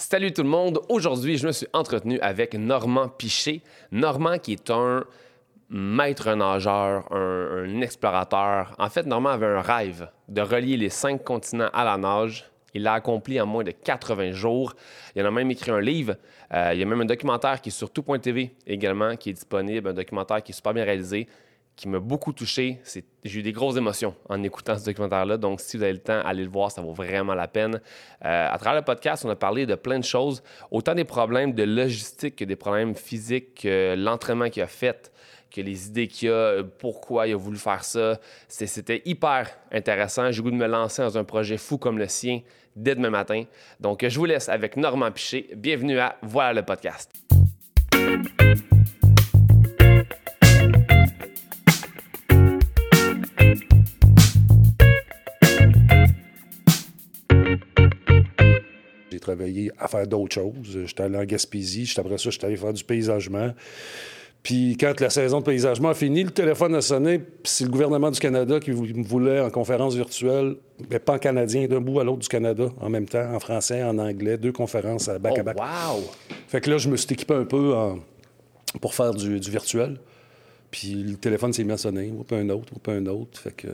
Salut 0.00 0.32
tout 0.32 0.44
le 0.44 0.48
monde. 0.48 0.78
Aujourd'hui, 0.88 1.38
je 1.38 1.46
me 1.48 1.50
suis 1.50 1.66
entretenu 1.72 2.20
avec 2.20 2.54
Normand 2.54 3.08
Piché. 3.08 3.62
Normand 3.90 4.38
qui 4.38 4.52
est 4.52 4.70
un 4.70 5.04
maître 5.70 6.32
nageur, 6.34 7.12
un, 7.12 7.80
explorateur. 7.80 8.76
En 8.78 8.88
fait, 8.90 9.06
Normand 9.06 9.30
avait 9.30 9.46
un 9.46 9.60
rêve 9.60 10.08
de 10.28 10.40
relier 10.40 10.76
les 10.76 10.88
cinq 10.88 11.24
continents 11.24 11.68
à 11.72 11.84
la 11.84 11.96
nage. 11.98 12.48
Il 12.74 12.84
l'a 12.84 12.92
accompli 12.92 13.40
en 13.40 13.46
moins 13.46 13.64
de 13.64 13.72
80 13.72 14.30
jours. 14.30 14.76
Il 15.16 15.22
en 15.24 15.26
a 15.26 15.30
même 15.32 15.50
écrit 15.50 15.72
un 15.72 15.80
livre. 15.80 16.14
Euh, 16.54 16.70
il 16.74 16.78
y 16.78 16.82
a 16.84 16.86
même 16.86 17.00
un 17.00 17.04
documentaire 17.04 17.60
qui 17.60 17.70
est 17.70 17.72
sur 17.72 17.90
tout.tv 17.90 18.54
également, 18.68 19.16
qui 19.16 19.30
est 19.30 19.34
disponible, 19.34 19.88
un 19.88 19.94
documentaire 19.94 20.44
qui 20.44 20.52
est 20.52 20.54
super 20.54 20.74
bien 20.74 20.84
réalisé, 20.84 21.26
qui 21.78 21.88
m'a 21.88 22.00
beaucoup 22.00 22.32
touché. 22.32 22.80
J'ai 23.24 23.38
eu 23.38 23.42
des 23.42 23.52
grosses 23.52 23.76
émotions 23.76 24.16
en 24.28 24.42
écoutant 24.42 24.76
ce 24.76 24.84
documentaire-là. 24.84 25.36
Donc, 25.36 25.60
si 25.60 25.76
vous 25.76 25.84
avez 25.84 25.92
le 25.92 26.00
temps, 26.00 26.20
allez 26.24 26.42
le 26.42 26.50
voir, 26.50 26.72
ça 26.72 26.82
vaut 26.82 26.92
vraiment 26.92 27.34
la 27.34 27.46
peine. 27.46 27.80
Euh, 28.24 28.48
à 28.50 28.58
travers 28.58 28.80
le 28.80 28.84
podcast, 28.84 29.24
on 29.24 29.30
a 29.30 29.36
parlé 29.36 29.64
de 29.64 29.76
plein 29.76 30.00
de 30.00 30.04
choses, 30.04 30.42
autant 30.72 30.96
des 30.96 31.04
problèmes 31.04 31.52
de 31.52 31.62
logistique 31.62 32.34
que 32.34 32.44
des 32.44 32.56
problèmes 32.56 32.96
physiques, 32.96 33.62
que 33.62 33.94
l'entraînement 33.96 34.50
qu'il 34.50 34.64
a 34.64 34.66
fait, 34.66 35.12
que 35.54 35.60
les 35.60 35.86
idées 35.86 36.08
qu'il 36.08 36.30
a, 36.30 36.32
euh, 36.32 36.64
pourquoi 36.64 37.28
il 37.28 37.34
a 37.34 37.36
voulu 37.36 37.58
faire 37.58 37.84
ça. 37.84 38.18
C'était 38.48 39.02
hyper 39.04 39.48
intéressant. 39.70 40.32
J'ai 40.32 40.42
goût 40.42 40.50
de 40.50 40.56
me 40.56 40.66
lancer 40.66 41.02
dans 41.02 41.16
un 41.16 41.24
projet 41.24 41.58
fou 41.58 41.78
comme 41.78 41.98
le 41.98 42.08
sien 42.08 42.40
dès 42.74 42.96
demain 42.96 43.10
matin. 43.10 43.44
Donc, 43.78 44.04
je 44.04 44.18
vous 44.18 44.24
laisse 44.24 44.48
avec 44.48 44.76
Normand 44.76 45.12
Piché. 45.12 45.48
Bienvenue 45.54 46.00
à 46.00 46.16
Voilà 46.22 46.54
le 46.54 46.64
podcast. 46.64 47.12
Travaillé 59.36 59.70
à 59.78 59.88
faire 59.88 60.06
d'autres 60.06 60.34
choses. 60.34 60.78
J'étais 60.86 61.02
allé 61.02 61.16
en 61.18 61.24
Gaspésie. 61.24 61.84
J'étais- 61.86 62.00
Après 62.00 62.18
ça, 62.18 62.30
j'étais 62.30 62.46
allé 62.46 62.56
faire 62.56 62.72
du 62.72 62.84
paysagement. 62.84 63.52
Puis 64.42 64.76
quand 64.78 64.98
la 65.00 65.10
saison 65.10 65.40
de 65.40 65.44
paysagement 65.44 65.88
a 65.90 65.94
fini, 65.94 66.22
le 66.24 66.30
téléphone 66.30 66.74
a 66.76 66.80
sonné. 66.80 67.18
Puis 67.18 67.26
c'est 67.44 67.64
le 67.64 67.70
gouvernement 67.70 68.10
du 68.10 68.18
Canada 68.20 68.60
qui 68.60 68.70
voulait 68.70 69.40
en 69.40 69.50
conférence 69.50 69.94
virtuelle, 69.94 70.56
mais 70.90 70.98
pas 71.00 71.14
en 71.14 71.18
canadien, 71.18 71.66
d'un 71.66 71.80
bout 71.80 72.00
à 72.00 72.04
l'autre 72.04 72.20
du 72.20 72.28
Canada, 72.28 72.68
en 72.80 72.88
même 72.88 73.06
temps, 73.06 73.34
en 73.34 73.40
français, 73.40 73.82
en 73.82 73.98
anglais, 73.98 74.38
deux 74.38 74.52
conférences 74.52 75.08
à 75.08 75.16
Oh, 75.16 75.18
back-à-back. 75.18 75.56
wow! 75.58 76.02
Fait 76.46 76.60
que 76.60 76.70
là, 76.70 76.78
je 76.78 76.88
me 76.88 76.96
suis 76.96 77.12
équipé 77.12 77.34
un 77.34 77.44
peu 77.44 77.74
en- 77.74 77.98
pour 78.80 78.94
faire 78.94 79.12
du, 79.12 79.40
du 79.40 79.50
virtuel. 79.50 79.98
Puis 80.70 80.94
le 80.94 81.16
téléphone 81.16 81.52
s'est 81.52 81.64
mis 81.64 81.72
à 81.72 81.76
sonner, 81.76 82.10
ou 82.16 82.22
pas 82.24 82.36
un 82.36 82.48
autre, 82.50 82.72
ou 82.74 82.78
pas 82.78 82.92
un 82.92 83.06
autre. 83.06 83.40
Fait 83.40 83.52
que... 83.52 83.68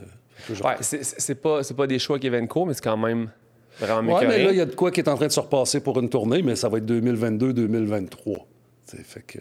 Ouais, 0.63 0.75
c'est- 0.81 1.35
pas, 1.35 1.63
c'est 1.63 1.73
pas 1.75 1.87
des 1.87 1.99
choix 1.99 2.17
qui 2.19 2.29
viennent 2.29 2.47
court, 2.47 2.65
mais 2.65 2.73
c'est 2.73 2.83
quand 2.83 2.97
même 2.97 3.29
vraiment 3.79 4.15
Ouais, 4.15 4.27
mais 4.27 4.43
là, 4.43 4.51
il 4.51 4.57
y 4.57 4.61
a 4.61 4.65
de 4.65 4.75
quoi 4.75 4.91
qui 4.91 4.99
est 5.01 5.09
en 5.09 5.15
train 5.15 5.27
de 5.27 5.31
se 5.31 5.39
repasser 5.39 5.79
pour 5.81 5.99
une 5.99 6.09
tournée, 6.09 6.41
mais 6.41 6.55
ça 6.55 6.69
va 6.69 6.77
être 6.77 6.85
2022-2023. 6.85 8.37
T'sais, 8.85 8.97
Fait 9.03 9.21
que... 9.21 9.39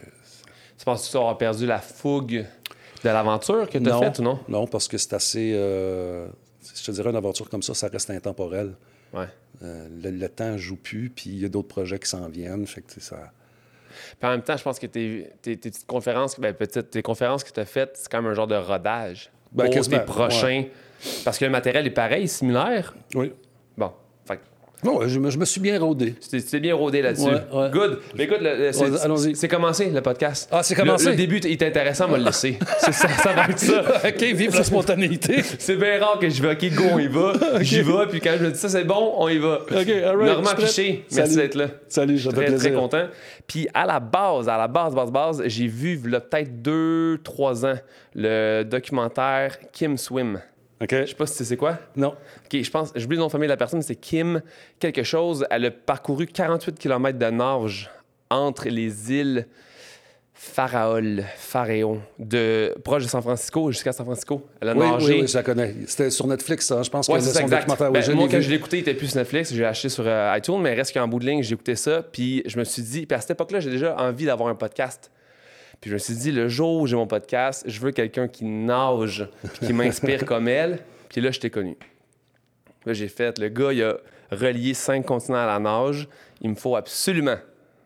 Tu 0.79 0.85
penses 0.85 1.07
que 1.07 1.11
tu 1.13 1.17
auras 1.17 1.35
perdu 1.37 1.67
la 1.67 1.79
fougue 1.79 2.45
de 3.05 3.09
l'aventure 3.09 3.69
que 3.69 3.79
tu 3.79 3.89
as 3.91 3.99
faite 3.99 4.19
ou 4.19 4.23
non? 4.23 4.39
Non, 4.49 4.67
parce 4.67 4.89
que 4.89 4.99
c'est 4.99 5.13
assez. 5.13 5.53
euh, 5.55 6.27
je 6.77 6.83
te 6.85 6.91
dirais, 6.91 7.11
une 7.11 7.17
aventure 7.17 7.49
comme 7.49 7.63
ça, 7.63 7.75
ça 7.75 7.89
reste 7.89 8.11
intemporel. 8.11 8.73
Ouais. 9.13 9.27
Euh, 9.63 9.87
le, 10.03 10.11
le 10.11 10.29
temps 10.29 10.57
joue 10.59 10.77
plus, 10.77 11.11
puis 11.11 11.31
il 11.31 11.39
y 11.41 11.45
a 11.45 11.49
d'autres 11.49 11.69
projets 11.69 11.99
qui 12.01 12.09
s'en 12.09 12.27
viennent. 12.29 12.67
Fait 12.67 12.81
que 12.83 13.01
ça. 13.01 13.31
Puis 14.19 14.27
en 14.29 14.31
même 14.33 14.43
temps, 14.43 14.57
je 14.57 14.63
pense 14.65 14.81
que 14.81 14.87
tes, 14.87 15.31
tes- 15.43 15.57
tes 15.57 15.71
petites 15.71 15.87
conférences, 15.87 16.41
ben, 16.41 16.53
petites, 16.53 16.91
tes 16.91 17.03
conférences 17.03 17.45
que 17.45 17.53
tu 17.53 17.61
as 17.61 17.65
faites, 17.65 17.93
c'est 17.95 18.11
quand 18.11 18.21
même 18.21 18.33
un 18.33 18.35
genre 18.35 18.49
de 18.49 18.57
rodage 18.57 19.31
Ben, 19.53 19.71
pour 19.71 19.87
tes 19.89 20.01
prochains. 20.01 20.65
Parce 21.25 21.39
que 21.39 21.45
le 21.45 21.51
matériel 21.53 21.87
est 21.87 21.91
pareil, 21.91 22.27
similaire. 22.27 22.95
Oui. 23.15 23.33
Non, 24.85 25.01
je, 25.09 25.19
me- 25.19 25.31
je 25.31 25.39
me 25.39 25.45
suis 25.45 25.61
bien 25.61 25.79
rodé. 25.81 26.15
tu 26.21 26.29
t'es- 26.29 26.41
tu 26.43 26.47
t'es 26.51 26.61
bien 26.61 26.75
rodé 26.75 27.01
là-dessus. 27.03 27.25
Ouais, 27.25 27.43
ouais. 27.53 27.71
Good. 27.71 27.99
Mais 28.17 28.25
écoute, 28.25 28.39
le- 28.41 28.67
le- 28.67 29.35
c'est- 29.35 29.49
commencé 29.49 29.91
le 29.91 30.01
podcast. 30.03 30.49
Ah, 30.53 30.63
c'est 30.63 30.75
Le- 30.77 30.81
commencé? 30.83 31.11
Le, 31.11 31.17
début, 31.17 31.39
il 31.39 31.47
est 31.53 31.63
intéressant, 31.63 32.05
on 32.07 32.13
va 32.13 32.19
le 32.19 32.25
laisser. 32.25 32.59
C'est 32.81 32.93
ça, 32.93 33.09
ça 33.09 33.33
va 33.33 33.45
être 33.49 33.59
ça. 33.59 33.83
OK, 34.09 34.23
vive 34.23 34.55
la 34.55 34.65
spontanéité. 34.65 35.43
C'est 35.59 35.77
bien 35.77 35.99
rare 35.99 36.19
que 36.19 36.29
je 36.29 36.43
vais, 36.43 36.53
OK, 36.53 36.75
go, 36.75 36.85
on 36.93 36.99
y 36.99 37.07
va. 37.09 37.33
J'y 37.63 37.81
vais, 37.83 38.07
puis 38.11 38.21
quand 38.21 38.35
je 38.39 38.45
me 38.45 38.51
dis 38.51 38.59
ça, 38.59 38.69
c'est 38.69 38.85
bon, 38.85 39.15
on 39.17 39.29
y 39.29 39.39
va. 39.39 39.61
OK, 39.63 39.71
all 39.73 39.83
right, 39.85 39.97
je 39.97 40.25
Normand 40.27 40.51
suis. 40.57 40.65
Piché, 40.67 41.05
merci 41.13 41.37
d'être 41.37 41.55
là. 41.55 41.67
Salut, 41.89 42.19
ça 42.19 42.31
fait 42.31 42.45
Très, 42.47 42.57
très 42.57 42.73
content. 42.73 43.07
Puis 43.47 43.67
à 43.73 43.87
la 43.87 44.01
base, 44.01 44.49
à 44.49 44.57
la 44.59 44.69
base, 44.69 44.95
base, 44.95 45.11
base, 45.11 45.43
j'ai 45.47 45.67
vu, 45.67 46.01
il 46.05 46.11
y 46.11 46.15
a 46.15 46.21
peut-être 46.21 46.61
deux, 46.63 47.19
trois 47.25 47.65
ans, 47.65 47.79
le 48.15 48.63
documentaire 48.65 49.57
Kim 49.73 49.97
Swim. 49.97 50.41
OK. 50.85 50.91
Je 51.01 51.07
sais 51.07 51.15
pas 51.15 51.27
si 51.27 51.33
tu 51.33 51.39
sais 51.39 51.45
c'est 51.45 51.57
quoi. 51.57 51.79
Non. 51.97 52.09
OK, 52.45 52.63
je 52.63 52.71
pense, 52.71 52.93
j'oublie 52.95 53.17
le 53.17 53.21
nom 53.21 53.27
de 53.27 53.33
famille 53.33 53.49
de 53.49 53.53
la 53.53 53.57
personne, 53.57 53.83
c'est 53.83 53.97
Kim 53.97 54.41
quelque 54.79 55.03
chose. 55.03 55.47
Elle 55.51 55.65
a 55.67 55.71
parcouru 55.71 56.27
48 56.27 56.79
km 56.79 57.19
de 57.19 57.27
nage 57.27 57.91
entre 58.31 58.69
les 58.69 59.13
îles 59.13 59.47
Faraol, 60.37 61.25
Pharaon, 61.37 62.01
de 62.19 62.75
proche 62.85 63.05
de 63.05 63.09
San 63.09 63.23
Francisco 63.23 63.71
jusqu'à 63.71 63.93
San 63.93 64.05
Francisco. 64.05 64.47
Elle 64.61 64.71
a 64.71 64.73
Oui, 64.75 64.91
nagé. 64.91 65.07
oui, 65.15 65.21
oui, 65.23 65.29
je 65.29 65.35
la 65.39 65.43
connais. 65.43 65.75
C'était 65.87 66.11
sur 66.11 66.27
Netflix, 66.27 66.67
ça. 66.67 66.83
Je 66.83 66.91
pense 66.91 67.09
Ouais, 67.09 67.15
que 67.17 67.21
c'est 67.23 67.29
ça, 67.31 67.39
son 67.39 67.45
exact. 67.47 67.61
documentaire. 67.69 67.93
Ben, 67.93 68.03
oui, 68.09 68.15
moi, 68.15 68.29
quand 68.29 68.37
vu. 68.39 68.43
je 68.43 68.51
l'ai 68.51 68.57
écouté, 68.57 68.79
il 68.79 68.81
était 68.81 68.95
plus 68.95 69.07
sur 69.09 69.19
Netflix. 69.19 69.55
J'ai 69.55 69.65
acheté 69.65 69.89
sur 69.89 70.05
euh, 70.07 70.35
iTunes, 70.37 70.61
mais 70.61 70.75
reste 70.75 70.93
qu'en 70.93 71.07
bout 71.09 71.21
de 71.21 71.27
ligne, 71.27 71.43
j'ai 71.43 71.55
écouté 71.55 71.77
ça. 71.77 72.03
Puis 72.03 72.43
je 72.47 72.59
me 72.59 72.65
suis 72.65 72.83
dit, 72.83 73.07
puis 73.07 73.17
à 73.17 73.21
cette 73.21 73.31
époque-là, 73.31 73.61
j'ai 73.61 73.71
déjà 73.71 73.97
envie 73.97 74.27
d'avoir 74.27 74.49
un 74.49 74.55
podcast. 74.55 75.11
Puis 75.85 75.91
je 75.91 75.97
me 75.97 75.99
suis 75.99 76.15
dit, 76.15 76.33
le 76.33 76.49
jour 76.49 76.81
où 76.81 76.87
j'ai 76.87 76.97
mon 76.97 77.07
podcast, 77.07 77.63
je 77.67 77.79
veux 77.79 77.91
quelqu'un 77.91 78.27
qui 78.27 78.47
nage, 78.47 79.29
puis 79.43 79.67
qui 79.67 79.73
m'inspire 79.75 80.25
comme 80.25 80.49
elle. 80.49 80.79
Puis 81.11 81.21
là, 81.21 81.31
je 81.31 81.39
t'ai 81.39 81.51
connu. 81.51 81.77
Là, 82.87 82.95
j'ai 82.95 83.09
fait, 83.09 83.39
le 83.39 83.51
gars, 83.51 83.71
il 83.71 83.83
a 83.83 83.99
relié 84.31 84.73
cinq 84.73 85.05
continents 85.05 85.43
à 85.43 85.45
la 85.45 85.59
nage. 85.59 86.09
Il 86.41 86.49
me 86.49 86.55
faut 86.55 86.75
absolument 86.75 87.37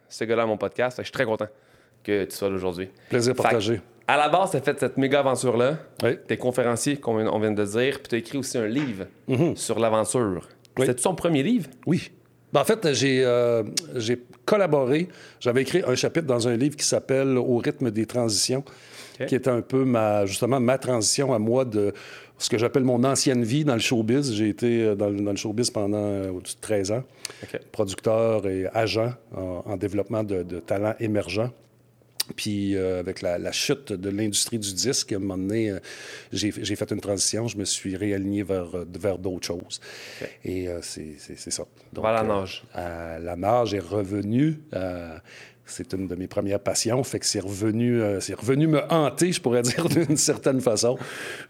ce 0.09 0.23
gars-là 0.23 0.45
à 0.45 0.47
mon 0.47 0.57
podcast. 0.57 0.95
Fait 0.97 1.03
que 1.03 1.07
je 1.07 1.09
suis 1.09 1.13
très 1.13 1.25
content 1.25 1.49
que 2.05 2.23
tu 2.27 2.37
sois 2.37 2.49
là 2.49 2.55
aujourd'hui. 2.55 2.89
Plaisir 3.09 3.35
Fait 3.35 3.43
partagé. 3.43 3.81
À 4.07 4.17
la 4.17 4.29
base, 4.29 4.53
tu 4.53 4.59
as 4.59 4.61
fait 4.61 4.79
cette 4.79 4.97
méga 4.97 5.19
aventure-là. 5.19 5.79
Oui. 6.05 6.19
T'es 6.25 6.37
conférencier, 6.37 6.99
comme 6.99 7.17
on 7.17 7.39
vient 7.41 7.51
de 7.51 7.65
dire, 7.65 7.99
puis 7.99 8.11
tu 8.11 8.15
as 8.15 8.19
écrit 8.19 8.39
aussi 8.39 8.59
un 8.59 8.69
livre 8.69 9.07
sur 9.57 9.81
l'aventure. 9.81 10.49
Oui. 10.79 10.87
C'était 10.87 11.03
ton 11.03 11.17
premier 11.17 11.43
livre? 11.43 11.69
Oui. 11.85 12.13
Ben, 12.53 12.61
en 12.61 12.65
fait, 12.65 12.93
j'ai 12.95 13.23
euh, 13.25 13.63
j'ai 13.97 14.21
collaboré. 14.45 15.09
J'avais 15.41 15.63
écrit 15.63 15.83
un 15.87 15.95
chapitre 15.95 16.27
dans 16.27 16.49
un 16.49 16.57
livre 16.57 16.77
qui 16.77 16.87
s'appelle 16.87 17.37
Au 17.37 17.59
rythme 17.59 17.91
des 17.91 18.07
transitions, 18.07 18.65
qui 19.27 19.35
était 19.35 19.51
un 19.51 19.61
peu 19.61 19.85
ma, 19.85 20.25
justement 20.27 20.59
ma 20.61 20.79
transition 20.79 21.35
à 21.35 21.39
moi 21.39 21.65
de 21.65 21.93
ce 22.39 22.49
que 22.49 22.57
j'appelle 22.57 22.85
mon 22.85 23.03
ancienne 23.05 23.43
vie 23.43 23.65
dans 23.65 23.75
le 23.75 23.81
showbiz. 23.81 24.33
J'ai 24.33 24.49
été 24.49 24.83
euh, 24.83 24.95
dans, 24.95 25.11
le- 25.11 25.21
dans 25.21 25.33
le 25.33 25.37
showbiz 25.37 25.71
pendant 25.71 25.99
euh, 25.99 26.31
au-dessus 26.31 26.55
de 26.57 26.61
13 26.61 26.93
ans, 26.93 27.03
producteur 27.73 28.47
et 28.47 28.67
agent 28.73 29.13
en, 29.37 29.63
en 29.67 29.77
développement 29.77 30.23
de, 30.25 30.43
de 30.43 30.61
talents 30.61 30.95
émergents. 31.01 31.51
Puis 32.37 32.77
euh, 32.77 33.01
avec 33.01 33.23
la, 33.23 33.39
la 33.39 33.53
chute 33.53 33.93
de 33.93 34.11
l'industrie 34.11 34.59
du 34.59 34.73
disque, 34.75 35.13
à 35.13 35.17
un 35.17 35.19
moment 35.19 35.39
donné, 35.39 35.71
euh, 35.71 35.79
j'ai 36.33 36.51
fait 36.53 36.91
une 36.93 37.01
transition. 37.01 37.49
Je 37.49 37.57
me 37.57 37.65
suis 37.65 37.97
réaligné 37.97 38.43
vers, 38.43 38.77
euh, 38.77 38.85
vers 39.01 39.19
d'autres 39.19 39.47
choses. 39.47 39.81
Et 40.45 40.69
euh, 40.69 40.81
c'est 40.83 41.17
ça. 41.51 41.65
Donc, 41.93 42.05
Vers 42.05 42.13
la 42.15 42.23
nage. 42.23 42.63
la 42.75 43.37
nage 43.37 43.75
est 43.75 43.79
revenue. 43.79 44.59
c'est 45.65 45.93
une 45.93 46.07
de 46.09 46.15
mes 46.15 46.27
premières 46.27 46.61
passions. 46.61 47.03
Fait 47.05 47.19
que 47.19 47.27
c'est 47.27 47.41
revenu, 47.41 48.01
c'est 48.21 48.35
revenu 48.35 48.67
me 48.67 48.81
hanter, 48.93 49.33
je 49.33 49.41
pourrais 49.41 49.63
dire, 49.71 49.89
d'une 49.89 50.17
certaine 50.17 50.61
façon. 50.61 50.97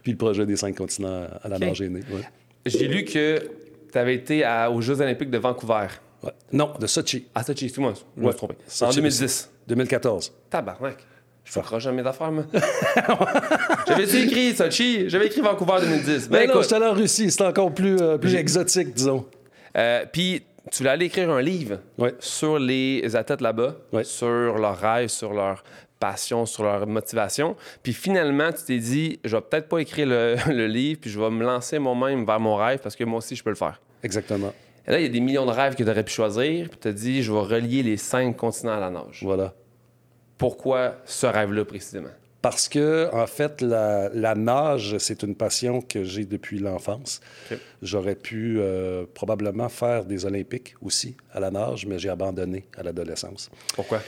Puis 0.02 0.12
le 0.12 0.18
projet 0.18 0.46
des 0.46 0.56
cinq 0.56 0.76
continents 0.76 1.26
à 1.42 1.48
la 1.48 1.56
OK. 1.56 1.62
nage 1.62 1.82
est 1.82 1.88
né. 1.88 2.00
ouais. 2.10 2.22
J'ai 2.66 2.88
lu 2.88 3.04
que 3.04 3.38
tu 3.92 3.98
avais 3.98 4.14
été 4.16 4.44
à- 4.44 4.70
aux 4.70 4.80
Jeux 4.80 5.00
olympiques 5.00 5.30
de 5.30 5.38
Vancouver. 5.38 5.86
Ouais. 6.22 6.32
Non, 6.52 6.72
de 6.80 6.86
Sochi, 6.86 7.26
Ah, 7.34 7.42
ça, 7.42 7.52
excuse-moi, 7.52 7.94
je 8.16 8.22
me 8.22 8.28
suis 8.30 8.36
trompé. 8.36 8.54
En 8.54 8.70
Sochi, 8.70 8.96
2010. 8.96 9.50
2014. 9.68 10.32
Tabarnak. 10.50 10.96
Je 11.44 11.52
fais 11.52 11.80
jamais 11.80 12.02
d'affaires, 12.02 12.30
moi. 12.32 12.44
J'avais 13.86 14.22
écrit 14.22 14.54
Sochi, 14.54 15.08
j'avais 15.08 15.26
écrit 15.26 15.40
Vancouver 15.40 15.76
2010. 15.80 16.28
Ben, 16.28 16.40
Mais 16.40 16.46
non, 16.52 16.60
j'étais 16.62 16.74
allé 16.74 16.86
en 16.86 16.92
Russie. 16.92 17.30
C'était 17.30 17.44
encore 17.44 17.72
plus, 17.72 17.96
euh, 18.00 18.18
plus 18.18 18.34
exotique, 18.34 18.92
disons. 18.94 19.24
euh, 19.76 20.04
puis 20.12 20.42
tu 20.70 20.78
voulais 20.78 20.90
aller 20.90 21.06
écrire 21.06 21.30
un 21.30 21.40
livre 21.40 21.78
Ouais. 21.96 22.14
sur 22.18 22.58
les 22.58 23.16
athlètes 23.16 23.40
là-bas, 23.40 23.76
Ouais. 23.92 24.04
sur 24.04 24.58
leurs 24.58 24.78
rêves, 24.78 25.08
sur 25.08 25.32
leur 25.32 25.64
passion, 25.98 26.44
sur 26.46 26.64
leur 26.64 26.86
motivation. 26.86 27.56
Puis 27.82 27.92
finalement, 27.94 28.52
tu 28.52 28.64
t'es 28.64 28.78
dit, 28.78 29.18
je 29.24 29.34
vais 29.36 29.42
peut-être 29.42 29.68
pas 29.68 29.78
écrire 29.78 30.06
le, 30.06 30.36
le 30.52 30.66
livre, 30.66 31.00
puis 31.00 31.10
je 31.10 31.18
vais 31.18 31.30
me 31.30 31.44
lancer 31.44 31.78
moi-même 31.78 32.26
vers 32.26 32.38
mon 32.40 32.56
rêve 32.56 32.80
parce 32.82 32.94
que 32.94 33.04
moi 33.04 33.18
aussi, 33.18 33.34
je 33.36 33.42
peux 33.42 33.50
le 33.50 33.56
faire. 33.56 33.80
Exactement. 34.02 34.52
Et 34.88 34.92
là, 34.92 34.98
il 35.00 35.02
y 35.02 35.06
a 35.06 35.10
des 35.10 35.20
millions 35.20 35.44
de 35.44 35.50
rêves 35.50 35.74
que 35.74 35.82
tu 35.82 35.90
aurais 35.90 36.02
pu 36.02 36.12
choisir, 36.12 36.70
puis 36.70 36.78
tu 36.80 36.88
as 36.88 36.92
dit, 36.92 37.22
je 37.22 37.30
vais 37.30 37.40
relier 37.40 37.82
les 37.82 37.98
cinq 37.98 38.36
continents 38.38 38.72
à 38.72 38.80
la 38.80 38.90
nage. 38.90 39.20
Voilà. 39.22 39.52
Pourquoi 40.38 40.96
ce 41.04 41.26
rêve-là 41.26 41.66
précisément? 41.66 42.08
Parce 42.40 42.68
que, 42.68 43.10
en 43.12 43.26
fait, 43.26 43.60
la, 43.60 44.08
la 44.14 44.34
nage, 44.34 44.96
c'est 44.98 45.22
une 45.24 45.34
passion 45.34 45.82
que 45.82 46.04
j'ai 46.04 46.24
depuis 46.24 46.58
l'enfance. 46.58 47.20
J'aurais 47.82 48.14
pu 48.14 48.58
euh, 48.60 49.04
probablement 49.12 49.68
faire 49.68 50.04
des 50.04 50.24
Olympiques 50.24 50.74
aussi 50.80 51.16
à 51.32 51.40
la 51.40 51.50
nage, 51.50 51.84
mais 51.84 51.98
j'ai 51.98 52.08
abandonné 52.08 52.64
à 52.76 52.82
l'adolescence. 52.82 53.50
Pourquoi? 53.74 54.00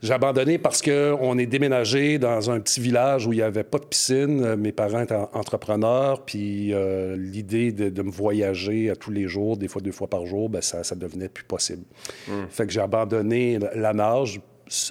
J'ai 0.00 0.12
abandonné 0.12 0.58
parce 0.58 0.80
qu'on 0.80 1.38
est 1.38 1.46
déménagé 1.46 2.18
dans 2.18 2.50
un 2.50 2.60
petit 2.60 2.80
village 2.80 3.26
où 3.26 3.32
il 3.32 3.36
n'y 3.36 3.42
avait 3.42 3.64
pas 3.64 3.78
de 3.78 3.84
piscine. 3.84 4.54
Mes 4.54 4.70
parents 4.70 5.00
étaient 5.00 5.16
entrepreneurs, 5.32 6.24
puis 6.24 6.72
euh, 6.72 7.16
l'idée 7.16 7.72
de, 7.72 8.02
me 8.02 8.10
voyager 8.10 8.90
à 8.90 8.96
tous 8.96 9.10
les 9.10 9.26
jours, 9.26 9.56
des 9.56 9.66
fois 9.66 9.82
deux 9.82 9.90
fois 9.90 10.08
par 10.08 10.24
jour, 10.24 10.48
ben 10.48 10.62
ça, 10.62 10.84
ça 10.84 10.94
devenait 10.94 11.28
plus 11.28 11.42
possible. 11.42 11.82
Hmm. 12.28 12.44
Fait 12.48 12.66
que 12.66 12.72
j'ai 12.72 12.80
abandonné 12.80 13.58
la 13.74 13.92
nage. 13.92 14.40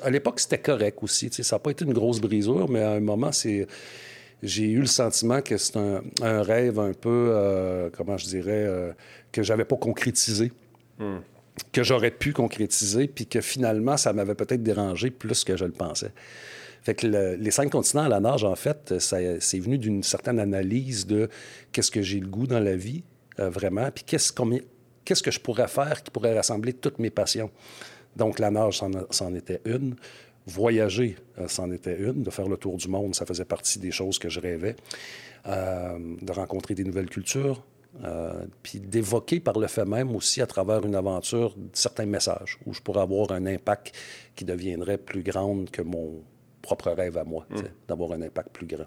À 0.04 0.10
l'époque, 0.10 0.42
c'était 0.42 0.58
correct 0.58 0.98
aussi. 1.02 1.30
Ça 1.32 1.56
n'a 1.56 1.60
pas 1.60 1.72
été 1.72 1.86
une 1.86 1.94
grosse 1.94 2.20
brisure, 2.20 2.70
mais 2.70 2.82
à 2.82 2.92
un 2.92 3.00
moment, 3.00 3.32
c'est 3.32 3.66
j'ai 4.44 4.70
eu 4.70 4.82
le 4.82 4.88
sentiment 4.88 5.42
que 5.42 5.58
c'est 5.58 5.78
un, 5.78 6.02
rêve 6.22 6.80
un 6.80 6.92
peu, 6.94 7.30
euh, 7.32 7.90
comment 7.96 8.18
je 8.18 8.26
dirais, 8.26 8.66
euh, 8.68 8.92
que 9.32 9.42
j'avais 9.42 9.66
pas 9.66 9.78
concrétisé. 9.78 10.52
Hmm 11.00 11.20
que 11.72 11.84
j'aurais 11.84 12.12
pu 12.12 12.34
concrétiser, 12.34 13.08
puis 13.08 13.26
que 13.26 13.42
finalement, 13.42 13.98
ça 13.98 14.14
m'avait 14.14 14.36
peut-être 14.36 14.64
dérangé 14.64 15.12
plus 15.12 15.44
que 15.44 15.58
je 15.58 15.66
le 15.66 15.72
pensais. 15.72 16.12
Fait 16.84 16.96
que 16.96 17.08
les 17.08 17.52
cinq 17.52 17.72
continents 17.72 18.04
à 18.04 18.10
la 18.10 18.20
nage, 18.20 18.44
en 18.44 18.56
fait, 18.56 18.96
c'est 19.00 19.60
venu 19.60 19.78
d'une 19.78 20.04
certaine 20.04 20.40
analyse 20.40 21.06
de 21.06 21.30
qu'est-ce 21.72 21.92
que 21.92 22.02
j'ai 22.02 22.20
le 22.20 22.28
goût 22.28 22.48
dans 22.48 22.60
la 22.60 22.76
vie, 22.76 23.04
euh, 23.40 23.50
vraiment, 23.50 23.90
puis 23.92 24.04
qu'est-ce 24.06 24.32
que 24.32 25.32
je 25.32 25.40
pourrais 25.40 25.68
faire 25.68 26.02
qui 26.04 26.12
pourrait 26.12 26.36
rassembler 26.36 26.74
toutes 26.74 27.00
mes 27.00 27.10
passions. 27.10 27.52
Donc, 28.16 28.40
la 28.40 28.52
nage, 28.52 28.82
c'en 29.12 29.36
était 29.36 29.62
une. 29.66 29.96
Voyager, 30.46 31.18
euh, 31.40 31.48
c'en 31.50 31.72
était 31.72 32.00
une. 32.00 32.24
De 32.24 32.30
faire 32.30 32.48
le 32.48 32.56
tour 32.56 32.78
du 32.78 32.88
monde, 32.88 33.14
ça 33.14 33.26
faisait 33.26 33.46
partie 33.46 33.80
des 33.80 33.92
choses 33.92 34.18
que 34.18 34.30
je 34.30 34.40
rêvais. 34.40 34.78
Euh, 35.48 35.98
de 36.22 36.32
rencontrer 36.34 36.74
des 36.74 36.84
nouvelles 36.84 37.10
cultures, 37.10 37.64
euh, 38.04 38.46
puis 38.62 38.80
d'évoquer 38.80 39.40
par 39.40 39.58
le 39.58 39.66
fait 39.68 39.86
même 39.86 40.16
aussi 40.16 40.42
à 40.42 40.46
travers 40.46 40.86
une 40.86 40.94
aventure 40.94 41.56
certains 41.74 42.06
messages 42.06 42.60
où 42.66 42.74
je 42.74 42.82
pourrais 42.82 43.02
avoir 43.02 43.32
un 43.32 43.46
impact 43.48 43.96
qui 44.36 44.46
deviendrait 44.46 45.00
plus 45.00 45.24
grand 45.24 45.70
que 45.72 45.82
mon 45.82 46.22
propre 46.62 46.92
rêve 46.92 47.18
à 47.18 47.24
moi, 47.24 47.48
d'avoir 47.88 48.12
un 48.12 48.22
impact 48.22 48.50
plus 48.50 48.68
grand. 48.68 48.86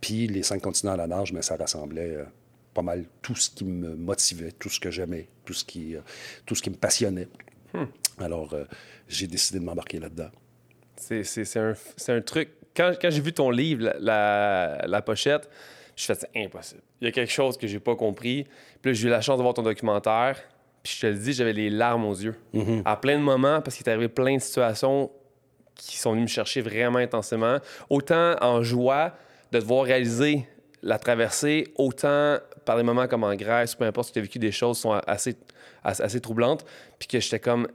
Puis 0.00 0.26
les 0.26 0.42
cinq 0.42 0.62
continents 0.62 0.92
à 0.92 0.96
la 0.96 1.06
nage, 1.06 1.32
mais 1.32 1.42
ça 1.42 1.56
rassemblait 1.56 2.14
euh, 2.14 2.24
pas 2.72 2.82
mal 2.82 3.04
tout 3.20 3.34
ce 3.34 3.50
qui 3.50 3.64
me 3.64 3.94
motivait, 3.96 4.52
tout 4.52 4.70
ce 4.70 4.80
que 4.80 4.90
j'aimais, 4.90 5.28
tout 5.44 5.52
ce 5.52 5.64
qui, 5.64 5.96
euh, 5.96 6.00
tout 6.46 6.54
ce 6.54 6.62
qui 6.62 6.70
me 6.70 6.76
passionnait. 6.76 7.28
Hmm. 7.74 7.84
Alors 8.18 8.54
j'ai 9.06 9.26
décidé 9.26 9.58
de 9.58 9.64
m'embarquer 9.64 10.00
là-dedans. 10.00 10.30
C'est 10.96 11.56
un, 11.56 11.74
un, 12.08 12.20
truc. 12.20 12.50
Quand, 12.74 12.92
quand 13.00 13.10
j'ai 13.10 13.20
vu 13.20 13.32
ton 13.32 13.50
livre, 13.50 13.92
la, 13.98 14.84
la 14.86 15.02
pochette, 15.02 15.48
je 16.00 16.06
fais, 16.06 16.14
c'est 16.14 16.30
impossible. 16.36 16.82
Il 17.00 17.04
y 17.06 17.08
a 17.08 17.12
quelque 17.12 17.32
chose 17.32 17.56
que 17.58 17.66
j'ai 17.66 17.80
pas 17.80 17.94
compris. 17.94 18.46
Puis 18.80 18.94
j'ai 18.94 19.08
eu 19.08 19.10
la 19.10 19.20
chance 19.20 19.36
de 19.36 19.42
voir 19.42 19.54
ton 19.54 19.62
documentaire. 19.62 20.40
Puis 20.82 20.94
je 20.96 21.00
te 21.02 21.06
le 21.06 21.14
dis, 21.14 21.32
j'avais 21.32 21.52
les 21.52 21.68
larmes 21.68 22.06
aux 22.06 22.14
yeux. 22.14 22.36
Mm-hmm. 22.54 22.82
À 22.84 22.96
plein 22.96 23.18
de 23.18 23.22
moments, 23.22 23.60
parce 23.60 23.76
qu'il 23.76 23.86
est 23.86 23.90
arrivé 23.90 24.08
plein 24.08 24.36
de 24.36 24.40
situations 24.40 25.10
qui 25.74 25.98
sont 25.98 26.12
venues 26.12 26.22
me 26.22 26.26
chercher 26.26 26.62
vraiment 26.62 26.98
intensément. 26.98 27.58
Autant 27.90 28.36
en 28.40 28.62
joie 28.62 29.14
de 29.52 29.58
devoir 29.58 29.84
réaliser 29.84 30.46
la 30.82 30.98
traversée, 30.98 31.68
autant 31.76 32.38
par 32.64 32.76
des 32.78 32.82
moments 32.82 33.06
comme 33.06 33.24
en 33.24 33.34
Grèce, 33.34 33.74
peu 33.74 33.84
importe 33.84 34.12
tu 34.12 34.18
as 34.18 34.22
vécu 34.22 34.38
des 34.38 34.52
choses 34.52 34.78
sont 34.78 34.92
assez, 35.06 35.36
assez, 35.84 36.20
troublantes. 36.20 36.64
Puis 36.98 37.08
que 37.08 37.20
j'étais 37.20 37.40
comme, 37.40 37.68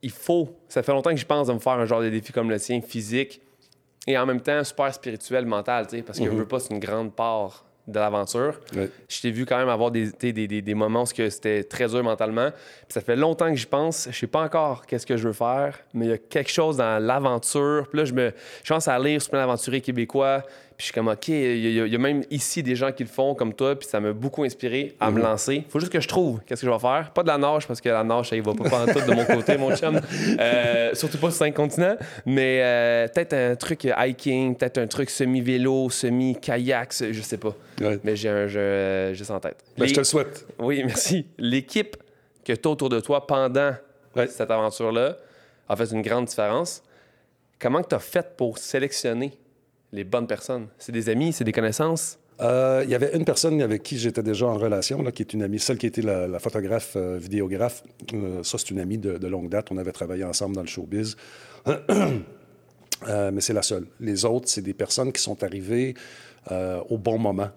il 0.00 0.10
faut. 0.10 0.56
Ça 0.68 0.82
fait 0.82 0.92
longtemps 0.92 1.10
que 1.10 1.20
je 1.20 1.26
pense 1.26 1.48
de 1.48 1.52
me 1.52 1.58
faire 1.58 1.72
un 1.72 1.84
genre 1.84 2.00
de 2.00 2.08
défi 2.08 2.32
comme 2.32 2.48
le 2.48 2.58
tien, 2.58 2.80
physique, 2.80 3.42
et 4.06 4.16
en 4.16 4.26
même 4.26 4.40
temps 4.40 4.62
super 4.64 4.92
spirituel, 4.94 5.46
mental, 5.46 5.86
parce 6.04 6.18
que 6.18 6.24
je 6.24 6.30
mm-hmm. 6.30 6.34
veux 6.34 6.48
pas, 6.48 6.60
c'est 6.60 6.72
une 6.72 6.80
grande 6.80 7.14
part 7.14 7.66
de 7.86 7.98
l'aventure. 7.98 8.60
Je 9.08 9.20
t'ai 9.20 9.30
vu 9.30 9.46
quand 9.46 9.58
même 9.58 9.68
avoir 9.68 9.90
des, 9.90 10.10
des, 10.10 10.32
des, 10.32 10.62
des 10.62 10.74
moments 10.74 11.02
où 11.02 11.06
c'était 11.06 11.62
très 11.62 11.86
dur 11.86 12.02
mentalement. 12.02 12.50
Puis 12.50 12.92
ça 12.92 13.00
fait 13.00 13.16
longtemps 13.16 13.48
que 13.48 13.56
j'y 13.56 13.66
pense. 13.66 14.08
Je 14.10 14.18
sais 14.18 14.26
pas 14.26 14.42
encore 14.42 14.86
qu'est-ce 14.86 15.06
que 15.06 15.16
je 15.16 15.28
veux 15.28 15.32
faire, 15.32 15.78
mais 15.94 16.06
il 16.06 16.08
y 16.08 16.14
a 16.14 16.18
quelque 16.18 16.50
chose 16.50 16.78
dans 16.78 17.02
l'aventure. 17.02 17.86
Puis 17.88 17.98
là, 17.98 18.04
je 18.04 18.12
me 18.12 18.32
je 18.64 18.72
pense 18.72 18.88
à 18.88 18.98
lire 18.98 19.22
sur 19.22 19.30
plein 19.30 19.40
d'aventuriers 19.40 19.80
québécois. 19.80 20.42
Puis 20.76 20.84
je 20.84 20.84
suis 20.84 20.92
comme, 20.92 21.08
OK, 21.08 21.28
il 21.28 21.70
y, 21.70 21.94
a 21.94 21.98
même 21.98 22.22
ici 22.30 22.62
des 22.62 22.76
gens 22.76 22.92
qui 22.92 23.02
le 23.02 23.08
font 23.08 23.34
comme 23.34 23.54
toi, 23.54 23.78
puis 23.78 23.88
ça 23.88 23.98
m'a 23.98 24.12
beaucoup 24.12 24.44
inspiré 24.44 24.94
à 25.00 25.10
me 25.10 25.16
mhm. 25.16 25.22
lancer. 25.22 25.64
faut 25.70 25.80
juste 25.80 25.90
que 25.90 26.00
je 26.00 26.08
trouve 26.08 26.40
qu'est-ce 26.44 26.60
que 26.60 26.66
je 26.66 26.70
vais 26.70 26.78
faire. 26.78 27.12
Pas 27.14 27.22
de 27.22 27.28
la 27.28 27.38
nage, 27.38 27.66
parce 27.66 27.80
que 27.80 27.88
la 27.88 28.04
nage, 28.04 28.28
ça 28.28 28.36
y 28.36 28.40
va 28.40 28.52
pas 28.52 28.82
en 28.82 28.86
tout 28.86 29.00
de 29.00 29.14
mon 29.14 29.24
côté, 29.24 29.56
mon 29.56 29.74
chum. 29.74 30.00
Euh, 30.38 30.94
surtout 30.94 31.18
pas 31.18 31.30
sur 31.30 31.38
cinq 31.38 31.54
continents. 31.54 31.96
Mais 32.26 32.60
euh, 32.62 33.08
peut-être 33.08 33.32
un 33.32 33.56
truc 33.56 33.84
hiking, 33.84 34.54
peut-être 34.54 34.78
un 34.78 34.86
truc 34.86 35.08
semi-vélo, 35.08 35.88
semi-kayak, 35.88 36.92
je 37.10 37.20
sais 37.22 37.38
pas. 37.38 37.54
Mais 38.04 38.16
j'ai 38.16 38.28
un 38.28 38.46
jeu 38.46 39.14
juste 39.14 39.30
en 39.30 39.40
tête. 39.40 39.64
Ben, 39.78 39.86
je 39.86 39.94
te 39.94 40.00
le 40.00 40.04
souhaite. 40.04 40.46
Oui, 40.58 40.82
merci. 40.84 41.26
L'équipe 41.38 41.96
que 42.44 42.52
tu 42.52 42.68
as 42.68 42.70
autour 42.70 42.88
de 42.88 43.00
toi 43.00 43.26
pendant 43.26 43.74
cette 44.28 44.50
aventure-là 44.50 45.16
a 45.68 45.76
fait 45.76 45.90
une 45.92 46.02
grande 46.02 46.26
différence. 46.26 46.82
Comment 47.58 47.82
tu 47.82 47.94
as 47.94 48.00
fait 48.00 48.36
pour 48.36 48.58
sélectionner 48.58 49.32
les 49.92 50.04
bonnes 50.04 50.26
personnes? 50.26 50.68
C'est 50.78 50.92
des 50.92 51.08
amis, 51.08 51.32
c'est 51.32 51.44
des 51.44 51.52
connaissances? 51.52 52.18
Euh, 52.40 52.82
il 52.84 52.90
y 52.90 52.94
avait 52.94 53.16
une 53.16 53.24
personne 53.24 53.60
avec 53.62 53.82
qui 53.82 53.98
j'étais 53.98 54.22
déjà 54.22 54.46
en 54.46 54.58
relation, 54.58 55.02
là, 55.02 55.10
qui 55.10 55.22
est 55.22 55.32
une 55.32 55.42
amie, 55.42 55.58
celle 55.58 55.78
qui 55.78 55.86
était 55.86 56.02
la, 56.02 56.38
photographe, 56.38 56.92
euh, 56.96 57.18
vidéographe. 57.18 57.82
Euh, 58.12 58.42
ça, 58.42 58.58
c'est 58.58 58.70
une 58.70 58.80
amie 58.80 58.98
de, 58.98 59.26
longue 59.26 59.48
date. 59.48 59.68
On 59.70 59.78
avait 59.78 59.92
travaillé 59.92 60.24
ensemble 60.24 60.54
dans 60.54 60.62
le 60.62 60.68
showbiz. 60.68 61.16
mais 61.66 63.40
c'est 63.40 63.52
la 63.52 63.62
seule. 63.62 63.86
Les 64.00 64.24
autres, 64.24 64.48
c'est 64.48 64.62
des 64.62 64.74
personnes 64.74 65.12
qui 65.12 65.22
sont 65.22 65.42
arrivées 65.42 65.94
au 66.50 66.98
bon 66.98 67.18
moment. 67.18 67.48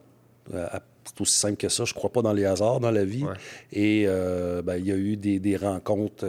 c'est 0.52 1.22
aussi 1.22 1.38
simple 1.38 1.58
que 1.58 1.70
ça. 1.70 1.86
Je 1.86 1.94
ne 1.94 1.96
crois 1.96 2.12
pas 2.12 2.22
dans 2.22 2.34
les 2.34 2.46
hasards 2.46 2.80
dans 2.80 2.92
la 2.92 3.06
vie. 3.06 3.26
Et 3.72 4.06
ben, 4.06 4.78
il 4.78 4.86
y 4.86 4.92
a 4.92 4.96
eu 4.96 5.18
des, 5.18 5.40
des 5.40 5.58
rencontres 5.58 6.26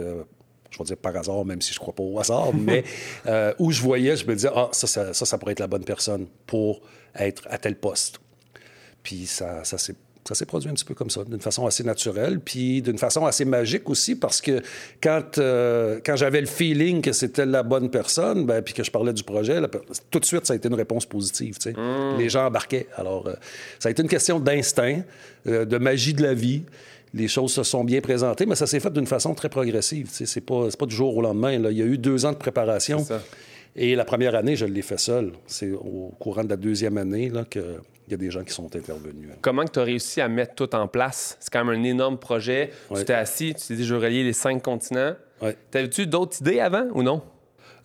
je 0.71 0.77
vais 0.77 0.83
dire 0.85 0.97
par 0.97 1.15
hasard, 1.15 1.45
même 1.45 1.61
si 1.61 1.73
je 1.73 1.79
ne 1.79 1.81
crois 1.81 1.93
pas 1.93 2.03
au 2.03 2.19
hasard, 2.19 2.53
mais 2.55 2.83
euh, 3.27 3.53
où 3.59 3.71
je 3.71 3.81
voyais, 3.81 4.15
je 4.15 4.25
me 4.25 4.33
disais, 4.33 4.49
ah, 4.55 4.69
ça 4.71 4.87
ça, 4.87 5.13
ça, 5.13 5.37
pourrait 5.37 5.51
être 5.51 5.59
la 5.59 5.67
bonne 5.67 5.83
personne 5.83 6.27
pour 6.47 6.81
être 7.15 7.43
à 7.49 7.57
tel 7.57 7.75
poste. 7.75 8.19
Puis 9.03 9.25
ça, 9.25 9.63
ça 9.63 9.77
s'est 9.77 9.95
ça 10.27 10.35
s'est 10.35 10.45
produit 10.45 10.69
un 10.69 10.73
petit 10.73 10.85
peu 10.85 10.93
comme 10.93 11.09
ça, 11.09 11.23
d'une 11.23 11.41
façon 11.41 11.65
assez 11.65 11.83
naturelle, 11.83 12.39
puis 12.39 12.83
d'une 12.83 12.99
façon 12.99 13.25
assez 13.25 13.43
magique 13.43 13.89
aussi, 13.89 14.15
parce 14.15 14.39
que 14.39 14.61
quand, 15.01 15.39
euh, 15.39 15.99
quand 16.05 16.15
j'avais 16.15 16.41
le 16.41 16.47
feeling 16.47 17.01
que 17.01 17.11
c'était 17.11 17.47
la 17.47 17.63
bonne 17.63 17.89
personne, 17.89 18.45
ben, 18.45 18.61
puis 18.61 18.75
que 18.75 18.83
je 18.83 18.91
parlais 18.91 19.13
du 19.13 19.23
projet, 19.23 19.59
tout 20.11 20.19
de 20.19 20.25
suite, 20.25 20.45
ça 20.45 20.53
a 20.53 20.55
été 20.55 20.67
une 20.67 20.75
réponse 20.75 21.07
positive. 21.07 21.57
Mmh. 21.65 22.19
Les 22.19 22.29
gens 22.29 22.45
embarquaient. 22.45 22.85
Alors, 22.97 23.27
euh, 23.27 23.33
ça 23.79 23.89
a 23.89 23.91
été 23.91 24.03
une 24.03 24.07
question 24.07 24.39
d'instinct, 24.39 25.01
de 25.45 25.77
magie 25.79 26.13
de 26.13 26.21
la 26.21 26.35
vie 26.35 26.61
les 27.13 27.27
choses 27.27 27.51
se 27.53 27.63
sont 27.63 27.83
bien 27.83 28.01
présentées, 28.01 28.45
mais 28.45 28.55
ça 28.55 28.67
s'est 28.67 28.79
fait 28.79 28.91
d'une 28.91 29.07
façon 29.07 29.33
très 29.33 29.49
progressive. 29.49 30.07
C'est 30.11 30.41
pas, 30.41 30.67
pas 30.77 30.85
du 30.85 30.95
jour 30.95 31.17
au 31.17 31.21
lendemain. 31.21 31.59
Là. 31.59 31.71
Il 31.71 31.77
y 31.77 31.81
a 31.81 31.85
eu 31.85 31.97
deux 31.97 32.25
ans 32.25 32.31
de 32.31 32.37
préparation. 32.37 33.05
Et 33.75 33.95
la 33.95 34.03
première 34.03 34.35
année, 34.35 34.55
je 34.55 34.65
l'ai 34.65 34.81
fait 34.81 34.99
seul. 34.99 35.31
C'est 35.47 35.71
au 35.71 36.13
courant 36.19 36.43
de 36.43 36.49
la 36.49 36.57
deuxième 36.57 36.97
année 36.97 37.31
qu'il 37.49 37.63
y 38.09 38.13
a 38.13 38.17
des 38.17 38.29
gens 38.31 38.43
qui 38.43 38.53
sont 38.53 38.75
intervenus. 38.75 39.29
Comment 39.41 39.65
tu 39.65 39.79
as 39.79 39.83
réussi 39.83 40.19
à 40.21 40.27
mettre 40.27 40.55
tout 40.55 40.75
en 40.75 40.87
place? 40.87 41.37
C'est 41.39 41.51
quand 41.51 41.63
même 41.63 41.79
un 41.79 41.83
énorme 41.83 42.17
projet. 42.17 42.71
Tu 42.95 43.05
t'es 43.05 43.13
assis, 43.13 43.53
tu 43.53 43.67
t'es 43.67 43.75
dit, 43.75 43.85
je 43.85 43.95
veux 43.95 44.01
relier 44.01 44.23
les 44.23 44.33
cinq 44.33 44.61
continents. 44.61 45.13
Ouais. 45.41 45.55
T'avais-tu 45.71 46.05
d'autres 46.05 46.41
idées 46.41 46.59
avant 46.59 46.87
ou 46.93 47.01
non? 47.01 47.21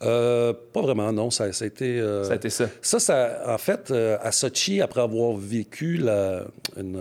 Euh, 0.03 0.53
pas 0.73 0.81
vraiment, 0.81 1.11
non. 1.11 1.31
Ça, 1.31 1.45
a 1.45 1.65
été. 1.65 1.99
Euh, 1.99 2.23
ça 2.23 2.33
a 2.33 2.35
été 2.35 2.49
ça. 2.49 2.67
Ça, 2.81 2.99
ça 2.99 3.43
en 3.47 3.57
fait, 3.57 3.91
euh, 3.91 4.17
à 4.21 4.31
Sochi, 4.31 4.81
après 4.81 5.01
avoir 5.01 5.35
vécu 5.35 5.97
la, 5.97 6.45
une, 6.77 6.99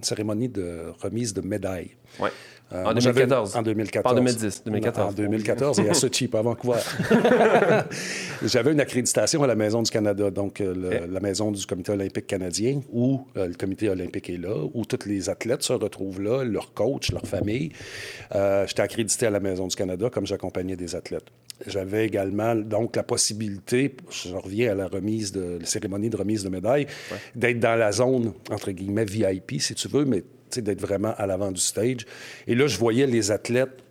cérémonie 0.00 0.48
de 0.48 0.92
remise 1.02 1.34
de 1.34 1.40
médailles. 1.40 1.90
Ouais. 2.18 2.30
en 2.72 2.94
2014. 2.94 3.56
En 3.56 3.62
2014. 3.62 4.12
en 4.12 4.16
2010. 4.16 4.62
2014. 4.64 5.10
En 5.10 5.12
2014 5.12 5.80
et 5.80 5.90
à 5.90 5.94
Sochi, 5.94 6.28
pas 6.28 6.38
à 6.38 6.42
Vancouver. 6.42 6.78
J'avais 8.42 8.72
une 8.72 8.80
accréditation 8.80 9.42
à 9.42 9.46
la 9.46 9.54
Maison 9.54 9.82
du 9.82 9.90
Canada, 9.90 10.30
donc 10.30 10.60
la 10.60 11.20
maison 11.20 11.52
du 11.52 11.66
Comité 11.66 11.92
olympique 11.92 12.26
canadien, 12.26 12.80
où 12.92 13.26
le 13.34 13.54
Comité 13.54 13.90
olympique 13.90 14.30
est 14.30 14.38
là, 14.38 14.54
où 14.72 14.84
tous 14.86 15.06
les 15.06 15.28
athlètes 15.28 15.62
se 15.62 15.74
retrouvent 15.74 16.22
là, 16.22 16.44
leurs 16.44 16.72
coachs, 16.72 17.10
leurs 17.12 17.26
familles. 17.26 17.72
J'étais 18.32 18.82
accrédité 18.82 19.26
à 19.26 19.30
la 19.30 19.40
Maison 19.40 19.66
du 19.66 19.76
Canada 19.76 20.08
comme 20.10 20.26
j'accompagnais 20.26 20.76
des 20.76 20.94
athlètes. 20.96 21.30
J'avais 21.66 22.06
également 22.06 22.54
donc 22.54 22.94
la 22.94 23.02
possibilité, 23.02 23.96
je 24.10 24.34
reviens 24.34 24.72
à 24.72 24.74
la 24.74 24.86
remise 24.86 25.32
de 25.32 25.58
la 25.60 25.66
cérémonie 25.66 26.08
de 26.08 26.16
remise 26.16 26.44
de 26.44 26.48
médaille, 26.48 26.86
d'être 27.34 27.58
dans 27.58 27.74
la 27.74 27.90
zone 27.90 28.32
entre 28.50 28.70
guillemets 28.70 29.04
VIP 29.04 29.60
si 29.60 29.74
tu 29.74 29.88
veux, 29.88 30.04
mais 30.04 30.22
d'être 30.56 30.80
vraiment 30.80 31.14
à 31.16 31.26
l'avant 31.26 31.50
du 31.50 31.60
stage. 31.60 32.06
Et 32.46 32.54
là, 32.54 32.66
je 32.66 32.78
voyais 32.78 33.06
les 33.06 33.30
athlètes 33.30 33.82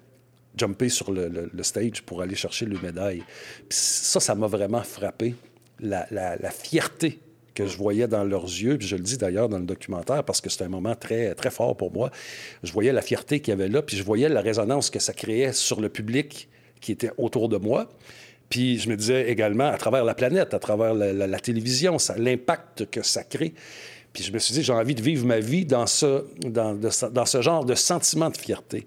jumper 0.57 0.89
sur 0.89 1.12
le, 1.12 1.51
stage 1.62 2.01
pour 2.03 2.21
aller 2.21 2.36
chercher 2.36 2.65
le 2.65 2.79
médaille. 2.79 3.24
Puis 3.69 3.77
ça, 3.79 4.19
ça 4.19 4.33
m'a 4.33 4.47
vraiment 4.47 4.81
frappé. 4.83 5.36
La, 5.79 6.07
la, 6.09 6.50
fierté 6.50 7.19
que 7.53 7.67
je 7.67 7.77
voyais 7.77 8.07
dans 8.07 8.24
leurs 8.24 8.45
yeux, 8.45 8.79
puis 8.79 8.88
je 8.88 8.95
le 8.95 9.03
dis 9.03 9.17
d'ailleurs 9.17 9.47
dans 9.47 9.59
le 9.59 9.65
documentaire 9.65 10.24
parce 10.24 10.41
que 10.41 10.50
c'est 10.50 10.63
un 10.63 10.69
moment 10.69 10.95
très, 10.95 11.36
très 11.36 11.51
fort 11.51 11.77
pour 11.77 11.91
moi. 11.91 12.09
Je 12.63 12.71
voyais 12.71 12.91
la 12.91 13.03
fierté 13.03 13.39
qu'il 13.39 13.51
y 13.51 13.53
avait 13.53 13.67
là, 13.67 13.83
puis 13.83 13.95
je 13.95 14.03
voyais 14.03 14.29
la 14.29 14.41
résonance 14.41 14.89
que 14.89 14.97
ça 14.97 15.13
créait 15.13 15.53
sur 15.53 15.79
le 15.79 15.89
public 15.89 16.50
qui 16.81 16.91
étaient 16.91 17.12
autour 17.17 17.50
de 17.50 17.57
moi. 17.57 17.89
Puis 18.50 18.79
je 18.79 18.89
me 18.89 18.96
disais 18.96 19.29
également, 19.29 19.67
à 19.67 19.77
travers 19.77 20.05
la 20.05 20.15
planète, 20.15 20.53
à 20.53 20.60
travers 20.60 20.93
la, 20.93 21.39
télévision, 21.39 21.98
l'impact 22.17 22.89
que 22.89 23.01
ça 23.01 23.24
crée. 23.24 23.53
Puis 24.13 24.24
je 24.24 24.31
me 24.31 24.39
suis 24.39 24.53
dit, 24.53 24.63
j'ai 24.63 24.74
envie 24.74 24.96
de 24.96 25.01
vivre 25.01 25.25
ma 25.25 25.39
vie 25.39 25.65
dans 25.65 25.86
ce, 25.86 26.24
dans 26.48 27.25
ce 27.25 27.41
genre 27.41 27.65
de 27.65 27.75
sentiment 27.75 28.29
de 28.29 28.38
fierté. 28.38 28.86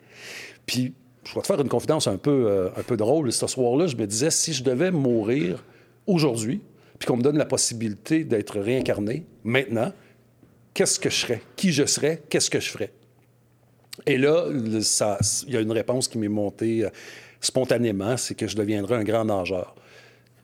Puis 0.66 0.94
je 1.24 1.34
vais 1.34 1.42
te 1.42 1.46
faire 1.46 1.60
une 1.60 1.68
confidence 1.68 2.06
un 2.06 2.16
peu, 2.16 2.46
euh, 2.46 2.68
un 2.76 2.82
peu 2.82 2.96
drôle. 2.96 3.30
Ce 3.32 3.46
soir-là, 3.46 3.86
je 3.86 3.96
me 3.96 4.06
disais, 4.06 4.30
si 4.30 4.52
je 4.52 4.64
devais 4.64 4.90
mourir 4.90 5.64
aujourd'hui, 6.06 6.60
puis 6.98 7.06
qu'on 7.06 7.16
me 7.16 7.22
donne 7.22 7.38
la 7.38 7.46
possibilité 7.46 8.24
d'être 8.24 8.58
réincarné 8.58 9.24
maintenant, 9.44 9.92
qu'est-ce 10.74 10.98
que 10.98 11.10
je 11.10 11.16
serais? 11.16 11.42
Qui 11.56 11.72
je 11.72 11.86
serais? 11.86 12.22
Qu'est-ce 12.28 12.50
que 12.50 12.60
je 12.60 12.70
ferais? 12.70 12.92
Et 14.06 14.16
là, 14.16 14.46
il 14.50 15.52
y 15.52 15.56
a 15.56 15.60
une 15.60 15.72
réponse 15.72 16.08
qui 16.08 16.18
m'est 16.18 16.28
montée 16.28 16.84
euh, 16.84 16.90
spontanément, 17.40 18.16
c'est 18.16 18.34
que 18.34 18.46
je 18.46 18.56
deviendrais 18.56 18.96
un 18.96 19.04
grand 19.04 19.24
nageur. 19.24 19.74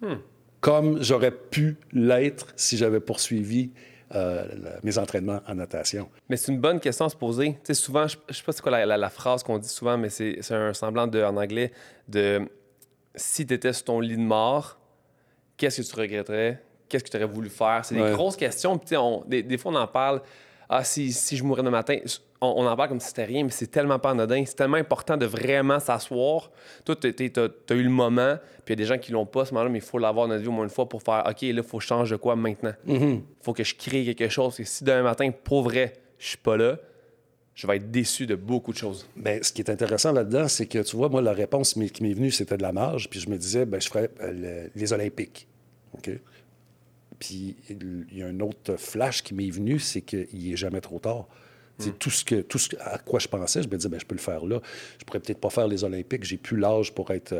Hmm. 0.00 0.16
Comme 0.60 1.02
j'aurais 1.02 1.30
pu 1.30 1.76
l'être 1.92 2.48
si 2.56 2.76
j'avais 2.76 3.00
poursuivi 3.00 3.70
euh, 4.14 4.44
mes 4.82 4.98
entraînements 4.98 5.40
en 5.48 5.56
natation. 5.56 6.08
Mais 6.28 6.36
c'est 6.36 6.52
une 6.52 6.60
bonne 6.60 6.78
question 6.78 7.06
à 7.06 7.08
se 7.08 7.16
poser. 7.16 7.54
Tu 7.54 7.58
sais, 7.64 7.74
souvent, 7.74 8.06
je 8.06 8.16
ne 8.28 8.34
sais 8.34 8.42
pas 8.44 8.52
c'est 8.52 8.62
quoi 8.62 8.86
la, 8.86 9.10
phrase 9.10 9.42
qu'on 9.42 9.58
dit 9.58 9.68
souvent, 9.68 9.98
mais 9.98 10.10
c'est 10.10 10.52
un 10.52 10.72
semblant 10.74 11.08
de, 11.08 11.22
en 11.22 11.36
anglais 11.36 11.72
de 12.08 12.40
si 13.16 13.46
tu 13.46 13.54
étais 13.54 13.72
sur 13.72 13.84
ton 13.84 14.00
lit 14.00 14.16
de 14.16 14.22
mort, 14.22 14.78
qu'est-ce 15.56 15.82
que 15.82 15.86
tu 15.86 16.00
regretterais? 16.00 16.62
Qu'est-ce 16.88 17.02
que 17.02 17.10
tu 17.10 17.16
aurais 17.16 17.26
voulu 17.26 17.50
faire? 17.50 17.84
C'est 17.84 17.96
des 17.96 18.12
grosses 18.12 18.36
questions. 18.36 18.78
Puis, 18.78 18.96
on, 18.96 19.24
des, 19.26 19.42
des, 19.42 19.58
fois, 19.58 19.72
on 19.72 19.76
en 19.76 19.88
parle. 19.88 20.22
Ah, 20.68 20.84
si, 20.84 21.12
si 21.12 21.36
je 21.36 21.44
mourais 21.44 21.62
demain 21.62 21.78
matin, 21.78 21.98
on, 22.40 22.66
en 22.66 22.76
parle 22.76 22.88
comme 22.88 23.00
si 23.00 23.08
c'était 23.08 23.24
rien, 23.24 23.44
mais 23.44 23.50
c'est 23.50 23.68
tellement 23.68 23.98
pas 23.98 24.10
anodin. 24.10 24.44
C'est 24.46 24.56
tellement 24.56 24.76
important 24.76 25.16
de 25.16 25.26
vraiment 25.26 25.78
s'asseoir. 25.78 26.50
Toi, 26.84 26.96
tu 26.96 27.06
as, 27.08 27.74
eu 27.74 27.82
le 27.82 27.90
moment, 27.90 28.36
puis 28.64 28.74
il 28.74 28.80
y 28.80 28.82
a 28.82 28.84
des 28.84 28.84
gens 28.84 28.98
qui 28.98 29.12
l'ont 29.12 29.26
pas 29.26 29.44
ce 29.44 29.54
moment-là, 29.54 29.70
mais 29.70 29.78
il 29.78 29.84
faut 29.84 29.98
l'avoir 29.98 30.26
dans 30.26 30.34
notre 30.34 30.42
vie 30.42 30.48
au 30.48 30.52
moins 30.52 30.64
une 30.64 30.70
fois 30.70 30.88
pour 30.88 31.02
faire 31.02 31.24
OK, 31.26 31.42
là, 31.42 31.48
il 31.48 31.62
faut 31.62 31.80
changer 31.80 32.16
de 32.16 32.20
quoi 32.20 32.36
maintenant. 32.36 32.72
Il 32.86 32.96
mm-hmm. 32.96 33.20
faut 33.42 33.52
que 33.52 33.64
je 33.64 33.74
crée 33.74 34.04
quelque 34.04 34.28
chose. 34.28 34.60
Et 34.60 34.64
si 34.64 34.84
demain 34.84 35.02
matin, 35.02 35.30
pour 35.44 35.62
vrai, 35.62 35.94
je 36.18 36.28
suis 36.28 36.38
pas 36.38 36.56
là, 36.56 36.78
je 37.54 37.66
vais 37.66 37.76
être 37.76 37.90
déçu 37.90 38.26
de 38.26 38.34
beaucoup 38.34 38.72
de 38.72 38.76
choses. 38.76 39.08
Bien, 39.16 39.38
ce 39.40 39.50
qui 39.50 39.62
est 39.62 39.70
intéressant 39.70 40.12
là-dedans, 40.12 40.46
c'est 40.46 40.66
que, 40.66 40.80
tu 40.80 40.96
vois, 40.96 41.08
moi, 41.08 41.22
la 41.22 41.32
réponse 41.32 41.72
qui 41.72 42.02
m'est 42.02 42.12
venue, 42.12 42.30
c'était 42.30 42.58
de 42.58 42.62
la 42.62 42.72
marge, 42.72 43.08
puis 43.08 43.18
je 43.18 43.30
me 43.30 43.38
disais, 43.38 43.64
ben, 43.64 43.80
je 43.80 43.88
ferais 43.88 44.10
euh, 44.20 44.68
les 44.74 44.92
Olympiques. 44.92 45.48
OK? 45.94 46.10
Puis 47.18 47.56
il 47.68 48.18
y 48.18 48.22
a 48.22 48.26
un 48.26 48.40
autre 48.40 48.76
flash 48.76 49.22
qui 49.22 49.34
m'est 49.34 49.50
venu, 49.50 49.78
c'est 49.78 50.02
qu'il 50.02 50.26
n'est 50.32 50.56
jamais 50.56 50.80
trop 50.80 50.98
tard. 50.98 51.26
C'est 51.78 51.98
Tout, 51.98 52.08
ce 52.10 52.24
que, 52.24 52.36
tout 52.36 52.56
ce 52.56 52.74
à 52.80 52.96
quoi 52.96 53.18
je 53.18 53.28
pensais, 53.28 53.62
je 53.62 53.68
me 53.68 53.76
disais, 53.76 53.90
ben, 53.90 54.00
je 54.00 54.06
peux 54.06 54.14
le 54.14 54.20
faire 54.20 54.46
là. 54.46 54.62
Je 54.98 55.04
pourrais 55.04 55.20
peut-être 55.20 55.40
pas 55.40 55.50
faire 55.50 55.68
les 55.68 55.84
Olympiques. 55.84 56.24
J'ai 56.24 56.38
plus 56.38 56.56
l'âge 56.56 56.94
pour 56.94 57.10
être 57.10 57.32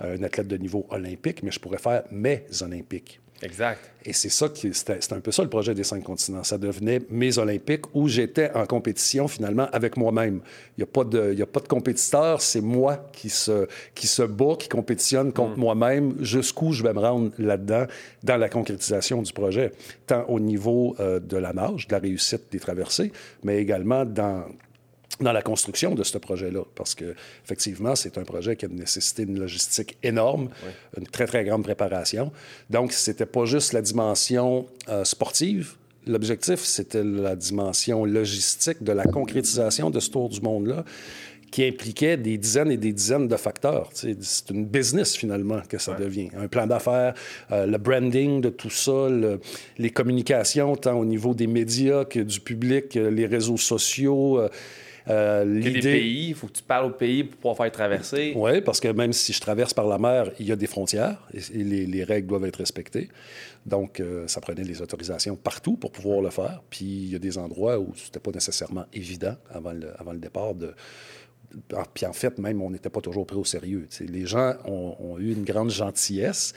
euh, 0.00 0.16
un 0.16 0.22
athlète 0.22 0.46
de 0.46 0.56
niveau 0.56 0.86
olympique, 0.90 1.42
mais 1.42 1.50
je 1.50 1.58
pourrais 1.58 1.78
faire 1.78 2.04
mes 2.12 2.44
Olympiques. 2.60 3.20
Exact. 3.42 3.90
Et 4.04 4.12
c'est 4.12 4.28
ça 4.30 4.48
qui 4.48 4.72
c'était 4.72 4.98
un 5.12 5.20
peu 5.20 5.30
ça 5.30 5.42
le 5.42 5.48
projet 5.48 5.74
des 5.74 5.84
cinq 5.84 6.02
continents. 6.02 6.44
Ça 6.44 6.58
devenait 6.58 7.00
mes 7.10 7.38
Olympiques 7.38 7.84
où 7.94 8.08
j'étais 8.08 8.50
en 8.54 8.66
compétition 8.66 9.28
finalement 9.28 9.68
avec 9.72 9.96
moi-même. 9.96 10.40
Il 10.76 10.80
n'y 10.80 10.84
a 10.84 10.86
pas 10.86 11.04
de 11.04 11.32
il 11.32 11.42
a 11.42 11.46
pas 11.46 11.60
de 11.60 11.68
compétiteur, 11.68 12.40
c'est 12.40 12.60
moi 12.60 13.08
qui 13.12 13.28
se 13.28 13.66
qui 13.94 14.06
se 14.06 14.22
bat, 14.22 14.56
qui 14.58 14.68
compétitionne 14.68 15.32
contre 15.32 15.56
mm. 15.56 15.60
moi-même 15.60 16.14
jusqu'où 16.20 16.72
je 16.72 16.82
vais 16.82 16.92
me 16.92 17.00
rendre 17.00 17.30
là-dedans 17.38 17.86
dans 18.22 18.36
la 18.36 18.48
concrétisation 18.48 19.22
du 19.22 19.32
projet, 19.32 19.72
tant 20.06 20.24
au 20.28 20.40
niveau 20.40 20.96
euh, 21.00 21.20
de 21.20 21.36
la 21.36 21.52
nage, 21.52 21.88
de 21.88 21.92
la 21.94 21.98
réussite 21.98 22.50
des 22.50 22.60
traversées, 22.60 23.12
mais 23.42 23.58
également 23.58 24.04
dans 24.04 24.44
dans 25.20 25.32
la 25.32 25.42
construction 25.42 25.94
de 25.94 26.02
ce 26.02 26.18
projet-là, 26.18 26.62
parce 26.74 26.94
que 26.94 27.14
effectivement, 27.44 27.94
c'est 27.94 28.18
un 28.18 28.24
projet 28.24 28.56
qui 28.56 28.64
a 28.64 28.68
nécessité 28.68 29.22
une 29.22 29.38
logistique 29.38 29.96
énorme, 30.02 30.48
une 30.96 31.06
très 31.06 31.26
très 31.26 31.44
grande 31.44 31.62
préparation. 31.62 32.32
Donc, 32.68 32.92
c'était 32.92 33.26
pas 33.26 33.44
juste 33.44 33.72
la 33.72 33.82
dimension 33.82 34.66
euh, 34.88 35.04
sportive. 35.04 35.74
L'objectif, 36.06 36.60
c'était 36.60 37.04
la 37.04 37.36
dimension 37.36 38.04
logistique 38.04 38.82
de 38.82 38.92
la 38.92 39.04
concrétisation 39.04 39.90
de 39.90 40.00
ce 40.00 40.10
tour 40.10 40.28
du 40.30 40.40
monde-là, 40.40 40.84
qui 41.50 41.66
impliquait 41.66 42.16
des 42.16 42.38
dizaines 42.38 42.70
et 42.70 42.76
des 42.76 42.92
dizaines 42.92 43.28
de 43.28 43.36
facteurs. 43.36 43.90
C'est 43.92 44.50
une 44.50 44.64
business 44.64 45.16
finalement 45.16 45.60
que 45.68 45.78
ça 45.78 45.94
devient. 45.94 46.28
Un 46.36 46.48
plan 46.48 46.66
d'affaires, 46.66 47.14
euh, 47.50 47.66
le 47.66 47.78
branding 47.78 48.40
de 48.40 48.50
tout 48.50 48.70
ça, 48.70 49.08
les 49.78 49.90
communications, 49.90 50.76
tant 50.76 50.98
au 50.98 51.04
niveau 51.04 51.34
des 51.34 51.46
médias 51.46 52.04
que 52.04 52.20
du 52.20 52.40
public, 52.40 52.96
euh, 52.96 53.10
les 53.10 53.26
réseaux 53.26 53.56
sociaux. 53.56 54.38
Euh, 54.38 54.48
des 55.44 55.80
pays, 55.80 56.28
il 56.28 56.34
faut 56.34 56.46
que 56.46 56.52
tu 56.52 56.62
parles 56.62 56.86
au 56.86 56.94
pays 56.94 57.24
pour 57.24 57.36
pouvoir 57.36 57.56
faire 57.56 57.72
traverser. 57.72 58.32
Oui, 58.36 58.60
parce 58.60 58.80
que 58.80 58.88
même 58.88 59.12
si 59.12 59.32
je 59.32 59.40
traverse 59.40 59.74
par 59.74 59.86
la 59.86 59.98
mer, 59.98 60.30
il 60.38 60.46
y 60.46 60.52
a 60.52 60.56
des 60.56 60.66
frontières 60.66 61.18
et, 61.32 61.64
les, 61.64 62.04
règles 62.04 62.28
doivent 62.28 62.46
être 62.46 62.58
respectées. 62.58 63.08
Donc, 63.66 64.00
euh, 64.00 64.26
ça 64.26 64.40
prenait 64.40 64.64
les 64.64 64.80
autorisations 64.80 65.36
partout 65.36 65.76
pour 65.76 65.92
pouvoir 65.92 66.22
le 66.22 66.30
faire. 66.30 66.62
Puis, 66.70 66.86
il 66.86 67.12
y 67.12 67.16
a 67.16 67.18
des 67.18 67.36
endroits 67.36 67.78
où 67.78 67.92
c'était 67.94 68.20
pas 68.20 68.30
nécessairement 68.30 68.86
évident 68.92 69.36
avant 69.50 69.72
le, 69.72 69.88
avant 70.00 70.12
le 70.12 70.18
départ 70.18 70.54
de, 70.54 70.74
puis 71.94 72.06
en 72.06 72.12
fait, 72.12 72.38
même, 72.38 72.62
on 72.62 72.70
n'était 72.70 72.90
pas 72.90 73.00
toujours 73.00 73.26
pris 73.26 73.36
au 73.36 73.44
sérieux. 73.44 73.88
Les 74.00 74.26
gens 74.26 74.54
ont, 74.64 75.18
eu 75.18 75.32
une 75.32 75.44
grande 75.44 75.70
gentillesse. 75.70 76.54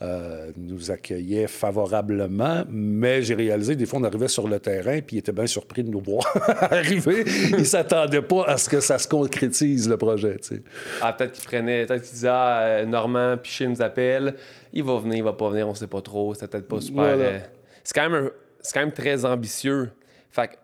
Euh, 0.00 0.52
nous 0.56 0.92
accueillaient 0.92 1.48
favorablement, 1.48 2.62
mais 2.70 3.20
j'ai 3.20 3.34
réalisé, 3.34 3.74
des 3.74 3.84
fois, 3.84 3.98
on 3.98 4.04
arrivait 4.04 4.28
sur 4.28 4.46
le 4.46 4.60
terrain, 4.60 5.00
puis 5.00 5.16
ils 5.16 5.18
étaient 5.18 5.32
bien 5.32 5.48
surpris 5.48 5.82
de 5.82 5.90
nous 5.90 6.00
voir 6.00 6.24
arriver. 6.70 7.24
Ils 7.50 7.56
ne 7.56 7.64
s'attendaient 7.64 8.22
pas 8.22 8.44
à 8.44 8.58
ce 8.58 8.68
que 8.68 8.78
ça 8.78 8.96
se 9.00 9.08
concrétise, 9.08 9.88
le 9.88 9.96
projet. 9.96 10.36
Ah, 11.02 11.12
peut-être 11.12 11.32
qu'ils 11.32 11.44
prenaient, 11.44 11.84
peut-être 11.84 12.04
qu'ils 12.04 12.12
disaient, 12.12 12.28
ah, 12.30 12.60
euh, 12.60 12.86
Normand 12.86 13.36
Piché 13.38 13.66
nous 13.66 13.82
appelle, 13.82 14.36
il 14.72 14.84
va 14.84 14.98
venir, 14.98 15.16
il 15.16 15.24
va 15.24 15.32
pas 15.32 15.50
venir, 15.50 15.66
on 15.66 15.74
sait 15.74 15.88
pas 15.88 16.00
trop, 16.00 16.32
c'est 16.32 16.48
peut-être 16.48 16.68
pas 16.68 16.80
super. 16.80 17.04
Euh, 17.04 17.40
c'est 17.82 17.92
quand, 17.92 18.08
même, 18.08 18.30
quand 18.72 18.80
même 18.80 18.92
très 18.92 19.24
ambitieux. 19.24 19.90
Fait 20.30 20.46
que 20.46 20.54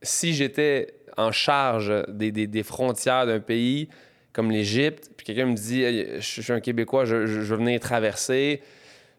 si 0.00 0.32
j'étais 0.32 0.94
en 1.18 1.30
charge 1.30 1.92
des, 2.08 2.32
des, 2.32 2.62
frontières 2.62 3.26
d'un 3.26 3.40
pays 3.40 3.90
comme 4.32 4.50
l'Égypte, 4.50 5.10
puis 5.16 5.26
quelqu'un 5.26 5.46
me 5.46 5.54
dit 5.54 5.82
Je 6.20 6.42
suis 6.42 6.52
un 6.52 6.60
Québécois, 6.60 7.04
je, 7.04 7.16
veux 7.16 7.56
venir 7.56 7.80
traverser. 7.80 8.62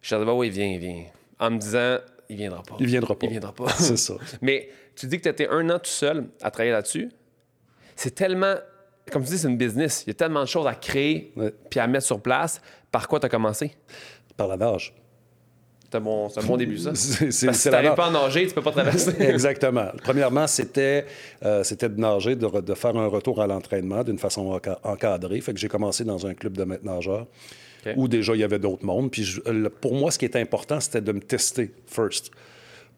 Je 0.02 0.16
dis 0.16 0.26
bah 0.26 0.34
oui, 0.34 0.50
viens, 0.50 0.78
viens. 0.78 1.06
En 1.40 1.52
me 1.52 1.58
disant 1.58 1.98
Il 2.30 2.38
viendra 2.38 2.64
pas. 2.64 2.76
Il 2.80 2.88
viendra 2.88 3.16
pas. 3.16 3.26
Il 3.26 3.32
viendra 3.32 3.54
pas. 3.54 3.70
C'est 3.70 3.98
ça. 3.98 4.16
Mais 4.42 4.70
tu 4.96 5.08
dis 5.08 5.18
que 5.18 5.24
tu 5.24 5.30
étais 5.30 5.48
un 5.48 5.70
an 5.70 5.80
tout 5.80 5.86
seul 5.86 6.28
à 6.42 6.52
travailler 6.52 6.72
là-dessus. 6.72 7.10
C'est 7.96 8.16
tellement. 8.16 8.56
Comme 9.12 9.24
tu 9.24 9.32
dis, 9.32 9.38
c'est 9.38 9.50
une 9.50 9.58
business. 9.58 10.04
Il 10.06 10.10
y 10.10 10.12
a 10.12 10.16
tellement 10.16 10.42
de 10.42 10.48
choses 10.48 10.66
à 10.66 10.76
créer 10.76 11.34
puis 11.70 11.80
à 11.80 11.88
mettre 11.88 12.06
sur 12.06 12.22
place. 12.22 12.62
Par 12.90 13.08
quoi 13.08 13.20
tu 13.20 13.26
as 13.26 13.30
commencé? 13.30 13.76
Par 14.38 14.48
la 14.48 14.56
nage. 14.56 14.94
C'est 15.94 16.40
un, 16.40 16.46
bon, 16.46 16.58
début, 16.58 16.78
ça. 16.78 16.92
c'est, 16.96 17.26
Parce 17.26 17.40
que 17.40 17.54
si 17.54 17.70
tu 17.70 17.96
pas 17.96 18.08
à 18.08 18.12
nager, 18.12 18.48
tu 18.48 18.54
peux 18.54 18.62
pas 18.62 18.72
traverser. 18.72 19.14
Exactement. 19.20 19.88
Premièrement, 20.04 20.48
c'était, 20.48 21.06
euh, 21.46 21.64
c'était 21.64 21.90
de 21.90 22.00
nager, 22.00 22.36
de, 22.36 22.62
de, 22.62 22.74
faire 22.74 22.96
un 22.98 23.08
retour 23.08 23.42
à 23.42 23.48
l'entraînement 23.48 24.04
d'une 24.04 24.18
façon 24.18 24.60
encadrée. 24.84 25.42
Fait 25.42 25.54
que 25.54 25.60
j'ai 25.60 25.68
commencé 25.68 26.04
dans 26.04 26.26
un 26.26 26.34
club 26.34 26.58
de 26.58 26.66
nageurs 26.84 27.28
où 27.96 28.08
déjà 28.08 28.34
il 28.34 28.40
y 28.40 28.44
avait 28.44 28.60
d'autres 28.60 28.86
mondes. 28.86 29.12
Puis 29.12 29.40
pour 29.82 29.94
moi, 29.94 30.10
ce 30.10 30.18
qui 30.18 30.26
était 30.26 30.40
important, 30.40 30.80
c'était 30.80 31.02
de 31.02 31.12
me 31.12 31.20
tester 31.20 31.72
first 31.86 32.32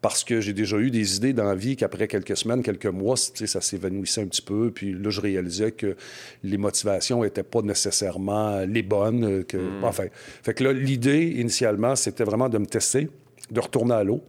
parce 0.06 0.22
que 0.22 0.40
j'ai 0.40 0.52
déjà 0.52 0.76
eu 0.76 0.92
des 0.92 1.16
idées 1.16 1.32
dans 1.32 1.42
la 1.42 1.56
vie 1.56 1.74
qu'après 1.74 2.06
quelques 2.06 2.36
semaines, 2.36 2.62
quelques 2.62 2.86
mois, 2.86 3.16
ça 3.16 3.60
s'évanouissait 3.60 4.22
un 4.22 4.26
petit 4.26 4.40
peu. 4.40 4.70
Puis 4.70 4.92
là, 4.92 5.10
je 5.10 5.20
réalisais 5.20 5.72
que 5.72 5.96
les 6.44 6.58
motivations 6.58 7.24
n'étaient 7.24 7.42
pas 7.42 7.60
nécessairement 7.60 8.60
les 8.60 8.84
bonnes. 8.84 9.24
Euh, 9.24 9.42
que, 9.42 9.56
hmm. 9.56 9.82
Enfin, 9.82 10.04
fait 10.44 10.54
que 10.54 10.62
là, 10.62 10.72
l'idée, 10.72 11.34
initialement, 11.38 11.96
c'était 11.96 12.22
vraiment 12.22 12.48
de 12.48 12.56
me 12.58 12.66
tester, 12.66 13.10
de 13.50 13.58
retourner 13.58 13.94
à 13.94 14.04
l'eau. 14.04 14.22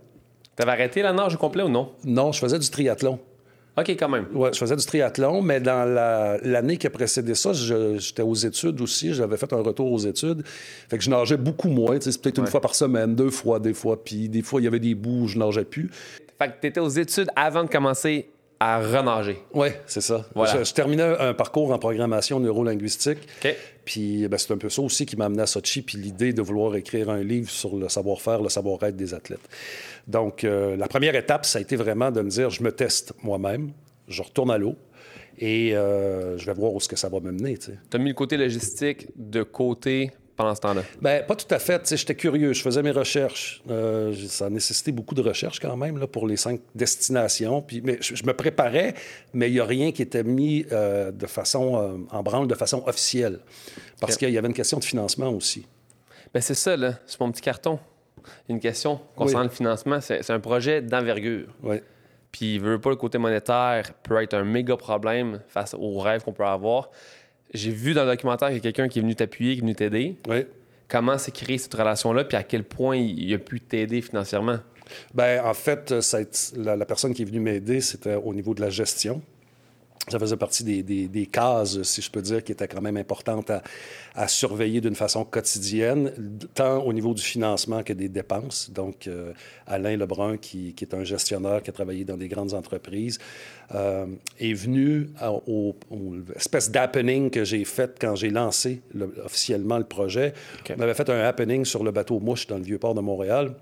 T'avais 0.56 0.72
arrêté 0.72 1.04
la 1.04 1.14
nage 1.14 1.36
au 1.36 1.38
complet 1.38 1.62
ou 1.62 1.70
non? 1.70 1.92
Non, 2.04 2.32
je 2.32 2.40
faisais 2.40 2.58
du 2.58 2.72
triathlon. 2.72 3.20
OK, 3.78 3.90
quand 3.92 4.10
même. 4.10 4.26
Oui, 4.34 4.50
je 4.52 4.58
faisais 4.58 4.76
du 4.76 4.86
triathlon, 4.86 5.42
mais 5.44 5.60
dans 5.60 5.86
l'année 6.44 6.78
qui 6.78 6.88
a 6.88 6.90
précédé 6.90 7.36
ça, 7.36 7.54
j'étais 7.54 8.24
aux 8.24 8.34
études 8.34 8.82
aussi. 8.82 9.14
J'avais 9.14 9.38
fait 9.38 9.54
un 9.54 9.62
retour 9.62 9.92
aux 9.92 10.00
études. 10.00 10.44
Fait 10.90 10.98
que 10.98 11.04
je 11.04 11.12
nageais 11.12 11.38
beaucoup 11.38 11.70
moins. 11.70 11.98
C'est 12.00 12.20
peut-être 12.20 12.40
une 12.40 12.48
fois 12.48 12.62
par 12.62 12.74
semaine, 12.74 13.14
deux 13.14 13.30
fois, 13.30 13.60
des 13.60 13.74
fois. 13.74 14.04
Puis 14.04 14.30
des 14.30 14.42
fois, 14.42 14.62
il 14.62 14.64
y 14.64 14.68
avait 14.68 14.80
des 14.80 14.96
bouts 14.96 15.24
où 15.24 15.28
je 15.28 15.38
nageais 15.38 15.66
plus. 15.66 15.92
Fait 16.40 16.48
que 16.48 16.54
tu 16.60 16.68
étais 16.68 16.80
aux 16.80 16.90
études 16.90 17.30
avant 17.36 17.64
de 17.64 17.70
commencer 17.70 18.30
à 18.60 18.80
renager. 18.80 19.38
Oui, 19.54 19.70
c'est 19.86 20.02
ça. 20.02 20.26
Je, 20.36 20.74
terminais 20.74 21.04
un 21.04 21.34
parcours 21.34 21.72
en 21.72 21.80
programmation 21.80 22.40
neurolinguistique. 22.40 23.20
Puis 23.86 24.28
ben, 24.28 24.38
c'est 24.38 24.52
un 24.52 24.58
peu 24.58 24.70
ça 24.70 24.82
aussi 24.82 25.06
qui 25.06 25.16
m'a 25.16 25.26
amené 25.26 25.44
à 25.44 25.46
Sochi, 25.46 25.82
puis 25.82 25.98
l'idée 25.98 26.34
de 26.34 26.42
vouloir 26.42 26.76
écrire 26.76 27.10
un 27.10 27.24
livre 27.24 27.50
sur 27.50 27.78
le 27.78 27.88
savoir-faire, 27.88 28.42
le 28.42 28.50
savoir-être 28.50 28.98
des 28.98 29.14
athlètes. 29.14 29.48
Donc, 30.08 30.44
euh, 30.44 30.76
la 30.76 30.88
première 30.88 31.16
étape, 31.16 31.46
ça 31.46 31.60
a 31.60 31.62
été 31.62 31.76
vraiment 31.76 32.12
de 32.12 32.22
me 32.22 32.30
dire, 32.30 32.50
je 32.50 32.64
me 32.64 32.72
teste 32.72 33.14
moi-même, 33.24 33.72
je 34.08 34.22
retourne 34.22 34.52
à 34.52 34.58
l'eau, 34.58 34.76
et 35.40 35.76
euh, 35.76 36.38
je 36.38 36.46
vais 36.46 36.54
voir 36.54 36.74
où 36.74 36.80
ce 36.80 36.88
que 36.88 36.96
ça 36.96 37.10
va 37.10 37.20
me 37.20 37.32
mener. 37.32 37.58
Tu 37.58 37.72
as 37.94 37.98
mis 37.98 38.10
le 38.10 38.16
côté 38.16 38.38
logistique 38.38 39.08
de 39.16 39.44
côté 39.44 40.12
pendant 40.38 40.54
ce 40.54 40.62
temps-là? 40.62 40.84
Bien, 41.02 41.24
pas 41.24 41.36
tout 41.36 41.54
à 41.54 41.60
fait. 41.60 41.94
J'étais 41.96 42.16
curieux. 42.16 42.54
Je 42.54 42.62
faisais 42.62 42.84
mes 42.84 42.92
recherches. 42.92 43.62
Euh, 43.70 44.14
ça 44.28 44.46
a 44.46 44.50
nécessité 44.50 44.92
beaucoup 44.92 45.16
de 45.16 45.22
recherches 45.22 45.60
quand 45.60 45.76
même 45.76 45.98
là, 45.98 46.08
pour 46.08 46.28
les 46.28 46.38
cinq 46.38 46.62
destinations. 46.76 47.62
Puis, 47.62 47.82
mais 47.84 47.98
je, 48.00 48.24
me 48.24 48.34
préparais, 48.34 48.94
mais 49.34 49.50
il 49.50 49.54
n'y 49.54 49.60
a 49.60 49.66
rien 49.66 49.92
qui 49.92 50.04
était 50.04 50.24
mis 50.24 50.66
euh, 50.72 51.12
de 51.12 51.26
façon, 51.26 51.76
euh, 51.76 51.98
en 52.16 52.22
branle 52.22 52.48
de 52.48 52.54
façon 52.56 52.84
officielle. 52.86 53.40
Parce 54.00 54.16
qu'il 54.16 54.30
y 54.30 54.38
avait 54.38 54.48
une 54.48 54.54
question 54.54 54.78
de 54.78 54.86
financement 54.86 55.30
aussi. 55.30 55.66
Bien, 56.32 56.42
c'est 56.42 56.54
ça, 56.54 56.78
là. 56.78 56.94
C'est 57.08 57.20
mon 57.20 57.32
petit 57.32 57.42
carton. 57.42 57.80
Une 58.48 58.60
question 58.60 59.02
concernant 59.16 59.44
le 59.44 59.50
financement. 59.50 60.00
C'est 60.02 60.30
un 60.30 60.40
projet 60.40 60.82
d'envergure. 60.82 61.48
Oui. 61.64 61.78
Puis, 62.32 62.56
il 62.56 62.62
veut 62.62 62.80
pas 62.80 62.92
le 62.92 62.96
côté 62.96 63.18
monétaire 63.18 63.92
peut 64.04 64.22
être 64.22 64.36
un 64.36 64.44
méga 64.44 64.78
problème 64.78 65.42
face 65.48 65.74
aux 65.74 65.98
rêves 66.00 66.24
qu'on 66.24 66.34
peut 66.34 66.46
avoir. 66.46 66.92
J'ai 67.54 67.72
vu 67.72 67.94
dans 67.94 68.04
le 68.04 68.12
documentaire 68.12 68.50
qu'il 68.50 68.58
y 68.58 68.60
a 68.60 68.64
quelqu'un 68.64 68.88
qui 68.88 69.00
est 69.00 69.02
venu 69.02 69.16
t'appuyer, 69.16 69.54
qui 69.54 69.60
est 69.60 69.62
venu 69.62 69.76
t'aider. 69.76 70.18
Oui. 70.28 70.46
Comment 70.88 71.18
s'est 71.18 71.32
créée 71.32 71.58
cette 71.58 71.74
relation-là, 71.74 72.24
puis 72.24 72.38
à 72.38 72.44
quel 72.44 72.64
point 72.64 72.96
il 72.96 73.34
a 73.34 73.38
pu 73.38 73.60
t'aider 73.60 74.02
financièrement? 74.02 74.60
Ben, 75.14 75.44
en 75.44 75.54
fait, 75.54 76.00
ça 76.02 76.20
la 76.56 76.86
personne 76.86 77.14
qui 77.14 77.24
est 77.24 77.26
venue 77.26 77.42
m'aider, 77.42 77.82
c'était 77.82 78.16
au 78.16 78.34
niveau 78.34 78.54
de 78.54 78.62
la 78.62 78.70
gestion. 78.70 79.22
Ça 80.10 80.20
faisait 80.20 80.38
partie 80.38 80.64
des, 80.64 80.84
des- 80.84 81.08
des 81.10 81.26
cases, 81.26 81.82
si 81.84 82.02
je 82.02 82.10
peux 82.10 82.22
dire, 82.22 82.42
qui 82.44 82.54
étaient 82.54 82.68
quand 82.68 82.82
même 82.82 82.96
importantes 82.98 83.50
à, 83.50 83.62
à 84.16 84.28
surveiller 84.30 84.80
d'une 84.80 84.96
façon 84.96 85.26
quotidienne, 85.26 86.14
tant 86.54 86.82
au 86.84 86.94
niveau 86.94 87.14
du 87.14 87.22
financement 87.22 87.84
que 87.84 87.92
des 87.92 88.08
dépenses. 88.08 88.72
Donc, 88.72 89.08
euh, 89.08 89.34
Alain 89.66 89.98
Lebrun, 89.98 90.38
qui, 90.38 90.74
qui 90.74 90.86
est 90.86 90.94
un 90.96 91.04
gestionnaire 91.04 91.62
qui 91.62 91.70
a 91.72 91.74
travaillé 91.74 92.06
dans 92.06 92.16
des 92.16 92.30
grandes 92.30 92.54
entreprises, 92.54 93.20
euh, 93.76 94.06
est 94.40 94.54
venu 94.54 95.10
à- 95.20 95.34
au, 95.34 95.76
au 95.92 96.16
espèce 96.36 96.72
d'happening 96.72 97.30
que 97.30 97.44
j'ai 97.44 97.66
fait 97.66 97.98
quand 98.00 98.16
j'ai 98.16 98.30
lancé 98.30 98.82
le- 98.94 99.14
officiellement 99.26 99.78
le 99.78 99.84
projet. 99.84 100.34
OK. 100.62 100.74
On 100.78 100.82
avait 100.82 100.94
fait 100.94 101.10
un 101.10 101.20
happening 101.20 101.66
sur 101.66 101.84
le 101.84 101.92
bateau 101.92 102.20
Mouche 102.22 102.48
dans 102.48 102.58
le 102.58 102.64
Vieux-Port 102.64 102.94
de 102.96 103.02
Montréal 103.02 103.54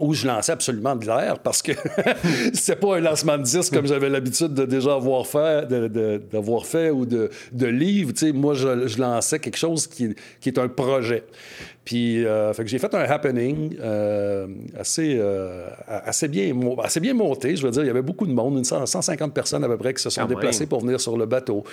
où 0.00 0.14
je 0.14 0.26
lançais 0.26 0.52
absolument 0.52 0.96
de 0.96 1.06
l'air 1.06 1.38
parce 1.38 1.62
que 1.62 1.72
c'était 2.54 2.76
pas 2.76 2.96
un 2.96 3.00
lancement 3.00 3.38
de 3.38 3.42
disque 3.42 3.72
comme 3.74 3.86
j'avais 3.86 4.08
l'habitude 4.08 4.54
de 4.54 4.64
déjà 4.64 4.94
avoir 4.94 5.26
fait, 5.26 5.66
d'avoir 6.30 6.66
fait 6.66 6.90
ou 6.90 7.06
de, 7.06 7.30
de. 7.52 7.68
Tu 7.68 8.06
sais, 8.16 8.32
moi, 8.32 8.54
je, 8.54 8.86
je 8.88 8.98
lançais 9.00 9.38
quelque 9.38 9.56
chose 9.58 9.86
qui, 9.86 10.14
qui 10.40 10.48
est 10.48 10.58
un 10.58 10.68
projet. 10.68 11.24
Puis, 11.84 12.24
euh, 12.26 12.52
fait 12.52 12.64
que 12.64 12.68
j'ai 12.70 12.78
fait 12.78 12.94
un 12.94 13.00
happening 13.00 13.76
euh, 13.80 14.46
assez, 14.78 15.16
euh, 15.18 15.68
assez, 15.86 16.28
bien, 16.28 16.52
assez 16.82 17.00
bien 17.00 17.14
monté. 17.14 17.56
Je 17.56 17.62
veux 17.64 17.70
dire, 17.70 17.82
il 17.82 17.86
y 17.86 17.90
avait 17.90 18.02
beaucoup 18.02 18.26
de 18.26 18.32
monde, 18.32 18.58
une 18.58 18.64
cent- 18.64 18.84
150 18.84 19.32
personnes 19.32 19.64
à 19.64 19.68
peu 19.68 19.78
près 19.78 19.94
qui 19.94 20.02
se 20.02 20.10
sont 20.10 20.20
Quand 20.22 20.26
déplacées 20.26 20.60
même. 20.60 20.68
pour 20.68 20.80
venir 20.80 21.00
sur 21.00 21.16
le 21.16 21.24
bateau. 21.26 21.64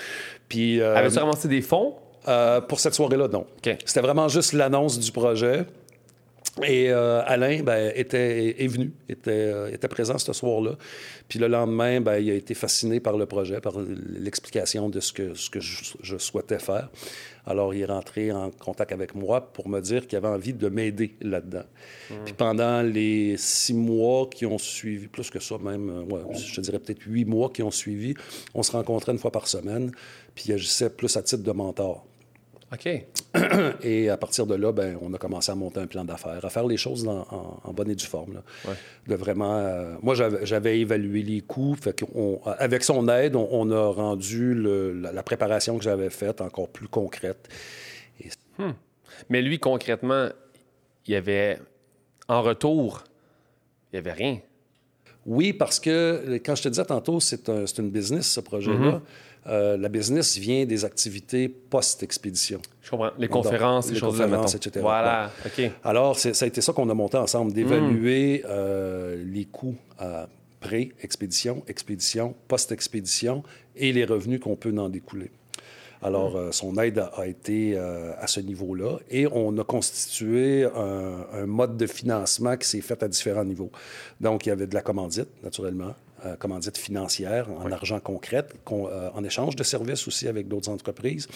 Puis, 0.47 0.81
Avais-tu 0.81 1.19
ramassé 1.19 1.47
des 1.47 1.61
fonds? 1.61 1.95
pour 2.67 2.79
cette 2.79 2.95
soirée-là, 2.95 3.27
non. 3.27 3.45
C'était 3.85 4.01
vraiment 4.01 4.27
juste 4.27 4.53
l'annonce 4.53 4.97
du 4.99 5.11
projet. 5.11 5.63
Et 6.63 6.89
euh, 6.89 7.21
Alain 7.25 7.63
ben, 7.63 7.91
était, 7.95 8.63
est 8.63 8.67
venu, 8.67 8.93
était, 9.09 9.31
euh, 9.31 9.73
était 9.73 9.89
présent 9.89 10.17
ce 10.17 10.31
soir-là. 10.31 10.77
Puis 11.27 11.37
le 11.37 11.47
lendemain, 11.47 11.99
ben, 11.99 12.17
il 12.17 12.31
a 12.31 12.33
été 12.33 12.53
fasciné 12.53 13.01
par 13.01 13.17
le 13.17 13.25
projet, 13.25 13.59
par 13.59 13.73
l'explication 13.79 14.87
de 14.87 15.01
ce 15.01 15.11
que, 15.11 15.33
ce 15.33 15.49
que 15.49 15.59
je, 15.59 15.83
je 16.01 16.17
souhaitais 16.17 16.59
faire. 16.59 16.89
Alors, 17.45 17.73
il 17.73 17.81
est 17.81 17.85
rentré 17.85 18.31
en 18.31 18.49
contact 18.51 18.91
avec 18.91 19.13
moi 19.13 19.41
pour 19.53 19.69
me 19.69 19.79
dire 19.79 20.07
qu'il 20.07 20.17
avait 20.17 20.27
envie 20.27 20.53
de 20.53 20.67
m'aider 20.67 21.15
là-dedans. 21.21 21.65
Puis 22.23 22.33
pendant 22.33 22.81
les 22.81 23.35
six 23.37 23.73
mois 23.73 24.27
qui 24.29 24.45
ont 24.45 24.57
suivi, 24.57 25.07
plus 25.07 25.29
que 25.29 25.39
ça 25.39 25.57
même, 25.59 25.89
euh, 25.89 26.01
ouais, 26.03 26.35
je 26.35 26.55
te 26.55 26.61
dirais 26.61 26.79
peut-être 26.79 27.01
huit 27.05 27.25
mois 27.25 27.49
qui 27.49 27.61
ont 27.61 27.71
suivi, 27.71 28.15
on 28.53 28.63
se 28.63 28.71
rencontrait 28.71 29.11
une 29.11 29.19
fois 29.19 29.31
par 29.31 29.47
semaine, 29.47 29.91
puis 30.33 30.45
il 30.47 30.53
agissait 30.53 30.89
plus 30.89 31.15
à 31.17 31.21
titre 31.21 31.43
de 31.43 31.51
mentor. 31.51 32.05
OK. 32.73 33.05
Et 33.81 34.09
à 34.09 34.17
partir 34.17 34.45
de 34.47 34.55
là, 34.55 34.71
ben, 34.71 34.97
on 35.01 35.13
a 35.13 35.17
commencé 35.17 35.51
à 35.51 35.55
monter 35.55 35.79
un 35.79 35.87
plan 35.87 36.05
d'affaires, 36.05 36.43
à 36.43 36.49
faire 36.49 36.65
les 36.67 36.77
choses 36.77 37.03
dans- 37.03 37.25
en, 37.29 37.59
en 37.63 37.73
bonne 37.73 37.89
et 37.89 37.95
due 37.95 38.05
forme. 38.05 38.33
là. 38.35 38.43
Ouais. 38.67 38.75
De 39.07 39.15
vraiment. 39.15 39.57
euh, 39.57 39.95
moi, 40.01 40.15
j'avais, 40.43 40.79
évalué 40.79 41.21
les 41.21 41.41
coûts. 41.41 41.75
Fait 41.79 42.03
avec 42.59 42.83
son 42.83 43.07
aide, 43.09 43.35
on, 43.35 43.47
on 43.51 43.69
a 43.71 43.87
rendu 43.91 44.53
le- 44.53 44.93
la, 44.93 45.11
la 45.11 45.23
préparation 45.23 45.77
que 45.77 45.83
j'avais 45.83 46.09
faite 46.09 46.41
encore 46.41 46.69
plus 46.69 46.87
concrète. 46.87 47.49
Mais 49.29 49.41
lui, 49.41 49.59
concrètement, 49.59 50.29
il 51.07 51.13
y 51.13 51.15
avait. 51.15 51.59
En 52.27 52.41
retour, 52.41 53.03
il 53.91 53.97
y 53.97 53.99
avait 53.99 54.11
rien. 54.13 54.39
Oui, 55.27 55.53
parce 55.53 55.79
que 55.79 56.39
quand 56.43 56.55
je 56.55 56.63
te 56.63 56.69
disais 56.69 56.85
tantôt, 56.85 57.19
c'est, 57.19 57.49
un- 57.49 57.65
une 57.65 57.89
business, 57.89 58.31
ce 58.31 58.39
projet-là. 58.39 59.01
Euh, 59.47 59.77
la 59.77 59.89
business 59.89 60.37
vient 60.37 60.65
des 60.65 60.85
activités 60.85 61.47
post-expédition. 61.49 62.59
Je 62.85 62.91
comprends. 62.91 63.09
Les 63.17 63.27
conférences, 63.27 63.87
les 63.87 63.93
les 63.95 63.99
choses 63.99 64.19
là, 64.19 64.25
conférences, 64.25 64.53
mettons. 64.53 64.69
etc. 64.69 64.79
Voilà. 64.81 65.31
OK. 65.45 65.71
Alors, 65.83 66.17
ça 66.19 66.29
a 66.39 66.47
été 66.47 66.61
ça 66.61 66.71
qu'on 66.71 66.89
a 66.89 66.93
monté 66.93 67.17
ensemble, 67.17 67.51
d'évaluer 67.51 68.43
euh, 68.47 69.21
les 69.25 69.45
coûts 69.45 69.75
à 69.97 70.27
pré-expédition, 70.59 71.63
expédition, 71.67 72.35
post-expédition 72.47 73.43
et 73.75 73.91
les 73.91 74.05
revenus 74.05 74.39
qu'on 74.39 74.55
peut 74.55 74.73
en 74.77 74.89
découler. 74.89 75.31
Alors, 76.01 76.35
euh, 76.35 76.51
son 76.51 76.77
aide 76.77 76.99
a, 76.99 77.05
a 77.17 77.25
été 77.25 77.73
euh, 77.75 78.13
à 78.19 78.27
ce 78.27 78.39
niveau-là 78.39 78.97
et 79.09 79.25
on 79.31 79.57
a 79.57 79.63
constitué 79.63 80.65
un, 80.65 81.25
un 81.33 81.45
mode 81.47 81.77
de 81.77 81.87
financement 81.87 82.55
qui 82.57 82.67
s'est 82.67 82.81
fait 82.81 83.01
à 83.01 83.07
différents 83.07 83.45
niveaux. 83.45 83.71
Donc, 84.21 84.45
il 84.45 84.49
y 84.49 84.51
avait 84.51 84.67
de 84.67 84.75
la 84.75 84.81
commandite, 84.81 85.29
naturellement, 85.43 85.95
euh, 86.25 86.35
commandite 86.37 86.77
financière 86.77 87.47
en 87.59 87.71
argent 87.71 87.99
concret, 87.99 88.45
euh, 88.71 89.09
en 89.13 89.23
échange 89.23 89.55
de 89.55 89.63
services 89.63 90.07
aussi 90.07 90.27
avec 90.27 90.47
d'autres 90.47 90.69
entreprises. 90.69 91.27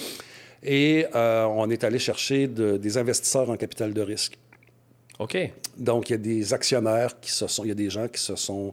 Et 0.63 1.05
euh, 1.15 1.45
on 1.45 1.69
est 1.69 1.83
allé 1.83 1.99
chercher 1.99 2.47
de- 2.47 2.77
des 2.77 2.97
investisseurs 2.97 3.49
en 3.49 3.55
capital 3.57 3.93
de 3.93 4.01
risque. 4.01 4.37
OK. 5.19 5.37
Donc, 5.77 6.09
il 6.09 6.13
y 6.13 6.15
a 6.15 6.17
des 6.17 6.53
actionnaires 6.53 7.19
qui 7.19 7.31
se 7.31 7.47
sont, 7.47 7.63
il 7.65 7.69
y 7.69 7.71
a 7.71 7.75
des 7.75 7.89
gens 7.89 8.07
qui 8.07 8.21
se 8.21 8.35
sont 8.35 8.71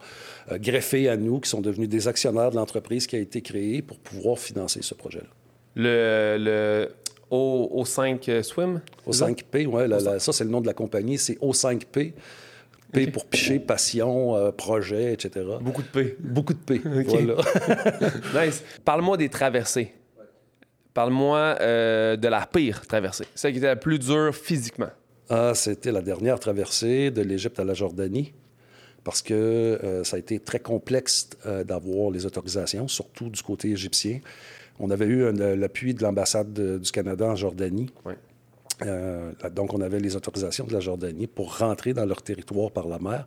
euh, 0.50 0.58
greffés 0.58 1.08
à 1.08 1.16
nous, 1.16 1.40
qui 1.40 1.48
sont 1.50 1.60
devenus 1.60 1.88
des 1.88 2.06
actionnaires 2.08 2.50
de 2.50 2.56
l'entreprise 2.56 3.06
qui 3.06 3.16
a 3.16 3.18
été 3.18 3.40
créée 3.42 3.82
pour 3.82 3.98
pouvoir 3.98 4.38
financer 4.38 4.80
ce 4.82 4.94
projet-là. 4.94 5.26
Le, 5.74 6.36
le 6.38 6.88
O, 7.30 7.84
5 7.84 8.30
Swim? 8.42 8.80
Au 9.04 9.12
c'est 9.12 9.18
ça? 9.18 9.26
5P, 9.28 9.66
ouais, 9.66 9.88
la- 9.88 9.98
la- 10.00 10.18
ça 10.20 10.32
c'est 10.32 10.44
le 10.44 10.50
nom 10.50 10.60
de 10.60 10.66
la 10.66 10.74
compagnie, 10.74 11.18
c'est 11.18 11.34
O5P. 11.40 12.12
P 12.92 13.06
pour 13.08 13.26
picher, 13.26 13.58
passion, 13.58 14.36
euh, 14.36 14.52
projet, 14.52 15.12
etc. 15.12 15.44
Beaucoup 15.60 15.82
de 15.82 15.88
P. 15.88 16.16
Beaucoup 16.20 16.54
de 16.54 16.58
P. 16.58 16.80
Voilà. 16.84 17.34
nice. 18.46 18.62
Parle-moi 18.84 19.16
des 19.16 19.28
traversées. 19.28 19.92
Parle-moi 20.96 21.58
euh, 21.60 22.16
de 22.16 22.26
la 22.26 22.46
pire 22.46 22.86
traversée. 22.86 23.26
Celle 23.34 23.52
qui 23.52 23.58
était 23.58 23.66
la 23.66 23.76
plus 23.76 23.98
dure 23.98 24.34
physiquement. 24.34 24.88
Ah, 25.28 25.52
c'était 25.54 25.92
la 25.92 26.00
dernière 26.00 26.40
traversée 26.40 27.10
de 27.10 27.20
l'Égypte 27.20 27.60
à 27.60 27.64
la 27.64 27.74
Jordanie, 27.74 28.32
parce 29.04 29.20
que 29.20 29.34
euh, 29.34 30.04
ça 30.04 30.16
a 30.16 30.18
été 30.18 30.38
très 30.40 30.58
complexe 30.58 31.28
euh, 31.44 31.64
d'avoir 31.64 32.10
les 32.10 32.24
autorisations, 32.24 32.88
surtout 32.88 33.28
du 33.28 33.42
côté 33.42 33.68
égyptien. 33.68 34.20
On 34.80 34.88
avait 34.90 35.04
eu 35.04 35.30
l'appui 35.32 35.92
de 35.92 36.02
l'ambassade 36.02 36.54
de- 36.54 36.78
du 36.78 36.90
Canada 36.90 37.26
en 37.26 37.36
Jordanie. 37.36 37.90
Euh, 38.82 39.32
donc, 39.54 39.72
on 39.74 39.80
avait 39.80 40.00
les 40.00 40.16
autorisations 40.16 40.66
de 40.66 40.72
la 40.72 40.80
Jordanie 40.80 41.26
pour 41.26 41.58
rentrer 41.58 41.92
dans 41.92 42.04
leur 42.06 42.22
territoire 42.22 42.70
par 42.70 42.86
la 42.88 42.98
mer. 42.98 43.26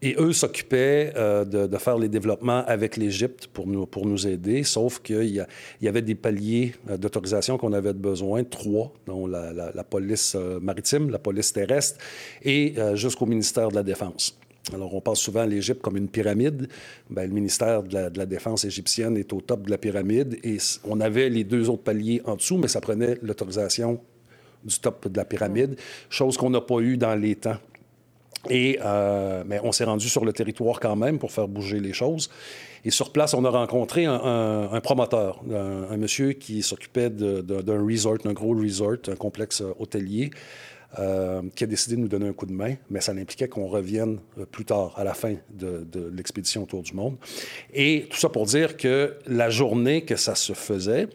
Et 0.00 0.14
eux 0.18 0.32
s'occupaient 0.32 1.12
euh, 1.16 1.44
de, 1.44 1.66
de 1.66 1.76
faire 1.78 1.98
les 1.98 2.08
développements 2.08 2.64
avec 2.66 2.96
l'Égypte 2.96 3.48
pour 3.48 3.66
nous, 3.66 3.84
pour 3.86 4.06
nous 4.06 4.26
aider, 4.26 4.62
sauf 4.62 5.00
qu'il 5.00 5.44
y, 5.80 5.88
avait 5.88 6.02
des 6.02 6.14
paliers 6.14 6.74
euh, 6.88 6.96
d'autorisation 6.96 7.58
qu'on 7.58 7.72
avait 7.72 7.92
besoin, 7.94 8.44
trois, 8.44 8.92
dont 9.06 9.26
la, 9.26 9.52
la- 9.52 9.72
la 9.74 9.84
police 9.84 10.34
euh, 10.36 10.60
maritime, 10.60 11.10
la 11.10 11.18
police 11.18 11.52
terrestre 11.52 11.98
et 12.44 12.74
euh, 12.78 12.94
jusqu'au 12.94 13.26
ministère 13.26 13.70
de 13.70 13.74
la 13.74 13.82
Défense. 13.82 14.38
Alors, 14.72 14.94
on 14.94 15.00
pense 15.00 15.20
souvent 15.20 15.40
à 15.40 15.46
l'Égypte 15.46 15.80
comme 15.80 15.96
une 15.96 16.08
pyramide. 16.08 16.68
Bien, 17.08 17.24
le 17.24 17.32
ministère 17.32 17.82
de 17.82 17.94
la, 17.94 18.10
de 18.10 18.18
la 18.18 18.26
Défense 18.26 18.64
égyptienne 18.64 19.16
est 19.16 19.32
au 19.32 19.40
top 19.40 19.62
de 19.64 19.70
la 19.70 19.78
pyramide 19.78 20.38
et 20.44 20.58
on 20.84 21.00
avait 21.00 21.30
les 21.30 21.42
deux 21.42 21.70
autres 21.70 21.84
paliers 21.84 22.20
en 22.26 22.36
dessous, 22.36 22.58
mais 22.58 22.68
ça 22.68 22.80
prenait 22.80 23.16
l'autorisation 23.22 23.98
du 24.62 24.78
top 24.78 25.08
de 25.08 25.16
la 25.16 25.24
pyramide, 25.24 25.76
chose 26.10 26.36
qu'on 26.36 26.50
n'a 26.50 26.60
pas 26.60 26.80
eu 26.80 26.96
dans 26.98 27.14
les 27.14 27.34
temps. 27.36 27.56
Et 28.50 28.78
euh, 28.82 29.42
mais 29.46 29.60
on 29.62 29.72
s'est 29.72 29.84
rendu 29.84 30.08
sur 30.08 30.24
le 30.24 30.32
territoire 30.32 30.80
quand 30.80 30.96
même 30.96 31.18
pour 31.18 31.32
faire 31.32 31.48
bouger 31.48 31.80
les 31.80 31.92
choses. 31.92 32.30
Et 32.84 32.90
sur 32.90 33.10
place, 33.12 33.34
on 33.34 33.44
a 33.44 33.50
rencontré 33.50 34.04
un, 34.06 34.14
un- 34.14 34.72
un 34.72 34.80
promoteur, 34.80 35.42
un, 35.52 35.96
monsieur 35.96 36.32
qui 36.32 36.62
s'occupait 36.62 37.10
d'un 37.10 37.84
resort, 37.84 38.18
d'un 38.18 38.32
gros 38.32 38.54
resort, 38.56 38.96
un 39.08 39.16
complexe 39.16 39.62
hôtelier, 39.78 40.30
euh, 40.98 41.42
qui 41.54 41.64
a 41.64 41.66
décidé 41.66 41.96
de 41.96 42.00
nous 42.00 42.08
donner 42.08 42.28
un 42.28 42.32
coup 42.32 42.46
de 42.46 42.52
main, 42.52 42.76
mais 42.88 43.00
ça 43.02 43.12
impliquait 43.12 43.48
qu'on 43.48 43.66
revienne 43.66 44.20
euh, 44.38 44.46
plus 44.46 44.64
tard, 44.64 44.94
à 44.96 45.04
la 45.04 45.12
fin 45.12 45.34
de, 45.50 45.84
de 45.92 46.08
l'expédition 46.16 46.62
autour 46.62 46.82
du 46.82 46.94
monde. 46.94 47.16
Et 47.74 48.06
tout 48.08 48.16
ça 48.16 48.30
pour 48.30 48.46
dire 48.46 48.76
que 48.78 49.16
la 49.26 49.50
journée 49.50 50.02
que 50.06 50.16
ça 50.16 50.34
se 50.34 50.54
faisait, 50.54 51.08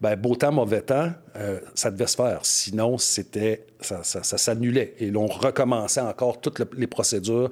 ben, 0.00 0.14
beau 0.16 0.36
temps, 0.36 0.52
mauvais 0.52 0.82
temps, 0.82 1.10
euh, 1.36 1.58
ça 1.74 1.90
devait 1.90 2.06
se 2.06 2.16
faire. 2.16 2.40
Sinon, 2.42 2.98
c'était, 2.98 3.64
ça, 3.80 4.02
ça- 4.02 4.22
ça 4.22 4.38
s'annulait. 4.38 4.94
Et 5.00 5.10
l'on 5.10 5.26
recommençait 5.26 6.00
encore 6.00 6.40
toutes 6.40 6.58
le- 6.58 6.68
les 6.76 6.86
procédures 6.86 7.50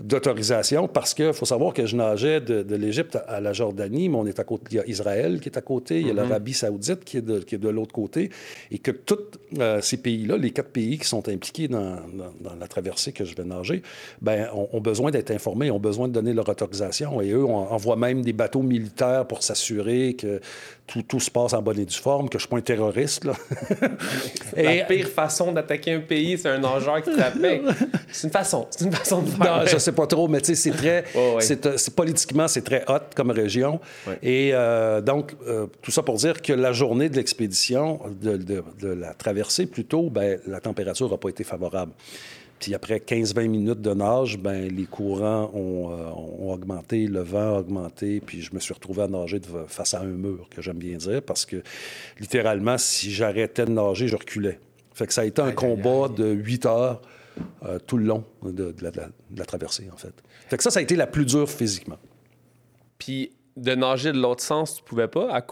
d'autorisation 0.00 0.88
parce 0.88 1.14
qu'il 1.14 1.32
faut 1.32 1.44
savoir 1.44 1.72
que 1.72 1.86
je 1.86 1.96
nageais 1.96 2.40
de, 2.40 2.62
de 2.62 2.76
l'Égypte 2.76 3.18
à 3.26 3.40
la 3.40 3.52
Jordanie, 3.52 4.08
mais 4.08 4.16
on 4.16 4.26
est 4.26 4.38
à 4.38 4.44
côté, 4.44 4.64
il 4.72 4.76
y 4.76 4.80
a 4.80 4.86
Israël 4.86 5.40
qui 5.40 5.48
est 5.48 5.58
à 5.58 5.60
côté, 5.60 6.00
il 6.00 6.08
y 6.08 6.10
a 6.10 6.14
l'Arabie 6.14 6.52
saoudite 6.54 7.04
qui 7.04 7.18
est 7.18 7.22
de, 7.22 7.68
l'autre 7.68 7.92
côté, 7.92 8.30
et 8.70 8.78
que 8.78 8.90
tous 8.90 9.18
euh, 9.58 9.80
ces 9.80 9.96
pays-là, 9.96 10.36
les 10.36 10.50
quatre 10.50 10.70
pays 10.70 10.98
qui 10.98 11.06
sont 11.06 11.28
impliqués 11.28 11.68
dans, 11.68 11.96
la 12.60 12.68
traversée 12.68 13.12
que 13.12 13.24
je 13.24 13.34
vais 13.34 13.44
nager, 13.44 13.82
ben, 14.20 14.48
ont, 14.52 14.80
besoin 14.80 15.10
d'être 15.10 15.30
informés, 15.30 15.70
ont 15.70 15.80
besoin 15.80 16.08
de 16.08 16.12
donner 16.12 16.32
leur 16.32 16.48
autorisation. 16.48 17.20
Et 17.20 17.30
eux, 17.30 17.44
on 17.44 17.56
envoie 17.56 17.96
même 17.96 18.22
des 18.22 18.32
bateaux 18.32 18.62
militaires 18.62 19.26
pour 19.26 19.42
s'assurer 19.42 20.14
que 20.14 20.40
tout, 20.86 21.20
se 21.20 21.30
passe 21.30 21.54
en 21.54 21.62
bonne 21.62 21.78
et 21.84 21.86
due 21.86 21.96
forme, 21.96 22.28
que 22.28 22.38
je 22.38 22.44
ne 22.44 22.46
suis 22.46 22.48
pas 22.48 22.56
un 22.56 22.60
terroriste. 22.60 23.24
Là. 23.24 23.34
la 24.56 24.84
pire 24.84 25.08
façon 25.08 25.52
d'attaquer 25.52 25.92
un 25.92 26.00
pays, 26.00 26.38
c'est 26.38 26.48
un 26.48 26.58
nageur 26.58 27.02
qui 27.02 27.10
trappe. 27.10 27.34
c'est 28.12 28.26
une 28.26 28.32
façon, 28.32 28.66
c'est 28.70 28.84
une 28.84 28.92
façon 28.92 29.22
de 29.22 29.30
faire. 29.30 29.58
Non, 29.58 29.66
je 29.66 29.78
sais 29.78 29.92
pas 29.92 30.06
trop, 30.06 30.28
mais 30.28 30.40
tu 30.40 30.46
sais, 30.46 30.54
c'est 30.54 30.70
très, 30.70 31.04
c'est, 31.40 31.94
politiquement, 31.94 32.48
c'est 32.48 32.62
très 32.62 32.84
hot 32.88 33.00
comme 33.14 33.30
région. 33.30 33.80
Et 34.22 34.50
euh, 34.52 35.00
donc, 35.00 35.34
euh, 35.46 35.66
tout 35.82 35.90
ça 35.90 36.02
pour 36.02 36.16
dire 36.16 36.42
que 36.42 36.52
la 36.52 36.72
journée 36.72 37.08
de 37.08 37.16
l'expédition, 37.16 38.00
de, 38.20 38.94
la 38.94 39.14
traversée 39.14 39.66
plutôt, 39.66 40.10
ben, 40.10 40.38
la 40.46 40.60
température 40.60 41.10
n'a 41.10 41.16
pas 41.16 41.28
été 41.28 41.44
favorable. 41.44 41.92
Puis 42.64 42.74
après 42.74 42.96
15-20 42.96 43.48
minutes 43.48 43.82
de 43.82 43.92
nage, 43.92 44.38
ben, 44.38 44.74
les 44.74 44.86
courants 44.86 45.52
euh, 45.54 45.58
ont, 45.58 46.50
augmenté, 46.50 47.06
le 47.06 47.20
vent 47.20 47.56
a 47.56 47.58
augmenté, 47.58 48.22
puis 48.22 48.40
je 48.40 48.54
me 48.54 48.58
suis 48.58 48.72
retrouvé 48.72 49.02
à 49.02 49.06
nager 49.06 49.38
face 49.68 49.92
à 49.92 50.00
un 50.00 50.06
mur, 50.06 50.48
que 50.48 50.62
j'aime 50.62 50.78
bien 50.78 50.96
dire, 50.96 51.20
parce 51.20 51.44
que 51.44 51.62
littéralement, 52.18 52.78
si 52.78 53.12
j'arrêtais 53.12 53.66
de 53.66 53.70
nager, 53.70 54.08
je 54.08 54.16
reculais. 54.16 54.58
Fait 54.94 55.06
que 55.06 55.12
ça 55.12 55.20
a 55.20 55.24
été 55.26 55.42
un 55.42 55.52
combat 55.52 56.08
de 56.08 56.24
8 56.24 56.64
heures 56.64 57.02
euh, 57.66 57.78
tout 57.86 57.98
le 57.98 58.06
long 58.06 58.24
de, 58.42 58.74
la, 58.80 59.44
traversée, 59.44 59.90
en 59.92 59.98
fait. 59.98 60.14
Fait 60.48 60.56
que 60.56 60.62
ça, 60.62 60.70
ça 60.70 60.78
a 60.78 60.82
été 60.82 60.96
la 60.96 61.06
plus 61.06 61.26
dure 61.26 61.50
physiquement. 61.50 61.98
Puis 62.96 63.32
de 63.58 63.74
nager 63.74 64.10
de 64.12 64.18
l'autre 64.18 64.42
sens, 64.42 64.76
tu 64.76 64.82
pouvais 64.84 65.08
pas, 65.08 65.30
à. 65.36 65.44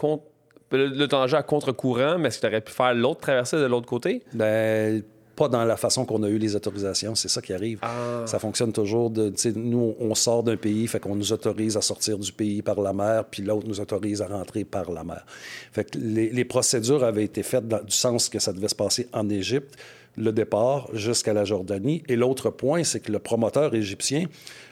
Le, 0.71 1.05
nager 1.05 1.37
à 1.37 1.43
contre-courant, 1.43 2.17
mais 2.17 2.29
est-ce 2.29 2.37
que 2.37 2.47
tu 2.47 2.47
aurais 2.47 2.61
pu 2.61 2.71
faire 2.71 2.95
l'autre 2.95 3.21
traversée 3.21 3.57
de 3.57 3.65
l'autre 3.65 3.85
côté? 3.85 4.23
Ben, 4.33 5.03
pas 5.35 5.47
dans 5.47 5.63
la 5.65 5.77
façon 5.77 6.05
qu'on 6.05 6.23
a 6.23 6.29
eu 6.29 6.37
les 6.37 6.55
autorisations. 6.55 7.15
C'est 7.15 7.27
ça 7.27 7.41
qui 7.41 7.53
arrive. 7.53 7.79
Ah. 7.81 8.23
Ça 8.25 8.39
fonctionne 8.39 8.71
toujours. 8.71 9.09
De, 9.09 9.33
nous, 9.55 9.95
on 9.99 10.15
sort 10.15 10.43
d'un 10.43 10.57
pays, 10.57 10.87
fait 10.87 10.99
qu'on 10.99 11.15
nous 11.15 11.33
autorise 11.33 11.77
à 11.77 11.81
sortir 11.81 12.17
du 12.17 12.31
pays 12.31 12.61
par 12.61 12.79
la 12.81 12.93
mer, 12.93 13.25
puis 13.25 13.41
l'autre 13.41 13.67
nous 13.67 13.79
autorise 13.79 14.21
à 14.21 14.27
rentrer 14.27 14.63
par 14.63 14.91
la 14.91 15.03
mer. 15.03 15.25
Fait 15.71 15.89
que 15.89 15.97
les, 15.97 16.45
procédures 16.45 17.03
avaient 17.03 17.23
été 17.23 17.41
faites 17.41 17.67
dans, 17.67 17.83
du 17.83 17.95
sens 17.95 18.29
que 18.29 18.39
ça 18.39 18.53
devait 18.53 18.67
se 18.67 18.75
passer 18.75 19.07
en 19.13 19.29
Égypte, 19.29 19.75
le 20.17 20.31
départ 20.31 20.89
jusqu'à 20.93 21.33
la 21.33 21.45
Jordanie. 21.45 22.03
Et 22.07 22.15
l'autre 22.15 22.49
point, 22.49 22.83
c'est 22.83 22.99
que 22.99 23.11
le 23.11 23.19
promoteur 23.19 23.73
égyptien, 23.73 24.25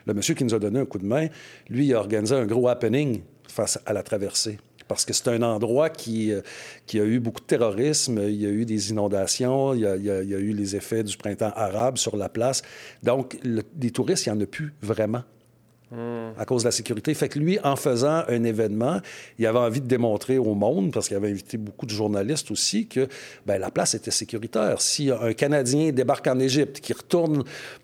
le 0.06 0.14
monsieur 0.14 0.36
qui 0.36 0.44
nous 0.44 0.54
a 0.54 0.60
donné 0.60 0.80
un 0.80 0.86
coup 0.86 1.00
de 1.00 1.06
main, 1.06 1.28
lui, 1.70 1.88
il 1.88 1.94
a 1.96 2.00
organisé 2.00 2.36
un 2.36 2.46
gros 2.46 2.68
happening 2.68 3.22
face 3.48 3.80
à 3.86 3.94
la 3.94 4.04
traversée 4.04 4.60
parce 4.94 5.06
que 5.06 5.14
c'est 5.14 5.28
un 5.28 5.42
endroit 5.42 5.90
qui, 5.90 6.32
euh, 6.32 6.42
qui 6.86 7.00
a 7.00 7.04
eu 7.04 7.20
beaucoup 7.20 7.42
de 7.42 7.46
terrorisme, 7.46 8.22
il 8.24 8.42
y 8.42 8.46
a 8.46 8.50
eu 8.50 8.66
des 8.66 8.92
inondations, 8.92 9.74
il 9.74 9.82
y 9.82 9.86
a, 9.86 9.96
eu 9.96 10.54
les 10.54 10.76
effets 10.76 11.04
du 11.04 11.18
printemps 11.18 11.52
arabe 11.56 11.98
sur 11.98 12.16
la 12.16 12.30
place. 12.30 12.62
Donc, 13.04 13.38
les 13.44 13.92
touristes, 13.92 14.26
il 14.26 14.34
n'y 14.34 14.38
en 14.38 14.42
a 14.42 14.46
plus 14.46 14.74
vraiment 14.82 15.24
à 16.38 16.46
cause 16.46 16.64
de 16.64 16.68
la 16.68 16.72
sécurité. 16.72 17.14
Fait 17.14 17.28
que 17.28 17.38
lui, 17.38 17.60
en 17.64 17.76
faisant 17.76 18.24
un 18.28 18.44
événement, 18.44 19.00
il 19.38 19.46
avait 19.46 19.60
envie 19.60 19.82
de 19.82 19.88
démontrer 19.88 20.38
au 20.38 20.54
monde, 20.56 20.94
parce 20.94 21.08
qu'il 21.08 21.18
avait 21.18 21.30
invité 21.30 21.58
beaucoup 21.58 21.86
de 21.86 21.92
journalistes 21.92 22.50
aussi, 22.52 22.88
que 22.88 23.08
ben, 23.46 23.60
la 23.60 23.72
place 23.72 23.94
était 23.94 24.12
sécuritaire. 24.12 24.82
Si 24.82 25.12
un 25.12 25.34
Canadien 25.34 25.92
débarque 25.92 26.28
en 26.28 26.40
Égypte, 26.40 26.80
qui 26.80 26.94
retourne 26.94 27.44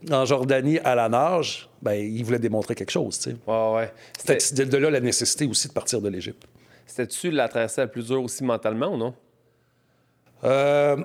en 0.09 0.25
Jordanie 0.25 0.79
à 0.79 0.95
la 0.95 1.09
nage, 1.09 1.69
ben, 1.81 1.93
il 1.93 2.23
voulait 2.23 2.39
démontrer 2.39 2.75
quelque 2.75 2.91
chose. 2.91 3.19
Tu 3.19 3.29
ouais, 3.29 3.89
ouais. 4.25 4.37
de 4.65 4.77
là 4.77 4.89
la 4.89 5.01
nécessité 5.01 5.45
aussi 5.45 5.67
de 5.67 5.73
partir 5.73 6.01
de 6.01 6.07
l'Égypte. 6.07 6.47
C'était-tu 6.87 7.29
la 7.31 7.47
traversée 7.49 7.81
la 7.81 7.87
plus 7.87 8.07
dure 8.07 8.23
aussi 8.23 8.43
mentalement 8.43 8.87
ou 8.93 8.97
non? 8.97 9.13
Euh, 10.43 10.97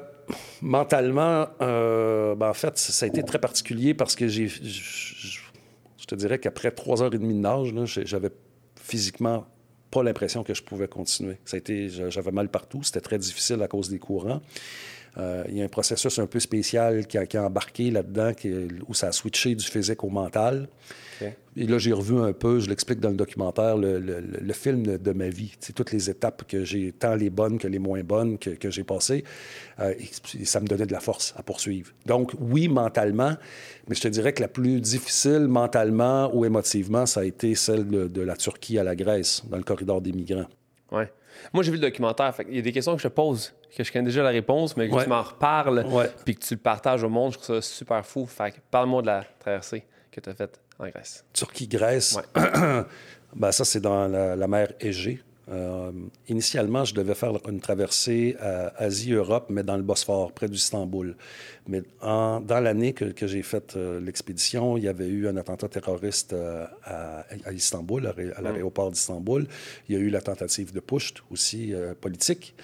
mentalement, 0.60 1.48
euh, 1.60 2.34
ben, 2.34 2.48
en 2.48 2.54
fait, 2.54 2.78
ça 2.78 3.04
a 3.04 3.08
été 3.08 3.22
très 3.22 3.38
particulier 3.38 3.92
parce 3.92 4.14
que 4.14 4.28
j'ai. 4.28 4.48
Je 4.48 6.06
te 6.06 6.14
dirais 6.14 6.38
qu'après 6.38 6.70
trois 6.70 7.02
heures 7.02 7.14
et 7.14 7.18
demie 7.18 7.34
de 7.34 7.40
nage, 7.40 7.74
j'avais 8.04 8.30
physiquement 8.76 9.46
pas 9.90 10.02
l'impression 10.02 10.42
que 10.42 10.54
je 10.54 10.62
pouvais 10.62 10.88
continuer. 10.88 11.38
A 11.52 12.08
j'avais 12.08 12.32
mal 12.32 12.48
partout, 12.48 12.82
c'était 12.82 13.00
très 13.00 13.18
difficile 13.18 13.62
à 13.62 13.68
cause 13.68 13.88
des 13.88 13.98
courants. 13.98 14.40
Euh, 15.18 15.44
il 15.48 15.58
y 15.58 15.62
a 15.62 15.64
un 15.64 15.68
processus 15.68 16.18
un 16.18 16.26
peu 16.26 16.40
spécial 16.40 17.06
qui 17.06 17.18
a, 17.18 17.44
embarqué 17.44 17.90
là-dedans, 17.90 18.32
où 18.88 18.94
ça 18.94 19.08
a 19.08 19.12
switché 19.12 19.54
du 19.54 19.64
physique 19.64 20.02
au 20.02 20.08
mental. 20.08 20.68
Et 21.56 21.66
là, 21.66 21.76
j'ai 21.78 21.92
revu 21.92 22.18
un 22.18 22.32
peu, 22.32 22.60
je 22.60 22.68
l'explique 22.68 23.00
dans 23.00 23.10
le 23.10 23.16
documentaire, 23.16 23.76
le, 23.76 24.52
film 24.52 24.82
de, 24.82 25.12
ma 25.12 25.28
vie. 25.28 25.52
C'est 25.60 25.74
toutes 25.74 25.92
les 25.92 26.08
étapes 26.08 26.44
que 26.48 26.64
j'ai, 26.64 26.92
tant 26.92 27.14
les 27.14 27.28
bonnes 27.28 27.58
que 27.58 27.68
les 27.68 27.78
moins 27.78 28.02
bonnes, 28.02 28.38
que, 28.38 28.70
j'ai 28.70 28.84
passées. 28.84 29.24
Euh, 29.80 29.94
et, 29.98 30.44
ça 30.44 30.60
me 30.60 30.66
donnait 30.66 30.86
de 30.86 30.92
la 30.92 31.00
force 31.00 31.34
à 31.36 31.42
poursuivre. 31.42 31.92
Donc, 32.06 32.32
oui, 32.40 32.68
mentalement, 32.68 33.34
mais 33.88 33.94
je 33.94 34.00
te 34.00 34.08
dirais 34.08 34.32
que 34.32 34.40
la 34.40 34.48
plus 34.48 34.80
difficile 34.80 35.46
mentalement 35.46 36.34
ou 36.34 36.44
émotivement, 36.44 37.04
ça 37.04 37.20
a 37.20 37.24
été 37.24 37.54
celle 37.54 37.86
de, 37.86 38.22
la 38.22 38.36
Turquie 38.36 38.78
à 38.78 38.84
la 38.84 38.96
Grèce, 38.96 39.42
dans 39.48 39.56
le 39.58 39.64
corridor 39.64 40.00
des 40.00 40.12
migrants. 40.12 40.46
Ouais. 40.90 41.12
Moi, 41.52 41.62
j'ai 41.62 41.70
vu 41.70 41.76
le 41.76 41.82
documentaire. 41.82 42.34
il 42.48 42.56
y 42.56 42.58
a 42.58 42.62
des 42.62 42.72
questions 42.72 42.94
que 42.96 43.02
je 43.02 43.08
pose, 43.08 43.52
que 43.76 43.82
je 43.82 43.92
connais 43.92 44.06
déjà 44.06 44.22
la 44.22 44.30
réponse, 44.30 44.76
mais 44.76 44.88
que 44.88 45.02
tu 45.02 45.08
m'en 45.08 45.22
reparles, 45.22 45.84
puis 46.24 46.34
que 46.34 46.44
tu 46.44 46.54
le 46.54 46.60
partages 46.60 47.02
au 47.02 47.08
monde. 47.08 47.32
Je 47.32 47.38
trouve 47.38 47.56
ça 47.56 47.62
super 47.62 48.06
fou. 48.06 48.26
Fait 48.26 48.54
parle-moi 48.70 49.02
de 49.02 49.06
la 49.08 49.24
traversée 49.38 49.84
que 50.10 50.20
tu 50.20 50.30
as 50.30 50.34
faite 50.34 50.61
en 50.82 50.88
Grèce. 50.88 51.24
Turquie-Grèce, 51.32 52.18
ben, 52.34 53.52
ça, 53.52 53.64
c'est 53.64 53.80
dans 53.80 54.08
la, 54.08 54.48
mer 54.48 54.72
Égée. 54.80 55.20
Euh, 55.50 55.90
initialement, 56.28 56.84
je 56.84 56.94
devais 56.94 57.14
faire 57.14 57.32
une 57.48 57.60
traversée 57.60 58.36
Asie-Europe, 58.76 59.46
mais 59.50 59.62
dans 59.62 59.76
le 59.76 59.82
Bosphore, 59.82 60.32
près 60.32 60.48
d'Istanbul. 60.48 61.16
Mais 61.66 61.82
dans 62.00 62.60
l'année 62.62 62.92
que, 62.92 63.26
j'ai 63.26 63.42
fait 63.42 63.76
euh, 63.76 64.00
l'expédition, 64.00 64.76
il 64.76 64.84
y 64.84 64.88
avait 64.88 65.08
eu 65.08 65.28
un 65.28 65.36
attentat 65.36 65.68
terroriste 65.68 66.32
euh, 66.32 66.66
à, 66.84 67.52
Istanbul, 67.52 68.06
à, 68.06 68.12
mm. 68.12 68.42
l'aéroport 68.42 68.90
d'Istanbul. 68.90 69.46
Il 69.88 69.96
y 69.96 69.98
a 69.98 70.00
eu 70.00 70.10
la 70.10 70.20
tentative 70.20 70.72
de 70.72 70.80
push 70.80 71.14
aussi 71.30 71.74
politique. 72.00 72.54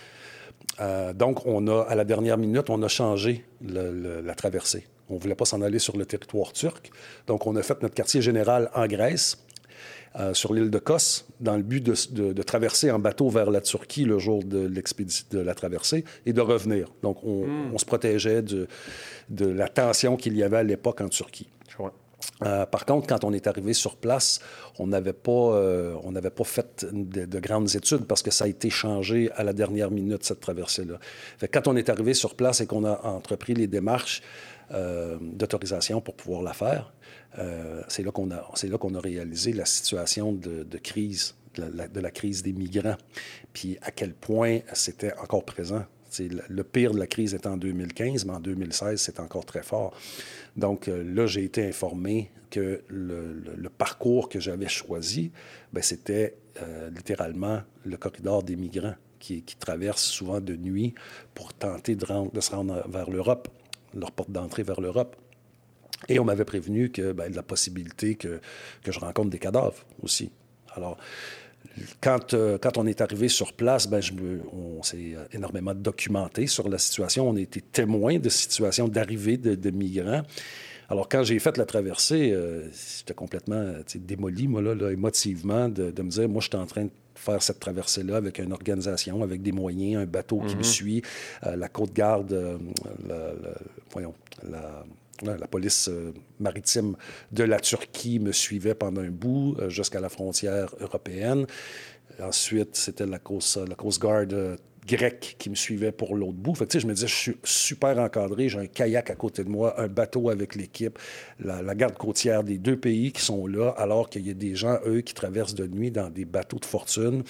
donc, 1.15 1.45
on 1.47 1.67
a, 1.67 1.83
à 1.83 1.95
la 1.95 2.05
dernière 2.05 2.39
minute, 2.39 2.71
on 2.71 2.83
a 2.83 2.89
changé 2.89 3.45
la 3.61 4.35
traversée. 4.35 4.87
On 5.09 5.15
ne 5.15 5.21
voulait 5.21 5.35
pas 5.35 5.45
s'en 5.45 5.63
aller 5.63 5.79
sur 5.79 5.97
le 5.97 6.07
territoire 6.07 6.53
turc. 6.53 6.91
Donc, 7.27 7.47
on 7.47 7.57
a 7.57 7.63
fait 7.63 7.81
notre 7.83 7.95
quartier 7.95 8.23
général 8.23 8.71
en 8.75 8.87
Grèce, 8.87 9.39
euh, 10.19 10.35
sur 10.35 10.55
l'île 10.55 10.71
de 10.71 10.79
Kos, 10.79 11.27
dans 11.39 11.57
le 11.57 11.63
but 11.63 11.85
de, 11.85 12.43
traverser 12.43 12.91
en 12.91 12.99
bateau 12.99 13.29
vers 13.29 13.51
la 13.51 13.61
Turquie 13.61 14.05
le 14.05 14.19
jour 14.19 14.43
de, 14.43 14.67
de 14.69 15.39
la 15.39 15.55
traversée 15.55 16.05
et 16.25 16.33
de 16.33 16.41
revenir. 16.41 16.89
Donc, 17.03 17.23
on, 17.25 17.47
hmm. 17.47 17.79
se 17.79 17.85
protégeait 17.85 18.43
de, 18.43 18.67
la 19.31 19.69
tension 19.69 20.17
qu'il 20.17 20.37
y 20.37 20.43
avait 20.43 20.57
à 20.57 20.63
l'époque 20.63 21.01
en 21.01 21.09
Turquie. 21.09 21.49
Euh, 22.43 22.67
par 22.67 22.85
contre, 22.85 23.07
quand 23.07 23.25
on 23.25 23.33
est 23.33 23.47
arrivé 23.47 23.73
sur 23.73 23.97
place, 23.97 24.41
on 24.79 24.87
n'avait 24.87 25.13
pas, 25.13 25.31
euh, 25.33 25.95
on 26.05 26.13
n'avait 26.13 26.31
pas 26.31 26.45
fait 26.45 26.87
de, 26.91 27.41
grandes 27.41 27.75
études 27.75 28.05
parce 28.07 28.23
que 28.23 28.31
ça 28.31 28.45
a 28.45 28.49
été 28.49 28.71
changé 28.71 29.31
à 29.37 29.45
la 29.45 29.53
dernière 29.53 29.91
minute, 29.91 30.25
cette 30.25 30.41
traversée-là. 30.41 30.99
Quand 31.53 31.69
on 31.69 31.77
est 31.77 31.89
arrivé 31.89 32.15
sur 32.15 32.35
place 32.35 32.61
et 32.61 32.67
qu'on 32.67 32.85
a 32.85 33.01
entrepris 33.05 33.55
les 33.55 33.67
démarches, 33.67 34.23
d'autorisation 34.71 36.01
pour 36.01 36.15
pouvoir 36.15 36.43
la 36.43 36.53
faire. 36.53 36.93
Euh, 37.39 37.83
c'est 37.89 38.03
là 38.03 38.11
qu'on 38.11 38.31
a, 38.31 38.51
c'est 38.55 38.73
a 38.73 39.01
réalisé 39.01 39.53
la 39.53 39.65
situation 39.65 40.33
de, 40.33 40.65
crise, 40.79 41.35
de 41.57 42.01
la, 42.01 42.11
crise 42.11 42.43
des 42.43 42.53
migrants, 42.53 42.97
puis 43.53 43.79
à 43.83 43.91
quel 43.91 44.15
point 44.15 44.61
c'était 44.73 45.13
encore 45.19 45.45
présent. 45.45 45.85
Le 46.19 46.63
pire 46.63 46.93
de 46.93 46.99
la 46.99 47.07
crise 47.07 47.35
était 47.35 47.49
en 47.49 47.59
2015, 47.59 48.25
mais 48.25 48.33
en 48.33 48.41
2016, 48.41 48.99
c'est 48.99 49.21
encore 49.21 49.45
très 49.45 49.63
fort. 49.63 49.95
Donc 50.57 50.89
euh, 50.89 51.05
là, 51.05 51.27
j'ai 51.27 51.45
été 51.45 51.69
informé 51.69 52.31
que 52.51 52.83
le, 52.89 53.69
parcours 53.77 54.31
que 54.31 54.41
j'avais 54.41 54.69
choisi, 54.69 55.31
ben, 55.73 55.83
c'était 55.83 56.37
littéralement 56.93 57.61
le 57.85 57.97
corridor 57.97 58.43
des 58.43 58.57
migrants 58.57 58.95
qui, 59.21 59.43
qui 59.43 59.55
traverse 59.55 60.03
souvent 60.03 60.41
de 60.41 60.57
nuit 60.57 60.93
pour 61.33 61.55
tenter 61.55 61.95
de 61.95 62.41
se 62.41 62.51
rendre 62.51 62.85
vers 62.89 63.11
l'Europe 63.11 63.49
leur 63.95 64.13
porte 64.13 64.31
d'entrée 64.31 64.63
vers 64.63 64.81
l'Europe. 64.81 65.17
Et 66.09 66.19
on 66.19 66.25
m'avait 66.25 66.45
prévenu 66.45 66.91
que 66.91 67.13
ben, 67.13 67.31
de 67.31 67.37
la 67.37 67.43
possibilité 67.43 68.15
que, 68.15 68.41
que, 68.83 68.93
je 68.93 69.01
rencontre 69.01 69.31
des 69.31 69.39
cadavres 69.39 69.85
aussi. 70.03 70.31
Alors, 70.77 70.97
quand, 72.01 72.35
euh, 72.35 72.57
quand 72.59 72.79
on 72.79 72.87
est 72.87 73.01
arrivé 73.01 73.29
sur 73.29 73.53
place, 73.53 73.89
ben, 73.89 74.01
je 74.01 74.13
on 74.53 74.83
s'est 74.83 75.17
énormément 75.33 75.75
documenté 75.75 76.47
sur 76.47 76.69
la 76.69 76.79
situation. 76.79 77.29
On 77.29 77.37
a 77.37 77.41
été 77.41 77.61
témoin 77.61 78.19
de 78.19 78.29
situations 78.29 78.87
d'arrivée 78.89 79.37
de, 79.39 79.71
migrants. 79.71 80.23
Alors, 80.89 81.09
quand 81.09 81.25
j'ai 81.25 81.39
fait 81.39 81.57
la 81.57 81.67
traversée, 81.67 82.31
euh, 82.33 82.69
j'étais 82.99 83.15
complètement 83.15 83.75
démoli, 83.97 84.49
moi, 84.49 84.63
là, 84.63 84.91
émotivement, 84.91 85.69
de, 85.69 85.91
de, 85.91 86.03
me 86.03 86.11
dire, 86.11 86.29
moi, 86.29 86.41
je 86.41 86.49
suis 86.49 86.57
en 86.57 86.67
train 86.67 86.85
de 86.85 86.91
faire 87.19 87.43
cette 87.43 87.61
traversée-là 87.61 88.17
avec 88.17 88.39
une 88.39 88.53
organisation, 88.53 89.23
avec 89.23 89.43
des 89.43 89.53
moyens, 89.53 90.03
un 90.03 90.07
bateau 90.07 90.39
qui 90.41 90.55
me 90.55 90.59
mhm. 90.59 90.65
suit, 90.65 91.03
euh, 91.47 91.57
la 91.57 91.69
côte 91.69 91.93
garde, 91.93 92.33
euh, 92.33 92.59
voyons, 93.93 94.15
la, 94.49 94.85
la 95.37 95.47
police 95.49 95.89
euh, 95.89 96.13
maritime 96.39 96.97
de 97.33 97.45
la 97.45 97.59
Turquie 97.59 98.21
me 98.21 98.33
suivait 98.33 98.75
pendant 98.75 99.01
un 99.01 99.11
bout 99.11 99.57
jusqu'à 99.69 100.01
la 100.01 100.09
frontière 100.09 100.75
européenne. 100.81 101.47
Ensuite, 102.21 102.77
c'était 102.77 103.07
la 103.07 103.19
Coast, 103.19 103.59
la 103.69 103.75
Coast 103.75 104.01
Guard 104.01 104.27
Grecs 104.89 105.37
qui 105.39 105.51
me 105.51 105.55
suivaient 105.55 105.93
pour 105.93 106.17
l'autre 106.17 106.39
bout. 106.39 106.55
Fait 106.55 106.67
que, 106.67 106.79
je 106.79 106.87
me 106.87 106.95
disais, 106.95 107.07
je 107.07 107.15
suis 107.15 107.37
super 107.45 107.99
encadré, 107.99 108.49
j'ai 108.49 108.59
un 108.59 108.67
kayak 108.67 109.11
à 109.11 109.15
côté 109.15 109.45
de 109.45 109.49
moi, 109.49 109.81
un 109.81 109.87
bateau 109.87 110.31
avec 110.31 110.55
l'équipe, 110.55 110.99
la, 111.39 111.75
garde 111.75 111.97
côtière 111.97 112.43
des 112.43 112.59
deux 112.59 112.77
pays 112.77 113.13
qui 113.13 113.23
sont 113.23 113.47
là, 113.47 113.71
alors 113.77 114.09
qu'il 114.09 114.27
y 114.27 114.31
a 114.31 114.35
des 114.35 114.55
gens, 114.55 114.79
eux, 114.87 115.03
qui 115.03 115.15
traversent 115.15 115.55
de 115.55 115.67
nuit 115.67 115.91
dans 115.91 116.11
des 116.11 116.25
bateaux 116.25 116.59
de 116.59 116.65
fortune. 116.65 117.23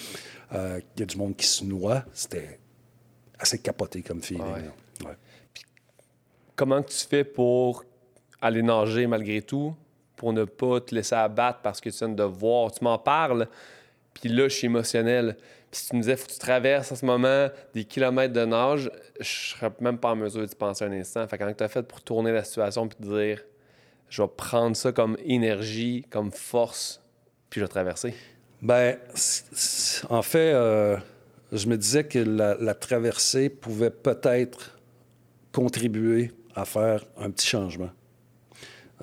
Euh, 0.52 0.80
il 0.96 1.00
y 1.00 1.02
a 1.02 1.06
du 1.06 1.16
monde 1.16 1.36
qui 1.36 1.46
se 1.46 1.64
noie. 1.64 2.04
C'était 2.12 2.60
assez 3.38 3.58
capoté 3.58 4.02
comme 4.02 4.22
feeling. 4.22 4.44
Ouais. 5.04 5.12
comment 6.56 6.82
tu 6.82 6.96
fais 6.96 7.24
pour 7.24 7.84
aller 8.40 8.62
nager 8.62 9.06
malgré 9.06 9.42
tout, 9.42 9.74
pour 10.16 10.32
ne 10.32 10.44
pas 10.44 10.80
te 10.80 10.94
laisser 10.94 11.14
abattre 11.14 11.60
parce 11.62 11.80
que 11.80 11.90
tu 11.90 11.98
viens 11.98 12.08
de 12.08 12.22
voir, 12.22 12.72
tu 12.72 12.82
m'en 12.82 12.98
parles, 12.98 13.48
puis 14.14 14.28
là, 14.28 14.48
je 14.48 14.54
suis 14.54 14.66
émotionnel. 14.66 15.36
Si 15.70 15.90
tu 15.90 15.96
me 15.96 16.00
disais, 16.00 16.16
faut 16.16 16.26
que 16.26 16.32
tu 16.32 16.38
traverses 16.38 16.90
en 16.92 16.96
ce 16.96 17.04
moment 17.04 17.48
des 17.74 17.84
kilomètres 17.84 18.32
de 18.32 18.44
nage, 18.44 18.90
je 19.20 19.54
serais 19.54 19.70
même 19.80 19.98
pas 19.98 20.12
en 20.12 20.16
mesure 20.16 20.46
de 20.46 20.54
penser 20.54 20.84
un 20.84 20.92
instant. 20.92 21.26
Fait 21.28 21.36
quand 21.36 21.52
tu 21.52 21.64
as 21.64 21.68
fait 21.68 21.82
pour 21.82 22.00
tourner 22.00 22.32
la 22.32 22.42
situation 22.42 22.88
puis 22.88 22.96
te 22.98 23.02
dire, 23.02 23.44
je 24.08 24.22
vais 24.22 24.28
prendre 24.28 24.76
ça 24.76 24.92
comme 24.92 25.16
énergie, 25.24 26.06
comme 26.10 26.32
force, 26.32 27.02
puis 27.50 27.60
je 27.60 27.64
vais 27.64 27.68
traverser? 27.68 28.14
Ben, 28.62 28.98
en 30.08 30.22
fait, 30.22 30.52
euh, 30.52 30.96
je 31.52 31.68
me 31.68 31.76
disais 31.76 32.04
que 32.04 32.18
la, 32.18 32.74
traversée 32.74 33.48
pouvait 33.48 33.90
peut-être 33.90 34.78
contribuer 35.52 36.32
à 36.54 36.64
faire 36.64 37.04
un 37.16 37.30
petit 37.30 37.46
changement. 37.46 37.90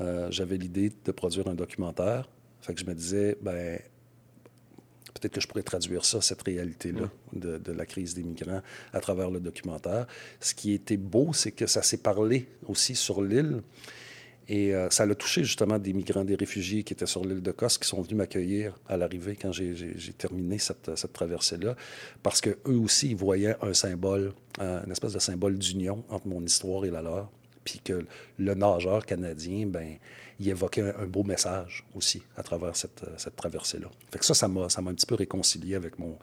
Euh, 0.01 0.27
j'avais 0.29 0.57
l'idée 0.57 0.91
de 1.05 1.11
produire 1.11 1.47
un 1.47 1.55
documentaire. 1.55 2.27
Fait 2.59 2.73
que 2.73 2.81
je 2.81 2.85
me 2.85 2.93
disais, 2.93 3.37
ben, 3.41 3.79
peut-être 5.25 5.33
que 5.33 5.41
je 5.41 5.47
pourrais 5.47 5.63
traduire 5.63 6.05
ça, 6.05 6.21
cette 6.21 6.43
réalité-là 6.43 7.09
de, 7.33 7.57
de, 7.57 7.71
la 7.71 7.85
crise 7.85 8.13
des 8.13 8.23
migrants 8.23 8.61
à 8.93 8.99
travers 8.99 9.31
le 9.31 9.39
documentaire. 9.39 10.05
Ce 10.39 10.53
qui 10.53 10.73
était 10.73 10.97
beau, 10.97 11.33
c'est 11.33 11.51
que 11.51 11.65
ça 11.65 11.81
s'est 11.81 11.97
parlé 11.97 12.47
aussi 12.67 12.95
sur 12.95 13.23
l'île. 13.23 13.61
Et 14.47 14.75
euh, 14.75 14.91
ça 14.91 15.07
l'a 15.07 15.15
touché 15.15 15.43
justement 15.43 15.79
des 15.79 15.91
migrants, 15.93 16.23
des 16.23 16.35
réfugiés 16.35 16.83
qui 16.83 16.93
étaient 16.93 17.07
sur 17.07 17.25
l'île 17.25 17.41
de 17.41 17.51
Kos, 17.51 17.79
qui 17.79 17.87
sont 17.87 17.99
venus 18.01 18.17
m'accueillir 18.17 18.77
à 18.87 18.95
l'arrivée 18.95 19.35
quand 19.35 19.51
j'ai 19.51 19.95
terminé 20.15 20.59
cette, 20.59 20.95
cette 20.95 21.13
traversée-là, 21.13 21.75
parce 22.21 22.41
qu'eux 22.41 22.59
aussi, 22.67 23.09
ils 23.09 23.15
voyaient 23.15 23.55
un 23.63 23.73
symbole, 23.73 24.33
euh, 24.59 24.85
une 24.85 24.91
espèce 24.91 25.13
de 25.13 25.19
symbole 25.19 25.57
d'union 25.57 26.03
entre 26.09 26.27
mon 26.27 26.43
histoire 26.43 26.85
et 26.85 26.91
la 26.91 27.01
leur, 27.01 27.31
puis 27.65 27.81
que 27.83 28.05
le 28.37 28.53
nageur 28.53 29.05
canadien, 29.05 29.65
ben 29.65 29.97
il 30.39 30.49
évoquait 30.49 30.93
un, 30.97 31.05
beau 31.05 31.23
message 31.23 31.85
aussi 31.95 32.21
à 32.37 32.43
travers 32.43 32.75
cette, 32.75 33.03
cette 33.17 33.35
traversée-là. 33.35 33.87
Fait 34.11 34.19
que 34.19 34.25
ça, 34.25 34.33
ça 34.33 34.47
m'a 34.47 34.61
un 34.65 34.93
petit 34.93 35.05
peu 35.05 35.15
réconcilié 35.15 35.75
avec 35.75 35.97
mon, 35.99 36.17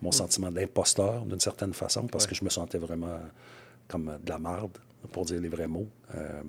mon 0.00 0.12
sentiment 0.12 0.50
d'imposteur, 0.50 1.24
d'une 1.24 1.40
certaine 1.40 1.72
façon, 1.72 2.06
parce 2.06 2.26
que 2.26 2.34
je 2.34 2.44
me 2.44 2.50
sentais 2.50 2.78
vraiment 2.78 3.20
comme 3.88 4.18
de 4.22 4.30
la 4.30 4.38
marde 4.38 4.78
pour 5.12 5.24
dire 5.24 5.40
les 5.40 5.48
vrais 5.48 5.68
mots. 5.68 5.88
Euh, 6.14 6.42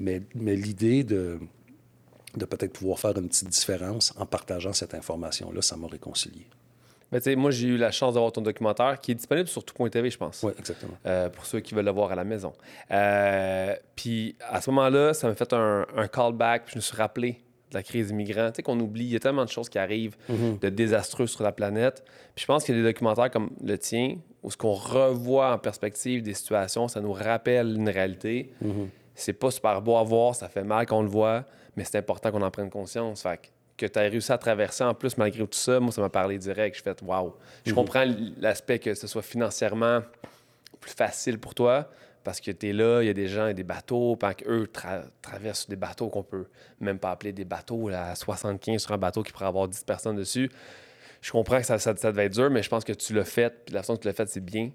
mais, 0.00 0.22
mais 0.34 0.56
l'idée 0.56 1.04
de, 1.04 1.38
de 2.36 2.44
peut-être 2.44 2.72
pouvoir 2.72 2.98
faire 2.98 3.16
une 3.16 3.28
petite 3.28 3.48
différence 3.48 4.14
en 4.16 4.26
partageant 4.26 4.72
cette 4.72 4.94
information-là, 4.94 5.62
ça 5.62 5.76
m'a 5.76 5.86
réconcilié. 5.86 6.46
Ben, 7.10 7.38
moi, 7.38 7.50
j'ai 7.50 7.68
eu 7.68 7.76
la 7.76 7.90
chance 7.90 8.14
d'avoir 8.14 8.32
ton 8.32 8.42
documentaire 8.42 9.00
qui 9.00 9.12
est 9.12 9.14
disponible 9.14 9.48
sur 9.48 9.64
tout.tv, 9.64 10.10
je 10.10 10.18
pense. 10.18 10.42
Oui, 10.42 10.52
exactement. 10.58 10.92
Euh, 11.06 11.28
pour 11.30 11.46
ceux 11.46 11.60
qui 11.60 11.74
veulent 11.74 11.84
le 11.84 11.90
voir 11.90 12.12
à 12.12 12.14
la 12.14 12.24
maison. 12.24 12.52
Euh, 12.90 13.74
puis 13.96 14.36
à 14.48 14.60
ce 14.60 14.70
moment-là, 14.70 15.14
ça 15.14 15.28
m'a 15.28 15.34
fait 15.34 15.52
un, 15.52 15.86
un 15.96 16.08
callback. 16.08 16.64
Puis 16.64 16.72
je 16.74 16.78
me 16.78 16.82
suis 16.82 16.96
rappelé 16.96 17.42
de 17.70 17.74
la 17.74 17.82
crise 17.82 18.08
des 18.08 18.14
migrants. 18.14 18.50
Tu 18.50 18.56
sais, 18.56 18.62
qu'on 18.62 18.78
oublie, 18.80 19.04
il 19.04 19.12
y 19.12 19.16
a 19.16 19.20
tellement 19.20 19.44
de 19.44 19.50
choses 19.50 19.68
qui 19.68 19.78
arrivent 19.78 20.16
mm-hmm. 20.30 20.60
de 20.60 20.68
désastreux 20.68 21.26
sur 21.26 21.42
la 21.42 21.52
planète. 21.52 22.02
Puis 22.34 22.42
je 22.42 22.46
pense 22.46 22.64
qu'il 22.64 22.74
y 22.74 22.78
a 22.78 22.82
des 22.82 22.88
documentaires 22.88 23.30
comme 23.30 23.50
le 23.62 23.78
tien, 23.78 24.16
où 24.42 24.50
ce 24.50 24.56
qu'on 24.56 24.72
revoit 24.72 25.52
en 25.52 25.58
perspective 25.58 26.22
des 26.22 26.34
situations, 26.34 26.88
ça 26.88 27.00
nous 27.00 27.12
rappelle 27.12 27.74
une 27.76 27.88
réalité. 27.88 28.52
Mm-hmm. 28.64 28.88
C'est 29.14 29.32
pas 29.32 29.50
super 29.50 29.82
beau 29.82 29.96
à 29.96 30.04
voir, 30.04 30.34
ça 30.34 30.48
fait 30.48 30.62
mal 30.62 30.86
qu'on 30.86 31.02
le 31.02 31.08
voit, 31.08 31.44
mais 31.76 31.84
c'est 31.84 31.98
important 31.98 32.30
qu'on 32.30 32.42
en 32.42 32.50
prenne 32.50 32.70
conscience. 32.70 33.22
Fait 33.22 33.50
que, 33.78 33.86
tu 33.86 33.98
as 33.98 34.02
réussi 34.02 34.32
à 34.32 34.38
traverser 34.38 34.84
en 34.84 34.94
plus 34.94 35.16
malgré 35.16 35.46
tout 35.46 35.58
ça, 35.58 35.80
moi, 35.80 35.92
ça 35.92 36.00
m'a 36.00 36.10
parlé 36.10 36.38
direct. 36.38 36.76
Je 36.76 36.82
fais 36.82 36.94
waouh. 37.02 37.34
Je 37.64 37.70
mm-hmm. 37.70 37.74
comprends 37.74 38.04
l'aspect 38.38 38.78
que 38.78 38.94
ce 38.94 39.06
soit 39.06 39.22
financièrement 39.22 40.02
plus 40.80 40.92
facile 40.92 41.38
pour 41.38 41.54
toi, 41.54 41.90
parce 42.24 42.40
que 42.40 42.50
tu 42.50 42.68
es 42.68 42.72
là, 42.72 43.02
il 43.02 43.06
y 43.06 43.10
a 43.10 43.14
des 43.14 43.28
gens 43.28 43.46
et 43.46 43.54
des 43.54 43.64
bateaux, 43.64 44.16
pendant 44.16 44.34
qu'eux 44.34 44.66
traversent 45.22 45.68
des 45.68 45.76
bateaux 45.76 46.08
qu'on 46.08 46.22
peut 46.22 46.46
même 46.80 46.98
pas 46.98 47.10
appeler 47.10 47.32
des 47.32 47.44
bateaux, 47.44 47.88
à 47.88 48.14
75 48.14 48.82
sur 48.82 48.92
un 48.92 48.98
bateau 48.98 49.22
qui 49.22 49.32
pourrait 49.32 49.46
avoir 49.46 49.68
10 49.68 49.84
personnes 49.84 50.16
dessus. 50.16 50.50
Je 51.20 51.32
comprends 51.32 51.58
que 51.58 51.66
ça, 51.66 51.78
ça, 51.78 51.94
devait 51.94 52.26
être 52.26 52.34
dur, 52.34 52.50
mais 52.50 52.62
je 52.62 52.68
pense 52.68 52.84
que 52.84 52.92
tu 52.92 53.12
l'as 53.12 53.24
fait, 53.24 53.64
puis 53.64 53.74
la 53.74 53.80
façon 53.80 53.96
que 53.96 54.02
tu 54.02 54.08
l'as 54.08 54.14
fait, 54.14 54.28
c'est 54.28 54.44
bien. 54.44 54.70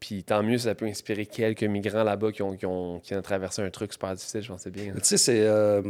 Puis 0.00 0.22
tant 0.22 0.42
mieux 0.42 0.58
ça 0.58 0.74
peut 0.74 0.86
inspirer 0.86 1.24
quelques 1.26 1.64
migrants 1.64 2.04
là-bas 2.04 2.32
qui 2.32 2.42
ont, 2.42 2.56
qui, 2.56 2.66
ont, 2.66 3.00
qui 3.00 3.14
ont 3.14 3.22
traversé 3.22 3.62
un 3.62 3.70
truc 3.70 3.92
super 3.92 4.14
difficile, 4.14 4.42
je 4.42 4.52
c'est 4.58 4.70
bien. 4.70 4.92
Tu 4.94 5.00
sais, 5.02 5.16
c'est, 5.16 5.40
euh, 5.40 5.82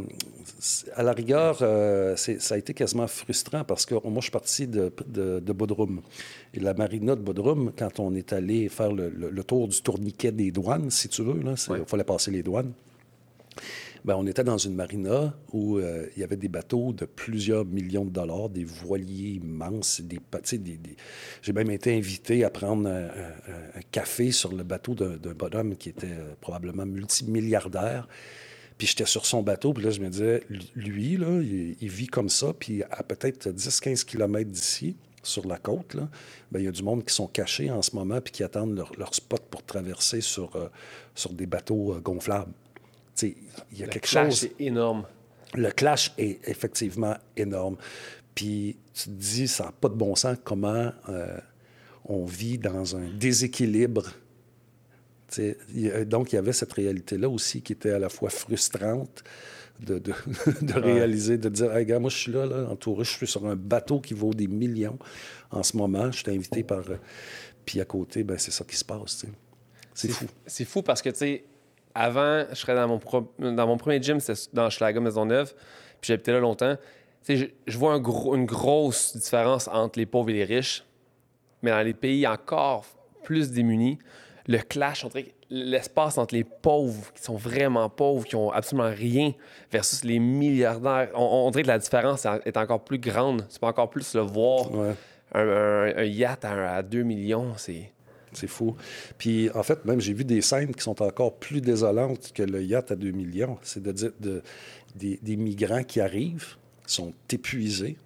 à 0.94 1.02
la 1.02 1.12
rigueur, 1.12 1.58
euh, 1.62 2.16
ça 2.16 2.54
a 2.54 2.58
été 2.58 2.74
quasiment 2.74 3.06
frustrant 3.06 3.64
parce 3.64 3.86
que 3.86 3.94
moi, 3.94 4.16
je 4.16 4.22
suis 4.22 4.30
parti 4.30 4.66
de, 4.66 4.92
de, 5.06 5.40
de, 5.40 5.52
Bodrum. 5.52 6.00
Et 6.52 6.60
la 6.60 6.74
marina 6.74 7.16
de 7.16 7.20
Bodrum, 7.20 7.72
quand 7.76 7.98
on 7.98 8.14
est 8.14 8.32
allé 8.32 8.68
faire 8.68 8.92
le, 8.92 9.08
le, 9.08 9.44
tour 9.44 9.68
du 9.68 9.80
tourniquet 9.82 10.32
des 10.32 10.50
douanes, 10.50 10.90
si 10.90 11.08
tu 11.08 11.22
veux, 11.22 11.40
il 11.42 11.84
fallait 11.86 12.04
passer 12.04 12.30
les 12.30 12.42
douanes. 12.42 12.72
Bien, 14.04 14.16
on 14.16 14.26
était 14.26 14.44
dans 14.44 14.58
une 14.58 14.74
marina 14.74 15.34
où 15.50 15.78
euh, 15.78 16.06
il 16.14 16.20
y 16.20 16.24
avait 16.24 16.36
des 16.36 16.48
bateaux 16.48 16.92
de 16.92 17.06
plusieurs 17.06 17.64
millions 17.64 18.04
de 18.04 18.10
dollars, 18.10 18.50
des 18.50 18.64
voiliers 18.64 19.40
immenses, 19.42 20.02
des, 20.02 20.18
des, 20.58 20.58
des... 20.58 20.96
J'ai 21.40 21.54
même 21.54 21.70
été 21.70 21.96
invité 21.96 22.44
à 22.44 22.50
prendre 22.50 22.86
un, 22.86 23.08
café 23.92 24.30
sur 24.30 24.52
le 24.52 24.62
bateau 24.62 24.94
d'un 24.94 25.32
bonhomme 25.32 25.74
qui 25.76 25.88
était 25.88 26.08
euh, 26.08 26.34
probablement 26.42 26.84
multimilliardaire. 26.84 28.06
Puis 28.76 28.88
j'étais 28.88 29.06
sur 29.06 29.24
son 29.24 29.42
bateau, 29.42 29.72
puis 29.72 29.84
là, 29.84 29.90
je 29.90 30.00
me 30.00 30.10
disais, 30.10 30.42
lui, 30.74 31.16
là, 31.16 31.40
il, 31.40 31.88
vit 31.88 32.08
comme 32.08 32.28
ça, 32.28 32.52
puis 32.52 32.82
à 32.82 33.02
peut-être 33.04 33.48
10-15 33.48 34.04
km 34.04 34.50
d'ici, 34.50 34.96
sur 35.22 35.46
la 35.46 35.56
côte, 35.56 35.94
là, 35.94 36.10
bien, 36.52 36.60
il 36.60 36.64
y 36.64 36.68
a 36.68 36.72
du 36.72 36.82
monde 36.82 37.04
qui 37.06 37.14
sont 37.14 37.28
cachés 37.28 37.70
en 37.70 37.80
ce 37.80 37.96
moment, 37.96 38.20
puis 38.20 38.32
qui 38.32 38.42
attendent 38.42 38.74
leur, 38.74 39.14
spot 39.14 39.42
pour 39.50 39.62
traverser 39.64 40.20
sur, 40.20 40.54
euh, 40.56 40.68
sur 41.14 41.32
des 41.32 41.46
bateaux 41.46 41.96
gonflables 42.02 42.52
il 43.22 43.78
y 43.78 43.82
a 43.82 43.86
quelque 43.86 44.06
chose. 44.06 44.16
Le 44.16 44.28
clash 44.28 44.44
est 44.44 44.64
énorme. 44.64 45.06
Le 45.54 45.70
clash 45.70 46.12
est 46.18 46.48
effectivement 46.48 47.16
énorme. 47.36 47.76
Puis 48.34 48.76
tu 48.92 49.04
te 49.04 49.10
dis, 49.10 49.48
ça 49.48 49.66
n'a 49.66 49.72
pas 49.72 49.88
de 49.88 49.94
bon 49.94 50.14
sens 50.14 50.36
comment 50.42 50.92
euh, 51.08 51.38
on 52.04 52.24
vit 52.24 52.58
dans 52.58 52.96
un 52.96 53.08
déséquilibre. 53.08 54.12
donc, 56.06 56.32
il 56.32 56.36
y 56.36 56.38
avait 56.38 56.52
cette 56.52 56.72
réalité-là 56.72 57.28
aussi 57.28 57.62
qui 57.62 57.72
était 57.72 57.90
à 57.90 57.98
la 57.98 58.08
fois 58.08 58.30
frustrante 58.30 59.22
de, 59.80 59.98
de, 59.98 60.12
réaliser, 60.74 61.38
de 61.38 61.48
dire, 61.48 61.74
hey, 61.76 61.86
gars, 61.86 61.98
moi, 61.98 62.10
je 62.10 62.16
suis 62.16 62.32
là, 62.32 62.46
là, 62.46 62.68
entouré, 62.70 63.04
je 63.04 63.10
suis 63.10 63.26
sur 63.26 63.46
un 63.46 63.56
bateau 63.56 64.00
qui 64.00 64.14
vaut 64.14 64.34
des 64.34 64.46
millions 64.46 64.98
en 65.50 65.62
ce 65.62 65.76
moment. 65.76 66.10
Je 66.12 66.18
suis 66.18 66.30
invité 66.30 66.62
par. 66.62 66.90
Euh, 66.90 66.96
puis 67.64 67.80
à 67.80 67.84
côté, 67.84 68.24
ben, 68.24 68.38
c'est 68.38 68.50
ça 68.50 68.64
qui 68.64 68.76
se 68.76 68.84
passe. 68.84 69.24
C'est 69.94 70.08
fou. 70.08 70.26
C'est 70.46 70.64
fou 70.64 70.82
parce 70.82 71.00
que, 71.00 71.10
tu 71.10 71.16
sais, 71.16 71.44
avant, 71.94 72.44
je 72.50 72.54
serais 72.56 72.74
dans 72.74 72.88
mon, 72.88 73.52
dans 73.52 73.66
mon 73.66 73.76
premier 73.76 74.02
gym, 74.02 74.20
c'était 74.20 74.40
dans 74.52 74.68
Schlager 74.70 75.00
Maisonneuve, 75.00 75.54
puis 76.00 76.08
j'habitais 76.08 76.32
là 76.32 76.40
longtemps. 76.40 76.76
Je, 77.28 77.46
je, 77.66 77.78
vois 77.78 77.94
une 77.94 78.44
grosse 78.44 79.16
différence 79.16 79.68
entre 79.68 79.98
les 79.98 80.06
pauvres 80.06 80.30
et 80.30 80.34
les 80.34 80.44
riches, 80.44 80.84
mais 81.62 81.70
dans 81.70 81.82
les 81.82 81.94
pays 81.94 82.26
encore 82.26 82.84
plus 83.22 83.50
démunis, 83.50 83.98
le 84.46 84.58
clash 84.58 85.04
entre 85.04 85.20
l'espace 85.48 86.18
entre 86.18 86.34
les 86.34 86.44
pauvres 86.44 87.12
qui 87.14 87.22
sont 87.22 87.36
vraiment 87.36 87.88
pauvres, 87.88 88.26
qui 88.26 88.36
ont 88.36 88.50
absolument 88.50 88.90
rien, 88.90 89.32
versus 89.70 90.04
les 90.04 90.18
milliardaires, 90.18 91.08
on, 91.14 91.50
dirait 91.50 91.62
que 91.62 91.68
la 91.68 91.78
différence 91.78 92.26
est 92.44 92.56
encore 92.56 92.84
plus 92.84 92.98
grande. 92.98 93.46
Tu 93.48 93.58
peux 93.58 93.66
encore 93.66 93.88
plus 93.88 94.14
le 94.14 94.20
voir. 94.20 94.66
Un, 95.32 96.04
yacht 96.04 96.44
à, 96.44 96.76
à 96.76 96.82
2 96.82 97.02
millions, 97.02 97.54
c'est 97.56 97.93
c'est 98.36 98.46
fou. 98.46 98.76
Puis, 99.18 99.50
en 99.50 99.62
fait, 99.62 99.84
même, 99.84 100.00
j'ai 100.00 100.12
vu 100.12 100.24
des 100.24 100.40
scènes 100.40 100.74
qui 100.74 100.82
sont 100.82 101.02
encore 101.02 101.36
plus 101.36 101.60
désolantes 101.60 102.32
que 102.32 102.42
le 102.42 102.62
yacht 102.62 102.90
à 102.90 102.96
2 102.96 103.10
millions. 103.10 103.58
C'est 103.62 103.82
de 103.82 103.92
dire 103.92 104.12
de, 104.20 104.42
des, 104.94 105.36
migrants 105.36 105.84
qui 105.84 106.00
arrivent, 106.00 106.56
sont 106.86 107.12
épuisés. 107.30 107.96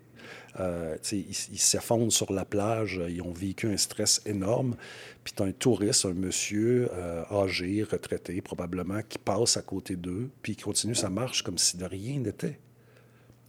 Euh, 0.61 0.97
ils 1.13 1.59
s'effondrent 1.59 2.13
sur 2.13 2.33
la 2.33 2.45
plage, 2.45 3.01
ils 3.09 3.23
ont 3.23 3.33
vécu 3.33 3.69
un 3.69 3.77
stress 3.77 4.23
énorme. 4.27 4.77
Puis 5.23 5.35
tu 5.37 5.43
as 5.43 5.47
un 5.47 5.53
touriste, 5.53 6.05
un 6.07 6.15
monsieur 6.15 6.89
euh, 6.93 7.23
âgé, 7.31 7.83
retraité 7.83 8.41
probablement, 8.41 9.01
qui 9.09 9.19
passe 9.19 9.57
à 9.57 9.63
côté 9.63 9.95
d'eux, 9.95 10.31
puis 10.43 10.55
il 10.55 10.63
continue 10.63 10.95
sa 10.95 11.11
marche 11.11 11.43
comme 11.43 11.59
si 11.59 11.77
de 11.77 11.85
rien 11.85 12.19
n'était. 12.19 12.59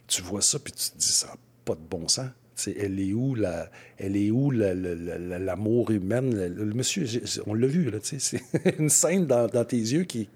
Tu 0.06 0.22
vois 0.22 0.42
ça, 0.42 0.58
puis 0.58 0.72
tu 0.72 0.90
te 0.90 0.98
dis, 0.98 1.12
ça 1.12 1.28
n'a 1.28 1.36
pas 1.64 1.74
de 1.74 1.80
bon 1.80 2.06
sens 2.06 2.30
elle 2.68 3.00
est 3.00 3.12
où 3.12 3.34
la, 3.34 3.70
elle 3.98 4.16
est 4.16 4.30
où 4.30 4.50
l'amour 4.50 5.90
humain? 5.90 6.22
Le, 6.22 6.64
monsieur, 6.74 7.06
on 7.46 7.54
l'a 7.54 7.66
vu, 7.66 7.90
là, 7.90 7.98
c'est 8.02 8.40
une 8.78 8.88
scène 8.88 9.26
dans, 9.26 9.64
tes 9.64 9.76
yeux 9.76 10.04
qui, 10.04 10.28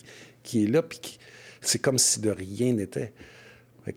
qui 0.42 0.64
est 0.64 0.66
là, 0.66 0.82
puis 0.82 1.18
c'est 1.60 1.78
comme 1.78 1.98
si 1.98 2.20
de 2.20 2.30
rien 2.30 2.72
n'était. 2.72 3.12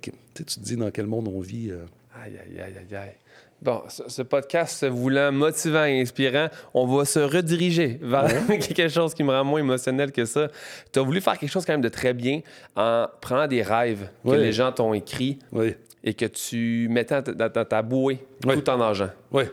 tu 0.01 0.11
te 0.43 0.59
dis 0.59 0.75
dans 0.75 0.91
quel 0.91 1.07
monde 1.07 1.27
on 1.27 1.39
vit. 1.39 1.71
Euh. 1.71 1.85
Aïe, 2.23 2.33
aïe, 2.37 2.59
aïe, 2.59 2.73
aïe, 2.77 2.95
aïe. 2.95 3.15
Bon, 3.59 3.81
ce, 3.87 4.21
podcast 4.21 4.81
se 4.81 4.85
voulant 4.85 5.31
motivant 5.31 5.85
et 5.85 5.99
inspirant, 5.99 6.47
on 6.75 6.85
va 6.85 7.05
se 7.05 7.17
rediriger 7.17 7.97
vers 8.03 8.45
quelque 8.47 8.87
chose 8.87 9.15
qui 9.15 9.23
me 9.23 9.31
rend 9.31 9.43
moins 9.43 9.59
émotionnel 9.59 10.11
que 10.11 10.25
ça. 10.25 10.49
Tu 10.93 10.99
as 10.99 11.01
voulu 11.01 11.21
faire 11.21 11.39
quelque 11.39 11.49
chose 11.49 11.65
quand 11.65 11.73
même 11.73 11.81
de 11.81 11.89
très 11.89 12.13
bien 12.13 12.41
en 12.75 13.07
prenant 13.19 13.47
des 13.47 13.63
rêves 13.63 14.09
que 14.23 14.35
les 14.35 14.51
gens 14.51 14.71
t'ont 14.71 14.93
écrits 14.93 15.39
Oui. 15.51 15.75
Et 16.07 16.13
que 16.13 16.25
tu 16.25 16.87
mettais 16.89 17.21
dans 17.21 17.49
ta, 17.49 17.65
ta 17.65 17.81
bouée 17.81 18.19
Oui. 18.45 18.55
tout 18.55 18.69
en 18.69 18.79
argent. 18.79 19.09
Oui. 19.31 19.43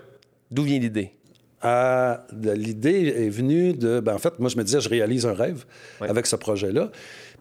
D'où 0.52 0.62
vient 0.62 0.78
l'idée? 0.78 1.10
Euh, 1.64 2.14
L'idée 2.54 3.08
est 3.16 3.28
venue 3.30 3.72
de. 3.72 3.98
Ben, 3.98 4.14
en 4.14 4.18
fait, 4.18 4.38
moi, 4.38 4.48
je 4.50 4.56
me 4.56 4.62
disais, 4.62 4.80
je 4.80 4.88
réalise 4.88 5.26
un 5.26 5.32
rêve 5.32 5.64
avec 6.00 6.26
ce 6.26 6.36
projet-là. 6.36 6.90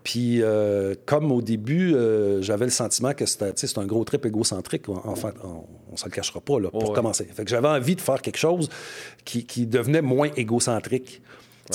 Puis, 0.03 0.41
euh, 0.41 0.95
comme 1.05 1.31
au 1.31 1.41
début, 1.41 1.93
euh, 1.93 2.41
j'avais 2.41 2.65
le 2.65 2.71
sentiment 2.71 3.13
que 3.13 3.25
c'était 3.25 3.53
un 3.77 3.85
gros 3.85 4.03
trip 4.03 4.25
égocentrique. 4.25 4.89
Enfin, 4.89 5.31
on, 5.43 5.65
on 5.91 5.95
se 5.97 6.05
le 6.05 6.11
cachera 6.11 6.39
pas, 6.41 6.59
là, 6.59 6.69
pour 6.71 6.89
Ouais. 6.89 6.95
commencer. 6.95 7.25
Fait 7.25 7.43
que 7.43 7.49
j'avais 7.51 7.67
envie 7.67 7.95
de 7.95 8.01
faire 8.01 8.21
quelque 8.21 8.37
chose 8.39 8.67
qui, 9.25 9.45
qui 9.45 9.67
devenait 9.67 10.01
moins 10.01 10.29
égocentrique. 10.35 11.21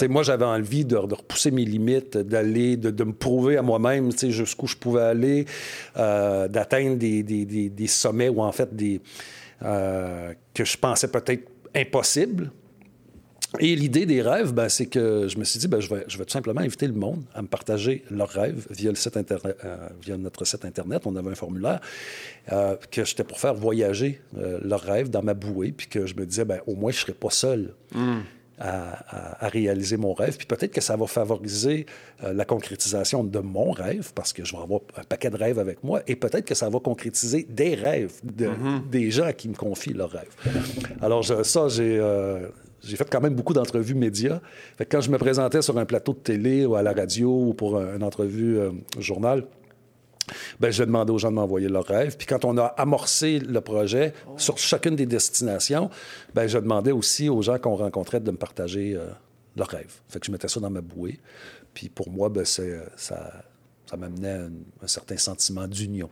Moi, 0.09 0.22
j'avais 0.22 0.44
envie 0.44 0.85
de, 0.85 0.96
repousser 0.96 1.51
mes 1.51 1.64
limites, 1.64 2.16
d'aller, 2.16 2.77
de, 2.77 3.05
me 3.05 3.12
prouver 3.12 3.57
à 3.57 3.62
moi-même 3.62 4.11
jusqu'où 4.12 4.66
je 4.66 4.77
pouvais 4.77 5.03
aller, 5.03 5.46
euh, 5.96 6.48
d'atteindre 6.48 6.96
des, 6.96 7.87
sommets 7.87 8.29
ou 8.29 8.42
en 8.42 8.53
fait 8.53 8.74
des 8.74 9.01
euh, 9.62 10.35
que 10.55 10.64
je 10.64 10.77
pensais 10.77 11.09
peut-être 11.09 11.48
impossibles. 11.74 12.53
Et 13.61 13.74
l'idée 13.74 14.05
des 14.05 14.20
rêves, 14.20 14.53
ben, 14.53 14.68
c'est 14.68 14.85
que 14.85 15.27
je 15.27 15.38
me 15.38 15.44
suis 15.44 15.59
dit, 15.59 15.68
ben, 15.68 15.81
je, 15.81 15.88
vais, 15.88 16.05
tout 16.05 16.24
simplement 16.29 16.61
inviter 16.61 16.87
le 16.87 16.92
monde 16.92 17.24
à 17.35 17.40
me 17.40 17.48
partager 17.48 18.05
leurs 18.11 18.29
rêves 18.29 18.66
via, 18.68 18.90
euh, 18.90 20.16
notre 20.18 20.44
site 20.44 20.66
Internet. 20.66 21.07
On 21.07 21.16
avait 21.16 21.31
un 21.31 21.35
formulaire 21.35 21.81
que 22.90 23.05
j'étais 23.05 23.24
pour 23.24 23.40
faire 23.40 23.55
voyager 23.55 24.20
leurs 24.35 24.83
rêves 24.83 25.09
dans 25.09 25.22
ma 25.22 25.33
bouée, 25.33 25.72
puis 25.72 25.87
que 25.87 26.05
je 26.05 26.14
me 26.14 26.27
disais, 26.27 26.44
ben, 26.44 26.61
au 26.66 26.74
moins, 26.74 26.92
je 26.92 26.98
ne 26.98 27.01
serais 27.01 27.14
pas 27.14 27.31
seul. 27.31 27.74
À, 28.61 28.99
à- 29.09 29.44
à 29.47 29.49
réaliser 29.49 29.97
mon 29.97 30.14
rêve. 30.14 30.37
Puis 30.37 30.47
peut-être 30.47 30.73
que 30.73 30.81
ça 30.81 30.97
va 30.97 31.07
favoriser 31.07 31.87
euh, 32.25 32.33
la 32.33 32.44
concrétisation 32.44 33.23
de 33.23 33.38
mon 33.38 33.71
rêve, 33.71 34.11
parce 34.14 34.33
que 34.33 34.44
je 34.44 34.57
vais 34.57 34.62
avoir 34.62 34.81
un 34.97 35.05
paquet 35.05 35.31
de 35.31 35.37
rêves 35.37 35.61
avec 35.61 35.85
moi, 35.85 36.01
et 36.09 36.16
peut-être 36.16 36.44
que 36.44 36.55
ça 36.57 36.68
va 36.68 36.81
concrétiser 36.81 37.47
des 37.49 37.77
rêves 37.77 38.14
de- 38.25 38.51
des 38.90 39.12
gens 39.12 39.31
qui 39.33 39.49
me 39.49 39.55
confient 39.55 39.92
leurs 39.92 40.11
rêves. 40.11 40.35
Alors 41.01 41.23
je- 41.23 41.42
ça, 41.44 41.68
j'ai... 41.68 41.99
euh, 42.01 42.49
j'ai 42.83 42.97
fait 42.97 43.09
quand 43.11 43.21
même 43.21 43.35
beaucoup 43.35 43.55
d'entrevues 43.55 43.94
médias. 43.94 44.40
Fait 44.77 44.85
que 44.87 44.97
quand 44.97 45.01
je 45.03 45.11
me 45.11 45.18
présentais 45.18 45.62
sur 45.62 45.77
un 45.79 45.85
plateau 45.85 46.12
de 46.12 46.18
télé 46.18 46.64
ou 46.64 46.77
à 46.77 46.83
la 46.83 46.92
radio 46.92 47.29
ou 47.49 47.53
pour 47.55 47.77
un- 47.79 47.97
une 47.97 48.05
entrevue 48.05 48.59
euh, 48.59 48.71
journal, 49.01 49.44
ben, 50.61 50.71
je 50.71 50.85
demandais 50.85 51.12
aux 51.12 51.19
gens 51.19 51.31
de 51.31 51.37
m'envoyer 51.37 51.69
leurs 51.69 51.87
rêves. 51.87 52.17
Puis 52.17 52.27
quand 52.27 52.45
on 52.45 52.57
a 52.59 52.67
amorcé 52.67 53.38
le 53.38 53.61
projet 53.61 54.12
sur 54.37 54.59
chacune 54.59 54.97
des 54.97 55.07
destinations, 55.07 55.91
ben, 56.35 56.47
je 56.47 56.59
demandais 56.59 56.93
aussi 56.93 57.29
aux 57.29 57.43
gens 57.43 57.59
qu'on 57.59 57.77
rencontrait 57.77 58.21
de 58.21 58.31
me 58.31 58.37
partager 58.37 58.95
euh, 58.97 59.09
leurs 59.57 59.69
rêves. 59.69 60.01
Fait 60.09 60.21
que 60.21 60.27
je 60.27 60.33
mettais 60.33 60.49
ça 60.49 60.61
dans 60.61 60.71
ma 60.71 60.81
bouée. 60.81 61.19
Puis 61.75 61.88
pour 61.88 62.11
moi, 62.11 62.29
ben, 62.29 62.45
c'est, 62.45 62.81
ça, 62.97 63.45
ça 63.87 63.97
m'amenait 63.97 64.33
un, 64.33 64.51
un 64.83 64.87
certain 64.87 65.17
sentiment 65.17 65.67
d'union 65.67 66.11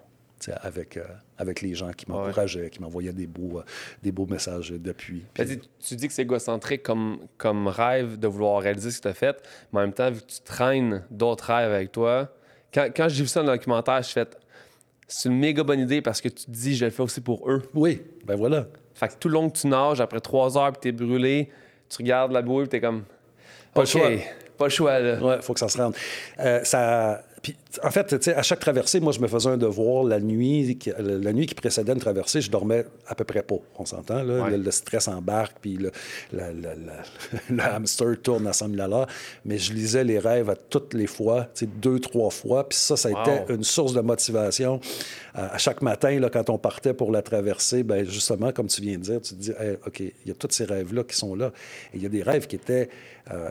avec, 0.62 0.96
euh, 0.96 1.04
avec 1.38 1.60
les 1.62 1.74
gens 1.74 1.90
qui 1.92 2.08
m'encourageaient, 2.10 2.70
qui 2.70 2.80
m'envoyaient 2.80 3.12
des 3.12 3.26
beaux, 3.26 3.58
euh, 3.58 3.62
des 4.02 4.12
beaux 4.12 4.26
messages 4.26 4.70
d'appui. 4.70 5.22
Puis- 5.34 5.60
tu 5.80 5.96
dis 5.96 6.06
que 6.08 6.12
c'est 6.12 6.22
égocentrique 6.22 6.82
comme, 6.82 7.18
comme 7.38 7.68
rêve 7.68 8.18
de 8.18 8.28
vouloir 8.28 8.60
réaliser 8.62 8.90
ce 8.90 8.98
que 8.98 9.02
tu 9.02 9.08
as 9.08 9.14
fait, 9.14 9.42
mais 9.72 9.80
en 9.80 9.82
même 9.82 9.92
temps, 9.92 10.10
vu 10.10 10.20
que 10.20 10.26
tu 10.26 10.40
traînes 10.44 11.02
d'autres 11.10 11.46
rêves 11.52 11.72
avec 11.72 11.90
toi, 11.92 12.28
quand, 12.72 12.88
quand 12.94 13.08
j'ai 13.08 13.22
vu 13.22 13.28
ça 13.28 13.42
dans 13.42 13.52
le 13.52 13.58
documentaire, 13.58 14.02
je 14.02 14.10
fais 14.10 14.26
c'est 15.08 15.28
une 15.28 15.38
méga 15.38 15.62
bonne 15.62 15.80
idée 15.80 16.02
parce 16.02 16.20
que 16.20 16.28
tu 16.28 16.46
te 16.46 16.50
dis 16.50 16.74
je 16.74 16.84
le 16.84 16.90
fais 16.90 17.02
aussi 17.02 17.20
pour 17.20 17.48
eux. 17.50 17.62
Oui, 17.74 18.02
ben 18.24 18.34
voilà. 18.36 18.66
Fait 18.94 19.08
que 19.08 19.14
tout 19.20 19.28
le 19.28 19.34
long 19.34 19.50
que 19.50 19.58
tu 19.58 19.66
nages, 19.66 20.00
après 20.00 20.20
trois 20.20 20.56
heures, 20.58 20.72
puis 20.72 20.80
t'es 20.80 20.92
brûlé, 20.92 21.50
tu 21.88 21.98
regardes 21.98 22.32
la 22.32 22.42
bouée, 22.42 22.64
puis 22.64 22.70
t'es 22.70 22.80
comme. 22.80 23.04
Pas 23.74 23.82
le 23.82 23.86
choix. 23.86 24.08
Pas 24.56 24.64
le 24.64 24.70
choix, 24.70 24.98
là. 24.98 25.18
Oui, 25.20 25.34
il 25.36 25.42
faut 25.42 25.52
que 25.52 25.60
ça 25.60 25.68
se 25.68 25.76
rende. 25.76 25.94
Euh, 26.40 26.64
ça... 26.64 27.22
Puis, 27.46 27.54
en 27.84 27.92
fait, 27.92 28.28
à 28.28 28.42
chaque 28.42 28.58
traversée, 28.58 28.98
moi, 28.98 29.12
je 29.12 29.20
me 29.20 29.28
faisais 29.28 29.48
un 29.48 29.56
devoir. 29.56 30.02
La 30.02 30.18
nuit 30.18 30.76
qui, 30.78 30.90
la 30.98 31.32
nuit 31.32 31.46
qui 31.46 31.54
précédait 31.54 31.92
une 31.92 32.00
traversée, 32.00 32.40
je 32.40 32.50
dormais 32.50 32.84
à 33.06 33.14
peu 33.14 33.22
près 33.22 33.44
pas. 33.44 33.54
On 33.78 33.84
s'entend, 33.84 34.24
là? 34.24 34.42
Ouais. 34.42 34.50
Le, 34.50 34.56
le 34.56 34.70
stress 34.72 35.06
embarque, 35.06 35.58
puis 35.60 35.76
le, 35.76 35.92
la- 36.32 36.52
la- 36.52 36.74
la- 36.74 37.02
le 37.48 37.60
hamster 37.62 38.20
tourne 38.20 38.48
à 38.48 38.52
100 38.52 38.70
000 38.74 38.92
à. 38.92 39.06
Mais 39.44 39.58
je 39.58 39.72
lisais 39.72 40.02
les 40.02 40.18
rêves 40.18 40.50
à 40.50 40.56
toutes 40.56 40.92
les 40.94 41.06
fois, 41.06 41.46
deux, 41.80 42.00
trois 42.00 42.30
fois. 42.30 42.68
Puis 42.68 42.78
ça, 42.78 42.96
ça 42.96 43.10
a 43.10 43.12
Wow. 43.12 43.42
été 43.44 43.52
une 43.54 43.62
source 43.62 43.92
de 43.92 44.00
motivation. 44.00 44.80
À 45.32 45.56
chaque 45.58 45.82
matin, 45.82 46.18
là, 46.18 46.28
quand 46.30 46.50
on 46.50 46.58
partait 46.58 46.94
pour 46.94 47.12
la 47.12 47.22
traversée, 47.22 47.84
ben 47.84 48.04
justement, 48.04 48.50
comme 48.50 48.66
tu 48.66 48.80
viens 48.80 48.96
de 48.98 49.02
dire, 49.02 49.20
tu 49.20 49.34
te 49.34 49.40
dis, 49.40 49.52
Hey, 49.56 49.76
OK, 49.86 50.00
il 50.00 50.12
y 50.26 50.30
a 50.32 50.34
tous 50.34 50.48
ces 50.50 50.64
rêves-là 50.64 51.04
qui 51.04 51.14
sont 51.14 51.36
là. 51.36 51.52
Et 51.94 51.98
il 51.98 52.02
y 52.02 52.06
a 52.06 52.08
des 52.08 52.24
rêves 52.24 52.48
qui 52.48 52.56
étaient... 52.56 52.88
euh, 53.30 53.48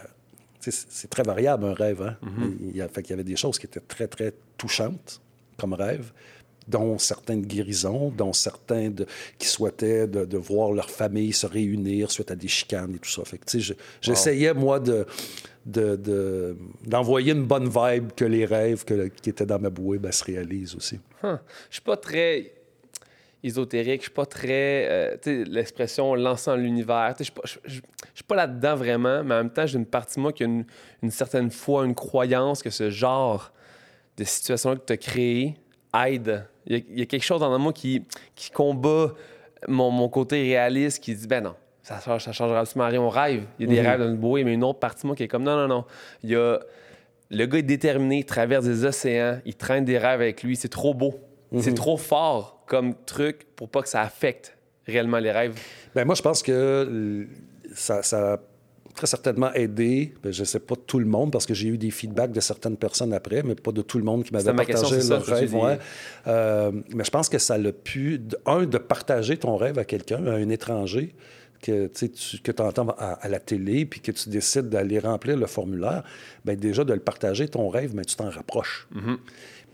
c'est 0.72 1.10
très 1.10 1.24
variable, 1.24 1.66
un 1.66 1.74
rêve. 1.74 2.02
Hein? 2.02 2.18
il, 2.62 2.76
y 2.76 2.82
a, 2.82 2.88
fait 2.88 3.02
qu'il 3.02 3.12
y 3.12 3.14
avait 3.14 3.24
des 3.24 3.36
choses 3.36 3.58
qui 3.60 3.66
étaient 3.66 3.80
très, 3.80 4.08
très 4.08 4.34
touchantes 4.58 5.22
comme 5.58 5.74
rêve, 5.74 6.12
dont 6.68 6.98
certaines 6.98 7.44
guérisons, 7.44 8.10
dont 8.10 8.34
certains 8.34 8.90
de- 8.90 9.06
qui 9.38 9.48
souhaitaient 9.48 10.08
de, 10.08 10.26
de 10.26 10.38
voir 10.38 10.72
leur 10.72 10.90
famille 10.90 11.32
se 11.32 11.46
réunir 11.46 12.10
suite 12.12 12.32
à 12.32 12.36
des 12.36 12.48
chicanes 12.48 12.96
et 12.96 13.00
tout 13.00 13.10
ça. 13.10 13.24
Fait 13.24 13.40
je- 13.60 13.74
j'essayais, 14.02 14.54
moi, 14.54 14.80
de, 14.80 15.06
de- 15.66 15.96
de- 15.96 16.58
d'envoyer 16.86 17.34
une 17.34 17.46
bonne 17.46 17.70
vibe 17.70 18.12
que 18.16 18.26
les 18.26 18.46
rêves 18.46 18.84
que- 18.84 19.08
qui 19.10 19.30
étaient 19.30 19.46
dans 19.46 19.60
ma 19.60 19.70
bouée 19.70 20.00
ben, 20.00 20.12
se 20.12 20.24
réalisent 20.24 20.76
aussi. 20.76 21.00
Huh. 21.24 21.38
Je 21.70 21.76
suis 21.76 21.82
pas 21.84 21.98
très 21.98 22.52
ésotérique, 23.46 24.02
je 24.02 24.06
suis 24.06 24.12
pas 24.14 24.26
très. 24.26 24.88
euh, 24.90 25.18
tu 25.22 25.44
sais, 25.44 25.50
l'expression 25.50 26.16
dans 26.16 26.56
l'univers. 26.56 27.14
tu 27.18 27.24
sais, 27.26 27.32
Je 27.66 27.70
suis 28.14 28.24
pas- 28.28 28.36
là-dedans 28.36 28.76
vraiment, 28.76 29.24
mais 29.24 29.36
en 29.36 29.38
même 29.38 29.50
temps, 29.52 29.66
j'ai 29.66 29.78
une 29.78 29.86
partie 29.86 30.16
de 30.16 30.22
moi 30.22 30.34
qui 30.34 30.44
a 30.44 30.46
une, 30.48 30.66
une 31.04 31.12
certaine 31.12 31.52
foi, 31.52 31.86
une 31.86 31.96
croyance 31.96 32.62
que 32.64 32.70
ce 32.70 32.90
genre 32.90 33.52
de 34.18 34.24
situation-là 34.24 34.76
que 34.78 34.86
tu 34.86 34.94
as 34.94 34.98
créé 34.98 35.56
aide. 36.08 36.46
Il 36.66 36.78
y, 36.78 36.80
a, 36.80 36.84
il 36.90 37.00
y 37.00 37.02
a 37.02 37.06
quelque 37.06 37.24
chose 37.24 37.40
dans 37.42 37.60
moi 37.60 37.72
qui, 37.74 38.04
qui 38.36 38.50
combat 38.50 39.14
mon, 39.68 39.92
mon 39.92 40.10
côté 40.10 40.42
réaliste, 40.42 41.04
qui 41.04 41.14
dit 41.16 41.28
ben 41.28 41.42
non. 41.44 41.56
Ça, 41.84 42.00
change- 42.04 42.24
ça 42.24 42.32
changera 42.32 42.62
absolument 42.62 42.90
rien. 42.90 43.02
On 43.02 43.10
rêve. 43.10 43.44
Il 43.60 43.68
y 43.68 43.70
a 43.80 43.82
des 43.84 43.88
rêves 43.88 44.00
dans 44.00 44.08
le 44.08 44.16
bouée, 44.16 44.44
mais 44.44 44.54
une 44.56 44.64
autre 44.64 44.80
partie 44.80 45.04
de 45.04 45.08
moi 45.08 45.16
qui 45.16 45.24
est 45.24 45.28
comme 45.28 45.44
non, 45.44 45.56
non, 45.56 45.68
non. 45.68 45.86
Il 46.24 46.32
y 46.32 46.36
a. 46.36 46.60
Le 47.32 47.46
gars 47.48 47.58
est 47.60 47.64
déterminé, 47.64 48.20
il 48.20 48.26
traverse 48.26 48.66
des 48.66 48.86
océans, 48.86 49.40
il 49.46 49.56
traîne 49.56 49.84
des 49.86 49.98
rêves 49.98 50.22
avec 50.22 50.42
lui, 50.44 50.56
c'est 50.56 50.70
trop 50.70 50.94
beau. 50.94 51.20
C'est 51.62 51.74
trop 51.74 51.98
fort 51.98 52.64
comme 52.68 52.96
truc 53.06 53.46
pour 53.56 53.70
pas 53.70 53.82
que 53.82 53.90
ça 53.90 54.02
affecte 54.02 54.58
réellement 54.86 55.20
les 55.20 55.32
rêves. 55.32 55.60
Ben 55.94 56.06
moi, 56.06 56.16
je 56.16 56.22
pense 56.22 56.42
que 56.44 57.28
ça, 57.74 58.04
ça 58.04 58.34
a 58.34 58.38
très 58.96 59.08
certainement 59.08 59.52
aidé, 59.54 60.14
ben, 60.24 60.32
je 60.32 60.42
ne 60.42 60.46
sais 60.46 60.60
pas 60.60 60.76
tout 60.76 61.00
le 61.00 61.06
monde, 61.06 61.32
parce 61.32 61.46
que 61.46 61.54
j'ai 61.54 61.68
eu 61.68 61.78
des 61.78 61.92
feedbacks 61.92 62.32
de 62.32 62.40
certaines 62.40 62.78
personnes 62.78 63.14
après, 63.14 63.44
mais 63.44 63.56
pas 63.56 63.74
de 63.74 63.82
tout 63.82 63.98
le 63.98 64.06
monde 64.06 64.24
qui 64.24 64.34
m'avait 64.34 64.54
ma 64.54 64.66
partagé 64.66 65.02
c'est 65.02 65.10
leur 65.10 65.26
ça, 65.26 65.36
rêve. 65.36 65.54
ouais. 65.54 65.78
Euh, 66.28 66.72
mais 66.96 67.04
je 67.04 67.12
pense 67.12 67.28
que 67.28 67.38
ça 67.38 67.58
l'a 67.58 67.74
pu, 67.74 68.22
un, 68.46 68.66
de 68.66 68.78
partager 68.78 69.38
ton 69.38 69.58
rêve 69.58 69.78
à 69.78 69.84
quelqu'un, 69.84 70.26
à 70.26 70.32
un 70.32 70.50
étranger, 70.50 71.14
que 71.62 71.88
tu 71.88 72.10
que 72.42 72.62
entends 72.62 72.90
à, 72.98 73.14
à 73.14 73.28
la 73.28 73.40
télé, 73.40 73.86
puis 73.86 74.00
que 74.00 74.12
tu 74.12 74.30
décides 74.30 74.70
d'aller 74.70 75.00
remplir 75.00 75.36
le 75.36 75.48
formulaire, 75.48 76.04
ben 76.46 76.56
déjà 76.58 76.84
de 76.84 76.94
le 76.94 77.00
partager, 77.00 77.48
ton 77.48 77.70
rêve, 77.70 77.94
mais 77.96 78.06
tu 78.06 78.16
t'en 78.16 78.30
rapproches. 78.30 78.88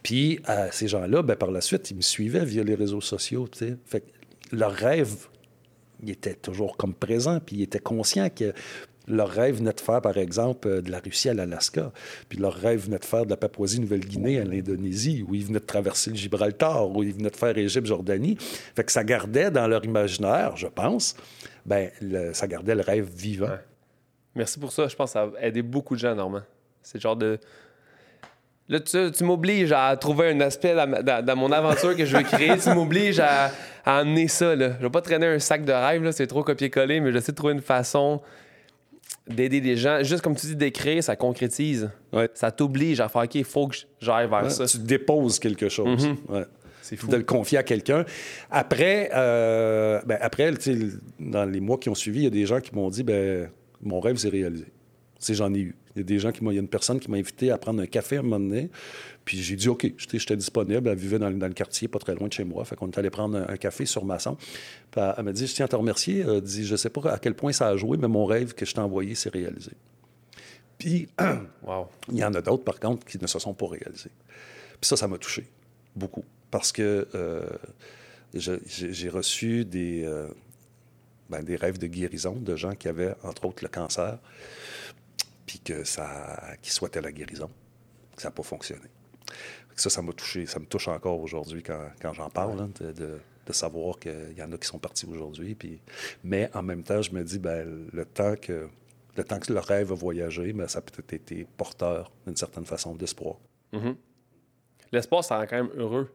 Puis 0.04 0.40
euh, 0.50 0.68
ces 0.72 0.88
gens-là, 0.88 1.22
ben, 1.22 1.36
par 1.36 1.52
la 1.52 1.62
suite, 1.62 1.92
ils 1.92 1.98
me 1.98 2.02
suivaient 2.02 2.46
via 2.46 2.64
les 2.64 2.76
réseaux 2.76 3.02
sociaux. 3.02 3.48
tu 3.52 3.60
sais. 3.60 3.78
Fait 3.86 4.02
que 4.02 4.56
leur 4.56 4.72
rêve, 4.72 5.14
il 6.04 6.10
était 6.10 6.34
toujours 6.36 6.78
comme 6.78 6.94
présent, 6.94 7.40
puis 7.40 7.58
ils 7.58 7.64
étaient 7.64 7.80
conscients 7.80 8.30
que 8.30 8.54
leur 9.08 9.30
rêve 9.30 9.58
venait 9.58 9.74
de 9.74 9.80
faire, 9.80 10.00
par 10.02 10.18
exemple, 10.18 10.68
euh, 10.68 10.82
de 10.82 10.92
la 10.92 11.00
Russie 11.00 11.28
à 11.30 11.34
l'Alaska, 11.34 11.92
puis 12.30 12.38
leur 12.40 12.54
rêve 12.54 12.86
venait 12.86 13.00
de 13.00 13.06
faire 13.06 13.26
de 13.26 13.32
la 13.32 13.38
Papouasie-Nouvelle-Guinée 13.38 14.40
à 14.40 14.44
l'Indonésie, 14.44 15.26
où 15.28 15.34
ils 15.36 15.44
venaient 15.46 15.60
de 15.60 15.66
traverser 15.66 16.12
le 16.12 16.16
Gibraltar, 16.16 16.90
où 16.90 17.02
ils 17.04 17.14
venaient 17.14 17.30
de 17.32 17.36
faire 17.36 17.58
Égypte-Jordanie. 17.58 18.38
Fait 18.76 18.84
que 18.84 18.92
ça 18.92 19.04
gardait 19.04 19.50
dans 19.52 19.68
leur 19.68 19.84
imaginaire, 19.86 20.56
je 20.56 20.68
pense, 20.68 21.16
ben, 21.66 21.90
le- 22.02 22.34
ça 22.34 22.48
gardait 22.48 22.76
le 22.76 22.82
rêve 22.82 23.10
vivant. 23.14 23.58
Merci 24.36 24.60
pour 24.60 24.72
ça. 24.72 24.88
Je 24.88 24.96
pense 24.96 25.10
que 25.10 25.14
ça 25.14 25.30
a 25.38 25.46
aidé 25.48 25.62
beaucoup 25.62 25.96
de 25.96 26.00
gens, 26.00 26.16
Normand. 26.16 26.44
C'est 26.82 26.98
le 27.00 27.02
genre 27.02 27.18
de. 27.18 27.38
Là, 28.72 28.80
tu, 28.80 29.12
tu 29.12 29.24
m'obliges 29.24 29.72
à 29.74 29.96
trouver 29.98 30.30
un 30.30 30.40
aspect 30.40 30.74
dans, 30.74 30.88
ma- 30.88 31.04
dans- 31.04 31.24
dans 31.24 31.36
mon 31.36 31.52
aventure 31.52 31.96
que 31.96 32.06
je 32.06 32.16
veux 32.18 32.24
créer. 32.24 32.58
tu 32.58 32.70
m'obliges 32.70 33.20
à, 33.20 33.52
à 33.86 33.98
amener 34.00 34.28
ça. 34.28 34.56
Là. 34.56 34.72
Je 34.80 34.84
vais 34.86 34.90
pas 34.90 35.02
traîner 35.02 35.28
un 35.28 35.40
sac 35.40 35.64
de 35.66 35.74
rêve, 35.74 36.10
c'est 36.12 36.26
trop 36.28 36.42
copier-coller, 36.44 37.00
mais 37.02 37.12
j'essaie 37.12 37.34
de 37.34 37.38
trouver 37.38 37.54
une 37.54 37.62
façon 37.62 38.22
d'aider 39.28 39.62
des 39.62 39.76
gens. 39.78 40.00
Juste 40.04 40.22
comme 40.22 40.36
tu 40.36 40.48
dis, 40.48 40.56
d'écrire, 40.56 41.04
ça 41.04 41.16
concrétise. 41.16 41.90
Ouais. 42.14 42.30
Ça 42.34 42.50
t'oblige 42.52 43.00
à 43.02 43.10
faire 43.10 43.24
OK, 43.24 43.36
il 43.36 43.44
faut 43.44 43.68
que 43.68 43.76
j'aille 44.00 44.30
vers 44.30 44.44
Ouais, 44.44 44.50
ça. 44.50 44.66
Tu 44.66 44.78
déposes 44.80 45.38
quelque 45.40 45.70
chose. 45.70 46.08
Ouais. 46.30 46.46
C'est 46.82 46.96
fou. 46.96 47.08
de 47.08 47.16
le 47.18 47.24
confier 47.24 47.58
à 47.58 47.64
quelqu'un. 47.64 48.06
Après, 48.50 49.12
euh, 49.14 50.02
ben, 50.06 50.18
après 50.20 50.52
dans 51.20 51.46
les 51.46 51.60
mois 51.60 51.78
qui 51.78 51.90
ont 51.90 51.96
suivi, 51.96 52.22
il 52.22 52.24
y 52.24 52.28
a 52.28 52.32
des 52.32 52.46
gens 52.46 52.60
qui 52.60 52.74
m'ont 52.74 52.90
dit 52.90 53.04
ben, 53.04 53.50
mon 53.82 54.00
rêve 54.00 54.16
s'est 54.18 54.30
réalisé. 54.30 54.66
J'en 55.30 55.54
ai 55.54 55.60
eu. 55.60 55.76
Il 55.96 56.00
y 56.00 56.02
a 56.02 56.04
des 56.06 56.20
gens 56.20 56.32
qui 56.32 56.44
m'ont, 56.44 56.52
il 56.52 56.56
y 56.56 56.58
a 56.58 56.62
une 56.62 56.68
personne 56.68 57.00
qui 57.00 57.12
m'a 57.12 57.18
invité 57.18 57.52
à 57.52 57.58
prendre 57.58 57.82
un 57.82 57.86
café 57.86 58.16
à 58.18 58.20
un 58.20 58.24
moment 58.24 58.40
donné. 58.40 58.70
Puis 59.26 59.42
j'ai 59.42 59.56
dit 59.56 59.68
OK, 59.70 59.92
j'étais, 59.98 60.20
j'étais 60.20 60.36
disponible. 60.38 60.88
Elle 60.88 60.98
vivait 60.98 61.20
dans, 61.20 61.30
le- 61.30 61.36
dans 61.36 61.48
le 61.48 61.54
quartier, 61.54 61.88
pas 61.88 62.00
très 62.00 62.16
loin 62.16 62.28
de 62.28 62.34
chez 62.34 62.44
moi. 62.44 62.64
Fait 62.66 62.76
qu'on 62.76 62.90
est 62.90 62.98
allé 62.98 63.10
prendre 63.10 63.38
un, 63.38 63.48
un 63.50 63.58
café 63.58 63.86
sur 63.86 64.06
Masson. 64.06 64.36
Puis 64.36 65.02
elle, 65.02 65.14
elle 65.18 65.24
m'a 65.26 65.32
dit 65.34 65.48
Je 65.48 65.54
tiens 65.54 65.66
à 65.66 65.68
te 65.68 65.76
remercier. 65.76 66.20
Elle 66.22 66.42
dit 66.42 66.66
Je 66.66 66.76
sais 66.76 66.90
pas 66.90 67.12
à 67.12 67.20
quel 67.20 67.34
point 67.36 67.52
ça 67.52 67.68
a 67.68 67.76
joué, 67.78 67.98
mais 67.98 68.08
mon 68.08 68.26
rêve 68.26 68.54
que 68.54 68.66
je 68.66 68.74
t'ai 68.74 68.80
envoyé 68.80 69.16
s'est 69.16 69.30
réalisé. 69.30 69.72
Puis 70.78 71.08
Wow. 71.64 71.88
il 72.12 72.18
y 72.18 72.24
en 72.24 72.34
a 72.34 72.42
d'autres, 72.42 72.64
par 72.64 72.80
contre, 72.80 73.06
qui 73.06 73.20
ne 73.22 73.28
se 73.28 73.38
sont 73.40 73.54
pas 73.54 73.68
réalisés. 73.68 74.12
Puis 74.80 74.88
ça, 74.88 74.96
ça 74.98 75.08
m'a 75.08 75.18
touché 75.18 75.46
beaucoup. 75.96 76.24
Parce 76.50 76.72
que 76.72 77.08
euh, 77.16 77.42
je- 78.34 78.54
j'ai 78.66 79.10
reçu 79.10 79.66
des, 79.66 80.04
euh, 80.06 80.28
ben, 81.30 81.44
des 81.44 81.56
rêves 81.56 81.78
de 81.78 81.88
guérison 81.88 82.34
de 82.34 82.56
gens 82.56 82.76
qui 82.76 82.88
avaient, 82.88 83.14
entre 83.24 83.46
autres, 83.46 83.64
le 83.64 83.70
cancer, 83.70 84.18
puis 85.52 85.60
que 85.60 85.84
ça, 85.84 86.56
qui 86.62 86.72
souhaitaient 86.72 87.02
la 87.02 87.12
guérison, 87.12 87.50
que 88.16 88.22
ça 88.22 88.30
n'a 88.30 88.32
pas 88.32 88.42
fonctionné. 88.44 88.88
Ça, 89.76 89.90
ça 89.90 90.02
m'a 90.02 90.14
touché. 90.14 90.46
Ça 90.46 90.60
me 90.60 90.66
touche 90.66 90.88
encore 90.88 91.20
aujourd'hui 91.20 91.62
quand, 91.62 91.90
quand 92.02 92.14
j'en 92.14 92.30
parle, 92.30 92.62
hein, 92.62 92.70
de, 92.80 92.94
de- 92.94 93.20
de 93.46 93.52
savoir 93.54 94.00
qu'il 94.00 94.34
y 94.38 94.42
en 94.42 94.50
a 94.54 94.58
qui 94.58 94.66
sont 94.68 94.80
partis 94.80 95.06
aujourd'hui. 95.08 95.56
Puis... 95.56 95.82
Mais 96.24 96.50
en 96.54 96.62
même 96.62 96.84
temps, 96.84 97.02
je 97.02 97.12
me 97.12 97.22
dis, 97.22 97.38
ben, 97.38 97.90
le 97.92 98.06
temps 98.06 98.36
que 98.42 98.70
le 99.18 99.24
temps 99.26 99.40
que 99.40 99.52
le 99.52 99.60
rêve 99.60 99.92
a 99.92 99.96
voyagé, 99.96 100.54
ben, 100.54 100.70
ça 100.70 100.80
a 100.80 100.82
peut-être 100.84 101.12
été 101.12 101.46
porteur, 101.58 102.14
d'une 102.26 102.38
certaine 102.38 102.64
façon, 102.66 102.96
d'espoir. 102.96 103.36
L'espoir, 104.94 105.22
ça 105.26 105.38
rend 105.38 105.48
quand 105.48 105.58
même 105.58 105.72
heureux. 105.76 106.10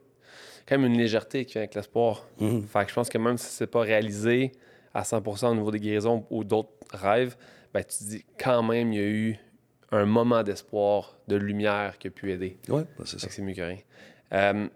Quand 0.66 0.78
même 0.78 0.90
une 0.92 0.98
légèreté 0.98 1.44
qui 1.44 1.52
vient 1.54 1.62
avec 1.62 1.74
l'espoir. 1.74 2.26
Fait 2.38 2.84
que 2.84 2.88
je 2.88 2.94
pense 2.94 3.10
que 3.10 3.18
même 3.18 3.36
si 3.36 3.48
c'est 3.50 3.66
pas 3.66 3.80
réalisé 3.80 4.52
à 4.94 5.02
100% 5.02 5.48
au 5.50 5.54
niveau 5.54 5.70
des 5.70 5.80
guérisons 5.80 6.24
ou 6.30 6.42
d'autres 6.42 6.70
rêves, 6.92 7.36
ben 7.76 7.84
tu 7.84 7.98
te 7.98 8.04
dis 8.04 8.24
quand 8.38 8.62
même 8.62 8.92
il 8.92 8.98
y 8.98 9.02
a 9.02 9.06
eu 9.08 9.36
un 9.92 10.04
moment 10.06 10.42
d'espoir, 10.42 11.16
de 11.28 11.36
lumière 11.36 11.98
qui 11.98 12.08
a 12.08 12.10
pu 12.10 12.32
aider. 12.32 12.56
Oui, 12.68 12.82
c'est 13.04 13.20
Fait 13.20 13.26
ça. 13.26 13.28
c'est 13.30 13.42
mieux 13.42 13.54
que 13.54 13.60
rien. 13.62 13.78
Euh, 14.32 14.66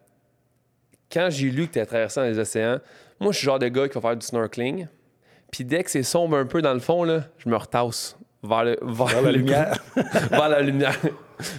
quand 1.13 1.29
j'ai 1.31 1.51
lu 1.51 1.67
que 1.67 1.73
tu 1.73 1.81
as 1.81 1.87
traversé 1.87 2.21
dans 2.21 2.27
les 2.27 2.39
océans, 2.39 2.79
moi, 3.19 3.33
je 3.33 3.39
suis 3.39 3.47
le 3.47 3.51
genre 3.53 3.59
de 3.59 3.69
gars 3.69 3.89
qui 3.89 3.95
va 3.95 4.01
faire 4.01 4.17
du 4.17 4.25
snorkeling. 4.27 4.87
Puis 5.51 5.65
dès 5.65 5.83
que 5.83 5.91
c'est 5.91 6.03
sombre 6.05 6.37
un 6.37 6.47
peu 6.47 6.63
dans 6.63 6.73
le 6.75 6.81
fond, 6.81 7.03
là, 7.05 7.25
je 7.39 7.49
me 7.49 7.57
retasse 7.57 8.17
vers, 8.43 8.65
le, 8.65 8.79
vers, 8.83 9.07
Vers 9.07 9.23
la 9.23 9.33
lumière. 9.33 9.79
vers 10.31 10.49
la 10.49 10.61
lumière. 10.63 10.97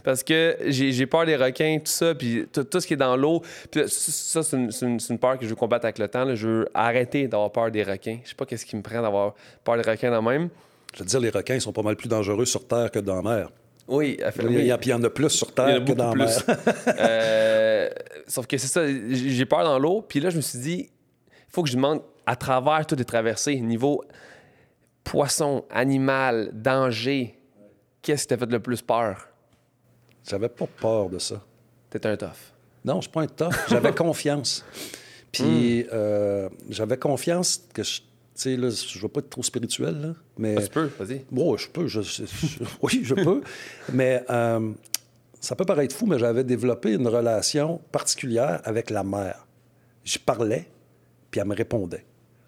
Parce 0.04 0.24
que 0.24 0.58
j'ai 0.68 1.06
peur 1.08 1.26
des 1.26 1.36
requins, 1.36 1.78
tout 1.80 1.92
ça, 1.92 2.16
puis 2.16 2.48
tout, 2.54 2.64
tout 2.64 2.80
ce 2.80 2.88
qui 2.88 2.94
est 2.94 2.98
dans 2.98 3.18
l'eau. 3.18 3.42
Puis 3.70 3.84
ça, 3.88 4.42
c'est 4.44 4.56
une, 4.56 4.72
c'est 4.72 4.86
une- 4.86 5.00
c'est 5.00 5.12
une 5.14 5.20
peur 5.20 5.38
que 5.38 5.44
je 5.44 5.50
veux 5.50 5.56
combattre 5.56 5.86
avec 5.86 5.98
le 6.00 6.08
temps. 6.08 6.24
là. 6.24 6.36
Je 6.36 6.48
veux 6.48 6.70
arrêter 6.74 7.28
d'avoir 7.28 7.52
peur 7.52 7.70
des 7.72 7.84
requins. 7.84 8.20
Je 8.24 8.30
sais 8.30 8.36
pas 8.36 8.46
qu'est-ce 8.46 8.66
qui 8.66 8.76
me 8.78 8.82
prend 8.82 9.02
d'avoir 9.02 9.34
peur 9.64 9.76
des 9.76 9.90
requins 9.90 10.10
dans 10.12 10.22
même. 10.22 10.50
Je 10.94 11.00
veux 11.00 11.06
dire, 11.06 11.20
les 11.20 11.30
requins 11.30 11.60
sont 11.60 11.72
pas 11.74 11.82
mal 11.84 11.96
plus 11.96 12.10
dangereux 12.10 12.46
sur 12.46 12.68
Terre 12.68 12.92
que 12.92 13.00
dans 13.00 13.16
la 13.16 13.22
mer. 13.22 13.50
Oui, 13.88 14.18
fait- 14.32 14.44
Il 14.50 14.66
y, 14.66 14.72
a- 14.72 14.78
puis 14.78 14.90
il 14.90 14.94
y 14.94 14.96
en 14.96 15.04
a 15.04 15.10
plus 15.10 15.30
sur 15.30 15.48
Il 15.58 15.60
y 15.60 15.62
en 15.62 15.66
a 15.66 15.72
Terre 15.80 15.86
que 15.86 15.92
dans 15.94 16.14
la 16.16 16.26
plus. 16.26 16.48
mer. 16.48 16.58
Euh, 17.00 17.90
sauf 18.28 18.48
que 18.48 18.58
c'est 18.58 18.68
ça, 18.68 18.86
j'ai 18.88 19.30
j'ai 19.32 19.46
peur 19.46 19.64
dans 19.64 19.80
l'eau. 19.80 20.02
Puis 20.02 20.20
là, 20.20 20.30
je 20.30 20.38
me 20.38 20.42
suis 20.42 20.60
dit, 20.60 20.90
il 20.90 21.52
faut 21.52 21.64
que 21.64 21.70
je 21.70 21.76
demande 21.76 22.02
à 22.26 22.36
travers 22.36 22.86
toutes 22.86 23.00
les 23.00 23.06
traversées, 23.06 23.60
niveau 23.60 24.04
poisson, 25.04 25.66
animal, 25.72 26.52
danger, 26.54 27.36
qu'est-ce 28.02 28.24
qui 28.24 28.28
t'a 28.30 28.38
fait 28.38 28.52
le 28.52 28.60
plus 28.60 28.82
peur? 28.82 29.28
J'avais 30.30 30.50
pas 30.50 30.68
peur 30.80 31.10
de 31.10 31.20
ça. 31.20 31.42
T'es 31.90 32.06
un 32.06 32.16
tough. 32.16 32.30
Non, 32.86 32.96
je 32.98 33.02
suis 33.02 33.12
pas 33.12 33.22
un 33.22 33.28
tough. 33.28 33.54
J'avais 33.70 33.92
confiance. 33.96 34.64
Puis 35.32 35.84
Hmm. 35.84 35.88
euh, 35.94 36.50
j'avais 36.70 36.98
confiance 36.98 37.62
que 37.74 37.84
je. 37.84 38.02
Tu 38.42 38.50
sais, 38.50 38.58
là, 38.58 38.70
je 38.70 39.00
veux 39.00 39.08
pas 39.08 39.20
être 39.20 39.30
trop 39.30 39.44
spirituel, 39.44 40.02
là, 40.02 40.16
mais. 40.38 40.56
Ah, 40.58 40.62
tu 40.64 40.70
peux, 40.70 40.90
vas-y. 41.00 41.22
Bon, 41.30 41.56
je 41.58 41.70
peux. 41.70 41.88
je- 41.88 42.02
je- 42.02 42.24
je- 42.26 42.60
oui, 42.82 43.02
je 43.04 43.14
peux. 43.14 43.42
mais 43.94 44.24
euh, 44.30 44.72
ça 45.40 45.56
peut 45.56 45.66
paraître 45.66 45.96
fou, 45.96 46.06
mais 46.08 46.18
j'avais 46.18 46.44
développé 46.44 46.94
une 46.94 47.08
relation 47.08 47.80
particulière 47.92 48.62
avec 48.64 48.90
la 48.90 49.04
mère. 49.04 49.46
Je 50.04 50.18
parlais, 50.18 50.68
puis 51.30 51.40
elle 51.42 51.48
me 51.48 51.56
répondait. 51.56 52.06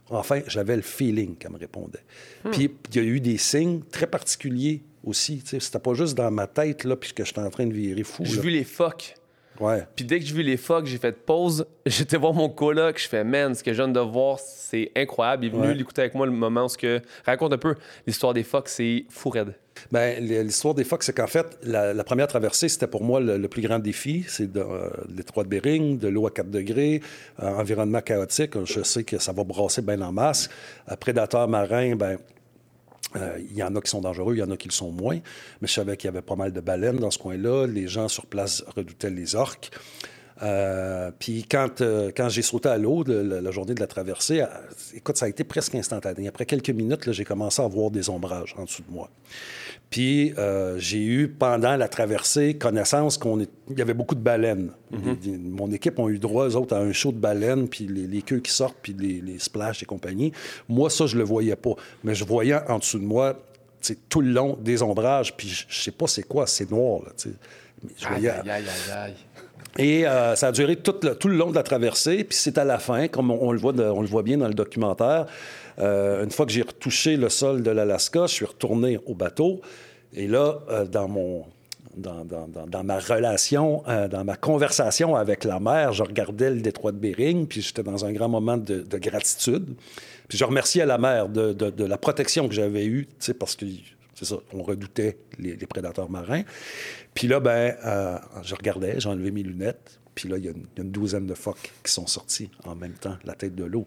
Enfin, 0.09 0.41
j'avais 0.47 0.75
le 0.75 0.81
feeling 0.81 1.35
qu'elle 1.35 1.51
me 1.51 1.57
répondait. 1.57 2.03
Puis 2.51 2.69
il 2.91 2.95
y 2.95 2.99
a 2.99 3.03
eu 3.03 3.19
des 3.19 3.37
signes 3.37 3.81
très 3.91 4.07
particuliers 4.07 4.81
aussi. 5.03 5.41
C'était 5.45 5.79
pas 5.79 5.93
juste 5.93 6.15
dans 6.15 6.29
ma 6.31 6.45
tête, 6.47 6.83
là, 6.83 6.95
puis 6.95 7.13
que 7.13 7.23
j'étais 7.23 7.39
en 7.41 7.49
train 7.49 7.65
de 7.65 7.73
virer 7.73 8.03
fou. 8.03 8.23
J'ai 8.25 8.41
vu 8.41 8.49
les 8.49 8.63
phoques. 8.63 9.15
Ouais. 9.59 9.83
Puis 9.95 10.05
dès 10.05 10.19
que 10.19 10.25
j'ai 10.25 10.33
vu 10.33 10.41
les 10.43 10.57
phoques, 10.57 10.85
j'ai 10.87 10.97
fait 10.97 11.11
pause. 11.25 11.65
J'étais 11.85 12.17
voir 12.17 12.33
mon 12.33 12.49
coloc. 12.49 12.99
Je 12.99 13.07
fais, 13.07 13.23
man, 13.23 13.53
ce 13.53 13.63
que 13.63 13.71
je 13.73 13.77
viens 13.83 13.87
de 13.91 13.99
voir, 13.99 14.39
c'est 14.39 14.91
incroyable. 14.95 15.45
Il 15.45 15.47
est 15.47 15.51
venu 15.51 15.67
Ouais. 15.67 15.73
l'écouter 15.75 16.01
avec 16.01 16.15
moi 16.15 16.25
le 16.25 16.31
moment 16.31 16.65
où 16.65 16.69
ce 16.69 16.77
que. 16.77 17.01
Raconte 17.25 17.53
un 17.53 17.57
peu 17.57 17.75
l'histoire 18.07 18.33
des 18.33 18.43
phoques, 18.43 18.69
c'est 18.69 19.05
fou 19.09 19.29
raide. 19.29 19.53
Ben, 19.91 20.23
l'histoire 20.23 20.73
des 20.75 20.83
phoques, 20.83 21.03
c'est 21.03 21.13
qu'en 21.15 21.27
fait, 21.27 21.57
la, 21.63 21.93
la 21.93 22.03
première 22.03 22.27
traversée, 22.27 22.69
c'était 22.69 22.87
pour 22.87 23.03
moi 23.03 23.19
le, 23.19 23.37
le 23.37 23.47
plus 23.47 23.61
grand 23.61 23.79
défi. 23.79 24.23
C'est 24.27 24.51
de, 24.51 24.59
euh, 24.59 24.89
l'étroit 25.15 25.43
de 25.43 25.49
Bering, 25.49 25.97
de 25.97 26.07
l'eau 26.07 26.27
à 26.27 26.31
4 26.31 26.49
degrés, 26.49 27.01
euh, 27.41 27.47
environnement 27.55 28.01
chaotique. 28.01 28.63
Je 28.65 28.81
sais 28.83 29.03
que 29.03 29.17
ça 29.17 29.31
va 29.33 29.43
brasser 29.43 29.81
bien 29.81 29.99
en 30.01 30.11
masse. 30.11 30.49
Euh, 30.91 30.95
prédateurs 30.95 31.47
marins, 31.47 31.95
ben, 31.95 32.17
euh, 33.15 33.37
il 33.49 33.55
y 33.55 33.63
en 33.63 33.75
a 33.75 33.81
qui 33.81 33.89
sont 33.89 34.01
dangereux, 34.01 34.35
il 34.35 34.39
y 34.39 34.43
en 34.43 34.51
a 34.51 34.57
qui 34.57 34.67
le 34.67 34.73
sont 34.73 34.91
moins. 34.91 35.19
Mais 35.61 35.67
je 35.67 35.73
savais 35.73 35.97
qu'il 35.97 36.07
y 36.07 36.09
avait 36.09 36.21
pas 36.21 36.35
mal 36.35 36.51
de 36.51 36.61
baleines 36.61 36.97
dans 36.97 37.11
ce 37.11 37.17
coin-là. 37.17 37.67
Les 37.67 37.87
gens 37.87 38.07
sur 38.07 38.25
place 38.25 38.63
redoutaient 38.75 39.09
les 39.09 39.35
orques. 39.35 39.71
Euh, 40.41 41.11
puis 41.17 41.45
quand, 41.49 41.81
euh, 41.81 42.11
quand 42.15 42.27
j'ai 42.29 42.41
sauté 42.41 42.69
à 42.69 42.77
l'eau 42.77 43.03
la, 43.03 43.51
journée 43.51 43.73
de 43.73 43.79
la 43.79 43.87
traversée, 43.87 44.41
euh, 44.41 44.47
écoute, 44.93 45.17
ça 45.17 45.25
a 45.25 45.29
été 45.29 45.43
presque 45.43 45.75
instantané. 45.75 46.27
Après 46.27 46.45
quelques 46.45 46.71
minutes, 46.71 47.11
j'ai 47.11 47.23
commencé 47.23 47.61
à 47.61 47.67
voir 47.67 47.91
des 47.91 48.09
ombrages 48.09 48.55
en 48.57 48.65
dessous 48.65 48.83
de 48.87 48.91
moi. 48.91 49.09
Puis 49.93 50.33
euh, 50.39 50.79
j'ai 50.79 51.03
eu, 51.03 51.27
pendant 51.27 51.75
la 51.75 51.87
traversée, 51.87 52.55
connaissance 52.55 53.19
qu'il 53.19 53.47
y 53.77 53.81
avait 53.81 53.93
beaucoup 53.93 54.15
de 54.15 54.21
baleines. 54.21 54.71
Les- 54.91 55.31
les- 55.33 55.37
mon 55.37 55.71
équipe 55.71 55.99
ont 55.99 56.09
eu 56.09 56.17
droit, 56.17 56.47
eux 56.49 56.55
autres, 56.55 56.75
à 56.75 56.79
un 56.79 56.91
show 56.91 57.11
de 57.11 57.19
baleines, 57.19 57.67
puis 57.67 57.85
les, 57.85 58.07
les 58.07 58.23
queues 58.23 58.39
qui 58.39 58.51
sortent, 58.51 58.77
puis 58.81 58.93
les, 58.97 59.37
splashs 59.37 59.83
et 59.83 59.85
compagnie. 59.85 60.31
Moi, 60.67 60.89
ça, 60.89 61.05
je 61.05 61.15
le 61.15 61.23
voyais 61.23 61.55
pas. 61.55 61.75
Mais 62.03 62.15
je 62.15 62.25
voyais 62.25 62.55
en 62.67 62.79
dessous 62.79 62.97
de 62.97 63.05
moi, 63.05 63.39
tout 64.09 64.21
le 64.21 64.31
long, 64.31 64.57
des 64.59 64.81
ombrages, 64.81 65.37
puis 65.37 65.47
je 65.69 65.79
sais 65.83 65.91
pas 65.91 66.07
c'est 66.07 66.23
quoi, 66.23 66.47
c'est 66.47 66.71
noir, 66.71 67.01
là, 67.05 67.11
je 67.95 68.07
voyais- 68.07 68.29
aïe, 68.29 68.49
aïe, 68.49 68.63
aïe. 68.95 69.13
Et 69.77 70.05
euh, 70.05 70.35
ça 70.35 70.47
a 70.47 70.51
duré 70.51 70.75
tout 70.75 70.95
le, 71.01 71.35
long 71.35 71.49
de 71.49 71.55
la 71.55 71.63
traversée. 71.63 72.23
Puis 72.23 72.37
c'est 72.37 72.57
à 72.57 72.63
la 72.63 72.79
fin, 72.79 73.07
comme 73.07 73.31
on, 73.31 73.51
le, 73.51 73.59
voit 73.59 74.23
bien 74.23 74.37
dans 74.37 74.47
le 74.47 74.53
documentaire, 74.53 75.25
euh, 75.79 76.23
une 76.23 76.31
fois 76.31 76.45
que 76.45 76.51
j'ai 76.51 76.61
retouché 76.61 77.17
le 77.17 77.29
sol 77.29 77.63
de 77.63 77.71
l'Alaska, 77.71 78.27
je 78.27 78.33
suis 78.33 78.45
retourné 78.45 78.99
au 79.05 79.15
bateau. 79.15 79.61
Et 80.13 80.27
là, 80.27 80.59
euh, 80.69 80.85
dans 80.85 81.07
ma 82.83 82.99
relation, 82.99 83.83
dans 83.87 84.23
ma 84.23 84.35
conversation 84.35 85.15
avec 85.15 85.43
la 85.43 85.59
mer, 85.59 85.93
je 85.93 86.03
regardais 86.03 86.51
le 86.51 86.61
détroit 86.61 86.91
de 86.91 86.97
Bering, 86.97 87.47
puis 87.47 87.61
j'étais 87.61 87.83
dans 87.83 88.05
un 88.05 88.11
grand 88.11 88.29
moment 88.29 88.57
de, 88.57 88.81
de 88.81 88.97
gratitude. 88.99 89.75
Puis 90.27 90.37
je 90.37 90.45
remerciais 90.45 90.85
la 90.85 90.97
mer 90.97 91.29
de, 91.29 91.83
la 91.83 91.97
protection 91.97 92.47
que 92.47 92.53
j'avais 92.53 92.85
eue, 92.85 93.07
parce 93.39 93.55
que 93.55 93.65
on 94.53 94.63
redoutait 94.63 95.17
les, 95.39 95.55
prédateurs 95.57 96.09
marins. 96.09 96.43
Puis 97.13 97.27
là, 97.27 97.39
ben, 97.39 97.75
euh, 97.85 98.17
je 98.43 98.55
regardais, 98.55 98.99
j'ai 98.99 99.09
enlevé 99.09 99.31
mes 99.31 99.43
lunettes. 99.43 99.99
Puis 100.15 100.29
là, 100.29 100.37
il 100.37 100.45
y, 100.45 100.47
a 100.47 100.51
une- 100.51 100.91
douzaine 100.91 101.25
de 101.25 101.33
phoques 101.33 101.71
qui 101.83 101.91
sont 101.91 102.05
sortis 102.05 102.51
en 102.65 102.75
même 102.75 102.93
temps, 102.93 103.17
la 103.25 103.33
tête 103.33 103.55
de 103.55 103.63
l'eau. 103.63 103.85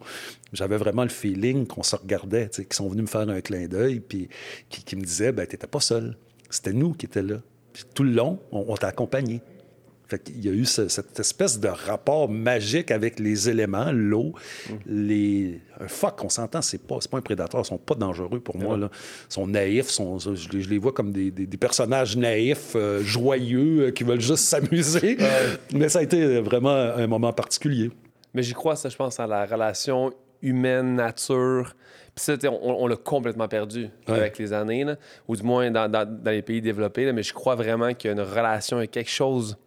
J'avais 0.51 0.75
vraiment 0.75 1.03
le 1.03 1.09
feeling 1.09 1.65
qu'on 1.65 1.83
se 1.83 1.95
regardait, 1.95 2.49
tu 2.49 2.57
sais, 2.57 2.65
qui 2.65 2.75
sont 2.75 2.89
venus 2.89 3.03
me 3.03 3.07
faire 3.07 3.29
un 3.29 3.39
clin 3.39 3.67
d'œil, 3.67 4.01
puis 4.01 4.27
qui, 4.69 4.83
qui 4.83 4.95
me 4.97 5.03
disaient, 5.03 5.31
ben, 5.31 5.47
t'étais 5.47 5.67
pas 5.67 5.79
seul. 5.79 6.17
C'était 6.49 6.73
nous 6.73 6.93
qui 6.93 7.05
étions 7.05 7.23
là. 7.23 7.37
Puis 7.71 7.85
tout 7.93 8.03
le 8.03 8.11
long, 8.11 8.39
on, 8.51 8.65
on 8.67 8.75
t'a 8.75 8.87
accompagné. 8.87 9.41
Fait 10.09 10.23
qu'il 10.23 10.45
y 10.45 10.47
a 10.47 10.53
eu 10.53 10.63
ce- 10.63 10.87
cette 10.87 11.19
espèce 11.19 11.59
de 11.59 11.67
rapport 11.67 12.29
magique 12.29 12.91
avec 12.91 13.19
les 13.19 13.49
éléments, 13.49 13.91
l'eau, 13.91 14.33
les... 14.85 15.59
Un 15.79 15.87
phoque, 15.87 16.23
on 16.23 16.29
s'entend, 16.29 16.61
c'est 16.61 16.81
pas, 16.81 16.97
pas 17.11 17.17
un 17.17 17.21
prédateur, 17.21 17.61
ils 17.61 17.65
sont 17.65 17.77
pas 17.77 17.93
dangereux 17.95 18.39
pour 18.39 18.57
moi. 18.57 18.77
Là. 18.77 18.89
Ils 19.29 19.33
sont 19.33 19.45
naïfs, 19.47 19.89
sont, 19.89 20.17
je, 20.17 20.49
les, 20.49 20.61
je 20.63 20.69
les 20.69 20.77
vois 20.77 20.91
comme 20.93 21.11
des, 21.11 21.29
des- 21.29 21.45
des 21.45 21.57
personnages 21.57 22.15
naïfs, 22.17 22.71
euh, 22.75 23.01
joyeux, 23.03 23.87
euh, 23.87 23.91
qui 23.91 24.03
veulent 24.05 24.21
juste 24.21 24.43
s'amuser. 24.45 25.17
Mais 25.73 25.89
ça 25.89 25.99
a 25.99 26.03
été 26.03 26.39
vraiment 26.39 26.69
un 26.71 27.05
moment 27.07 27.33
particulier. 27.33 27.91
Mais 28.33 28.43
j'y 28.43 28.53
crois, 28.53 28.75
ça, 28.75 28.87
je 28.89 28.95
pense, 28.95 29.19
à 29.19 29.27
la 29.27 29.45
relation 29.45 30.13
humaine-nature. 30.41 31.75
Puis 32.15 32.23
ça, 32.25 32.33
on, 32.49 32.83
on 32.83 32.87
l'a 32.87 32.95
complètement 32.95 33.47
perdu 33.47 33.89
Ouais. 34.07 34.15
avec 34.15 34.37
les 34.37 34.53
années, 34.53 34.83
là, 34.83 34.95
ou 35.27 35.35
du 35.35 35.43
moins 35.43 35.69
dans, 35.71 35.89
dans- 35.91 36.05
dans 36.09 36.31
les 36.31 36.41
pays 36.41 36.61
développés. 36.61 37.05
là, 37.05 37.13
mais 37.13 37.23
je 37.23 37.33
crois 37.33 37.55
vraiment 37.55 37.93
qu'il 37.93 38.09
y 38.09 38.13
a 38.13 38.13
une 38.15 38.21
relation 38.27 38.77
avec 38.77 38.91
quelque 38.91 39.09
chose. 39.11 39.57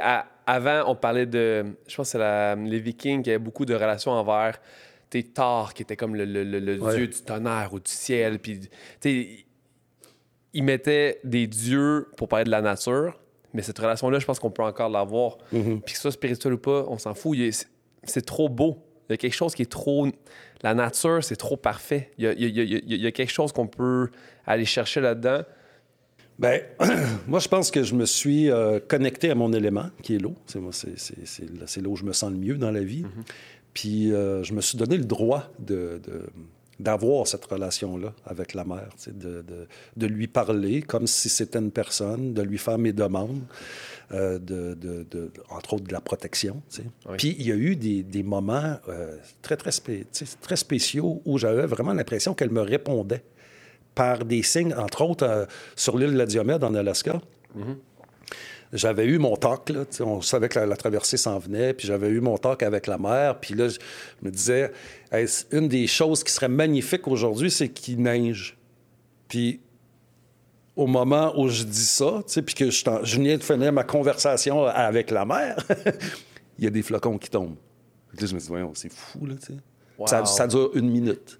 À- 0.00 0.26
avant, 0.46 0.84
on 0.90 0.94
parlait 0.94 1.26
de. 1.26 1.64
Je 1.86 1.96
pense 1.96 2.12
que 2.12 2.18
c'est 2.18 2.56
les 2.56 2.78
Vikings 2.80 3.22
qui 3.22 3.30
avaient 3.30 3.38
beaucoup 3.38 3.64
de 3.64 3.74
relations 3.74 4.12
envers 4.12 4.60
Thor, 5.34 5.72
qui 5.72 5.82
était 5.82 5.96
comme 5.96 6.14
le, 6.14 6.24
le- 6.26 6.44
le- 6.44 6.58
le 6.60 6.78
Ouais. 6.80 6.94
dieu 6.96 7.06
du 7.06 7.22
tonnerre 7.22 7.70
ou 7.72 7.80
du 7.80 7.90
ciel. 7.90 8.38
Puis, 8.38 8.60
ils 10.54 10.62
mettaient 10.64 11.20
des 11.24 11.46
dieux 11.46 12.08
pour 12.16 12.28
parler 12.28 12.44
de 12.44 12.50
la 12.50 12.60
nature. 12.62 13.18
Mais 13.54 13.62
cette 13.62 13.78
relation-là, 13.78 14.18
je 14.18 14.26
pense 14.26 14.38
qu'on 14.38 14.50
peut 14.50 14.62
encore 14.62 14.90
l'avoir. 14.90 15.38
Puis 15.50 15.80
que 15.86 15.90
ce 15.92 16.02
soit 16.02 16.12
spirituel 16.12 16.52
ou 16.54 16.58
pas, 16.58 16.84
on 16.88 16.98
s'en 16.98 17.14
fout. 17.14 17.36
C'est- 18.04 18.20
trop 18.26 18.48
beau. 18.48 18.84
Il 19.08 19.12
y 19.12 19.14
a 19.14 19.16
quelque 19.16 19.34
chose 19.34 19.54
qui 19.54 19.62
est 19.62 19.70
trop. 19.70 20.06
La 20.62 20.74
nature, 20.74 21.24
c'est 21.24 21.36
trop 21.36 21.56
parfait. 21.56 22.10
Il 22.18 22.24
y 22.24 22.26
a, 22.26 22.32
il 22.32 22.40
y 22.40 22.44
a- 22.60 22.62
il 22.62 22.72
y 22.72 22.76
a- 22.76 22.80
il 22.84 23.00
y 23.02 23.06
a 23.06 23.12
quelque 23.12 23.32
chose 23.32 23.52
qu'on 23.52 23.66
peut 23.66 24.10
aller 24.46 24.64
chercher 24.66 25.00
là-dedans. 25.00 25.42
Ben, 26.38 26.62
moi, 27.26 27.40
je 27.40 27.48
pense 27.48 27.70
que 27.70 27.82
je 27.82 27.94
me 27.94 28.04
suis 28.06 28.50
euh, 28.50 28.78
connecté 28.80 29.30
à 29.30 29.34
mon 29.34 29.52
élément, 29.52 29.90
qui 30.02 30.14
est 30.14 30.18
l'eau. 30.18 30.34
C'est, 30.46 30.96
c'est, 30.98 31.80
là 31.82 31.88
où 31.88 31.96
je 31.96 32.04
me 32.04 32.12
sens 32.12 32.30
le 32.30 32.38
mieux 32.38 32.56
dans 32.56 32.70
la 32.70 32.82
vie. 32.82 33.04
Puis 33.74 34.12
euh, 34.12 34.42
je 34.44 34.54
me 34.54 34.60
suis 34.60 34.78
donné 34.78 34.96
le 34.96 35.04
droit 35.04 35.50
de, 35.58 36.00
d'avoir 36.80 37.26
cette 37.26 37.44
relation-là 37.44 38.12
avec 38.24 38.54
la 38.54 38.64
mère, 38.64 38.88
de, 39.08 39.42
de- 39.42 39.66
de 39.96 40.06
lui 40.06 40.26
parler 40.28 40.80
comme 40.82 41.06
si 41.08 41.28
c'était 41.28 41.58
une 41.58 41.70
personne, 41.72 42.34
de 42.34 42.42
lui 42.42 42.58
faire 42.58 42.78
mes 42.78 42.92
demandes, 42.92 43.42
euh, 44.12 44.38
de, 44.38 44.74
de- 44.74 45.04
de- 45.10 45.30
entre 45.50 45.74
autres 45.74 45.84
de 45.84 45.92
la 45.92 46.00
protection. 46.00 46.62
Oui. 47.08 47.16
Puis 47.18 47.36
il 47.38 47.46
y 47.46 47.52
a 47.52 47.56
eu 47.56 47.74
des, 47.76 48.02
des 48.04 48.22
moments 48.22 48.76
euh, 48.88 49.16
très, 49.42 49.56
spé- 49.70 50.06
très 50.40 50.56
spéciaux 50.56 51.20
où 51.24 51.36
j'avais 51.36 51.66
vraiment 51.66 51.92
l'impression 51.92 52.32
qu'elle 52.34 52.50
me 52.50 52.62
répondait 52.62 53.22
par 53.98 54.24
des 54.24 54.44
signes, 54.44 54.72
entre 54.74 55.02
autres 55.02 55.26
euh, 55.26 55.44
sur 55.74 55.98
l'île 55.98 56.12
de 56.12 56.18
la 56.18 56.26
Diomède 56.26 56.62
en 56.62 56.72
Alaska. 56.72 57.20
J'avais 58.72 59.06
eu 59.06 59.18
mon 59.18 59.34
talk, 59.36 59.70
là, 59.70 59.84
on 60.00 60.20
savait 60.20 60.48
que 60.48 60.60
la, 60.60 60.66
la 60.66 60.76
traversée 60.76 61.16
s'en 61.16 61.38
venait, 61.40 61.74
puis 61.74 61.88
j'avais 61.88 62.08
eu 62.08 62.20
mon 62.20 62.38
talk 62.38 62.62
avec 62.62 62.86
la 62.86 62.96
mer, 62.96 63.40
puis 63.40 63.54
là, 63.54 63.68
je 63.68 63.78
me 64.22 64.30
disais, 64.30 64.70
Hey, 65.10 65.26
une 65.50 65.66
des 65.66 65.88
choses 65.88 66.22
qui 66.22 66.30
serait 66.30 66.48
magnifique 66.48 67.08
aujourd'hui, 67.08 67.50
c'est 67.50 67.70
qu'il 67.70 68.00
neige. 68.00 68.56
Puis 69.26 69.60
au 70.76 70.86
moment 70.86 71.32
où 71.36 71.48
je 71.48 71.64
dis 71.64 71.86
ça, 71.86 72.22
puis 72.46 72.54
que 72.54 72.70
je, 72.70 72.84
je 73.02 73.16
venais 73.16 73.36
de 73.36 73.42
finir 73.42 73.72
ma 73.72 73.82
conversation 73.82 74.64
avec 74.64 75.10
la 75.10 75.24
mer, 75.24 75.56
il 76.58 76.64
y 76.64 76.66
a 76.68 76.70
des 76.70 76.82
flocons 76.82 77.18
qui 77.18 77.30
tombent. 77.30 77.56
Puis 78.10 78.20
là, 78.20 78.26
je 78.28 78.34
me 78.34 78.38
dis, 78.38 78.46
voyons, 78.46 78.70
c'est 78.74 78.92
fou, 78.92 79.26
là. 79.26 79.34
Wow. 79.98 80.24
Ça 80.24 80.46
dure 80.46 80.70
une 80.74 80.88
minute. 80.88 81.37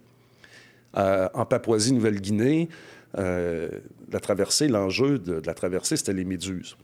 Euh, 0.97 1.29
en 1.35 1.45
Papouasie-Nouvelle-Guinée, 1.45 2.69
euh, 3.19 3.69
la 4.11 4.21
traversée, 4.21 4.69
l'enjeu 4.69 5.19
de, 5.19 5.41
de 5.41 5.47
la 5.47 5.55
traversée, 5.55 5.97
c'était 5.97 6.13
les 6.15 6.25
méduses. 6.25 6.77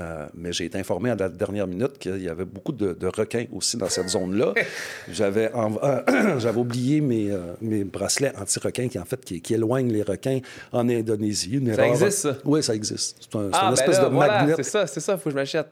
Euh, 0.00 0.26
mais 0.34 0.52
j'ai 0.52 0.64
été 0.64 0.76
informé 0.76 1.10
à 1.10 1.14
la 1.14 1.28
dernière 1.28 1.68
minute 1.68 1.98
qu'il 1.98 2.20
y 2.20 2.28
avait 2.28 2.44
beaucoup 2.44 2.72
de, 2.72 2.94
de 2.94 3.06
requins 3.06 3.44
aussi 3.52 3.76
dans 3.76 3.88
cette 3.88 4.08
zone-là. 4.08 4.52
J'avais 5.12 5.52
euh, 5.54 6.38
j'avais 6.40 6.58
oublié 6.58 7.00
mes, 7.00 7.30
euh, 7.30 7.52
mes 7.60 7.84
bracelets 7.84 8.32
anti-requins 8.36 8.88
qui, 8.88 8.98
en 8.98 9.04
fait, 9.04 9.24
qui, 9.24 9.40
qui 9.40 9.54
éloignent 9.54 9.92
les 9.92 10.02
requins 10.02 10.40
en 10.72 10.88
Indonésie. 10.88 11.52
Une 11.58 11.72
Ça 11.72 11.86
erreur- 11.86 12.02
existe, 12.02 12.18
ça? 12.22 12.36
Oui, 12.44 12.60
ça 12.60 12.74
existe. 12.74 13.18
C'est 13.20 13.38
un, 13.38 13.50
Ah, 13.52 13.60
une 13.60 13.68
ben 13.68 13.72
espèce 13.74 13.98
là, 13.98 14.08
de 14.08 14.14
voilà, 14.14 14.40
magnet. 14.40 14.54
c'est 14.56 14.62
ça, 14.64 14.86
c'est 14.88 14.98
ça, 15.00 15.16
faut 15.16 15.24
que 15.24 15.30
je 15.30 15.36
m'achète. 15.36 15.68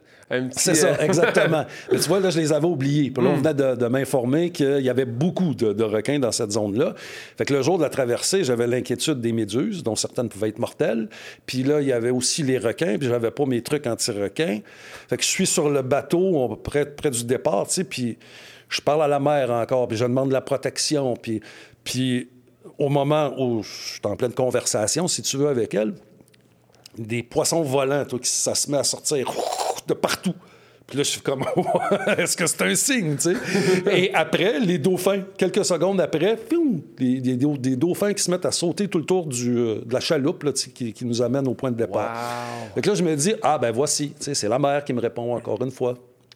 C'est 0.52 0.74
ça, 0.74 0.88
euh, 0.88 0.96
exactement. 1.00 1.64
Mais 1.90 1.98
tu 1.98 2.08
vois, 2.08 2.20
là, 2.20 2.30
je 2.30 2.38
les 2.40 2.52
avais 2.52 2.66
oubliés. 2.66 3.10
Puis 3.10 3.22
là, 3.24 3.30
Hmm. 3.30 3.34
on 3.34 3.36
venait 3.38 3.54
de, 3.54 3.74
de 3.76 3.86
m'informer 3.86 4.50
qu'il 4.50 4.80
y 4.80 4.88
avait 4.90 5.04
beaucoup 5.04 5.54
de, 5.54 5.72
de 5.72 5.84
requins 5.84 6.18
dans 6.18 6.32
cette 6.32 6.52
zone-là. 6.52 6.94
Fait 7.36 7.44
que 7.44 7.52
le 7.54 7.62
jour 7.62 7.78
de 7.78 7.82
la 7.82 7.88
traversée, 7.90 8.44
j'avais 8.44 8.66
l'inquiétude 8.66 9.20
des 9.20 9.32
méduses, 9.32 9.82
dont 9.82 9.96
certaines 9.96 10.28
pouvaient 10.28 10.48
être 10.48 10.58
mortelles. 10.58 11.08
Puis 11.46 11.62
là, 11.62 11.80
il 11.80 11.88
y 11.88 11.92
avait 11.92 12.10
aussi 12.10 12.42
les 12.42 12.58
requins, 12.58 12.96
puis 12.98 13.08
j'avais 13.08 13.30
pas 13.30 13.44
mes 13.46 13.62
trucs 13.62 13.86
anti-requins. 13.86 14.60
Fait 15.08 15.16
que 15.16 15.22
je 15.22 15.28
suis 15.28 15.46
sur 15.46 15.68
le 15.70 15.82
bateau, 15.82 16.18
on- 16.36 16.56
près, 16.56 16.86
près 16.86 17.10
du 17.10 17.24
départ, 17.24 17.66
tu 17.66 17.74
sais, 17.74 17.84
puis 17.84 18.18
je 18.68 18.80
parle 18.80 19.02
à 19.02 19.08
la 19.08 19.20
mer 19.20 19.50
encore, 19.50 19.86
puis 19.88 19.96
je 19.96 20.04
demande 20.04 20.28
de 20.28 20.32
la 20.34 20.40
protection. 20.40 21.14
Puis, 21.14 21.40
puis 21.84 22.28
au 22.78 22.88
moment 22.88 23.32
où 23.38 23.62
je 23.62 23.68
suis 23.92 24.00
en 24.04 24.16
pleine 24.16 24.32
conversation, 24.32 25.08
si 25.08 25.20
tu 25.22 25.36
veux, 25.36 25.48
avec 25.48 25.74
elle, 25.74 25.92
des 26.96 27.22
poissons 27.22 27.62
volants, 27.62 28.04
toi, 28.04 28.18
qui 28.18 28.28
ça 28.30 28.54
se 28.54 28.70
met 28.70 28.78
à 28.78 28.84
sortir 28.84 29.30
de 29.86 29.94
partout. 29.94 30.34
Puis 30.86 30.98
là, 30.98 31.04
je 31.04 31.10
suis 31.10 31.20
comme, 31.20 31.44
est-ce 32.18 32.36
que 32.36 32.46
c'est 32.46 32.60
un 32.62 32.74
signe, 32.74 33.16
tu 33.16 33.34
sais? 33.34 33.36
Et 33.90 34.12
après, 34.12 34.58
les 34.60 34.78
dauphins, 34.78 35.22
quelques 35.38 35.64
secondes 35.64 36.00
après, 36.00 36.36
piou, 36.36 36.82
des, 36.98 37.20
des- 37.20 37.36
des 37.36 37.76
dauphins 37.76 38.12
qui 38.12 38.22
se 38.22 38.30
mettent 38.30 38.44
à 38.44 38.50
sauter 38.52 38.88
tout 38.88 38.98
le 38.98 39.04
tour 39.04 39.26
du, 39.26 39.56
euh, 39.56 39.80
de 39.86 39.92
la 39.94 40.00
chaloupe 40.00 40.42
là, 40.42 40.52
qui, 40.52 40.92
qui 40.92 41.04
nous 41.06 41.22
amène 41.22 41.46
au 41.48 41.54
point 41.54 41.70
de 41.70 41.76
départ. 41.76 42.12
Wow. 42.76 42.82
Que 42.82 42.88
là, 42.90 42.94
je 42.94 43.02
me 43.04 43.14
dis, 43.14 43.32
ah 43.42 43.58
ben 43.58 43.70
voici, 43.70 44.08
tu 44.10 44.24
sais, 44.24 44.34
c'est 44.34 44.48
la 44.48 44.58
mer 44.58 44.84
qui 44.84 44.92
me 44.92 45.00
répond 45.00 45.34
encore 45.34 45.62
une 45.62 45.70
fois. 45.70 45.94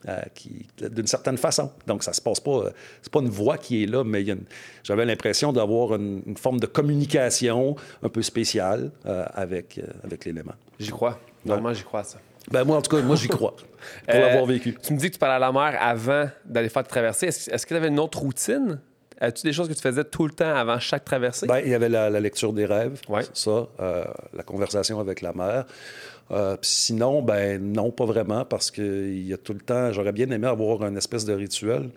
euh, 0.08 0.20
qui, 0.34 0.64
d'une 0.78 1.06
certaine 1.08 1.36
façon. 1.36 1.70
Donc, 1.86 2.04
ça 2.04 2.12
se 2.12 2.20
passe 2.20 2.38
pas. 2.38 2.50
euh, 2.66 2.70
c'est 3.02 3.10
pas 3.12 3.20
une 3.20 3.28
voix 3.28 3.58
qui 3.58 3.82
est 3.82 3.86
là, 3.86 4.04
mais 4.04 4.22
une- 4.22 4.44
j'avais 4.84 5.04
l'impression 5.04 5.52
d'avoir 5.52 5.96
une, 5.96 6.22
une 6.24 6.36
forme 6.36 6.60
de 6.60 6.66
communication 6.66 7.74
un 8.02 8.08
peu 8.08 8.22
spéciale 8.22 8.92
avec, 9.34 9.80
avec 10.04 10.24
l'élément. 10.24 10.52
J'y 10.78 10.90
crois. 10.90 11.18
Normalement, 11.44 11.74
j'y 11.74 11.82
crois 11.82 12.00
à 12.00 12.04
ça. 12.04 12.18
Ben 12.50 12.64
moi, 12.64 12.76
en 12.76 12.82
tout 12.82 12.94
cas, 12.94 13.02
moi, 13.02 13.16
j'y 13.16 13.28
crois. 13.28 13.54
Pour 14.06 14.14
Euh, 14.14 14.18
l'avoir 14.20 14.46
vécu. 14.46 14.76
Tu 14.82 14.92
me 14.92 14.98
dis 14.98 15.08
que 15.08 15.14
tu 15.14 15.18
parlais 15.18 15.36
à 15.36 15.38
la 15.38 15.52
mer 15.52 15.76
avant 15.80 16.28
d'aller 16.44 16.68
faire 16.68 16.82
ta 16.82 16.88
traversée. 16.88 17.26
Est-ce 17.26 17.50
est-ce 17.50 17.64
que 17.66 17.70
tu 17.70 17.76
avais 17.76 17.88
une 17.88 18.00
autre 18.00 18.18
routine? 18.18 18.80
As-tu 19.20 19.46
des 19.46 19.52
choses 19.52 19.68
que 19.68 19.72
tu 19.72 19.80
faisais 19.80 20.04
tout 20.04 20.26
le 20.26 20.32
temps 20.32 20.54
avant 20.54 20.78
chaque 20.78 21.04
traversée? 21.04 21.46
Ben, 21.46 21.60
il 21.64 21.70
y 21.70 21.74
avait 21.74 21.88
la, 21.88 22.10
la 22.10 22.20
lecture 22.20 22.52
des 22.52 22.66
rêves, 22.66 23.00
Ouais. 23.08 23.22
ça, 23.32 23.66
euh, 23.80 24.04
la 24.34 24.42
conversation 24.42 25.00
avec 25.00 25.22
la 25.22 25.32
mère. 25.32 25.64
Euh, 26.32 26.56
sinon, 26.60 27.22
ben 27.22 27.62
non, 27.62 27.90
pas 27.92 28.04
vraiment, 28.04 28.44
parce 28.44 28.70
qu'il 28.70 29.26
y 29.26 29.32
a 29.32 29.36
tout 29.38 29.54
le 29.54 29.60
temps, 29.60 29.92
j'aurais 29.92 30.12
bien 30.12 30.28
aimé 30.30 30.46
avoir 30.48 30.82
un 30.82 30.94
espèce 30.96 31.24
de 31.24 31.32
rituel, 31.32 31.88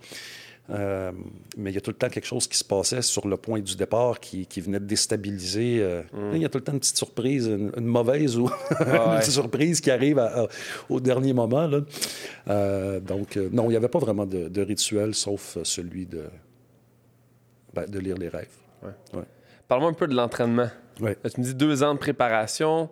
euh, 0.72 1.12
mais 1.58 1.72
il 1.72 1.74
y 1.74 1.78
a 1.78 1.82
tout 1.82 1.90
le 1.92 1.96
temps 1.98 2.10
quelque 2.10 2.26
chose 2.28 2.48
qui 2.48 2.58
se 2.58 2.64
passait 2.64 3.02
sur 3.02 3.28
le 3.28 3.38
point 3.38 3.60
du 3.60 3.76
départ 3.76 4.20
qui, 4.20 4.46
qui 4.46 4.62
venait 4.62 4.80
de 4.80 4.86
déstabiliser. 4.86 5.80
euh, 5.82 6.04
Il 6.34 6.42
y 6.42 6.46
a 6.46 6.50
tout 6.50 6.58
le 6.60 6.64
temps 6.64 6.74
une 6.74 6.80
petite 6.80 6.98
surprise, 6.98 7.48
une, 7.48 7.72
une 7.78 7.86
mauvaise 7.86 8.38
ou 8.38 8.50
une 8.80 8.86
ouais. 8.92 9.18
petite 9.20 9.32
surprise 9.34 9.82
qui 9.82 9.90
arrive 9.92 10.20
à- 10.20 10.44
à- 10.44 10.48
au 10.90 11.00
dernier 11.00 11.34
moment. 11.34 11.68
là. 11.68 11.82
Euh, 12.50 13.00
donc, 13.00 13.36
non, 13.38 13.66
il 13.66 13.70
n'y 13.70 13.76
avait 13.76 13.88
pas 13.90 14.00
vraiment 14.00 14.26
de, 14.26 14.48
de 14.48 14.62
rituel, 14.62 15.14
sauf 15.16 15.58
celui 15.64 16.06
de, 16.06 16.26
ben, 17.74 17.86
de 17.86 18.00
lire 18.00 18.18
les 18.18 18.30
rêves. 18.30 18.48
Ouais. 18.84 19.24
Parle-moi 19.68 19.90
un 19.90 19.94
peu 19.94 20.08
de 20.08 20.16
l'entraînement. 20.16 20.70
Tu 20.98 21.04
me 21.40 21.44
dis 21.44 21.56
deux 21.56 21.84
ans 21.84 21.94
de 21.94 22.00
préparation. 22.00 22.90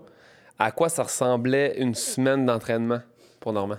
À 0.60 0.72
quoi 0.72 0.90
ça 0.90 1.04
ressemblait 1.04 1.76
une 1.78 1.94
semaine 1.96 2.46
d'entraînement 2.46 3.02
pour 3.40 3.54
Normand? 3.54 3.78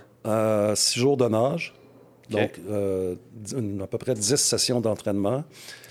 Six 0.75 0.99
jours 0.99 1.17
de 1.17 1.27
nage. 1.27 1.73
OK. 2.31 2.39
Donc, 2.39 2.51
euh, 2.69 3.15
une- 3.55 3.81
à 3.81 3.87
peu 3.87 3.97
près 3.97 4.13
10 4.13 4.35
sessions 4.37 4.81
d'entraînement 4.81 5.43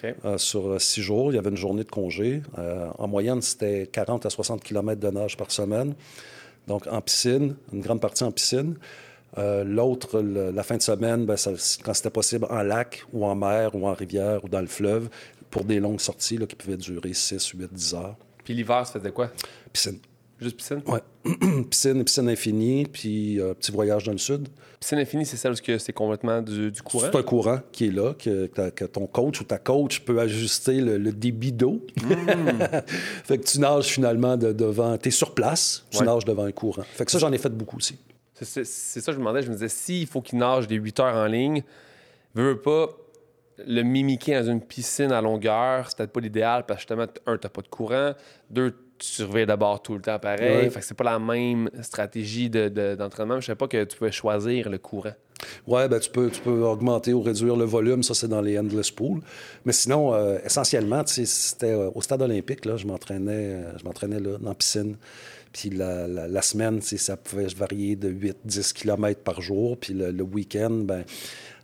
OK. 0.03 0.14
euh, 0.24 0.39
sur 0.39 0.68
euh, 0.68 0.78
six 0.78 1.03
jours. 1.03 1.32
Il 1.32 1.36
y 1.36 1.39
avait 1.39 1.51
une 1.51 1.57
journée 1.57 1.84
de 1.84 1.91
congé. 1.91 2.43
Euh, 2.59 2.89
en 2.99 3.09
moyenne, 3.09 3.43
c'était 3.43 3.89
40 3.91 4.26
à 4.26 4.30
60 4.30 4.62
km 4.62 5.01
de 5.01 5.09
nage 5.11 5.36
par 5.36 5.51
semaine. 5.51 5.95
Donc, 6.66 6.86
en 6.86 7.01
piscine, 7.01 7.57
une 7.72 7.80
grande 7.80 8.01
partie 8.01 8.24
en 8.24 8.30
piscine. 8.32 8.76
Euh, 9.36 9.62
L'autre, 9.64 10.20
la 10.20 10.62
fin 10.62 10.76
de 10.76 10.82
semaine, 10.82 11.26
ben, 11.26 11.36
ça- 11.36 11.53
quand 11.84 11.93
c'était 11.95 12.11
possible, 12.11 12.47
en 12.51 12.62
lac 12.62 13.03
ou 13.12 13.24
en 13.26 13.34
mer 13.34 13.74
ou 13.74 13.86
en 13.86 13.93
rivière 13.95 14.45
ou 14.45 14.49
dans 14.49 14.61
le 14.61 14.66
fleuve, 14.66 15.09
pour 15.51 15.64
des 15.64 15.80
longues 15.80 16.01
sorties 16.01 16.36
là, 16.39 16.47
qui 16.47 16.57
pouvaient 16.57 16.76
durer 16.76 17.12
6, 17.14 17.49
8, 17.49 17.72
10 17.72 17.95
heures. 17.95 18.16
Puis 18.45 18.55
l'hiver, 18.55 18.86
ça 18.86 18.99
faisait 18.99 19.12
quoi? 19.12 19.30
Piscine. 19.72 19.99
Juste 20.41 20.57
piscine? 20.57 20.82
Ouais. 20.86 21.01
piscine, 21.70 22.05
piscine 22.05 22.28
infinie, 22.28 22.86
puis 22.86 23.41
euh, 23.41 23.55
petit 23.55 23.72
voyage 23.72 24.05
dans 24.05 24.12
le 24.12 24.18
sud. 24.18 24.49
Piscine 24.78 24.99
infinie, 24.99 25.26
c'est 25.26 25.36
celle 25.36 25.53
où 25.53 25.57
que 25.57 25.78
c'est 25.78 25.93
complètement 25.93 26.41
du, 26.43 26.70
du 26.70 26.80
courant? 26.82 27.09
C'est 27.11 27.18
un 27.18 27.22
courant 27.24 27.59
qui 27.72 27.86
est 27.89 27.91
là, 27.91 28.14
que, 28.14 28.47
ton 28.86 29.07
coach 29.09 29.41
ou 29.41 29.45
ta 29.45 29.59
coach 29.59 30.01
peut 30.01 30.20
ajuster 30.20 30.80
le, 30.80 30.97
le 30.97 31.12
débit 31.12 31.51
d'eau. 31.53 31.84
fait 33.24 33.39
que 33.39 33.45
tu 33.45 33.59
nages 33.61 33.86
finalement 33.86 34.36
de- 34.36 34.53
devant. 34.53 34.97
Tu 34.99 35.09
es 35.09 35.11
sur 35.11 35.34
place, 35.34 35.84
tu 35.91 35.99
Ouais. 35.99 36.05
nages 36.07 36.24
devant 36.24 36.45
un 36.45 36.53
courant. 36.53 36.84
Fait 36.84 37.05
que 37.05 37.11
ça, 37.11 37.18
j'en 37.18 37.32
ai 37.32 37.39
fait 37.39 37.51
beaucoup 37.51 37.76
aussi. 37.78 37.99
C'est- 38.41 38.64
ça 38.64 39.01
que 39.01 39.12
je 39.12 39.18
me 39.18 39.24
demandais. 39.24 39.43
Je 39.43 39.49
me 39.49 39.55
disais, 39.55 39.68
s'il 39.68 40.07
faut 40.07 40.20
qu'il 40.22 40.39
nage 40.39 40.68
des 40.68 40.76
8 40.76 41.01
heures 41.01 41.16
en 41.16 41.26
ligne, 41.26 41.62
veux, 42.34 42.51
veux 42.51 42.61
pas 42.61 42.89
le 43.66 43.82
mimiquer 43.82 44.34
dans 44.41 44.47
une 44.53 44.61
piscine 44.61 45.11
à 45.11 45.20
longueur, 45.20 45.86
c'est 45.89 45.97
peut-être 45.97 46.12
pas 46.12 46.20
l'idéal 46.20 46.64
parce 46.64 46.84
que 46.84 46.95
justement, 46.95 47.07
un, 47.26 47.36
t'as 47.39 47.49
pas 47.49 47.62
de 47.62 47.66
courant, 47.68 48.12
deux, 48.51 48.72
tu 48.99 49.07
surveilles 49.07 49.46
d'abord 49.46 49.80
tout 49.82 49.94
le 49.94 50.01
temps 50.01 50.18
pareil. 50.18 50.64
Ouais. 50.64 50.70
Fait 50.70 50.80
que 50.80 50.86
c'est 50.86 50.94
pas 50.96 51.05
la 51.05 51.18
même 51.18 51.70
stratégie 51.82 52.51
de- 52.51 52.68
de- 52.68 52.94
d'entraînement. 52.96 53.40
je 53.40 53.46
savais 53.46 53.57
pas 53.57 53.68
que 53.68 53.84
tu 53.84 53.96
pouvais 53.96 54.12
choisir 54.12 54.68
le 54.68 54.78
courant. 54.78 55.12
Ouais, 55.68 55.88
ben, 55.88 56.01
tu, 56.01 56.11
peux, 56.11 56.30
tu 56.30 56.40
peux 56.40 56.64
augmenter 56.64 57.12
ou 57.12 57.22
réduire 57.22 57.55
le 57.55 57.64
volume, 57.64 58.03
ça, 58.03 58.12
c'est 58.14 58.26
dans 58.26 58.40
les 58.40 58.59
endless 58.59 58.90
pools. 58.90 59.20
Mais 59.64 59.72
sinon, 59.72 60.12
euh, 60.14 60.38
essentiellement, 60.44 61.07
sais, 61.07 61.24
c'était 61.26 61.70
euh, 61.72 61.90
au 61.94 62.03
stade 62.03 62.22
olympique, 62.22 62.64
là, 62.64 62.76
je 62.76 62.86
m'entraînais 62.86 63.32
euh, 63.62 63.78
je 63.78 63.84
m'entraînais 63.84 64.18
là, 64.18 64.36
dans 64.38 64.49
la 64.49 64.55
piscine. 64.55 64.96
Puis 65.53 65.70
la, 65.70 66.07
la- 66.09 66.26
la 66.28 66.42
semaine, 66.42 66.80
sais, 66.82 66.96
ça 66.96 67.16
pouvait 67.16 67.46
varier 67.57 67.94
de 67.96 68.11
8-10 68.11 68.72
km 68.72 69.20
par 69.22 69.40
jour. 69.40 69.76
Puis 69.78 69.94
le, 69.94 70.11
le 70.11 70.22
week-end, 70.24 70.70
ben, 70.70 71.05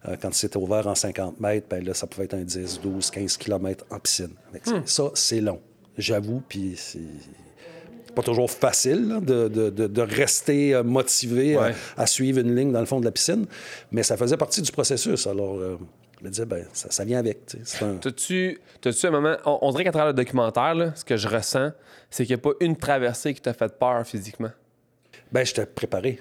euh, 0.09 0.16
quand 0.22 0.32
c'était 0.32 0.57
ouvert 0.57 0.87
en 0.87 0.95
50 0.95 1.41
mètres, 1.41 1.66
ben, 1.68 1.85
là, 1.85 1.95
ça 1.95 2.07
pouvait 2.07 2.24
être 2.26 2.35
un 2.35 2.45
10, 2.45 2.80
12, 2.80 3.11
15 3.11 3.37
km 3.39 3.85
en 3.91 3.99
piscine. 3.99 4.30
Fait 4.53 4.61
que 4.61 4.70
Ça, 4.89 5.11
c'est 5.14 5.41
long, 5.41 5.61
j'avoue. 5.99 6.42
Puis 6.49 6.74
c'est 6.76 7.01
pas 8.14 8.22
toujours 8.22 8.51
facile 8.51 9.09
là, 9.09 9.20
de, 9.20 9.49
de- 9.49 9.70
de- 9.88 10.01
rester 10.03 10.74
euh, 10.74 10.82
motivé 10.84 11.57
à- 11.57 11.61
Ouais. 11.62 11.74
à, 11.97 12.07
suivre 12.07 12.38
une 12.40 12.55
ligne 12.55 12.70
dans 12.72 12.80
le 12.80 12.86
fond 12.86 13.01
de 13.01 13.05
la 13.05 13.11
piscine, 13.11 13.47
mais 13.90 14.03
ça 14.05 14.16
faisait 14.16 14.36
partie 14.36 14.62
du 14.62 14.70
processus. 14.70 15.26
Alors, 15.26 15.59
euh, 15.59 15.76
je 16.20 16.24
me 16.24 16.30
disais, 16.30 16.47
ben, 16.47 16.64
ça, 16.72 16.90
ça 16.90 17.05
vient 17.05 17.18
avec. 17.18 17.38
un- 17.82 17.97
T'as-tu 17.97 18.61
t'as-tu 18.80 19.07
un 19.07 19.11
moment. 19.11 19.36
On, 19.47 19.59
on 19.62 19.70
dirait 19.72 19.84
qu'à 19.84 19.90
travers 19.92 20.09
le 20.09 20.12
documentaire, 20.14 20.74
là, 20.74 20.92
ce 20.95 21.05
que 21.05 21.16
je 21.16 21.26
ressens, 21.28 21.72
c'est 22.09 22.24
qu'il 22.24 22.36
n'y 22.36 22.40
a 22.40 22.42
pas 22.42 22.53
une 22.61 22.76
traversée 22.76 23.34
qui 23.34 23.40
t'a 23.40 23.53
fait 23.53 23.76
peur 23.78 24.07
physiquement? 24.07 24.51
Ben, 25.32 25.45
j'étais 25.45 25.66
préparé. 25.66 26.20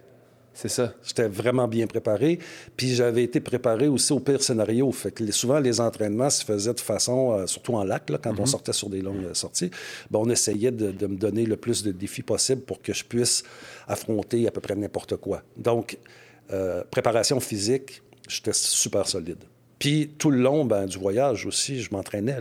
C'est 0.54 0.70
ça. 0.70 0.93
J'étais 1.04 1.28
vraiment 1.28 1.68
bien 1.68 1.88
préparé. 1.88 2.39
Puis 2.78 2.93
j'avais 2.95 3.24
été 3.24 3.39
préparé 3.39 3.88
aussi 3.88 4.14
au 4.14 4.20
pire 4.20 4.41
scénario. 4.41 4.91
Fait 4.91 5.12
que 5.12 5.30
souvent, 5.32 5.60
les 5.60 5.82
entraînements 5.82 6.30
se 6.30 6.45
faisaient 6.45 6.74
de 6.74 6.80
façon, 6.80 7.34
euh, 7.34 7.47
surtout 7.47 7.74
en 7.74 7.84
lac, 7.84 8.10
là, 8.10 8.20
quand 8.22 8.38
on 8.38 8.43
mhm. 8.43 8.47
sortait 8.47 8.74
sur 8.74 8.89
des 8.89 9.01
longues 9.01 9.26
euh, 9.26 9.34
sorties, 9.34 9.72
ben, 10.12 10.20
on 10.20 10.30
essayait 10.30 10.72
de, 10.72 11.08
me 11.08 11.16
donner 11.16 11.45
le 11.45 11.58
plus 11.58 11.84
de 11.84 11.91
défis 11.91 12.22
possible 12.22 12.62
pour 12.62 12.82
que 12.82 12.93
je 12.93 13.04
puisse 13.04 13.43
affronter 13.88 14.47
à 14.47 14.51
peu 14.51 14.62
près 14.62 14.76
n'importe 14.76 15.16
quoi. 15.16 15.41
Donc, 15.58 15.97
euh, 16.51 16.84
préparation 16.91 17.39
physique, 17.39 18.04
j'étais 18.28 18.54
super 18.54 19.08
solide. 19.08 19.43
Puis 19.80 20.12
tout 20.18 20.30
le 20.30 20.38
long 20.38 20.66
ben, 20.66 20.86
du 20.86 20.99
voyage 20.99 21.45
aussi, 21.47 21.82
je 21.82 21.91
m'entraînais. 21.91 22.38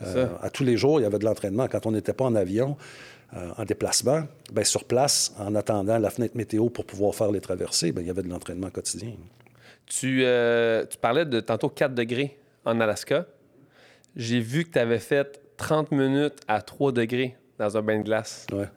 à 0.00 0.50
tous 0.50 0.64
les 0.64 0.76
jours, 0.76 1.00
il 1.00 1.02
y 1.02 1.06
avait 1.06 1.18
de 1.18 1.24
l'entraînement. 1.24 1.68
Quand 1.68 1.86
on 1.86 1.92
n'était 1.92 2.12
pas 2.12 2.24
en 2.24 2.34
avion, 2.34 2.76
euh, 3.34 3.50
en 3.56 3.64
déplacement, 3.64 4.24
bien, 4.52 4.64
sur 4.64 4.84
place, 4.84 5.34
en 5.38 5.54
attendant 5.54 5.98
la 5.98 6.10
fenêtre 6.10 6.36
météo 6.36 6.68
pour 6.68 6.84
pouvoir 6.84 7.14
faire 7.14 7.30
les 7.30 7.40
traversées, 7.40 7.90
bien, 7.90 8.02
il 8.02 8.06
y 8.06 8.10
avait 8.10 8.22
de 8.22 8.28
l'entraînement 8.28 8.70
quotidien. 8.70 9.12
Tu, 9.86 10.22
euh, 10.24 10.84
tu, 10.84 10.98
parlais 10.98 11.24
de 11.24 11.40
tantôt 11.40 11.68
4 11.68 11.94
degrés 11.94 12.38
en 12.64 12.78
Alaska. 12.80 13.26
J'ai 14.16 14.40
vu 14.40 14.64
que 14.64 14.72
tu 14.72 14.78
avais 14.78 14.98
fait 14.98 15.40
30 15.56 15.92
minutes 15.92 16.40
à 16.46 16.60
3 16.60 16.92
degrés 16.92 17.36
dans 17.58 17.76
un 17.76 17.82
bain 17.82 17.98
de 17.98 18.04
glace. 18.04 18.46
Ouais. 18.52 18.68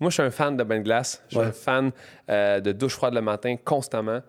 Moi, 0.00 0.10
je 0.10 0.14
suis 0.14 0.22
un 0.22 0.30
fan 0.30 0.56
de 0.56 0.64
bain 0.64 0.78
de 0.78 0.82
glace. 0.82 1.22
Je 1.28 1.38
suis 1.38 1.46
un 1.46 1.52
fan 1.52 1.92
euh, 2.28 2.60
de 2.60 2.72
douche 2.72 2.94
froide 2.94 3.14
le 3.14 3.22
matin 3.22 3.54
constamment. 3.64 4.22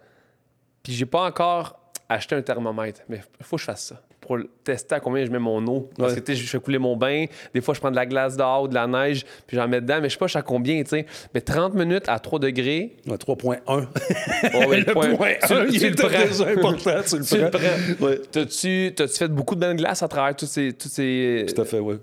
Puis 0.84 0.94
j'ai 0.94 1.08
pas 1.08 1.24
encore 1.24 1.92
acheté 2.08 2.36
un 2.36 2.42
thermomètre, 2.44 3.02
mais 3.10 3.22
il 3.40 3.46
faut 3.46 3.56
que 3.56 3.62
je 3.62 3.66
fasse 3.66 3.86
ça 3.86 4.02
pour 4.26 4.38
tester 4.64 4.96
à 4.96 5.00
combien 5.00 5.26
je 5.26 5.32
mets 5.32 5.40
mon 5.40 5.66
eau. 5.68 5.90
Parce 5.98 6.16
que, 6.16 6.34
je 6.34 6.46
fais 6.46 6.60
couler 6.60 6.78
mon 6.78 6.96
bain. 6.96 7.26
Des 7.54 7.62
fois, 7.62 7.74
je 7.74 7.80
prends 7.80 7.92
de 7.92 7.96
la 7.96 8.06
glace 8.06 8.36
dehors, 8.38 8.68
de 8.68 8.74
la 8.74 8.88
neige, 8.88 9.24
puis 9.48 9.58
j'en 9.58 9.68
mets 9.68 9.82
dedans, 9.82 10.00
mais 10.02 10.10
je 10.10 10.18
sais 10.18 10.20
pas 10.20 10.40
à 10.40 10.42
combien, 10.42 10.82
tu 10.84 10.90
sais. 10.90 11.06
Mais 11.34 11.42
30 11.42 11.74
minutes 11.74 12.06
à 12.08 12.20
3 12.20 12.40
degrés. 12.40 12.98
3.1. 13.08 13.60
le 13.68 14.94
point, 14.94 15.16
point 15.16 15.34
tu, 15.46 15.54
1, 15.54 15.66
tu, 15.68 15.90
le 15.90 15.96
prends. 15.96 16.48
important, 16.48 17.02
tu 17.06 17.38
le 17.38 17.50
prends. 17.50 18.06
Ouais. 18.06 18.22
T'as-tu, 18.32 18.94
t'as-tu 18.96 19.18
fait 19.18 19.28
beaucoup 19.28 19.56
de 19.56 19.60
bains 19.60 19.74
de 19.74 19.80
glace 19.80 20.04
à 20.04 20.08
travers 20.08 20.36
tous 20.36 20.48
ces... 20.48 20.74
Tous 20.74 20.90
ces... 20.90 21.46
Tout 21.54 21.62
à 21.62 21.66
fait, 21.66 21.80
oui. 21.80 21.96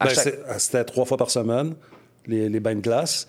Ben, 0.00 0.08
C'était 0.58 0.84
trois 0.84 1.04
fois 1.04 1.16
par 1.16 1.30
semaine, 1.30 1.74
les, 2.26 2.48
les 2.48 2.60
bains 2.60 2.74
de 2.74 2.80
glace. 2.80 3.26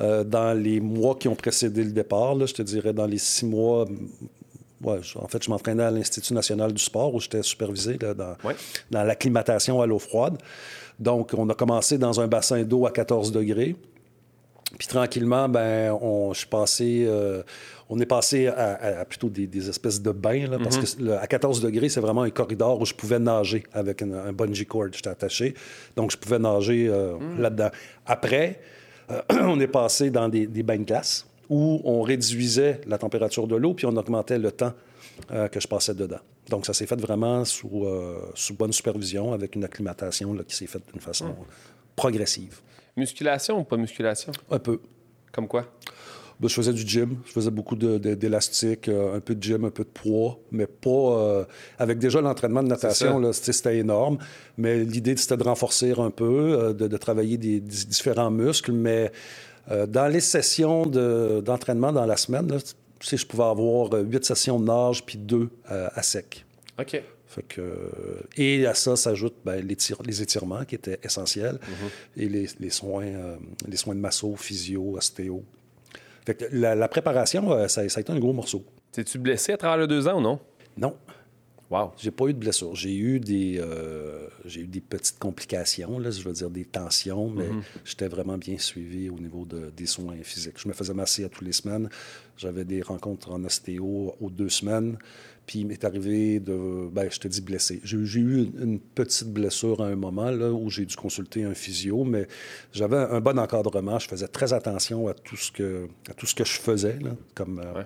Euh, 0.00 0.24
dans 0.24 0.58
les 0.58 0.80
mois 0.80 1.14
qui 1.14 1.28
ont 1.28 1.36
précédé 1.36 1.84
le 1.84 1.92
départ, 1.92 2.34
là, 2.34 2.46
je 2.46 2.54
te 2.54 2.62
dirais 2.62 2.92
dans 2.92 3.06
les 3.06 3.18
six 3.18 3.46
mois, 3.46 3.84
Ouais, 4.84 5.00
en 5.16 5.28
fait, 5.28 5.42
je 5.42 5.50
m'entraînais 5.50 5.82
à 5.82 5.90
l'Institut 5.90 6.34
national 6.34 6.72
du 6.72 6.82
sport 6.82 7.14
où 7.14 7.20
j'étais 7.20 7.42
supervisé 7.42 7.96
dans, 7.96 8.36
dans 8.90 9.02
l'acclimatation 9.02 9.80
à 9.80 9.86
l'eau 9.86 9.98
froide. 9.98 10.38
Donc, 10.98 11.32
on 11.36 11.48
a 11.48 11.54
commencé 11.54 11.98
dans 11.98 12.20
un 12.20 12.26
bassin 12.26 12.62
d'eau 12.62 12.86
à 12.86 12.90
14 12.90 13.32
degrés. 13.32 13.76
Puis 14.78 14.88
tranquillement, 14.88 15.48
ben, 15.48 15.96
on, 16.00 16.32
je 16.32 16.38
suis 16.40 16.48
passé, 16.48 17.04
euh, 17.06 17.42
on 17.88 18.00
est 18.00 18.06
passé 18.06 18.48
à, 18.48 19.04
plutôt 19.04 19.28
des, 19.28 19.68
espèces 19.68 20.02
de 20.02 20.10
bains, 20.10 20.48
là, 20.48 20.58
parce 20.58 20.78
mm-hmm. 20.78 21.06
que 21.06 21.10
à 21.12 21.26
14 21.26 21.60
degrés, 21.60 21.88
c'est 21.88 22.00
vraiment 22.00 22.22
un 22.22 22.30
corridor 22.30 22.80
où 22.80 22.86
je 22.86 22.94
pouvais 22.94 23.18
nager 23.18 23.64
avec 23.72 24.02
un, 24.02 24.32
bungee 24.32 24.66
cord. 24.66 24.88
J'étais 24.92 25.10
attaché, 25.10 25.54
donc 25.96 26.10
je 26.10 26.16
pouvais 26.16 26.38
nager 26.38 26.88
euh, 26.88 27.16
mm. 27.16 27.40
là-dedans. 27.40 27.70
Après, 28.06 28.60
euh, 29.10 29.20
on 29.30 29.60
est 29.60 29.68
passé 29.68 30.10
dans 30.10 30.28
des, 30.28 30.46
des 30.46 30.62
bains 30.62 30.78
de 30.78 30.84
glace 30.84 31.26
où 31.48 31.80
on 31.84 32.02
réduisait 32.02 32.80
la 32.86 32.98
température 32.98 33.46
de 33.46 33.56
l'eau 33.56 33.74
puis 33.74 33.86
on 33.86 33.96
augmentait 33.96 34.38
le 34.38 34.52
temps 34.52 34.72
euh, 35.30 35.48
que 35.48 35.60
je 35.60 35.68
passais 35.68 35.94
dedans. 35.94 36.18
Donc, 36.50 36.66
ça 36.66 36.74
s'est 36.74 36.86
fait 36.86 37.00
vraiment 37.00 37.44
sous, 37.44 37.84
euh, 37.84 38.30
sous 38.34 38.54
bonne 38.54 38.72
supervision 38.72 39.32
avec 39.32 39.56
une 39.56 39.64
acclimatation 39.64 40.36
qui 40.46 40.56
s'est 40.56 40.66
faite 40.66 40.82
d'une 40.92 41.00
façon 41.00 41.26
hum. 41.26 41.34
progressive. 41.96 42.60
Musculation 42.96 43.60
ou 43.60 43.64
pas 43.64 43.76
musculation? 43.76 44.32
Un 44.50 44.58
peu. 44.58 44.80
Comme 45.32 45.48
quoi? 45.48 45.66
Ben, 46.40 46.48
je 46.48 46.54
faisais 46.54 46.72
du 46.72 46.86
gym. 46.86 47.16
Je 47.24 47.32
faisais 47.32 47.50
beaucoup 47.50 47.76
d'élastique, 47.76 48.88
euh, 48.88 49.16
un 49.16 49.20
peu 49.20 49.34
de 49.34 49.42
gym, 49.42 49.64
un 49.64 49.70
peu 49.70 49.84
de 49.84 49.88
poids, 49.88 50.38
mais 50.50 50.66
pas. 50.66 51.46
avec 51.78 51.98
déjà 51.98 52.20
l'entraînement 52.20 52.62
de 52.62 52.68
natation, 52.68 53.32
c'était 53.32 53.78
énorme. 53.78 54.18
Mais 54.58 54.84
l'idée, 54.84 55.16
c'était 55.16 55.36
de 55.36 55.44
renforcer 55.44 55.92
un 55.96 56.10
peu, 56.10 56.74
de, 56.74 56.96
travailler 56.96 57.38
des, 57.38 57.60
différents 57.60 58.30
muscles, 58.30 58.72
mais 58.72 59.12
euh, 59.70 59.86
dans 59.86 60.08
les 60.08 60.20
sessions 60.20 60.86
d'entraînement 60.86 61.92
dans 61.92 62.06
la 62.06 62.16
semaine, 62.16 62.58
je 63.00 63.26
pouvais 63.26 63.44
avoir 63.44 63.94
euh, 63.94 64.02
huit 64.02 64.24
sessions 64.24 64.60
de 64.60 64.66
nage 64.66 65.04
puis 65.04 65.18
deux 65.18 65.50
euh, 65.70 65.88
à 65.94 66.02
sec. 66.02 66.44
OK. 66.78 67.00
et 68.36 68.66
à 68.66 68.74
ça 68.74 68.96
s'ajoutent 68.96 69.38
ben, 69.44 69.64
les, 69.64 70.22
étirements 70.22 70.64
qui 70.64 70.74
étaient 70.74 70.98
essentiels 71.02 71.58
mm-hmm. 71.58 72.22
et 72.22 72.28
les, 72.28 72.70
soins, 72.70 73.06
les 73.66 73.76
soins 73.76 73.94
de 73.94 74.00
masso, 74.00 74.34
physio, 74.36 74.96
ostéo. 74.96 75.42
la, 76.52 76.88
préparation, 76.88 77.68
ça, 77.68 77.88
ça, 77.88 77.98
a 77.98 78.00
été 78.00 78.12
un 78.12 78.18
gros 78.18 78.32
morceau. 78.32 78.64
T'es-tu 78.92 79.18
blessé 79.18 79.52
à 79.52 79.56
travers 79.56 79.78
les 79.78 79.86
deux 79.86 80.06
ans 80.08 80.18
ou 80.18 80.20
non? 80.20 80.40
Non. 80.76 80.96
Wow. 81.74 81.90
J'ai 81.96 82.12
pas 82.12 82.26
eu 82.26 82.34
de 82.34 82.38
blessure. 82.38 82.76
J'ai 82.76 82.94
eu 82.94 83.18
des, 83.18 83.58
euh, 83.58 84.28
j'ai 84.44 84.60
eu 84.60 84.68
des 84.68 84.80
petites 84.80 85.18
complications, 85.18 85.98
là, 85.98 86.12
je 86.12 86.22
veux 86.22 86.32
dire 86.32 86.48
des 86.48 86.64
tensions, 86.64 87.28
mais 87.28 87.48
mm-hmm. 87.48 87.62
j'étais 87.84 88.06
vraiment 88.06 88.38
bien 88.38 88.58
suivi 88.58 89.10
au 89.10 89.18
niveau 89.18 89.44
de, 89.44 89.72
des 89.76 89.86
soins 89.86 90.14
physiques. 90.22 90.54
Je 90.56 90.68
me 90.68 90.72
faisais 90.72 90.94
masser 90.94 91.24
à 91.24 91.28
tous 91.28 91.44
les 91.44 91.50
semaines. 91.50 91.88
J'avais 92.36 92.64
des 92.64 92.80
rencontres 92.80 93.32
en 93.32 93.42
ostéo 93.42 94.14
aux 94.20 94.30
deux 94.30 94.50
semaines. 94.50 94.98
Puis 95.46 95.58
il 95.58 95.66
m'est 95.66 95.84
arrivé 95.84 96.38
de, 96.38 96.88
ben, 96.92 97.10
je 97.10 97.18
te 97.18 97.26
dis 97.26 97.40
blessé. 97.40 97.80
J'ai, 97.82 97.96
eu 97.96 98.52
une 98.56 98.78
petite 98.78 99.32
blessure 99.32 99.82
à 99.82 99.88
un 99.88 99.96
moment 99.96 100.30
là, 100.30 100.52
où 100.52 100.70
j'ai 100.70 100.86
dû 100.86 100.94
consulter 100.94 101.42
un 101.42 101.54
physio, 101.54 102.04
mais 102.04 102.28
j'avais 102.72 102.98
un 102.98 103.20
bon 103.20 103.36
encadrement. 103.36 103.98
Je 103.98 104.06
faisais 104.06 104.28
très 104.28 104.52
attention 104.52 105.08
à 105.08 105.14
tout 105.14 105.36
ce 105.36 105.50
que, 105.50 105.88
à 106.08 106.14
tout 106.14 106.26
ce 106.26 106.36
que 106.36 106.44
je 106.44 106.52
faisais, 106.60 107.00
là, 107.00 107.16
comme. 107.34 107.58
Euh, 107.58 107.82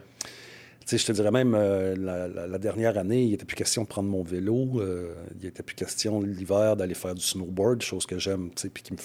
je 0.96 1.06
te 1.06 1.12
dirais 1.12 1.30
même, 1.30 1.54
euh, 1.54 1.94
la, 1.96 2.58
dernière 2.58 2.96
année, 2.96 3.22
il 3.22 3.30
n'était 3.32 3.44
plus 3.44 3.56
question 3.56 3.82
de 3.82 3.88
prendre 3.88 4.08
mon 4.08 4.22
vélo. 4.22 4.80
Euh, 4.80 5.14
il 5.38 5.44
n'était 5.44 5.62
plus 5.62 5.76
question 5.76 6.20
l'hiver 6.22 6.76
d'aller 6.76 6.94
faire 6.94 7.14
du 7.14 7.20
snowboard, 7.20 7.82
chose 7.82 8.06
que 8.06 8.18
j'aime, 8.18 8.50
puis 8.50 8.82
qui 8.82 8.92
me 8.94 8.98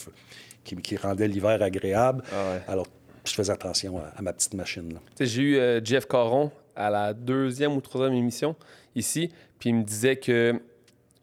qui, 0.64 0.76
qui 0.78 0.96
rendait 0.96 1.28
l'hiver 1.28 1.62
agréable. 1.62 2.24
Ah 2.32 2.72
Alors, 2.72 2.88
je 3.26 3.34
faisais 3.34 3.52
attention 3.52 4.02
à, 4.16 4.22
ma 4.22 4.32
petite 4.32 4.54
machine. 4.54 5.00
J'ai 5.20 5.42
eu 5.42 5.58
euh, 5.58 5.82
Jeff 5.84 6.08
Caron 6.08 6.52
à 6.76 6.90
la 6.90 7.14
deuxième 7.14 7.74
ou 7.74 7.82
troisième 7.82 8.14
émission 8.14 8.56
ici, 8.96 9.30
puis 9.60 9.70
il 9.70 9.76
me 9.76 9.84
disait 9.84 10.16
que 10.16 10.60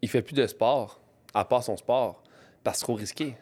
il 0.02 0.08
fait 0.08 0.22
plus 0.22 0.34
de 0.34 0.46
sport, 0.46 1.00
à 1.34 1.44
part 1.44 1.62
son 1.62 1.76
sport, 1.76 2.22
parce 2.64 2.76
que 2.76 2.80
c'est 2.80 2.84
trop 2.84 2.94
risqué. 2.94 3.34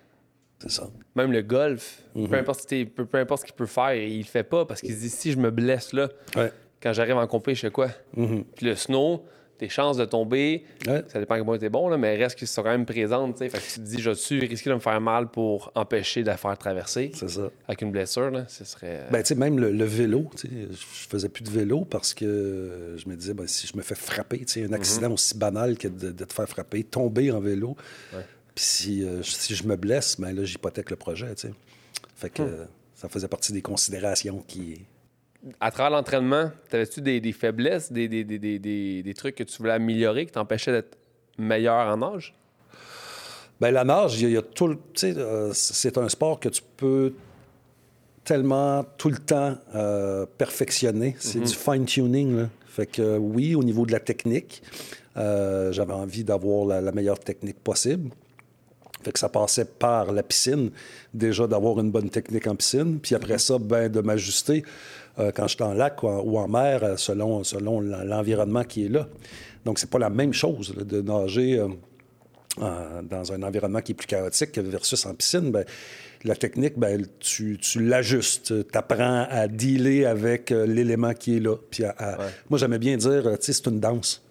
C'est 0.60 0.70
ça. 0.70 0.88
Même 1.14 1.30
le 1.30 1.42
golf, 1.42 2.02
peu, 2.14 2.20
mm-hmm. 2.20 2.38
importe 2.38 2.74
peu, 2.94 3.18
importe 3.18 3.42
ce 3.42 3.46
qu'il 3.46 3.54
peut 3.54 3.66
faire, 3.66 3.94
il 3.94 4.18
le 4.18 4.24
fait 4.24 4.42
pas 4.42 4.64
parce 4.64 4.80
qu'il 4.80 4.92
se 4.92 5.00
dit 5.00 5.10
si 5.10 5.30
je 5.30 5.38
me 5.38 5.50
blesse 5.50 5.92
là, 5.92 6.08
quand 6.82 6.92
j'arrive 6.92 7.16
en 7.16 7.26
compé, 7.26 7.54
je 7.54 7.62
sais 7.62 7.70
quoi? 7.70 7.88
Mm-hmm. 8.16 8.44
Puis 8.56 8.66
le 8.66 8.74
snow, 8.74 9.24
tes 9.58 9.68
chances 9.68 9.96
de 9.96 10.04
tomber, 10.04 10.64
ça 10.84 11.18
dépend 11.18 11.36
comment 11.38 11.58
t'es 11.58 11.68
bon, 11.68 11.88
là, 11.88 11.98
mais 11.98 12.16
reste 12.16 12.38
qu'ils 12.38 12.46
sont 12.46 12.62
quand 12.62 12.70
même 12.70 12.86
présentes. 12.86 13.38
Fait 13.38 13.48
que 13.48 13.56
tu 13.56 13.80
te 13.80 13.80
dis, 13.80 14.00
je 14.00 14.12
suis 14.12 14.40
risqué 14.46 14.70
de 14.70 14.74
me 14.74 14.80
faire 14.80 15.00
mal 15.00 15.28
pour 15.28 15.72
empêcher 15.74 16.22
de 16.22 16.28
la 16.28 16.36
faire 16.36 16.56
traverser? 16.56 17.10
C'est 17.14 17.28
ça. 17.28 17.50
Avec 17.66 17.82
une 17.82 17.90
blessure, 17.90 18.30
là, 18.30 18.44
ce 18.48 18.64
serait. 18.64 19.06
Ben, 19.10 19.20
tu 19.22 19.28
sais, 19.28 19.34
même 19.34 19.58
le, 19.58 19.84
vélo, 19.84 20.30
tu 20.36 20.48
sais, 20.48 20.54
je 20.70 21.08
faisais 21.08 21.28
plus 21.28 21.42
de 21.42 21.50
vélo 21.50 21.84
parce 21.84 22.14
que 22.14 22.94
je 22.96 23.08
me 23.08 23.16
disais, 23.16 23.34
ben, 23.34 23.48
si 23.48 23.66
je 23.66 23.76
me 23.76 23.82
fais 23.82 23.96
frapper, 23.96 24.38
tu 24.38 24.46
sais, 24.46 24.64
un 24.64 24.72
accident 24.72 25.08
mm-hmm. 25.08 25.14
aussi 25.14 25.36
banal 25.36 25.76
que 25.76 25.88
de, 25.88 26.12
te 26.12 26.32
faire 26.32 26.48
frapper, 26.48 26.84
tomber 26.84 27.32
en 27.32 27.40
vélo. 27.40 27.76
Puis 28.54 28.64
si, 28.64 29.04
euh, 29.04 29.22
si 29.22 29.54
je 29.54 29.64
me 29.68 29.76
blesse, 29.76 30.18
ben 30.18 30.34
là, 30.34 30.44
j'hypothèque 30.44 30.90
le 30.90 30.96
projet, 30.96 31.32
tu 31.36 31.48
sais. 31.48 31.54
Fait 32.16 32.30
que 32.30 32.42
hmm. 32.42 32.66
ça 32.96 33.08
faisait 33.08 33.28
partie 33.28 33.52
des 33.52 33.62
considérations 33.62 34.42
qui 34.48 34.84
à 35.60 35.70
travers 35.70 35.90
l'entraînement, 35.90 36.50
avais-tu 36.72 37.00
des, 37.00 37.20
des, 37.20 37.32
faiblesses, 37.32 37.92
des, 37.92 38.08
des, 38.08 38.24
des, 38.24 39.14
trucs 39.14 39.36
que 39.36 39.44
tu 39.44 39.58
voulais 39.58 39.72
améliorer, 39.72 40.26
qui 40.26 40.32
t'empêchaient 40.32 40.72
d'être 40.72 40.98
meilleur 41.38 41.86
en 41.86 41.96
nage? 41.96 42.34
Bien, 43.60 43.70
la 43.70 43.84
nage, 43.84 44.20
il 44.20 44.30
y, 44.30 44.36
a, 44.36 44.42
tout 44.42 44.68
le. 44.68 44.78
Euh, 45.04 45.50
c'est 45.52 45.98
un 45.98 46.08
sport 46.08 46.38
que 46.38 46.48
tu 46.48 46.62
peux 46.76 47.12
tellement 48.24 48.84
tout 48.96 49.08
le 49.08 49.18
temps 49.18 49.56
euh, 49.74 50.26
perfectionner. 50.36 51.16
C'est 51.18 51.38
mm-hmm. 51.38 51.48
du 51.48 51.54
fine-tuning. 51.54 52.48
Fait 52.66 52.86
que 52.86 53.16
oui, 53.16 53.54
au 53.54 53.64
niveau 53.64 53.86
de 53.86 53.92
la 53.92 54.00
technique, 54.00 54.62
euh, 55.16 55.72
j'avais 55.72 55.94
envie 55.94 56.24
d'avoir 56.24 56.66
la, 56.66 56.92
meilleure 56.92 57.18
technique 57.18 57.58
possible. 57.58 58.10
Fait 59.02 59.12
que 59.12 59.18
ça 59.18 59.28
passait 59.28 59.64
par 59.64 60.12
la 60.12 60.22
piscine, 60.22 60.70
déjà 61.14 61.46
d'avoir 61.46 61.80
une 61.80 61.90
bonne 61.90 62.10
technique 62.10 62.46
en 62.46 62.54
piscine, 62.54 62.98
puis 63.00 63.14
après 63.14 63.38
ça, 63.38 63.58
ben, 63.58 63.88
de 63.90 64.00
m'ajuster 64.00 64.62
euh, 64.62 65.07
quand 65.34 65.48
je 65.48 65.54
suis 65.54 65.64
en 65.64 65.74
lac 65.74 66.02
ou 66.02 66.38
en, 66.38 66.48
mer, 66.48 66.84
euh, 66.84 66.96
selon, 66.96 67.42
selon 67.44 67.80
l'environnement 67.80 68.64
qui 68.64 68.86
est 68.86 68.88
là. 68.88 69.08
Donc, 69.64 69.78
c'est 69.78 69.90
pas 69.90 69.98
la 69.98 70.10
même 70.10 70.32
chose 70.32 70.74
de 70.74 71.02
nager 71.02 71.58
euh, 71.58 73.02
dans 73.02 73.32
un 73.32 73.42
environnement 73.42 73.80
qui 73.80 73.92
est 73.92 73.94
plus 73.94 74.06
chaotique 74.06 74.58
versus 74.58 75.04
en 75.06 75.14
piscine. 75.14 75.50
Bien, 75.50 75.64
la 76.24 76.36
technique, 76.36 76.78
ben, 76.78 77.06
tu, 77.18 77.58
tu 77.58 77.84
l'ajustes. 77.84 78.66
Tu 78.70 78.78
apprends 78.78 79.26
à 79.28 79.48
dealer 79.48 80.04
avec 80.06 80.50
l'élément 80.50 81.14
qui 81.14 81.36
est 81.36 81.40
là. 81.40 81.56
Puis 81.70 81.84
Moi, 82.48 82.58
j'aimais 82.58 82.78
bien 82.78 82.96
dire, 82.96 83.22
tu 83.22 83.46
sais, 83.46 83.52
c'est 83.52 83.66
une 83.66 83.80
danse. 83.80 84.24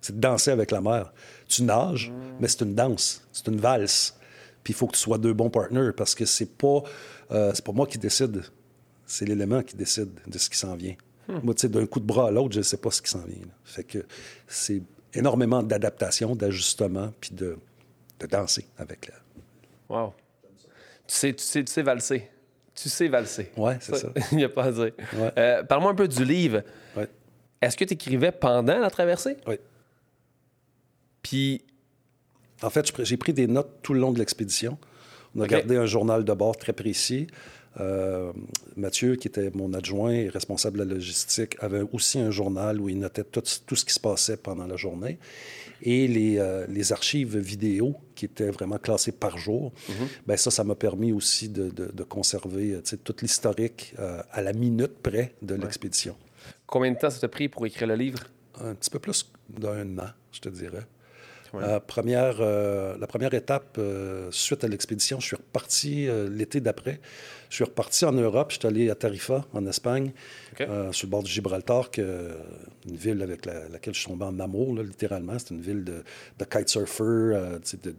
C'est 0.00 0.16
de 0.16 0.20
danser 0.20 0.50
avec 0.50 0.70
la 0.70 0.80
mer. 0.80 1.12
Tu 1.48 1.62
nages, 1.62 2.10
mm. 2.10 2.14
mais 2.40 2.48
c'est 2.48 2.62
une 2.62 2.74
danse. 2.74 3.26
C'est 3.32 3.48
une 3.48 3.58
valse. 3.58 4.16
Puis 4.62 4.72
il 4.72 4.76
faut 4.76 4.86
que 4.86 4.94
tu 4.94 5.00
sois 5.00 5.18
deux 5.18 5.32
bons 5.32 5.50
partners 5.50 5.90
parce 5.96 6.14
que 6.14 6.24
c'est 6.24 6.56
pas, 6.56 6.82
c'est 7.30 7.64
pas 7.64 7.72
moi 7.72 7.86
qui 7.86 7.98
décide 7.98 8.42
C'est 9.06 9.24
l'élément 9.26 9.62
qui 9.62 9.76
décide 9.76 10.10
de 10.26 10.38
ce 10.38 10.48
qui 10.50 10.56
s'en 10.58 10.74
vient. 10.76 10.94
Moi, 11.28 11.54
tu 11.54 11.62
sais, 11.62 11.68
d'un 11.68 11.86
coup 11.86 12.00
de 12.00 12.04
bras 12.06 12.28
à 12.28 12.30
l'autre, 12.30 12.52
je 12.52 12.58
ne 12.58 12.62
sais 12.64 12.76
pas 12.76 12.90
ce 12.90 13.00
qui 13.00 13.10
s'en 13.10 13.24
vient. 13.24 13.40
là. 13.40 13.52
Fait 13.64 13.84
que 13.84 14.04
c'est 14.46 14.82
énormément 15.14 15.62
d'adaptation, 15.62 16.36
d'ajustement, 16.36 17.12
puis 17.20 17.30
de, 17.34 17.56
de 18.20 18.26
danser 18.26 18.66
avec 18.76 19.08
la... 19.08 19.14
Wow. 19.88 20.12
Tu 21.06 21.14
sais, 21.14 21.32
tu 21.34 21.42
sais, 21.44 21.64
tu 21.64 21.72
sais 21.72 21.82
valser. 21.82 22.28
Tu 22.74 22.88
sais 22.88 23.08
valser. 23.08 23.50
Ouais, 23.56 23.78
c'est 23.80 23.96
ça. 23.96 24.08
Il 24.32 24.38
n'y 24.38 24.44
a 24.44 24.48
pas 24.48 24.64
à 24.64 24.72
dire. 24.72 24.90
Ouais. 25.14 25.32
Euh, 25.38 25.62
Parle-moi 25.62 25.92
un 25.92 25.94
peu 25.94 26.08
du 26.08 26.24
livre. 26.24 26.62
Ouais. 26.96 27.08
Est-ce 27.62 27.76
que 27.76 27.84
tu 27.84 27.94
écrivais 27.94 28.32
pendant 28.32 28.78
la 28.78 28.90
traversée? 28.90 29.36
Oui. 29.46 29.56
Puis, 31.22 31.62
En 32.62 32.70
fait, 32.70 32.92
j'ai 33.04 33.16
pris 33.16 33.32
des 33.32 33.46
notes 33.46 33.80
tout 33.82 33.94
le 33.94 34.00
long 34.00 34.12
de 34.12 34.18
l'expédition. 34.18 34.78
On 35.36 35.40
a 35.40 35.46
gardé 35.46 35.76
un 35.76 35.86
journal 35.86 36.24
de 36.24 36.32
bord 36.32 36.56
très 36.56 36.72
précis. 36.72 37.26
Euh, 37.80 38.32
Mathieu, 38.76 39.16
qui 39.16 39.28
était 39.28 39.50
mon 39.54 39.72
adjoint 39.74 40.12
et 40.12 40.28
responsable 40.28 40.78
de 40.78 40.84
la 40.84 40.94
logistique, 40.94 41.56
avait 41.60 41.82
aussi 41.92 42.18
un 42.20 42.30
journal 42.30 42.80
où 42.80 42.88
il 42.88 42.98
notait 42.98 43.24
tout, 43.24 43.42
tout 43.66 43.76
ce 43.76 43.84
qui 43.84 43.92
se 43.92 44.00
passait 44.00 44.36
pendant 44.36 44.66
la 44.66 44.76
journée. 44.76 45.18
Et 45.82 46.06
les, 46.06 46.38
euh, 46.38 46.66
les 46.68 46.92
archives 46.92 47.36
vidéo, 47.36 47.96
qui 48.14 48.24
étaient 48.26 48.50
vraiment 48.50 48.78
classées 48.78 49.12
par 49.12 49.38
jour, 49.38 49.72
ben 50.26 50.36
ça, 50.36 50.50
ça 50.50 50.62
m'a 50.64 50.76
permis 50.76 51.12
aussi 51.12 51.48
de, 51.48 51.68
de- 51.68 51.90
de 51.92 52.02
conserver 52.04 52.74
euh, 52.74 52.96
tout 53.02 53.16
l'historique 53.22 53.94
euh, 53.98 54.22
à 54.30 54.40
la 54.40 54.52
minute 54.52 54.92
près 55.02 55.34
de 55.42 55.54
l'expédition. 55.56 56.16
combien 56.66 56.92
de 56.92 56.98
temps 56.98 57.10
ça 57.10 57.20
t'a 57.20 57.28
pris 57.28 57.48
pour 57.48 57.66
écrire 57.66 57.88
le 57.88 57.96
livre? 57.96 58.20
Un 58.60 58.74
petit 58.76 58.88
peu 58.90 59.00
plus 59.00 59.30
d'un 59.48 59.98
an, 59.98 60.10
je 60.30 60.38
te 60.40 60.48
dirais. 60.48 60.86
Ouais. 61.54 61.62
Euh, 61.62 61.80
première, 61.80 62.36
euh, 62.40 62.96
la 62.98 63.06
première 63.06 63.32
étape, 63.34 63.76
euh, 63.78 64.28
suite 64.32 64.64
à 64.64 64.68
l'expédition, 64.68 65.20
je 65.20 65.26
suis 65.26 65.36
reparti 65.36 66.08
euh, 66.08 66.28
l'été 66.28 66.60
d'après. 66.60 67.00
Je 67.50 67.56
suis 67.56 67.64
reparti 67.64 68.04
en 68.04 68.10
Europe. 68.12 68.50
Je 68.50 68.58
suis 68.58 68.66
allé 68.66 68.90
à 68.90 68.96
Tarifa, 68.96 69.44
en 69.52 69.64
Espagne, 69.66 70.12
OK. 70.54 70.62
euh, 70.62 70.90
sur 70.90 71.06
le 71.06 71.10
bord 71.12 71.22
du 71.22 71.30
Gibraltar, 71.30 71.92
que, 71.92 72.30
une 72.88 72.96
ville 72.96 73.22
avec 73.22 73.46
la- 73.46 73.68
laquelle 73.68 73.94
je 73.94 74.00
suis 74.00 74.08
tombé 74.08 74.24
en 74.24 74.40
amour, 74.40 74.74
là, 74.74 74.82
littéralement. 74.82 75.38
C'est 75.38 75.50
une 75.54 75.60
ville 75.60 75.84
de, 75.84 76.02
de 76.38 76.44
euh, 77.34 77.58
de, 77.84 77.90
de, 77.90 77.96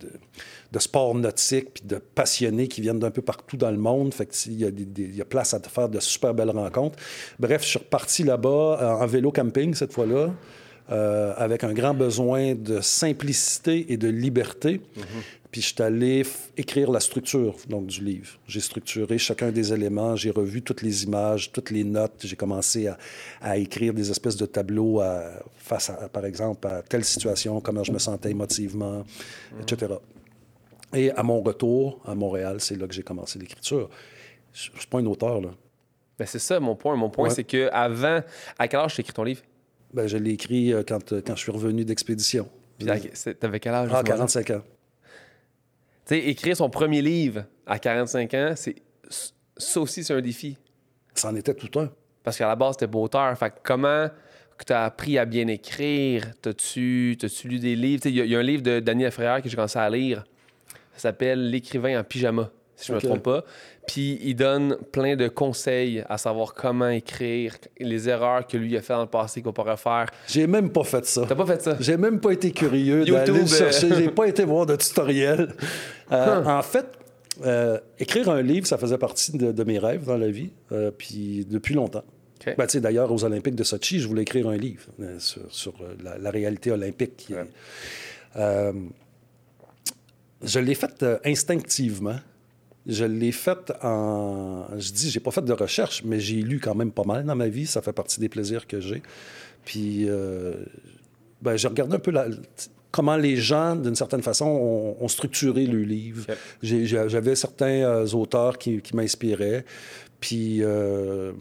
de 0.73 0.79
sport 0.79 1.15
nautique, 1.15 1.75
puis 1.75 1.83
de 1.85 1.95
passionnés 1.97 2.67
qui 2.67 2.81
viennent 2.81 2.99
d'un 2.99 3.11
peu 3.11 3.21
partout 3.21 3.55
dans 3.55 3.71
le 3.71 3.77
monde. 3.77 4.13
Fait 4.13 4.25
que, 4.25 4.33
il 4.47 4.59
y, 4.59 4.65
a 4.65 4.71
des- 4.71 4.83
des- 4.85 5.03
il 5.03 5.15
y 5.15 5.21
a 5.21 5.25
place 5.25 5.53
à 5.53 5.59
faire 5.61 5.87
de 5.87 6.01
super 6.01 6.33
belles 6.33 6.49
rencontres. 6.49 6.99
Bref, 7.39 7.61
je 7.63 7.67
suis 7.69 7.79
reparti 7.79 8.23
là-bas 8.23 8.79
euh, 8.81 9.03
en 9.03 9.05
vélo 9.07 9.31
camping 9.31 9.73
cette 9.73 9.93
fois-là. 9.93 10.33
Euh, 10.91 11.33
avec 11.37 11.63
un 11.63 11.73
grand 11.73 11.93
besoin 11.93 12.53
de 12.55 12.79
simplicité 12.81 13.91
et 13.91 13.97
de 13.97 14.07
liberté. 14.07 14.81
Puis 15.51 15.61
je 15.61 15.67
suis 15.73 15.81
allé 15.81 16.23
écrire 16.57 16.91
la 16.91 16.99
structure 16.99 17.55
donc, 17.69 17.87
du 17.87 18.03
livre. 18.03 18.37
J'ai 18.45 18.59
structuré 18.59 19.17
chacun 19.17 19.51
des 19.51 19.71
éléments, 19.71 20.15
j'ai 20.17 20.29
revu 20.31 20.61
toutes 20.61 20.81
les 20.81 21.03
images, 21.05 21.51
toutes 21.53 21.71
les 21.71 21.83
notes. 21.85 22.21
J'ai 22.25 22.35
commencé 22.35 22.87
à, 22.87 22.97
à 23.41 23.57
écrire 23.57 23.93
des 23.93 24.11
espèces 24.11 24.35
de 24.35 24.45
tableaux 24.45 24.99
à- 24.99 25.23
face, 25.55 25.89
à, 25.89 26.09
par 26.09 26.25
exemple, 26.25 26.67
à 26.67 26.81
telle 26.81 27.05
situation, 27.05 27.61
comment 27.61 27.83
je 27.83 27.91
me 27.93 27.99
sentais 27.99 28.31
émotivement, 28.31 29.03
etc. 29.61 29.93
Et 30.93 31.09
à 31.11 31.23
mon 31.23 31.41
retour 31.41 32.01
à 32.05 32.15
Montréal, 32.15 32.57
c'est 32.59 32.75
là 32.75 32.85
que 32.87 32.93
j'ai 32.93 33.03
commencé 33.03 33.39
l'écriture. 33.39 33.89
Je 34.53 34.71
ne 34.71 34.77
suis 34.77 34.87
pas 34.87 34.99
un 34.99 35.05
auteur, 35.05 35.41
là. 35.41 35.49
Ben, 36.19 36.25
c'est 36.25 36.39
ça 36.39 36.59
mon 36.59 36.75
point. 36.75 36.95
Mon 36.95 37.09
point, 37.09 37.29
Ouais. 37.29 37.33
c'est 37.33 37.43
que 37.43 37.69
avant, 37.73 38.21
à 38.59 38.67
quel 38.67 38.79
âge 38.81 38.95
tu 38.95 39.01
écrit 39.01 39.13
ton 39.13 39.23
livre? 39.23 39.41
Ben, 39.95 40.07
je 40.07 40.17
l'ai 40.17 40.31
écrit 40.31 40.73
euh, 40.73 40.83
quand, 40.87 41.13
euh, 41.13 41.21
quand 41.25 41.35
je 41.35 41.41
suis 41.41 41.51
revenu 41.51 41.85
d'expédition. 41.85 42.49
Puis, 42.77 42.87
t'avais 43.39 43.59
quel 43.59 43.73
âge? 43.73 43.89
Ah, 43.91 43.97
à 43.99 44.01
ce 44.01 44.03
moment-là? 44.03 44.15
45 44.17 44.49
ans. 44.51 44.61
Tu 46.05 46.15
sais, 46.15 46.19
écrire 46.27 46.55
son 46.57 46.69
premier 46.69 47.01
livre 47.01 47.45
à 47.65 47.79
45 47.79 48.33
ans, 48.33 48.53
c'est 48.55 48.75
ça 49.57 49.79
aussi, 49.79 50.03
c'est 50.03 50.13
un 50.13 50.21
défi. 50.21 50.57
C'en 51.15 51.33
était 51.35 51.53
tout 51.53 51.79
un. 51.79 51.89
Parce 52.23 52.37
qu'à 52.37 52.47
la 52.47 52.55
base, 52.55 52.75
t'es 52.77 52.93
auteur. 52.93 53.37
Fait 53.37 53.49
que 53.51 53.55
comment 53.63 54.09
tu 54.65 54.73
as 54.73 54.83
appris 54.83 55.17
à 55.17 55.25
bien 55.25 55.47
écrire? 55.47 56.31
T'as-tu 56.41 57.17
lu 57.45 57.59
des 57.59 57.75
livres? 57.75 58.01
Tu 58.03 58.09
sais, 58.09 58.13
Il 58.13 58.17
y, 58.17 58.21
a- 58.21 58.25
il 58.25 58.31
y 58.31 58.35
a 58.35 58.39
un 58.39 58.43
livre 58.43 58.63
de 58.63 58.79
Daniel 58.81 59.11
Frère 59.11 59.41
que 59.41 59.47
j'ai 59.49 59.55
commencé 59.55 59.79
à 59.79 59.89
lire. 59.89 60.25
Ça 60.93 60.99
s'appelle 61.09 61.49
L'écrivain 61.49 61.99
en 61.99 62.03
pyjama, 62.03 62.51
si 62.75 62.87
je 62.87 62.91
ne 62.91 62.97
me 62.97 63.01
trompe 63.01 63.23
pas. 63.23 63.43
Puis 63.87 64.19
il 64.23 64.35
donne 64.35 64.77
plein 64.91 65.15
de 65.15 65.27
conseils 65.27 66.03
à 66.09 66.17
savoir 66.17 66.53
comment 66.53 66.89
écrire, 66.89 67.55
les 67.79 68.09
erreurs 68.09 68.47
que 68.47 68.57
lui 68.57 68.75
a 68.75 68.81
fait 68.81 68.93
dans 68.93 69.01
le 69.03 69.07
passé 69.07 69.41
qu'on 69.41 69.53
pourrait 69.53 69.77
faire. 69.77 70.07
J'ai 70.27 70.47
même 70.47 70.71
pas 70.71 70.83
fait 70.83 71.05
ça. 71.05 71.25
T'as 71.27 71.35
pas 71.35 71.45
fait 71.45 71.61
ça? 71.61 71.77
J'ai 71.79 71.97
même 71.97 72.19
pas 72.19 72.31
été 72.31 72.51
curieux 72.51 73.05
d'aller 73.05 73.31
le 73.33 73.43
euh. 73.43 73.45
chercher. 73.47 73.93
J'ai 73.95 74.09
pas 74.09 74.27
été 74.27 74.43
voir 74.43 74.65
de 74.65 74.75
tutoriel. 74.75 75.53
Euh, 76.11 76.43
En 76.43 76.61
fait, 76.63 76.85
euh, 77.45 77.79
écrire 77.99 78.29
un 78.29 78.41
livre, 78.41 78.65
ça 78.65 78.77
faisait 78.77 78.97
partie 78.97 79.37
de, 79.37 79.51
de 79.51 79.63
mes 79.63 79.77
rêves 79.79 80.05
dans 80.05 80.17
la 80.17 80.29
vie, 80.29 80.51
euh, 80.71 80.89
puis 80.91 81.45
depuis 81.49 81.75
longtemps. 81.75 82.03
OK. 82.45 82.55
Ben, 82.57 82.65
tu 82.65 82.71
sais, 82.73 82.81
D'ailleurs, 82.81 83.11
aux 83.11 83.23
Olympiques 83.23 83.55
de 83.55 83.63
Sochi, 83.63 83.99
je 83.99 84.07
voulais 84.07 84.23
écrire 84.23 84.47
un 84.49 84.57
livre 84.57 84.83
sur, 85.19 85.41
sur, 85.49 85.73
la, 86.03 86.17
la 86.17 86.29
réalité 86.31 86.71
olympique. 86.71 87.15
qui 87.17 87.33
est- 87.33 87.37
Ouais. 88.35 88.73
Je 90.43 90.59
l'ai 90.59 90.75
fait 90.75 91.05
instinctivement. 91.23 92.17
Je 92.87 93.03
l'ai 93.05 93.31
fait 93.31 93.73
en. 93.81 94.65
Je 94.77 94.91
dis, 94.91 95.09
j'ai 95.09 95.19
pas 95.19 95.31
fait 95.31 95.43
de 95.43 95.53
recherche, 95.53 96.03
mais 96.05 96.19
j'ai 96.19 96.35
lu 96.41 96.59
quand 96.59 96.75
même 96.75 96.91
pas 96.91 97.03
mal 97.03 97.23
dans 97.25 97.35
ma 97.35 97.47
vie. 97.47 97.65
Ça 97.65 97.81
fait 97.81 97.93
partie 97.93 98.19
des 98.19 98.29
plaisirs 98.29 98.67
que 98.67 98.79
j'ai. 98.79 99.01
Puis, 99.65 100.05
euh, 100.07 100.53
ben, 101.41 101.57
j'ai 101.57 101.67
regardé 101.67 101.95
un 101.95 101.99
peu 101.99 102.11
la- 102.11 102.27
comment 102.91 103.17
les 103.17 103.35
gens, 103.37 103.75
d'une 103.75 103.95
certaine 103.95 104.21
façon, 104.21 104.45
ont, 104.45 104.97
ont 105.03 105.07
structuré 105.07 105.65
le 105.65 105.79
livre. 105.81 106.25
J'avais 106.61 107.35
certains 107.35 107.83
euh, 107.83 108.05
auteurs 108.13 108.57
qui, 108.59 108.81
qui 108.81 108.95
m'inspiraient. 108.95 109.65
Puis, 110.19 110.59
euh, 110.61 111.31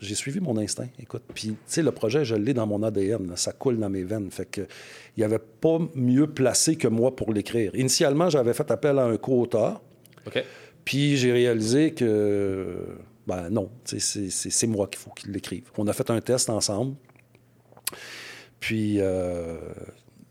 j'ai 0.00 0.14
suivi 0.14 0.40
mon 0.40 0.58
instinct. 0.58 0.88
Écoute, 1.00 1.22
puis, 1.34 1.48
tu 1.48 1.56
sais, 1.66 1.82
le 1.82 1.92
projet, 1.92 2.26
je 2.26 2.34
l'ai 2.34 2.52
dans 2.52 2.66
mon 2.66 2.82
ADN. 2.82 3.28
là. 3.30 3.36
ça 3.36 3.52
coule 3.52 3.78
dans 3.78 3.88
mes 3.88 4.04
veines. 4.04 4.30
Fait 4.30 4.44
que, 4.44 4.60
il 5.16 5.20
n'y 5.20 5.24
avait 5.24 5.38
pas 5.38 5.78
mieux 5.94 6.26
placé 6.26 6.76
que 6.76 6.88
moi 6.88 7.16
pour 7.16 7.32
l'écrire. 7.32 7.74
Initialement, 7.74 8.28
j'avais 8.28 8.52
fait 8.52 8.70
appel 8.70 8.98
à 8.98 9.04
un 9.06 9.16
co-auteur. 9.16 9.80
OK. 10.26 10.44
Puis 10.84 11.16
j'ai 11.16 11.32
réalisé 11.32 11.92
que, 11.92 12.76
ben 13.26 13.48
non, 13.50 13.70
c'est- 13.84 14.66
moi 14.66 14.86
qu'il 14.88 14.98
faut 15.00 15.10
qu'il 15.10 15.30
l'écrive. 15.32 15.64
On 15.78 15.86
a 15.86 15.92
fait 15.92 16.10
un 16.10 16.20
test 16.20 16.50
ensemble. 16.50 16.94
Puis 18.60 18.96
euh, 19.00 19.56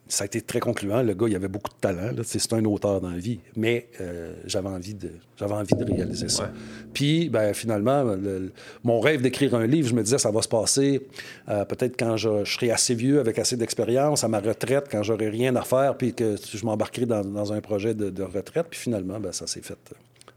ça 0.07 0.23
a 0.23 0.25
été 0.25 0.41
très 0.41 0.59
concluant. 0.59 1.01
Le 1.01 1.13
gars, 1.13 1.27
il 1.27 1.35
avait 1.35 1.47
beaucoup 1.47 1.69
de 1.71 1.79
talent. 1.79 2.11
C'est 2.23 2.53
un 2.53 2.63
auteur 2.65 3.01
dans 3.01 3.09
la 3.09 3.17
vie. 3.17 3.39
Mais 3.55 3.89
euh, 4.01 4.35
j'avais 4.45 4.69
envie, 4.69 4.93
de, 4.93 5.09
envie 5.41 5.75
de 5.75 5.83
réaliser 5.85 6.29
ça. 6.29 6.43
Ouais. 6.43 6.49
Puis 6.93 7.29
ben, 7.29 7.53
finalement, 7.53 8.03
le- 8.03 8.15
le- 8.17 8.51
mon 8.83 8.99
rêve 8.99 9.21
d'écrire 9.21 9.55
un 9.55 9.65
livre, 9.65 9.87
je 9.87 9.93
me 9.95 10.03
disais, 10.03 10.17
ça 10.19 10.31
va 10.31 10.41
se 10.41 10.47
passer 10.47 11.01
euh, 11.49 11.65
peut-être 11.65 11.95
quand 11.97 12.17
je, 12.17 12.43
je 12.43 12.53
serai 12.53 12.71
assez 12.71 12.95
vieux, 12.95 13.19
avec 13.19 13.39
assez 13.39 13.55
d'expérience, 13.57 14.23
à 14.23 14.27
ma 14.27 14.39
retraite, 14.39 14.85
quand 14.91 15.03
j'aurai 15.03 15.29
rien 15.29 15.55
à 15.55 15.61
faire, 15.63 15.95
puis 15.97 16.13
que 16.13 16.35
je 16.53 16.65
m'embarquerai 16.65 17.05
dans, 17.05 17.23
dans 17.23 17.53
un 17.53 17.61
projet 17.61 17.93
de, 17.93 18.09
de 18.09 18.23
retraite. 18.23 18.67
Puis 18.69 18.79
finalement, 18.79 19.19
ben, 19.19 19.31
ça 19.31 19.47
s'est 19.47 19.61
fait 19.61 19.77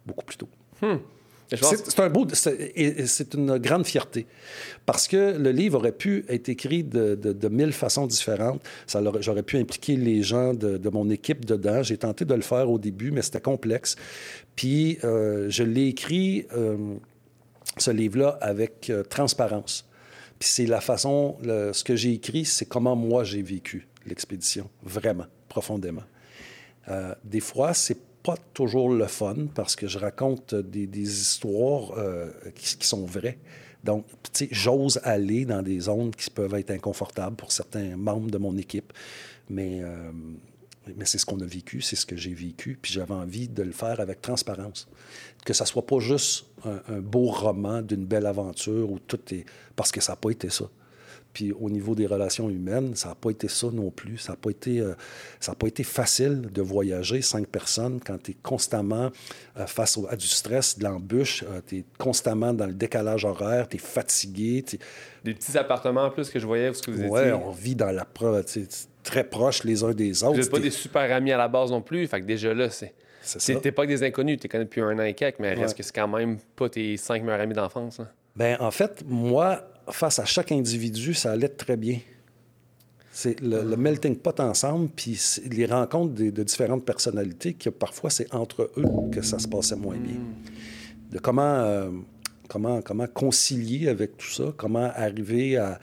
beaucoup 0.07 0.25
plus 0.25 0.37
tôt. 0.37 0.49
Pense- 1.61 1.77
C'est 1.89 2.01
un 2.01 2.09
beau, 2.11 2.27
c'est 2.35 3.35
une 3.35 3.57
grande 3.59 3.87
fierté 3.87 4.27
parce 4.85 5.07
que 5.07 5.37
le 5.39 5.51
livre 5.53 5.79
aurait 5.79 5.93
pu 5.93 6.25
être 6.29 6.49
écrit 6.49 6.83
de, 6.83 7.15
de, 7.15 7.33
de 7.33 7.49
mille 7.49 7.73
façons 7.73 8.09
différentes. 8.09 8.61
Ça 8.89 9.01
J'aurais 9.21 9.45
pu 9.45 9.57
impliquer 9.57 9.95
les 9.97 10.23
gens 10.25 10.55
de, 10.55 10.77
de 10.77 10.89
mon 10.91 11.09
équipe 11.09 11.45
dedans. 11.45 11.85
J'ai 11.85 11.99
tenté 11.99 12.25
de 12.25 12.35
le 12.35 12.41
faire 12.43 12.69
au 12.69 12.81
début, 12.81 13.13
mais 13.13 13.23
c'était 13.23 13.41
complexe. 13.41 13.95
Puis 14.57 14.99
euh, 15.05 15.47
je 15.49 15.63
l'ai 15.63 15.87
écrit 15.87 16.47
euh, 16.53 16.97
ce 17.79 17.93
livre-là 17.93 18.39
avec 18.41 18.91
euh, 18.91 19.05
transparence. 19.05 19.89
Puis 20.41 20.49
c'est 20.49 20.67
la 20.67 20.81
façon, 20.81 21.37
le- 21.45 21.73
ce 21.73 21.85
que 21.85 21.95
j'ai 21.95 22.13
écrit, 22.13 22.45
c'est 22.45 22.67
comment 22.67 22.97
moi 22.97 23.23
j'ai 23.23 23.43
vécu 23.43 23.87
l'expédition, 24.05 24.69
vraiment, 24.83 25.27
profondément. 25.49 26.03
Des 27.25 27.41
fois, 27.41 27.73
c'est 27.75 27.99
pas 28.27 28.37
toujours 28.55 28.93
le 28.93 29.07
fun 29.07 29.47
parce 29.55 29.77
que 29.77 29.87
je 29.87 30.01
raconte 30.01 30.57
des, 30.57 31.01
histoires 31.01 31.93
euh, 31.97 32.29
qui, 32.57 32.77
qui 32.77 32.87
sont 32.87 33.07
vraies. 33.07 33.39
Donc, 33.85 34.05
tu 34.33 34.47
sais, 34.47 34.49
j'ose 34.51 34.99
aller 35.05 35.45
dans 35.45 35.63
des 35.63 35.79
zones 35.79 36.11
qui 36.11 36.29
peuvent 36.29 36.55
être 36.55 36.73
inconfortables 36.73 37.37
pour 37.37 37.53
certains 37.53 37.97
membres 37.97 38.29
de 38.29 38.37
mon 38.37 38.57
équipe, 38.59 38.93
mais, 39.49 39.79
euh, 39.81 40.11
mais 40.97 41.05
c'est 41.05 41.19
ce 41.19 41.25
qu'on 41.25 41.39
a 41.39 41.45
vécu, 41.45 41.81
c'est 41.81 41.95
ce 41.95 42.05
que 42.05 42.17
j'ai 42.17 42.35
vécu, 42.35 42.77
puis 42.83 42.93
j'avais 42.93 43.15
envie 43.15 43.47
de 43.47 43.63
le 43.63 43.71
faire 43.71 44.01
avec 44.01 44.21
transparence. 44.23 44.89
Que 45.45 45.53
ça 45.53 45.65
soit 45.65 45.87
pas 45.87 46.01
juste 46.01 46.47
un, 46.65 46.83
un 46.89 46.99
beau 46.99 47.31
roman 47.31 47.81
d'une 47.81 48.07
belle 48.07 48.27
aventure 48.27 48.91
où 48.91 48.99
tout 48.99 49.21
est... 49.33 49.45
Parce 49.77 49.93
que 49.93 50.01
ça 50.01 50.13
n'a 50.13 50.17
pas 50.17 50.31
été 50.31 50.51
ça. 50.51 50.65
Puis 51.37 51.53
au 51.53 51.69
niveau 51.69 51.95
des 51.95 52.07
relations 52.07 52.49
humaines, 52.49 52.93
ça 52.95 53.11
n'a 53.11 53.15
pas 53.15 53.29
été 53.29 53.47
ça 53.47 53.67
non 53.71 53.91
plus. 53.91 54.17
Ça 54.17 54.33
n'a 54.33 54.37
pas, 54.39 54.49
été, 54.49 54.81
euh, 54.81 54.95
ça 55.39 55.53
a 55.53 55.55
pas 55.55 55.67
été 55.67 55.83
facile 55.85 56.49
de 56.51 56.63
voyager 56.63 57.21
cinq 57.21 57.47
personnes 57.47 58.01
quand 58.03 58.17
tu 58.23 58.31
es 58.31 58.37
constamment 58.43 59.11
euh, 59.59 59.67
face 59.67 59.99
au- 59.99 60.07
à 60.09 60.17
du 60.17 60.27
stress, 60.27 60.79
de 60.79 60.85
l'embûche, 60.85 61.45
tu 61.67 61.77
es 61.81 61.85
constamment 61.99 62.55
dans 62.55 62.65
le 62.65 62.73
décalage 62.73 63.27
horaire, 63.27 63.69
tu 63.69 63.77
es 63.77 63.79
fatigué. 63.79 64.63
t'es- 64.63 64.79
Des 65.25 65.35
petits 65.35 65.59
appartements 65.59 66.05
en 66.05 66.11
plus 66.11 66.31
que 66.31 66.39
je 66.39 66.47
voyais 66.47 66.71
où 66.71 66.75
ce 66.75 66.81
que 66.83 66.91
vous 66.91 67.01
étiez. 67.01 67.11
Ouais, 67.11 67.33
on 67.33 67.51
vit 67.51 67.75
dans 67.77 67.91
la 67.91 68.07
pro- 68.07 68.41
très 69.03 69.25
proches 69.25 69.63
les 69.65 69.85
uns 69.85 69.93
des 69.93 70.25
autres. 70.25 70.33
Vous 70.37 70.41
n'êtes 70.41 70.51
pas 70.51 70.57
T'es- 70.57 70.63
des 70.63 70.71
super 70.71 71.15
amis 71.15 71.33
à 71.33 71.37
la 71.37 71.49
base 71.49 71.71
non 71.71 71.83
plus. 71.83 72.07
Fait 72.07 72.23
que 72.23 72.25
déjà 72.25 72.55
là, 72.55 72.71
c'est. 72.71 72.95
C'est 73.21 73.41
ça. 73.43 73.61
T'es 73.61 73.73
pas 73.73 73.83
que 73.83 73.89
des 73.89 74.03
inconnus, 74.05 74.39
tu 74.41 74.49
connais 74.49 74.65
depuis 74.65 74.81
un 74.81 74.99
an 74.99 75.03
et 75.03 75.13
quelques, 75.13 75.39
mais 75.41 75.51
Ouais. 75.55 75.61
reste 75.65 75.77
que 75.77 75.83
c'est 75.83 75.95
quand 75.95 76.09
même 76.09 76.39
pas 76.57 76.71
tes 76.71 76.97
cinq 76.97 77.23
meilleurs 77.23 77.41
amis 77.43 77.53
d'enfance. 77.55 78.01
hein. 78.01 78.09
Ben, 78.37 78.57
en 78.59 78.71
fait, 78.71 79.05
moi, 79.07 79.61
face 79.91 80.19
à 80.19 80.25
chaque 80.25 80.53
individu, 80.53 81.15
ça 81.15 81.33
allait 81.33 81.49
très 81.49 81.77
bien. 81.77 81.99
C'est 83.13 83.41
le, 83.41 83.63
le 83.63 83.77
melting 83.77 84.17
pot 84.17 84.39
ensemble, 84.41 84.89
puis 84.95 85.19
les 85.51 85.67
rencontres 85.67 86.15
de, 86.15 86.31
de 86.31 86.43
différentes 86.43 86.85
personnalités, 86.85 87.55
que 87.55 87.71
parfois 87.71 88.11
c'est 88.11 88.33
entre 88.35 88.71
eux 88.77 88.85
que 89.11 89.23
ça 89.23 89.39
se 89.39 89.49
passait 89.49 89.77
moins 89.77 89.97
bien. 89.97 90.19
De 91.11 91.19
comment, 91.19 91.43
euh, 91.43 91.91
comment, 92.49 92.83
comment 92.83 93.07
concilier 93.07 93.89
avec 93.89 94.19
tout 94.19 94.31
ça, 94.31 94.53
comment 94.57 94.91
arriver 94.95 95.57
à, 95.57 95.81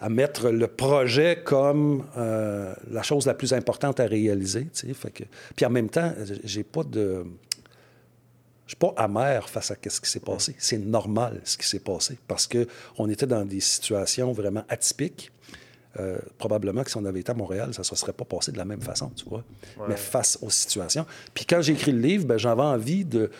à 0.00 0.08
mettre 0.08 0.50
le 0.50 0.66
projet 0.66 1.40
comme 1.44 2.04
euh, 2.16 2.74
la 2.90 3.02
chose 3.02 3.26
la 3.26 3.34
plus 3.34 3.52
importante 3.52 4.00
à 4.00 4.06
réaliser. 4.06 4.66
Fait 4.94 5.10
que, 5.10 5.24
puis 5.56 5.64
en 5.64 5.70
même 5.70 5.88
temps, 5.88 6.12
j'ai 6.44 6.64
pas 6.64 6.84
de. 6.84 7.24
Je 8.66 8.70
suis 8.72 8.76
pas 8.78 8.94
amer 8.96 9.48
face 9.48 9.70
à 9.70 9.74
ce 9.88 10.00
qui 10.00 10.08
s'est 10.10 10.20
passé. 10.20 10.54
C'est 10.58 10.78
normal 10.78 11.40
ce 11.44 11.56
qui 11.58 11.66
s'est 11.66 11.80
passé 11.80 12.16
parce 12.28 12.46
qu'on 12.48 13.08
était 13.10 13.26
dans 13.26 13.44
des 13.44 13.60
situations 13.60 14.32
vraiment 14.32 14.64
atypiques. 14.68 15.30
Euh, 16.00 16.16
probablement 16.38 16.84
que 16.84 16.90
si 16.90 16.96
on 16.96 17.04
avait 17.04 17.20
été 17.20 17.32
à 17.32 17.34
Montréal, 17.34 17.74
ça 17.74 17.80
ne 17.82 17.84
se 17.84 17.94
serait 17.96 18.14
pas 18.14 18.24
passé 18.24 18.50
de 18.50 18.56
la 18.56 18.64
même 18.64 18.80
façon, 18.80 19.10
tu 19.14 19.26
vois. 19.28 19.44
Mais 19.88 19.96
face 19.96 20.38
aux 20.40 20.48
situations. 20.48 21.04
Puis 21.34 21.44
quand 21.44 21.60
j'ai 21.60 21.74
écrit 21.74 21.92
le 21.92 21.98
livre, 22.00 22.24
ben, 22.24 22.38
j'avais 22.38 22.62
envie 22.62 23.04
de, 23.04 23.30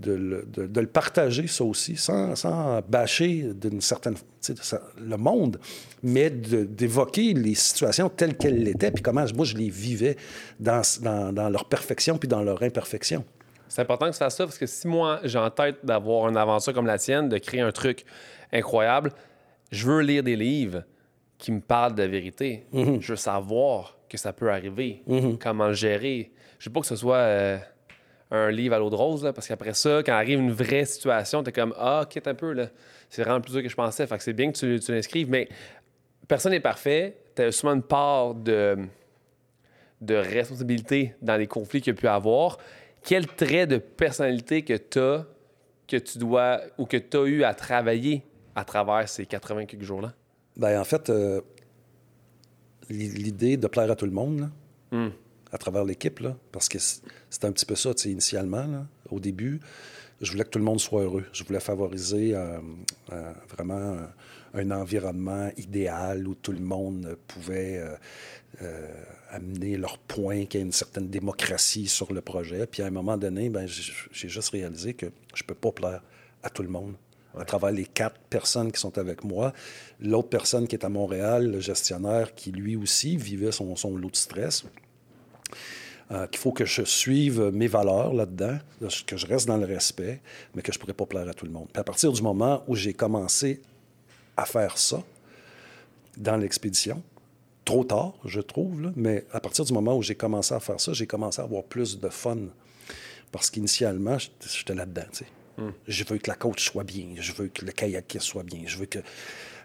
de, 0.00 0.12
le- 0.14 0.44
de- 0.52 0.66
de 0.66 0.80
le 0.80 0.88
partager, 0.88 1.46
ça 1.46 1.62
aussi, 1.62 1.94
sans, 1.96 2.34
sans 2.34 2.80
bâcher 2.88 3.52
d'une 3.54 3.80
certaine... 3.80 4.16
ça- 4.40 4.82
le 5.00 5.16
monde, 5.18 5.60
mais 6.02 6.30
d'évoquer 6.30 7.32
les 7.32 7.54
situations 7.54 8.08
telles 8.08 8.36
qu'elles 8.36 8.60
l'étaient, 8.64 8.90
puis 8.90 9.04
comment 9.04 9.24
moi 9.36 9.44
je 9.44 9.54
les 9.56 9.70
vivais 9.70 10.16
dans, 10.58 10.82
dans, 11.02 11.32
dans 11.32 11.48
leur 11.48 11.66
perfection 11.66 12.18
puis 12.18 12.28
dans 12.28 12.42
leur 12.42 12.60
imperfection. 12.64 13.24
C'est 13.70 13.82
important 13.82 14.06
que 14.06 14.12
tu 14.12 14.18
fasses 14.18 14.36
ça 14.36 14.44
parce 14.44 14.58
que 14.58 14.66
si 14.66 14.88
moi, 14.88 15.20
j'ai 15.22 15.38
en 15.38 15.48
tête 15.48 15.76
d'avoir 15.84 16.28
une 16.28 16.36
aventure 16.36 16.74
comme 16.74 16.86
la 16.86 16.98
tienne, 16.98 17.28
de 17.28 17.38
créer 17.38 17.60
un 17.60 17.70
truc 17.70 18.04
incroyable, 18.52 19.12
je 19.70 19.86
veux 19.86 20.00
lire 20.00 20.24
des 20.24 20.34
livres 20.34 20.82
qui 21.38 21.52
me 21.52 21.60
parlent 21.60 21.94
de 21.94 22.02
la 22.02 22.08
vérité. 22.08 22.66
Mhm. 22.72 23.00
Je 23.00 23.12
veux 23.12 23.16
savoir 23.16 23.96
que 24.08 24.18
ça 24.18 24.32
peut 24.32 24.50
arriver, 24.50 25.04
comment 25.40 25.68
le 25.68 25.72
gérer. 25.72 26.32
Je 26.58 26.68
veux 26.68 26.72
pas 26.72 26.80
que 26.80 26.86
ce 26.86 26.96
soit 26.96 27.14
euh, 27.14 27.58
un 28.32 28.50
livre 28.50 28.74
à 28.74 28.80
l'eau 28.80 28.90
de 28.90 28.96
rose, 28.96 29.22
là, 29.22 29.32
parce 29.32 29.46
qu'après 29.46 29.72
ça, 29.72 30.02
quand 30.04 30.14
arrive 30.14 30.40
une 30.40 30.52
vraie 30.52 30.84
situation, 30.84 31.44
t'es 31.44 31.52
comme 31.52 31.72
Ah, 31.78 32.04
quitte 32.10 32.26
un 32.26 32.34
peu, 32.34 32.52
là. 32.52 32.66
C'est 33.08 33.22
vraiment 33.22 33.40
plus 33.40 33.52
dur 33.52 33.62
que 33.62 33.68
je 33.68 33.76
pensais. 33.76 34.04
Fait 34.04 34.16
que 34.16 34.22
c'est 34.24 34.32
bien 34.32 34.50
que 34.50 34.58
tu, 34.58 34.80
tu 34.80 34.92
l'inscrives, 34.92 35.30
mais 35.30 35.48
personne 36.26 36.50
n'est 36.50 36.58
parfait. 36.58 37.16
T'as 37.36 37.52
souvent 37.52 37.74
une 37.74 37.82
part 37.82 38.34
de 38.34 38.76
de 40.00 40.14
responsabilité 40.14 41.14
dans 41.20 41.36
les 41.36 41.46
conflits 41.46 41.80
qu'il 41.80 41.92
y 41.92 41.96
a 41.96 42.00
pu 42.00 42.08
avoir, 42.08 42.58
quel 43.02 43.26
trait 43.26 43.66
de 43.66 43.78
personnalité 43.78 44.62
que 44.62 44.74
tu 44.76 44.98
as, 44.98 45.26
que 45.86 45.96
tu 45.96 46.18
dois 46.18 46.60
ou 46.78 46.86
que 46.86 46.96
tu 46.96 47.16
as 47.16 47.24
eu 47.24 47.42
à 47.44 47.54
travailler 47.54 48.22
à 48.54 48.64
travers 48.64 49.08
ces 49.08 49.26
80 49.26 49.66
quelques 49.66 49.84
jours-là? 49.84 50.12
Ben, 50.56 50.80
en 50.80 50.84
fait, 50.84 51.08
euh, 51.10 51.40
l'i- 52.88 53.08
l'idée 53.08 53.56
de 53.56 53.66
plaire 53.66 53.90
à 53.90 53.96
tout 53.96 54.06
le 54.06 54.10
monde, 54.12 54.40
là, 54.40 54.50
Hmm. 54.92 55.10
à 55.52 55.58
travers 55.58 55.84
l'équipe, 55.84 56.18
là, 56.20 56.36
parce 56.52 56.68
que 56.68 56.78
c'était 56.78 57.46
un 57.46 57.52
petit 57.52 57.66
peu 57.66 57.76
ça, 57.76 57.94
tu 57.94 58.02
sais, 58.02 58.10
initialement, 58.10 58.66
là, 58.66 58.86
au 59.10 59.20
début, 59.20 59.60
je 60.20 60.30
voulais 60.32 60.44
que 60.44 60.50
tout 60.50 60.58
le 60.58 60.64
monde 60.64 60.80
soit 60.80 61.02
heureux. 61.02 61.24
Je 61.32 61.44
voulais 61.44 61.60
favoriser 61.60 62.34
euh, 62.34 62.58
euh, 63.12 63.32
vraiment 63.48 63.96
un, 64.52 64.70
environnement 64.72 65.48
idéal 65.56 66.26
où 66.28 66.34
tout 66.34 66.52
le 66.52 66.58
monde 66.60 67.16
pouvait 67.28 67.80
amener 69.30 69.76
leur 69.76 69.98
point, 69.98 70.44
qu'il 70.44 70.60
y 70.60 70.62
ait 70.62 70.66
une 70.66 70.72
certaine 70.72 71.08
démocratie 71.08 71.88
sur 71.88 72.12
le 72.12 72.20
projet. 72.20 72.66
Puis 72.66 72.82
à 72.82 72.86
un 72.86 72.90
moment 72.90 73.16
donné, 73.16 73.48
ben, 73.48 73.66
j'ai 73.66 74.28
juste 74.28 74.50
réalisé 74.50 74.94
que 74.94 75.06
je 75.34 75.42
peux 75.42 75.54
pas 75.54 75.72
plaire 75.72 76.02
à 76.42 76.50
tout 76.50 76.62
le 76.62 76.68
monde. 76.68 76.94
À 77.38 77.44
travers 77.44 77.70
les 77.70 77.84
quatre 77.84 78.18
personnes 78.28 78.72
qui 78.72 78.80
sont 78.80 78.98
avec 78.98 79.22
moi, 79.22 79.52
l'autre 80.00 80.28
personne 80.28 80.66
qui 80.66 80.74
est 80.74 80.84
à 80.84 80.88
Montréal, 80.88 81.48
le 81.48 81.60
gestionnaire, 81.60 82.34
qui 82.34 82.50
lui 82.50 82.74
aussi 82.74 83.16
vivait 83.16 83.52
son, 83.52 83.76
son 83.76 83.96
lot 83.96 84.10
de 84.10 84.16
stress, 84.16 84.64
euh, 86.10 86.26
qu'il 86.26 86.40
faut 86.40 86.50
que 86.50 86.64
je 86.64 86.82
suive 86.82 87.50
mes 87.52 87.68
valeurs 87.68 88.12
là-dedans, 88.12 88.58
que 89.06 89.16
je 89.16 89.26
reste 89.28 89.46
dans 89.46 89.58
le 89.58 89.64
respect, 89.64 90.20
mais 90.56 90.62
que 90.62 90.72
je 90.72 90.78
ne 90.78 90.80
pourrais 90.80 90.92
pas 90.92 91.06
plaire 91.06 91.28
à 91.28 91.34
tout 91.34 91.44
le 91.44 91.52
monde. 91.52 91.68
Puis 91.72 91.80
à 91.80 91.84
partir 91.84 92.10
du 92.10 92.20
moment 92.20 92.64
où 92.66 92.74
j'ai 92.74 92.94
commencé 92.94 93.62
à 94.36 94.44
faire 94.44 94.76
ça 94.76 95.04
dans 96.16 96.36
l'expédition, 96.36 97.00
trop 97.64 97.84
tard, 97.84 98.14
je 98.24 98.40
trouve, 98.40 98.80
là, 98.82 98.92
mais 98.96 99.24
à 99.32 99.40
partir 99.40 99.64
du 99.64 99.72
moment 99.72 99.96
où 99.96 100.02
j'ai 100.02 100.14
commencé 100.14 100.54
à 100.54 100.60
faire 100.60 100.80
ça, 100.80 100.92
j'ai 100.92 101.06
commencé 101.06 101.40
à 101.40 101.44
avoir 101.44 101.62
plus 101.64 101.98
de 102.00 102.08
fun. 102.08 102.38
Parce 103.32 103.48
qu'initialement, 103.50 104.18
j'étais- 104.18 104.74
là-dedans, 104.74 105.04
sais. 105.12 105.26
Je 105.86 106.04
veux 106.04 106.16
que 106.18 106.28
la 106.30 106.36
coach 106.36 106.64
soit 106.64 106.84
bien, 106.84 107.08
je 107.16 107.32
veux 107.32 107.48
que 107.48 107.64
le 107.64 107.70
kayakiste 107.72 108.24
soit 108.24 108.42
bien, 108.42 108.60
je 108.66 108.78
veux 108.78 108.86
que 108.86 108.98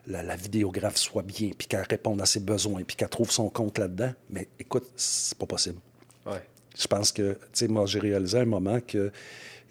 la, 0.08 0.22
la 0.24 0.36
vidéographe 0.36 0.98
soit 0.98 1.24
bien, 1.24 1.52
puis 1.58 1.68
qu'elle 1.68 1.86
réponde 1.90 2.22
à 2.22 2.26
ses 2.26 2.42
besoins, 2.42 2.84
puis 2.84 2.96
qu'elle 2.98 3.10
trouve 3.10 3.32
son 3.32 3.50
compte 3.50 3.78
là-dedans. 3.80 4.12
Mais 4.30 4.48
écoute, 4.60 4.88
c'est 4.98 5.38
pas 5.38 5.46
possible. 5.46 5.80
Ouais. 6.26 6.42
Je 6.78 6.86
pense 6.88 7.12
que, 7.14 7.32
tu 7.34 7.40
sais, 7.54 7.68
moi, 7.70 7.86
j'ai 7.86 8.00
réalisé 8.00 8.38
à 8.38 8.42
un 8.42 8.46
moment 8.46 8.82
qu'il 8.82 9.12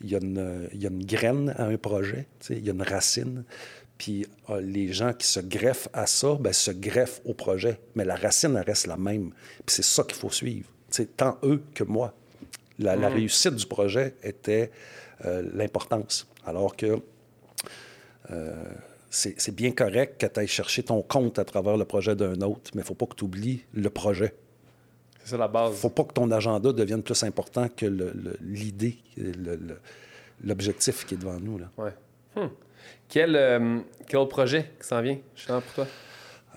y, 0.03 0.15
a 0.17 0.19
une- 0.19 0.69
il 0.73 0.83
y 0.83 0.87
a 0.87 0.91
une 0.91 1.05
graine 1.05 1.55
à 1.59 1.67
un 1.67 1.77
projet, 1.77 2.27
il 2.51 2.65
y 2.65 2.71
a 2.71 2.73
une 2.73 2.83
racine. 2.83 3.45
Puis 3.99 4.27
euh, 4.51 4.61
les 4.61 4.93
gens 4.93 5.13
qui 5.13 5.27
se 5.27 5.41
greffent 5.41 5.89
à 5.93 6.07
ça, 6.07 6.35
ben, 6.41 6.53
se 6.53 6.71
greffent 6.71 7.21
au 7.25 7.35
projet. 7.35 7.79
Mais 7.95 8.05
la 8.05 8.17
racine, 8.17 8.57
elle 8.57 8.65
reste 8.65 8.87
la 8.87 8.97
même. 8.97 9.31
Puis 9.65 9.77
c'est 9.77 9.85
ça 9.85 10.03
qu'il 10.03 10.17
faut 10.17 10.31
suivre. 10.31 10.69
Sais, 10.91 11.07
tant 11.07 11.39
eux 11.43 11.63
que 11.75 11.85
moi. 11.85 12.15
La, 12.79 12.97
la 12.97 13.09
réussite 13.09 13.55
du 13.55 13.67
projet 13.67 14.17
était 14.23 14.71
euh, 15.25 15.49
l'importance. 15.55 16.27
Alors 16.45 16.75
que 16.77 16.99
euh, 18.31 18.65
c'est 19.11 19.41
c'est 19.41 19.55
bien 19.55 19.71
correct 19.71 20.21
que 20.21 20.27
tu 20.27 20.41
ailles 20.41 20.49
chercher 20.49 20.83
ton 20.83 21.03
compte 21.03 21.39
à 21.39 21.45
travers 21.45 21.77
le 21.77 21.85
projet 21.85 22.17
d'un 22.17 22.41
autre, 22.41 22.73
mais 22.75 22.81
il 22.81 22.85
ne 22.85 22.87
faut 22.87 22.95
pas 22.95 23.07
que 23.07 23.15
tu 23.15 23.25
oublies 23.25 23.63
le 23.73 23.91
projet 23.91 24.35
C'est 25.25 25.39
la 25.39 25.47
base. 25.47 25.75
faut 25.77 25.91
pas 25.91 26.03
que 26.05 26.13
ton 26.13 26.31
agenda 26.33 26.73
devienne 26.73 27.03
plus 27.03 27.23
important 27.23 27.69
que 27.69 27.87
l'idée, 28.41 28.99
l'objectif 30.43 31.07
qui 31.07 31.15
est 31.15 31.19
devant 31.19 31.39
nous. 31.39 31.59
Là. 31.59 31.71
Ouais. 31.79 31.93
Hmm. 32.35 32.49
Quel, 33.15 33.37
euh, 33.37 33.79
quel 34.09 34.19
autre 34.19 34.31
projet 34.31 34.73
qui 34.81 34.89
s'en 34.89 35.01
vient, 35.01 35.19
justement, 35.37 35.61
pour 35.61 35.73
toi? 35.73 35.87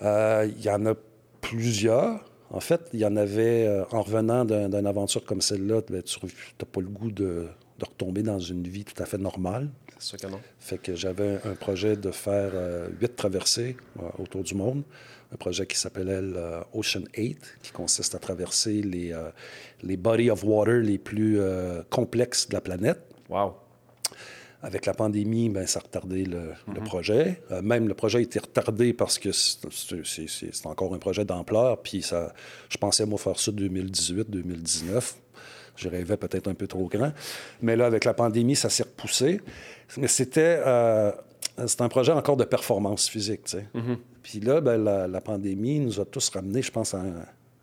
Euh, 0.02 0.50
Il 0.56 0.60
y 0.64 0.68
en 0.68 0.84
a 0.86 0.94
plusieurs. 1.40 2.24
En 2.50 2.58
fait, 2.58 2.80
il 2.92 2.98
y 2.98 3.04
en 3.06 3.14
avait, 3.14 3.64
euh, 3.68 3.84
en 3.92 4.02
revenant 4.02 4.44
d'un- 4.44 4.68
d'une 4.68 4.86
aventure 4.88 5.24
comme 5.24 5.40
celle-là, 5.40 5.82
ben, 5.88 6.02
tu 6.02 6.18
n'as 6.26 6.66
pas 6.66 6.80
le 6.80 6.88
goût 6.88 7.12
de, 7.12 7.46
de 7.78 7.84
retomber 7.84 8.24
dans 8.24 8.40
une 8.40 8.64
vie 8.66 8.84
tout 8.84 9.00
à 9.00 9.06
fait 9.06 9.18
normale. 9.18 9.68
C'est 10.00 10.16
sûr 10.16 10.18
que 10.18 10.26
non. 10.32 10.40
Fait 10.58 10.78
que 10.78 10.96
j'avais 10.96 11.38
un 11.44 11.54
projet 11.54 11.94
de 11.96 12.10
faire 12.10 12.50
huit 13.00 13.14
traversées 13.14 13.76
autour 14.18 14.42
du 14.42 14.54
monde. 14.56 14.82
Un 15.32 15.36
projet 15.36 15.64
qui 15.64 15.76
s'appelait 15.78 16.20
Ocean 16.72 17.04
8, 17.16 17.38
qui 17.62 17.70
consiste 17.70 18.16
à 18.16 18.18
traverser 18.18 18.82
les, 18.82 19.12
euh, 19.12 19.30
les 19.84 19.96
bodies 19.96 20.30
of 20.30 20.42
water 20.42 20.80
les 20.82 20.98
plus 20.98 21.38
euh, 21.38 21.82
complexes 21.88 22.48
de 22.48 22.54
la 22.54 22.60
planète. 22.60 23.00
Wow. 23.28 23.54
Avec 24.60 24.86
la 24.86 24.94
pandémie, 24.94 25.48
ben, 25.50 25.66
ça 25.66 25.78
a 25.78 25.82
retardé 25.82 26.24
le, 26.24 26.52
le 26.74 26.80
projet. 26.80 27.40
Euh, 27.52 27.62
même 27.62 27.86
le 27.86 27.94
projet 27.94 28.18
a 28.18 28.20
été 28.20 28.40
retardé 28.40 28.92
parce 28.92 29.18
que 29.18 29.30
c'est 29.30 30.66
encore 30.66 30.94
un 30.94 30.98
projet 30.98 31.24
d'ampleur. 31.24 31.80
Puis 31.80 32.02
ça, 32.02 32.34
je 32.68 32.76
pensais, 32.76 33.06
moi, 33.06 33.18
faire 33.18 33.38
ça 33.38 33.52
2018-2019. 33.52 35.14
Je 35.76 35.88
rêvais 35.88 36.16
peut-être 36.16 36.48
un 36.48 36.54
peu 36.54 36.66
trop 36.66 36.88
grand. 36.88 37.12
Mais 37.62 37.76
là, 37.76 37.86
avec 37.86 38.04
la 38.04 38.14
pandémie, 38.14 38.56
ça 38.56 38.68
s'est 38.68 38.82
repoussé. 38.82 39.40
Mais 39.96 40.08
c'était 40.08 40.60
euh, 40.66 41.12
un 41.56 41.88
projet 41.88 42.10
encore 42.10 42.36
de 42.36 42.44
performance 42.44 43.08
physique. 43.08 43.44
tu 43.44 43.58
sais. 43.58 43.66
Puis 44.24 44.40
là, 44.40 44.60
ben, 44.60 44.76
la, 44.82 45.06
la 45.06 45.20
pandémie 45.20 45.78
nous 45.78 46.00
a 46.00 46.04
tous 46.04 46.30
ramenés, 46.30 46.62
je 46.62 46.72
pense, 46.72 46.94
à, 46.94 47.02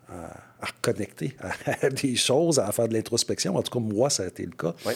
à, 0.08 0.30
à 0.60 0.66
reconnecter 0.66 1.36
à 1.80 1.90
des 1.90 2.16
choses, 2.16 2.58
à 2.58 2.72
faire 2.72 2.88
de 2.88 2.94
l'introspection. 2.94 3.54
En 3.54 3.62
tout 3.62 3.70
cas, 3.72 3.80
moi, 3.80 4.08
ça 4.08 4.22
a 4.22 4.26
été 4.28 4.44
le 4.44 4.52
cas. 4.52 4.74
Ouais. 4.84 4.94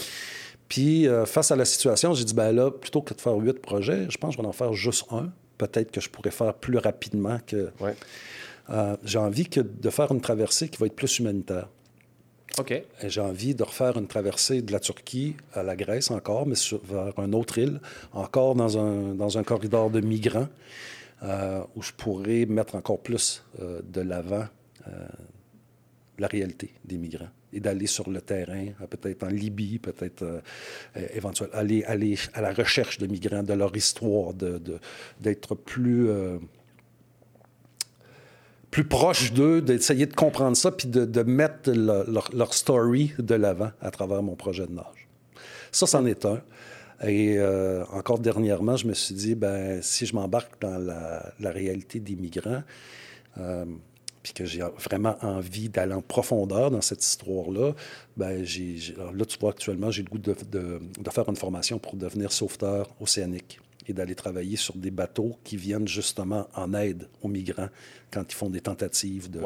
Puis, 0.71 1.07
euh, 1.09 1.27
face 1.27 1.51
à 1.51 1.57
la 1.57 1.65
situation, 1.67 2.15
j'ai 2.15 2.25
dit, 2.25 2.33
ben 2.33 2.53
là, 2.53 2.71
plutôt 2.71 3.03
que 3.03 3.13
de 3.13 3.21
faire 3.21 3.35
huit 3.35 3.59
projets, 3.61 4.07
je 4.09 4.17
pense 4.17 4.31
que 4.37 4.39
je 4.39 4.43
vais 4.43 4.49
en 4.49 4.53
faire 4.53 4.73
juste 4.73 5.05
un. 5.11 5.31
Peut-être 5.59 5.91
que 5.91 6.01
je 6.01 6.09
pourrais 6.09 6.31
faire 6.31 6.55
plus 6.55 6.79
rapidement 6.79 7.39
que. 7.47 7.71
Ouais. 7.81 7.95
Euh, 8.71 8.97
j'ai 9.05 9.19
envie 9.19 9.47
que 9.47 9.61
de 9.61 9.91
faire 9.91 10.11
une 10.13 10.21
traversée 10.21 10.69
qui 10.69 10.79
va 10.79 10.87
être 10.87 10.95
plus 10.95 11.19
humanitaire. 11.19 11.69
OK. 12.59 12.73
J'ai 13.05 13.21
envie 13.21 13.55
de 13.57 13.63
refaire 13.65 13.97
une 13.99 14.07
traversée 14.07 14.63
de 14.63 14.71
la 14.73 14.79
Turquie 14.81 15.35
à 15.55 15.63
la 15.65 15.75
Grèce 15.75 16.11
encore, 16.13 16.47
mais 16.47 16.55
sur- 16.55 16.81
vers 16.85 17.19
une 17.19 17.35
autre 17.35 17.59
île, 17.59 17.81
encore 18.13 18.55
dans 18.55 18.79
un, 18.79 19.15
dans 19.15 19.39
un 19.39 19.43
corridor 19.43 19.91
de 19.91 20.01
migrants, 20.01 20.49
euh, 21.25 21.63
où 21.77 21.83
je 21.83 21.93
pourrais 21.93 22.47
mettre 22.47 22.77
encore 22.77 23.01
plus 23.01 23.45
euh, 23.61 23.81
de 23.85 24.01
l'avant 24.01 24.47
la 26.19 26.27
réalité 26.27 26.73
des 26.85 26.97
migrants 26.99 27.29
et 27.53 27.61
d'aller 27.61 27.87
sur 27.87 28.11
le 28.11 28.21
terrain, 28.21 28.67
euh, 28.81 28.87
peut-être 28.87 29.25
en 29.25 29.29
Libye, 29.29 29.79
peut-être 29.79 30.23
euh, 30.23 30.41
euh, 30.97 31.07
éventuellement, 31.15 31.55
aller, 31.57 31.85
aller 31.85 32.17
à 32.35 32.41
la 32.41 32.53
recherche 32.53 32.99
de 32.99 33.07
migrants, 33.07 33.43
de 33.43 33.55
leur 33.55 33.77
histoire, 33.77 34.33
d'être 35.21 35.55
plus... 35.55 36.09
euh, 36.09 36.39
plus 38.71 38.85
proche 38.85 39.33
d'eux, 39.33 39.61
d'essayer 39.61 40.07
de 40.07 40.15
comprendre 40.15 40.57
ça, 40.57 40.71
puis 40.71 40.87
de, 40.87 41.23
mettre 41.25 41.73
le- 41.73 42.05
leur, 42.09 42.31
leur 42.33 42.55
story 42.55 43.13
de 43.19 43.35
l'avant 43.35 43.73
à 43.81 43.91
travers 43.91 44.23
mon 44.23 44.37
projet 44.37 44.65
de 44.65 44.73
nage. 44.73 45.09
Ça, 45.73 45.87
c'en 45.89 46.07
est 46.07 46.25
un. 46.25 46.41
Et 47.05 47.41
encore 47.93 48.21
dernièrement, 48.21 48.77
je 48.77 48.87
me 48.87 48.95
suis 48.95 49.15
dit, 49.15 49.35
ben, 49.35 49.83
si 49.83 50.07
je 50.07 50.15
m'embarque 50.15 50.61
dans 50.61 50.79
la, 50.79 51.51
réalité 51.51 51.99
des 51.99 52.15
migrants, 52.15 52.63
puis 54.23 54.33
que 54.33 54.45
j'ai 54.45 54.63
vraiment 54.79 55.17
envie 55.23 55.69
d'aller 55.69 55.95
en 55.95 56.03
profondeur 56.03 56.71
dans 56.71 56.81
cette 56.81 57.05
histoire-là, 57.05 57.73
ben, 58.17 58.45
j'ai, 58.45 58.77
là, 58.97 59.25
tu 59.25 59.39
vois, 59.39 59.51
actuellement, 59.51 59.91
j'ai 59.91 60.03
le 60.03 60.11
goût 60.11 60.19
de, 60.19 60.35
de, 60.51 61.11
faire 61.11 61.29
une 61.29 61.37
formation 61.37 61.79
pour 61.79 61.97
devenir 61.97 62.31
sauveteur 62.33 62.89
océanique 63.01 63.61
et 63.89 63.93
d'aller 63.93 64.15
travailler 64.15 64.57
sur 64.57 64.77
des 64.77 64.91
bateaux 64.91 65.39
qui 65.43 65.57
viennent 65.57 65.89
justement 65.89 66.49
en 66.55 66.75
aide 66.75 67.09
aux 67.23 67.29
migrants 67.29 67.71
quand 68.11 68.31
ils 68.31 68.37
font 68.37 68.51
des 68.51 68.61
tentatives 68.61 69.31
de, 69.31 69.41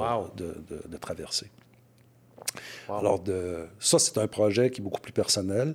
traversée. 1.01 1.51
Alors, 2.89 3.21
de, 3.21 3.67
ça, 3.79 3.99
c'est 3.99 4.19
un 4.19 4.27
projet 4.27 4.71
qui 4.71 4.81
est 4.81 4.85
beaucoup 4.85 5.01
plus 5.01 5.13
personnel 5.13 5.75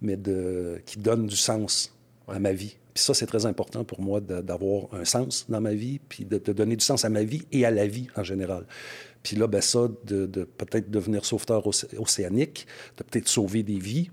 mais 0.00 0.16
de, 0.16 0.80
qui 0.86 0.98
donne 0.98 1.26
du 1.26 1.36
sens 1.36 1.94
à 2.28 2.38
ma 2.38 2.52
vie. 2.52 2.76
Puis 2.96 3.04
ça, 3.04 3.12
c'est 3.12 3.26
très 3.26 3.44
important 3.44 3.84
pour 3.84 4.00
moi 4.00 4.22
d'avoir 4.22 4.84
un 4.94 5.04
sens 5.04 5.44
dans 5.50 5.60
ma 5.60 5.74
vie, 5.74 5.98
puis 5.98 6.24
de, 6.24 6.38
donner 6.38 6.76
du 6.76 6.84
sens 6.84 7.04
à 7.04 7.10
ma 7.10 7.24
vie 7.24 7.42
et 7.52 7.66
à 7.66 7.70
la 7.70 7.86
vie 7.86 8.06
en 8.16 8.22
général. 8.22 8.64
Puis 9.22 9.36
là, 9.36 9.46
ben 9.46 9.60
ça, 9.60 9.88
de, 10.06 10.26
peut-être 10.44 10.90
devenir 10.90 11.26
sauveteur 11.26 11.66
océanique, 11.66 12.66
de 12.96 13.02
peut-être 13.02 13.28
sauver 13.28 13.62
des 13.62 13.78
vies, 13.78 14.10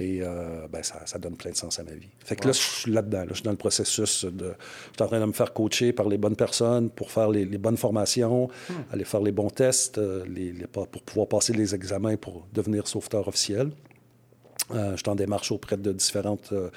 et 0.00 0.18
euh, 0.20 0.66
ben 0.66 0.82
ça, 0.82 1.06
ça, 1.06 1.20
donne 1.20 1.36
plein 1.36 1.52
de 1.52 1.56
sens 1.56 1.78
à 1.78 1.84
ma 1.84 1.92
vie. 1.92 2.08
Fait 2.24 2.34
que 2.34 2.48
là, 2.48 2.52
je 2.52 2.58
suis 2.58 2.90
là-dedans. 2.90 3.22
je 3.28 3.34
suis 3.34 3.44
dans 3.44 3.52
le 3.52 3.56
processus 3.56 4.24
de... 4.24 4.46
Je 4.46 4.96
suis 4.96 5.02
en 5.04 5.06
train 5.06 5.20
de 5.20 5.24
me 5.24 5.32
faire 5.32 5.52
coacher 5.52 5.92
par 5.92 6.08
les 6.08 6.18
bonnes 6.18 6.36
personnes 6.36 6.90
pour 6.90 7.12
faire 7.12 7.30
les, 7.30 7.46
bonnes 7.46 7.76
formations, 7.76 8.48
hmm. 8.68 8.72
aller 8.94 9.04
faire 9.04 9.20
les 9.20 9.32
bons 9.32 9.50
tests, 9.50 9.98
euh, 9.98 10.24
les, 10.26 10.52
pour 10.66 10.88
pouvoir 10.88 11.28
passer 11.28 11.52
les 11.52 11.72
examens 11.72 12.16
pour 12.16 12.48
devenir 12.52 12.88
sauveteur 12.88 13.28
officiel. 13.28 13.70
Euh, 14.74 14.92
je 14.92 14.96
suis 14.96 15.08
en 15.08 15.14
démarche 15.14 15.52
auprès 15.52 15.76
de 15.76 15.92
différents 15.92 16.36
euh, 16.52 16.68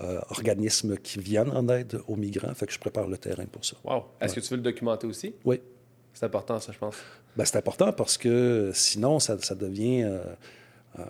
euh, 0.00 0.20
organismes 0.30 0.96
qui 0.96 1.18
viennent 1.18 1.50
en 1.50 1.68
aide 1.68 2.00
aux 2.08 2.16
migrants. 2.16 2.54
Fait 2.54 2.66
que 2.66 2.72
je 2.72 2.78
prépare 2.78 3.06
le 3.06 3.18
terrain 3.18 3.44
pour 3.46 3.64
ça. 3.64 3.76
Wow. 3.84 4.04
Est-ce 4.20 4.34
que 4.34 4.40
tu 4.40 4.48
veux 4.50 4.56
le 4.56 4.62
documenter 4.62 5.06
aussi? 5.06 5.34
Oui. 5.44 5.60
C'est 6.12 6.26
important, 6.26 6.58
ça, 6.58 6.72
je 6.72 6.78
pense. 6.78 6.96
Ben, 7.36 7.44
c'est 7.44 7.56
important 7.56 7.92
parce 7.92 8.18
que 8.18 8.72
sinon, 8.74 9.20
ça, 9.20 9.38
ça 9.38 9.54
devient 9.54 10.10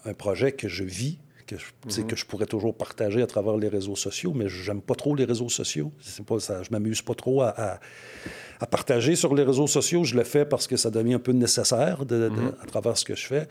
un 0.05 0.15
projet 0.15 0.53
que 0.53 0.69
je 0.69 0.85
vis 0.85 1.19
que 1.51 1.57
je, 1.57 2.01
mhm. 2.01 2.07
que 2.07 2.17
je 2.17 2.27
pourrais 2.27 2.47
toujours 2.47 2.75
partager 2.75 3.23
à 3.23 3.27
travers 3.27 3.57
les 3.57 3.69
réseaux 3.69 3.97
sociaux, 3.97 4.33
mais 4.35 4.49
j'aime 4.49 4.81
pas 4.81 4.95
trop 4.95 5.15
les 5.15 5.25
réseaux 5.25 5.49
sociaux. 5.49 5.93
Pas, 6.27 6.39
ça, 6.39 6.63
je 6.63 6.71
m'amuse 6.71 7.03
pas 7.03 7.15
trop 7.15 7.43
à, 7.43 7.49
à, 7.49 7.81
partager 8.67 9.17
sur 9.17 9.35
les 9.35 9.43
réseaux 9.43 9.67
sociaux. 9.67 10.05
Je 10.05 10.15
le 10.15 10.25
fais 10.25 10.45
parce 10.45 10.67
que 10.67 10.77
ça 10.77 10.91
devient 10.91 11.15
un 11.15 11.19
peu 11.19 11.33
nécessaire 11.33 12.05
de, 12.05 12.29
mhm. 12.29 12.53
à 12.61 12.67
travers 12.67 12.97
ce 12.97 13.05
que 13.05 13.15
je 13.15 13.27
fais. 13.27 13.49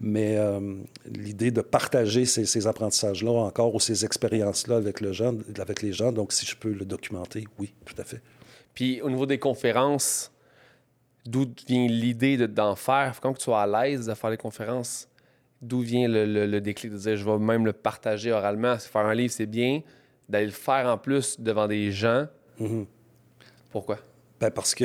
Mais 0.00 0.36
euh, 0.36 0.76
l'idée 1.06 1.50
de 1.50 1.60
partager 1.60 2.24
ces, 2.24 2.44
ces 2.44 2.66
apprentissages-là 2.66 3.32
encore 3.32 3.74
ou 3.74 3.80
ces 3.80 4.04
expériences-là 4.04 4.76
avec, 4.76 5.00
le 5.00 5.12
gens, 5.12 5.34
avec 5.58 5.82
les 5.82 5.92
gens, 5.92 6.12
donc 6.12 6.32
si 6.32 6.46
je 6.46 6.56
peux 6.56 6.72
le 6.72 6.84
documenter, 6.84 7.44
oui, 7.58 7.74
tout 7.84 7.94
à 7.98 8.04
fait. 8.04 8.22
Puis 8.74 9.02
au 9.02 9.10
niveau 9.10 9.26
des 9.26 9.38
conférences, 9.38 10.32
d'où 11.26 11.46
vient 11.66 11.86
l'idée 11.86 12.36
d'en 12.48 12.76
faire? 12.76 13.18
Quand 13.20 13.34
tu 13.34 13.44
sois 13.44 13.62
à 13.62 13.66
l'aise 13.66 14.06
de 14.06 14.14
faire 14.14 14.30
les 14.30 14.36
conférences, 14.36 15.08
d'où 15.60 15.80
vient 15.80 16.08
le, 16.08 16.60
déclic 16.60 16.92
de 16.92 16.98
dire 16.98 17.16
je 17.16 17.24
vais 17.24 17.38
même 17.38 17.66
le 17.66 17.72
partager 17.72 18.32
oralement? 18.32 18.78
Faire 18.78 19.06
un 19.06 19.14
livre, 19.14 19.32
c'est 19.32 19.46
bien. 19.46 19.82
D'aller 20.28 20.46
le 20.46 20.52
faire 20.52 20.86
en 20.86 20.98
plus 20.98 21.38
devant 21.40 21.68
des 21.68 21.90
gens. 21.90 22.26
Mhm. 22.58 22.86
Pourquoi? 23.70 23.98
Ben 24.42 24.50
parce 24.50 24.74
que, 24.74 24.84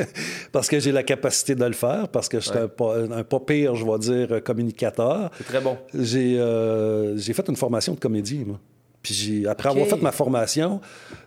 parce 0.52 0.66
que 0.66 0.80
j'ai 0.80 0.90
la 0.90 1.02
capacité 1.02 1.54
de 1.54 1.62
le 1.62 1.74
faire, 1.74 2.08
parce 2.08 2.26
que 2.26 2.40
je 2.40 2.48
suis 2.48 2.58
un, 2.58 2.68
pas 2.68 3.40
pire, 3.40 3.74
je 3.74 3.84
vais 3.84 3.98
dire, 3.98 4.42
communicateur. 4.42 5.30
C'est 5.36 5.44
très 5.44 5.60
bon. 5.60 5.76
J'ai 5.92 6.38
euh, 6.38 7.18
fait 7.18 7.46
une 7.50 7.56
formation 7.56 7.92
de 7.92 8.00
comédie, 8.00 8.46
moi. 8.46 8.58
Puis 9.02 9.46
après 9.46 9.68
avoir 9.68 9.86
fait 9.86 10.00
ma 10.00 10.10
formation, 10.10 10.80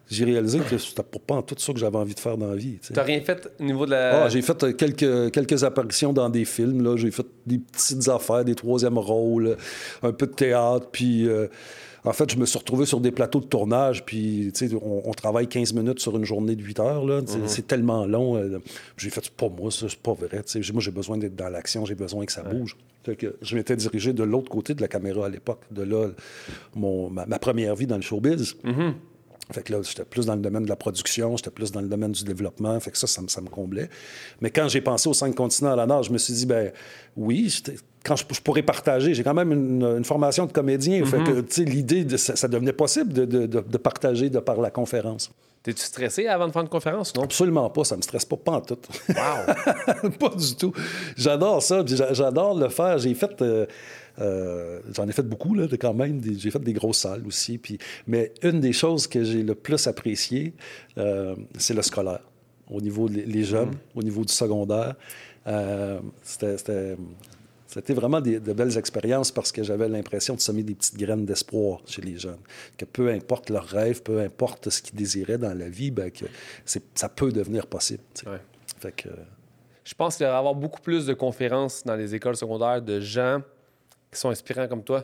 j'ai 0.09 0.25
réalisé 0.25 0.57
que 0.57 0.79
c'était 0.79 1.03
pas 1.03 1.35
en 1.35 1.43
tout 1.43 1.53
ça 1.59 1.71
que 1.71 1.77
j'avais 1.77 1.97
envie 1.97 2.15
de 2.15 2.19
faire 2.19 2.35
dans 2.35 2.47
la 2.47 2.55
vie. 2.55 2.79
Tu 2.81 2.93
n'as 2.93 3.03
rien 3.03 3.21
fait 3.21 3.47
au 3.59 3.63
niveau 3.63 3.85
de 3.85 3.91
la. 3.91 4.23
Ah, 4.23 4.29
j'ai 4.29 4.41
fait 4.41 4.63
euh, 4.63 4.73
quelques, 4.73 5.31
quelques 5.31 5.63
apparitions 5.63 6.13
dans 6.13 6.31
des 6.31 6.45
films. 6.45 6.83
Là. 6.83 6.97
J'ai 6.97 7.11
fait 7.11 7.27
des 7.45 7.59
petites 7.59 8.09
affaires, 8.09 8.43
des 8.43 8.55
troisièmes 8.55 8.97
rôles, 8.97 9.55
un 10.01 10.13
peu 10.13 10.25
de 10.25 10.33
théâtre. 10.33 10.87
Puis. 10.91 11.29
Euh, 11.29 11.45
en 12.07 12.13
fait, 12.13 12.31
je 12.31 12.37
me 12.37 12.45
suis 12.45 12.57
retrouvé 12.57 12.85
sur 12.85 13.01
des 13.01 13.11
plateaux 13.11 13.41
de 13.41 13.45
tournage, 13.45 14.05
puis 14.05 14.51
on, 14.81 15.01
on 15.05 15.11
travaille 15.11 15.47
15 15.47 15.73
minutes 15.73 15.99
sur 15.99 16.15
une 16.15 16.23
journée 16.23 16.55
de 16.55 16.63
8 16.63 16.79
heures. 16.79 17.05
Là, 17.05 17.21
mhm. 17.21 17.47
C'est 17.47 17.67
tellement 17.67 18.05
long. 18.05 18.37
Euh, 18.37 18.59
j'ai 18.95 19.09
fait, 19.09 19.21
c'est 19.23 19.33
pas 19.33 19.49
moi, 19.49 19.71
ça, 19.71 19.87
c'est 19.89 19.99
pas 19.99 20.13
vrai. 20.13 20.41
Moi, 20.73 20.81
j'ai 20.81 20.91
besoin 20.91 21.17
d'être 21.17 21.35
dans 21.35 21.49
l'action, 21.49 21.85
j'ai 21.85 21.95
besoin 21.95 22.25
que 22.25 22.31
ça 22.31 22.43
bouge. 22.43 22.77
Que 23.03 23.37
je 23.41 23.55
m'étais 23.55 23.77
dirigé 23.77 24.11
de 24.11 24.23
l'autre 24.23 24.49
côté 24.49 24.73
de 24.73 24.81
la 24.81 24.89
caméra 24.89 25.27
à 25.27 25.29
l'époque. 25.29 25.61
De 25.71 25.83
là, 25.83 26.09
mon, 26.75 27.09
ma, 27.09 27.25
première 27.39 27.73
vie 27.75 27.87
dans 27.87 27.95
le 27.95 28.01
showbiz. 28.01 28.55
Mhm. 28.63 28.95
Fait 29.51 29.63
que 29.63 29.71
là, 29.71 29.79
j'étais 29.81 30.03
plus 30.03 30.25
dans 30.25 30.35
le 30.35 30.41
domaine 30.41 30.63
de 30.63 30.69
la 30.69 30.75
production, 30.75 31.37
j'étais 31.37 31.51
plus 31.51 31.71
dans 31.71 31.79
le 31.79 31.87
domaine 31.87 32.11
du 32.11 32.25
développement. 32.25 32.77
Fait 32.81 32.91
que 32.91 32.97
ça, 32.97 33.07
ça, 33.07 33.41
me 33.41 33.47
comblait. 33.47 33.89
Mais 34.41 34.49
quand 34.49 34.67
j'ai 34.67 34.81
pensé 34.81 35.07
aux 35.07 35.13
cinq 35.13 35.35
continents 35.35 35.71
à 35.71 35.75
la 35.77 35.85
nage, 35.85 36.07
je 36.07 36.11
me 36.11 36.17
suis 36.17 36.33
dit, 36.33 36.45
ben 36.45 36.73
oui, 37.15 37.49
quand 38.07 38.15
je, 38.15 38.41
pourrais 38.41 38.63
partager, 38.63 39.13
j'ai 39.13 39.23
quand 39.23 39.33
même 39.33 39.51
une, 39.51 40.05
formation 40.05 40.45
de 40.45 40.51
comédien. 40.51 41.05
Fait 41.05 41.23
que, 41.23 41.41
tu 41.41 41.53
sais, 41.53 41.63
l'idée, 41.65 42.17
ça, 42.17 42.35
ça, 42.35 42.47
devenait 42.47 42.73
possible 42.73 43.11
de, 43.11 43.25
de, 43.25 43.45
de, 43.45 43.77
partager 43.77 44.29
de 44.29 44.39
par 44.39 44.61
la 44.61 44.71
conférence. 44.71 45.29
T'es-tu 45.61 45.83
stressé 45.83 46.27
avant 46.27 46.47
de 46.47 46.53
faire 46.53 46.61
une 46.61 46.69
conférence, 46.69 47.13
non? 47.13 47.23
Absolument 47.23 47.69
pas. 47.69 47.83
Ça 47.83 47.97
me 47.97 48.01
stresse 48.01 48.23
pas, 48.23 48.37
pas 48.37 48.53
en 48.53 48.61
tout. 48.61 48.77
Wow! 49.09 50.09
pas 50.19 50.29
du 50.29 50.55
tout. 50.55 50.71
J'adore 51.17 51.61
ça. 51.61 51.83
J'adore 51.85 52.57
le 52.57 52.69
faire. 52.69 52.97
J'ai 52.97 53.13
fait... 53.13 53.41
Euh, 53.41 53.65
euh, 54.19 54.79
j'en 54.95 55.07
ai 55.07 55.11
fait 55.11 55.23
beaucoup, 55.23 55.53
là, 55.53 55.65
quand 55.79 55.93
même. 55.93 56.21
J'ai 56.37 56.49
fait 56.49 56.59
des 56.59 56.73
grosses 56.73 56.99
salles 56.99 57.27
aussi. 57.27 57.57
Puis, 57.57 57.77
mais 58.07 58.31
une 58.43 58.61
des 58.61 58.73
choses 58.73 59.07
que 59.07 59.23
j'ai 59.23 59.43
le 59.43 59.55
plus 59.55 59.87
apprécié, 59.87 60.53
euh, 60.97 61.35
c'est 61.57 61.73
le 61.73 61.81
scolaire. 61.81 62.21
Au 62.71 62.81
niveau 62.81 63.09
des 63.09 63.43
jeunes, 63.43 63.69
mm. 63.69 63.99
au 63.99 64.03
niveau 64.03 64.23
du 64.23 64.33
secondaire. 64.33 64.95
Euh, 65.47 65.99
c'était 66.23 66.97
vraiment 67.93 68.21
de 68.21 68.53
belles 68.53 68.77
expériences 68.77 69.31
parce 69.31 69.51
que 69.51 69.63
j'avais 69.63 69.89
l'impression 69.89 70.35
de 70.35 70.39
semer 70.39 70.63
des 70.63 70.75
petites 70.75 70.97
graines 70.97 71.25
d'espoir 71.25 71.81
chez 71.85 72.01
les 72.01 72.17
jeunes. 72.17 72.39
Que 72.77 72.85
peu 72.85 73.09
importe 73.09 73.49
leurs 73.49 73.67
rêves, 73.67 74.01
peu 74.01 74.19
importe 74.19 74.69
ce 74.69 74.81
qu'ils 74.81 74.95
désiraient 74.95 75.37
dans 75.37 75.57
la 75.57 75.69
vie, 75.69 75.91
ben, 75.91 76.11
que 76.11 76.25
ça 76.65 77.09
peut 77.09 77.31
devenir 77.31 77.67
possible. 77.67 78.03
Fait 78.79 78.91
que... 78.91 79.09
Je 79.83 79.93
pense 79.93 80.17
qu'il 80.17 80.25
va 80.25 80.33
y 80.33 80.35
avoir 80.35 80.53
beaucoup 80.53 80.81
plus 80.81 81.05
de 81.05 81.13
conférences 81.13 81.83
dans 81.85 81.95
les 81.95 82.13
écoles 82.13 82.35
secondaires 82.35 82.81
de 82.81 82.99
gens 82.99 83.41
qui 84.11 84.19
sont 84.19 84.29
inspirants 84.29 84.67
comme 84.67 84.83
toi. 84.83 85.03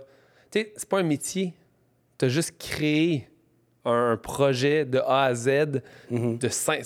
Tu 0.52 0.60
sais, 0.60 0.74
c'est 0.76 0.90
pas 0.90 1.00
un 1.00 1.04
métier. 1.04 1.54
Tu 2.18 2.26
as 2.26 2.30
juste 2.30 2.58
créé 2.58 3.30
un 3.86 4.18
projet 4.18 4.86
de 4.86 5.00
A 5.00 5.26
à 5.26 5.34
Z 5.34 5.82
mhm. 6.10 6.38
de 6.38 6.50
cinq. 6.50 6.84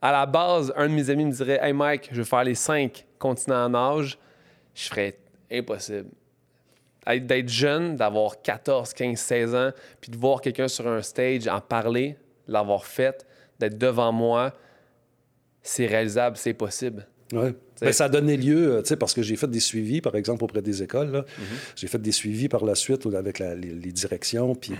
à 0.00 0.12
la 0.12 0.26
base, 0.26 0.72
un 0.76 0.88
de 0.88 0.94
mes 0.94 1.10
amis 1.10 1.24
me 1.24 1.32
dirait 1.32 1.58
Hey 1.62 1.72
Mike, 1.72 2.08
je 2.12 2.18
veux 2.18 2.24
faire 2.24 2.44
les 2.44 2.54
cinq 2.54 3.06
continents 3.18 3.64
en 3.66 3.74
âge. 3.74 4.18
Je 4.78 4.88
ferais 4.88 5.18
impossible. 5.50 6.06
D'être 7.06 7.48
jeune, 7.48 7.96
d'avoir 7.96 8.40
14, 8.42 8.92
15, 8.92 9.18
16 9.18 9.54
ans, 9.54 9.70
puis 10.00 10.10
de 10.12 10.16
voir 10.16 10.40
quelqu'un 10.40 10.68
sur 10.68 10.86
un 10.86 11.02
stage 11.02 11.48
en 11.48 11.60
parler, 11.60 12.16
l'avoir 12.46 12.84
fait, 12.86 13.26
d'être 13.58 13.76
devant 13.76 14.12
moi, 14.12 14.54
c'est 15.62 15.86
réalisable, 15.86 16.36
c'est 16.36 16.54
possible. 16.54 17.08
Oui. 17.32 17.50
Ben, 17.80 17.92
ça 17.92 18.04
a 18.04 18.08
donné 18.08 18.36
lieu, 18.36 18.76
euh, 18.76 18.96
parce 18.96 19.14
que 19.14 19.22
j'ai 19.22 19.36
fait 19.36 19.50
des 19.50 19.60
suivis, 19.60 20.00
par 20.00 20.14
exemple, 20.16 20.44
auprès 20.44 20.62
des 20.62 20.82
écoles. 20.82 21.10
Mm-hmm. 21.10 21.42
J'ai 21.76 21.86
fait 21.88 22.00
des 22.00 22.12
suivis 22.12 22.48
par 22.48 22.64
la 22.64 22.74
suite 22.74 23.06
avec 23.06 23.38
les, 23.38 23.92
directions, 23.92 24.54
puis 24.54 24.72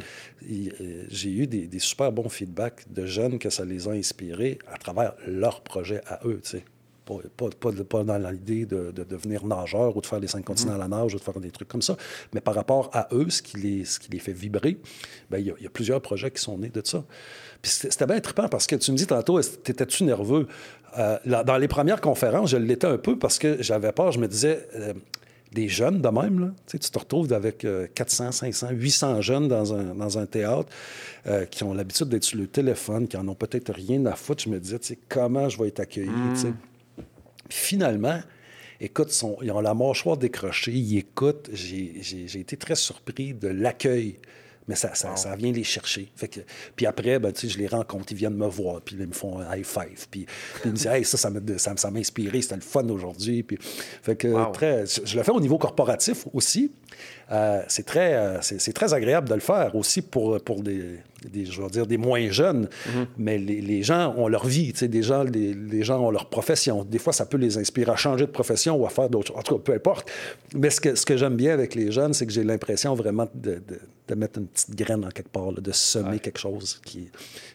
euh, 0.49 1.05
j'ai 1.09 1.31
eu 1.31 1.47
des, 1.47 1.79
super 1.79 2.13
bons 2.13 2.29
feedbacks 2.29 2.91
de 2.93 3.05
jeunes 3.05 3.39
que 3.39 3.51
ça 3.51 3.65
les 3.65 3.89
a 3.89 3.93
inspirés 3.93 4.59
à 4.73 4.79
travers 4.79 5.15
leur 5.27 5.61
projet 5.63 6.01
à 6.07 6.21
eux. 6.25 6.41
Pas, 7.09 8.05
dans 8.05 8.31
l'idée 8.31 8.67
de, 8.67 8.93
devenir 8.93 9.45
nageur 9.47 9.97
ou 9.97 10.01
de 10.01 10.07
faire 10.07 10.21
les 10.21 10.29
cinq 10.29 10.45
continents 10.45 10.75
à 10.75 10.79
la 10.79 10.89
nage 10.89 11.15
ou 11.15 11.19
de 11.19 11.23
faire 11.23 11.41
des 11.41 11.51
trucs 11.51 11.69
comme 11.69 11.83
ça, 11.83 11.97
mais 12.33 12.41
par 12.41 12.55
rapport 12.55 12.91
à 12.93 13.09
eux, 13.13 13.31
ce 13.31 13.43
qui 13.43 13.57
les, 13.59 13.85
ce 13.85 13.99
qui 13.99 14.11
les 14.11 14.19
fait 14.19 14.33
vibrer, 14.33 14.79
ben, 15.31 15.39
il 15.39 15.47
y, 15.47 15.67
a 15.67 15.71
plusieurs 15.71 16.01
projets 16.01 16.31
qui 16.31 16.41
sont 16.43 16.59
nés 16.59 16.69
de 16.69 16.83
ça. 16.85 17.05
Puis 17.63 17.73
c'était 17.73 18.07
bien 18.07 18.21
trippant 18.21 18.49
parce 18.49 18.67
que 18.67 18.77
tu 18.77 18.93
me 18.93 18.97
dis 18.97 19.07
tantôt, 19.07 19.41
t'étais-tu 19.41 20.05
nerveux? 20.05 20.47
Euh, 20.99 21.19
dans 21.25 21.59
les 21.59 21.69
premières 21.69 22.01
conférences, 22.01 22.51
je 22.51 22.57
l'étais 22.57 22.87
un 22.87 22.99
peu 22.99 23.19
parce 23.19 23.39
que 23.39 23.63
j'avais 23.63 23.93
peur. 23.93 24.13
Je 24.13 24.21
me 24.21 24.29
disais, 24.29 24.67
euh, 24.77 24.95
des 25.53 25.69
jeunes 25.69 26.01
de 26.01 26.09
même, 26.09 26.41
là, 26.41 26.51
tu 26.67 26.79
te 26.79 26.99
retrouves 26.99 27.33
avec 27.33 27.67
400, 27.95 28.33
500, 28.33 28.69
800 28.73 29.21
jeunes 29.23 29.49
dans 29.49 29.75
un, 29.75 29.95
dans 29.95 30.19
un 30.19 30.27
théâtre 30.27 30.69
euh, 31.27 31.45
qui 31.47 31.65
ont 31.65 31.75
l'habitude 31.75 32.09
d'être 32.09 32.25
sur 32.25 32.39
le 32.39 32.47
téléphone, 32.47 33.09
qui 33.09 33.17
en 33.17 33.27
ont 33.29 33.35
peut-être 33.35 33.73
rien 33.73 34.05
à 34.07 34.15
foutre. 34.15 34.45
Je 34.45 34.51
me 34.51 34.59
disais, 34.59 34.79
comment 35.09 35.49
je 35.49 35.59
vais 35.59 35.69
être 35.69 35.81
accueilli? 35.81 36.09
Mm. 36.09 36.55
Finalement, 37.49 38.21
écoute, 38.81 39.15
ils 39.43 39.51
ont 39.51 39.61
la 39.61 39.75
mâchoire 39.75 40.17
décrochée, 40.17 40.73
ils 40.73 40.99
écoutent. 40.99 41.51
J'ai 41.53 42.41
été 42.41 42.57
très 42.57 42.77
surpris 42.77 43.35
de 43.35 43.49
l'accueil 43.49 44.19
mais 44.69 44.75
ça, 44.75 44.95
ça, 44.95 45.35
vient 45.35 45.51
les 45.51 45.65
chercher. 45.65 46.13
Fait 46.15 46.29
que, 46.29 46.41
puis 46.77 46.85
après, 46.85 47.19
ben, 47.19 47.33
je 47.35 47.57
les 47.57 47.67
rencontre, 47.67 48.13
ils 48.13 48.19
viennent 48.19 48.37
me 48.37 48.47
voir, 48.47 48.83
puis 48.83 48.97
ils 48.99 49.07
me 49.07 49.15
font 49.15 49.41
un 49.41 49.57
high 49.57 49.65
five. 49.65 50.07
Puis, 50.11 50.27
ils 50.65 50.71
me 50.71 50.77
disent, 50.77 50.87
hey, 50.87 51.05
ça, 51.05 51.17
ça 51.17 51.31
m'a 51.91 51.99
inspiré, 51.99 52.43
c'était 52.43 52.57
le 52.57 52.61
fun 52.61 52.87
aujourd'hui. 52.91 53.43
Puis, 53.43 53.59
fait 53.61 54.15
que, 54.15 54.53
très, 54.53 54.85
je 54.87 55.17
le 55.17 55.23
fais 55.23 55.33
au 55.33 55.41
niveau 55.41 55.57
corporatif 55.57 56.27
aussi. 56.35 56.71
Euh, 57.33 57.63
c'est 57.69 57.87
très, 57.87 58.15
euh, 58.15 58.43
c'est 58.43 58.61
c'est 58.61 58.73
très 58.73 58.93
agréable 58.93 59.29
de 59.29 59.35
le 59.35 59.41
faire 59.41 59.75
aussi 59.75 60.03
pour, 60.03 60.39
pour 60.43 60.63
des, 60.63 60.99
des, 61.25 61.47
je 61.47 61.61
veux 61.61 61.69
dire, 61.71 61.87
des 61.87 61.97
moins 61.97 62.31
jeunes. 62.31 62.67
Mm-hmm. 62.67 63.07
Mais 63.17 63.39
les, 63.39 63.61
les 63.61 63.83
gens 63.83 64.15
ont 64.17 64.29
leur 64.29 64.47
vie, 64.47 64.73
tu 64.73 64.81
sais, 64.81 64.89
des 64.89 65.03
gens, 65.03 65.23
les, 65.25 65.55
les 65.55 65.83
gens 65.83 66.01
ont 66.01 66.11
leur 66.11 66.29
profession. 66.29 66.85
Des 66.85 66.99
fois, 66.99 67.13
ça 67.13 67.27
peut 67.27 67.39
les 67.39 67.59
inspirer 67.59 67.91
à 67.91 67.97
changer 67.97 68.27
de 68.27 68.31
profession 68.31 68.77
ou 68.77 68.87
à 68.87 68.89
faire 68.91 69.09
d'autres 69.11 69.29
choses. 69.29 69.37
En 69.39 69.43
tout 69.43 69.57
cas, 69.57 69.63
peu 69.65 69.73
importe. 69.75 70.11
Mais 70.55 70.71
ce 70.71 70.81
que, 70.81 70.95
ce 70.95 71.05
que 71.05 71.17
j'aime 71.17 71.37
bien 71.37 71.53
avec 71.53 71.75
les 71.75 71.91
jeunes, 71.91 72.15
c'est 72.15 72.27
que 72.27 72.33
j'ai 72.33 72.45
l'impression 72.45 72.95
vraiment 72.95 73.29
de, 73.35 73.55
de, 73.55 73.81
de 74.09 74.15
mettre 74.15 74.39
une 74.39 74.47
petite 74.47 74.75
graine 74.75 75.05
en 75.05 75.11
quelque 75.11 75.31
part, 75.31 75.51
là, 75.53 75.61
de 75.61 75.73
semer 75.73 76.11
Ouais. 76.11 76.19
quelque 76.21 76.39
chose 76.39 76.81
qui, 76.85 77.11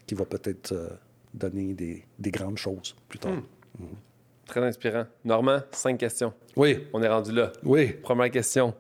qui 0.06 0.16
va 0.16 0.26
peut-être 0.26 0.72
euh, 0.74 0.90
donner 1.34 1.74
des, 1.74 2.04
des 2.20 2.32
grandes 2.32 2.58
choses 2.58 2.96
plus 3.08 3.20
tard. 3.20 3.32
Mm. 3.80 3.86
Très 4.46 4.62
inspirant. 4.62 5.06
Normand, 5.24 5.60
cinq 5.72 5.98
questions. 5.98 6.34
Oui, 6.56 6.80
On 6.94 7.02
est 7.02 7.08
rendu 7.08 7.32
là. 7.32 7.52
oui. 7.64 7.94
Première 8.04 8.30
question. 8.30 8.74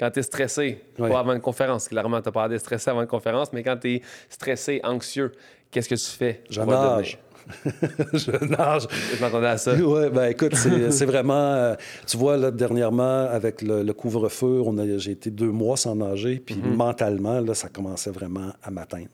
Quand 0.00 0.10
tu 0.10 0.20
es 0.20 0.22
stressé, 0.22 0.82
Ouais. 0.98 1.10
pas 1.10 1.18
avant 1.18 1.34
une 1.34 1.42
conférence, 1.42 1.88
clairement, 1.88 2.22
tu 2.22 2.28
as 2.30 2.32
parlé 2.32 2.54
de 2.54 2.58
stressé 2.58 2.88
avant 2.88 3.02
une 3.02 3.06
conférence, 3.06 3.52
mais 3.52 3.62
quand 3.62 3.76
tu 3.76 3.96
es 3.96 4.02
stressé, 4.30 4.80
anxieux, 4.82 5.30
qu'est-ce 5.70 5.90
que 5.90 5.94
tu 5.94 6.16
fais? 6.16 6.42
Je 6.48 6.62
nage. 6.62 7.18
je 8.12 8.44
nage. 8.44 8.86
Je 9.16 9.20
m'attendais 9.20 9.46
à 9.48 9.58
ça. 9.58 9.74
Oui, 9.74 10.08
ben 10.12 10.26
écoute, 10.26 10.54
c'est 10.90 11.04
vraiment. 11.04 11.34
euh, 11.34 11.74
tu 12.06 12.16
vois, 12.16 12.36
là, 12.36 12.50
dernièrement, 12.50 13.26
avec 13.26 13.62
le, 13.62 13.82
le 13.82 13.92
couvre-feu, 13.92 14.62
j'ai 14.98 15.12
été 15.12 15.30
deux 15.30 15.50
mois 15.50 15.76
sans 15.76 15.94
nager, 15.96 16.40
puis 16.44 16.56
mentalement, 16.56 17.40
là, 17.40 17.54
ça 17.54 17.68
commençait 17.68 18.10
vraiment 18.10 18.52
à 18.62 18.70
m'atteindre. 18.70 19.08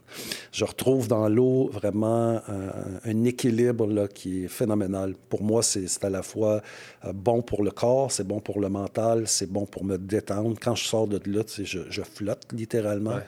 Je 0.53 0.65
retrouve 0.65 1.09
dans 1.09 1.29
l'eau 1.29 1.69
vraiment 1.73 2.41
euh, 2.49 2.71
un 3.05 3.25
équilibre 3.25 3.87
là, 3.87 4.09
qui 4.09 4.45
est 4.45 4.49
phénoménal. 4.49 5.15
Pour 5.29 5.43
moi, 5.43 5.63
c'est 5.63 5.87
à 6.05 6.11
la 6.11 6.23
fois 6.23 6.61
euh, 7.05 7.13
bon 7.13 7.43
pour 7.43 7.63
le 7.63 7.71
corps, 7.71 8.11
c'est 8.13 8.27
bon 8.27 8.41
pour 8.41 8.61
le 8.61 8.69
mental, 8.69 9.25
c'est 9.27 9.51
bon 9.51 9.67
pour 9.67 9.85
me 9.85 9.99
détendre. 9.99 10.57
Quand 10.61 10.75
je 10.75 10.85
sors 10.85 11.07
de 11.07 11.21
là, 11.27 11.43
je, 11.57 11.81
je 11.89 12.03
flotte 12.03 12.47
littéralement. 12.53 13.15
Ouais. 13.17 13.23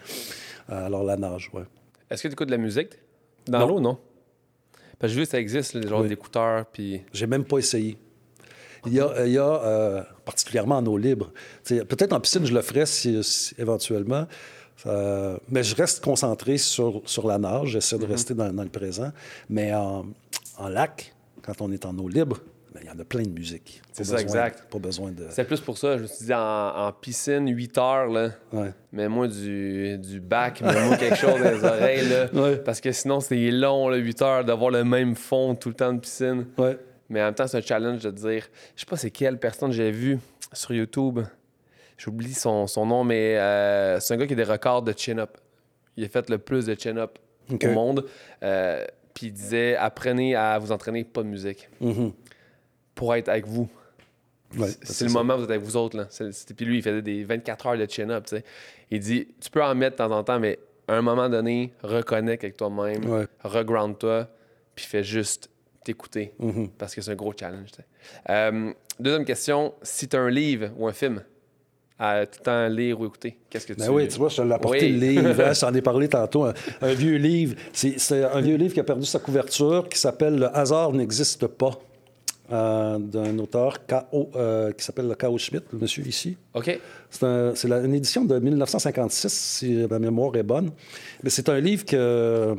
Alors, 0.69 1.03
la 1.05 1.17
nage, 1.17 1.51
oui. 1.55 1.63
Est-ce 2.11 2.23
que 2.23 2.29
tu 2.29 2.33
écoutes 2.33 2.49
de 2.49 2.53
la 2.53 2.59
musique? 2.59 2.91
Dans 3.47 3.67
l'eau, 3.67 3.81
non? 3.81 3.99
Parce 4.99 5.13
que 5.13 5.15
j'ai 5.15 5.21
vu 5.21 5.27
que 5.27 5.31
ça 5.31 5.39
existe, 5.41 5.75
le 5.75 5.87
genre 5.89 6.01
Oui. 6.03 6.09
d'écouteurs, 6.09 6.67
puis... 6.67 7.03
J'ai 7.13 7.27
même 7.27 7.45
pas 7.45 7.59
essayé. 7.59 7.97
Il 8.87 8.95
y 8.95 9.01
a, 9.01 9.27
il 9.27 9.33
y 9.33 9.39
a 9.39 9.43
euh, 9.65 10.03
particulièrement 10.25 10.77
en 10.79 10.87
eau 10.87 10.97
libre. 10.99 11.33
Peut-être 11.65 12.13
en 12.13 12.21
piscine, 12.21 12.45
je 12.47 12.55
le 12.55 12.63
ferais 12.63 12.87
si, 12.87 13.23
si- 13.25 13.55
éventuellement. 13.59 14.27
Euh, 14.87 15.37
mais 15.49 15.63
je 15.65 15.75
reste 15.75 16.03
concentré 16.05 16.59
sur, 16.59 17.03
sur 17.05 17.27
la 17.27 17.39
nage. 17.39 17.71
J'essaie 17.71 17.97
Mm-hmm. 17.97 18.01
de 18.01 18.07
rester 18.07 18.35
dans, 18.35 18.53
dans 18.53 18.63
le 18.63 18.69
présent. 18.69 19.11
Mais 19.49 19.75
en, 19.75 20.07
en 20.59 20.69
lac, 20.69 21.13
quand 21.43 21.61
on 21.61 21.71
est 21.73 21.85
en 21.85 21.97
eau 21.99 22.09
libre, 22.09 22.39
ben, 22.75 22.81
il 22.83 22.87
y 22.87 22.91
en 22.91 22.99
a 22.99 23.05
plein 23.05 23.23
de 23.23 23.31
musique. 23.31 23.81
C'est 23.93 24.05
ça, 24.05 24.13
besoin- 24.17 24.21
exact. 24.23 24.71
Pas 24.71 24.79
besoin 24.79 25.11
de. 25.13 25.27
C'est 25.31 25.45
plus 25.45 25.61
pour 25.61 25.79
ça, 25.79 25.97
je 25.97 26.03
me 26.03 26.07
suis 26.07 26.27
dit 26.27 26.35
en, 26.35 26.39
en 26.87 26.93
piscine, 26.93 27.49
8 27.49 27.79
heures, 27.79 28.07
là, 28.09 28.31
Ouais. 28.53 28.73
mets-moi 28.93 29.29
du, 29.29 29.97
du 29.99 30.21
bac, 30.21 30.61
mets-moi 30.61 30.97
quelque 30.97 31.17
chose 31.17 31.41
dans 31.43 31.51
les 31.51 31.65
oreilles, 31.65 32.09
là, 32.09 32.27
Ouais. 32.35 32.57
parce 32.57 32.81
que 32.81 32.93
sinon, 32.93 33.21
c'est 33.21 33.51
long, 33.51 33.89
là, 33.89 33.97
8 33.97 34.23
heures, 34.23 34.45
d'avoir 34.45 34.71
le 34.71 34.85
même 34.85 35.15
fond 35.17 35.55
tout 35.55 35.69
le 35.71 35.75
temps 35.75 35.93
de 35.93 36.01
piscine. 36.01 36.47
Ouais. 36.59 36.79
Mais 37.09 37.23
en 37.23 37.27
même 37.27 37.35
temps, 37.35 37.47
c'est 37.47 37.57
un 37.57 37.63
challenge 37.63 38.03
de 38.03 38.11
dire, 38.11 38.47
je 38.77 38.81
sais 38.81 38.87
pas 38.87 38.97
c'est 38.97 39.11
quelle 39.11 39.39
personne 39.39 39.73
j'ai 39.73 39.91
vu 39.91 40.19
sur 40.53 40.73
YouTube, 40.75 41.21
j'oublie 41.97 42.35
son, 42.35 42.67
son 42.67 42.85
nom, 42.87 43.03
mais 43.05 43.37
euh, 43.39 43.99
c'est 44.01 44.15
un 44.15 44.17
gars 44.19 44.27
qui 44.27 44.35
a 44.35 44.37
des 44.37 44.45
records 44.45 44.83
de 44.83 44.93
chin-up. 44.97 45.39
Il 45.97 46.05
a 46.05 46.09
fait 46.09 46.29
le 46.31 46.39
plus 46.39 46.67
de 46.67 46.75
chin-up 46.79 47.19
au 47.51 47.69
monde. 47.71 48.05
Euh, 48.43 48.85
Puis 49.15 49.29
il 49.29 49.33
disait, 49.33 49.75
apprenez 49.75 50.37
à 50.37 50.59
vous 50.59 50.71
entraîner, 50.71 51.03
pas 51.03 51.23
de 51.23 51.29
musique, 51.29 51.69
Mhm. 51.81 52.13
Pour 52.99 53.15
être 53.15 53.29
avec 53.29 53.47
vous. 53.47 53.69
Ouais, 54.59 54.69
C'est 54.83 55.05
le 55.05 55.11
ça. 55.11 55.19
moment 55.19 55.35
où 55.35 55.39
vous 55.39 55.45
êtes 55.45 55.51
avec 55.51 55.63
vous 55.63 55.77
autres. 55.77 55.97
Là. 55.97 56.09
Puis 56.57 56.67
lui, 56.67 56.79
il 56.79 56.83
faisait 56.83 57.01
des 57.03 57.23
24 57.25 57.67
heures 57.67 57.79
de 57.79 57.87
chin-up. 57.89 58.27
Il 58.91 58.99
dit 58.99 59.29
Tu 59.41 59.51
peux 59.51 59.63
en 59.63 59.75
mettre 59.75 59.97
de 59.97 60.09
temps 60.09 60.11
en 60.17 60.25
temps, 60.25 60.41
mais 60.41 60.59
à 60.89 60.95
un 60.95 61.03
moment 61.03 61.29
donné, 61.29 61.73
reconnecte 61.83 62.43
avec 62.45 62.57
toi-même, 62.57 63.05
Ouais. 63.09 63.27
reground-toi, 63.45 64.27
puis 64.75 64.85
fais 64.87 65.05
juste 65.05 65.49
t'écouter. 65.85 66.33
Mhm. 66.41 66.71
Parce 66.77 66.95
que 66.95 67.01
c'est 67.01 67.13
un 67.13 67.15
gros 67.15 67.33
challenge. 67.39 67.69
Euh, 68.31 68.73
deuxième 68.99 69.25
question 69.25 69.75
si 69.83 70.09
tu 70.09 70.17
as 70.17 70.21
un 70.21 70.31
livre 70.31 70.71
ou 70.77 70.89
un 70.89 70.93
film 70.93 71.23
à 72.01 72.25
tout 72.27 72.39
le 72.41 72.45
temps 72.45 72.69
lire 72.69 72.99
ou 73.01 73.07
écouter, 73.07 73.37
qu'est-ce 73.51 73.67
que 73.67 73.75
tu 73.75 73.81
Ben 73.81 73.91
oui, 73.91 74.09
tu 74.09 74.17
vois, 74.19 74.29
je 74.31 74.37
te 74.37 74.43
l'ai 74.43 74.53
apporté 74.53 74.87
Oui. 74.87 74.93
le 74.93 74.99
livre. 75.09 75.41
hein, 75.45 75.53
je 75.53 75.61
t'en 75.61 75.75
ai 75.75 75.83
parlé 75.83 76.09
tantôt. 76.09 76.45
Un, 76.45 76.55
un 76.81 76.95
vieux 76.95 77.17
livre. 77.17 77.55
C'est 77.73 78.25
un 78.25 78.41
vieux 78.41 78.57
livre 78.57 78.73
qui 78.73 78.81
a 78.81 78.85
perdu 78.85 79.05
sa 79.05 79.19
couverture, 79.19 79.89
qui 79.91 79.99
s'appelle 79.99 80.37
Le 80.39 80.57
hasard 80.57 80.93
n'existe 80.93 81.47
pas, 81.49 81.79
euh, 82.51 82.99
d'un 82.99 83.39
auteur 83.39 83.85
K.O., 83.87 84.31
euh, 84.37 84.73
qui 84.73 84.85
s'appelle 84.85 85.15
K.O. 85.19 85.37
Schmidt, 85.39 85.65
le 85.73 85.79
monsieur 85.79 86.07
ici. 86.07 86.37
OK. 86.55 86.79
C'est 87.11 87.25
un- 87.25 87.85
une 87.85 87.95
édition 87.95 88.25
de 88.25 88.39
1956, 88.39 89.33
si 89.33 89.87
ma 89.91 89.99
mémoire 89.99 90.35
est 90.37 90.43
bonne. 90.43 90.71
Mais 91.23 91.31
c'est 91.31 91.49
un 91.49 91.61
livre 91.61 91.85
que, 91.85 92.55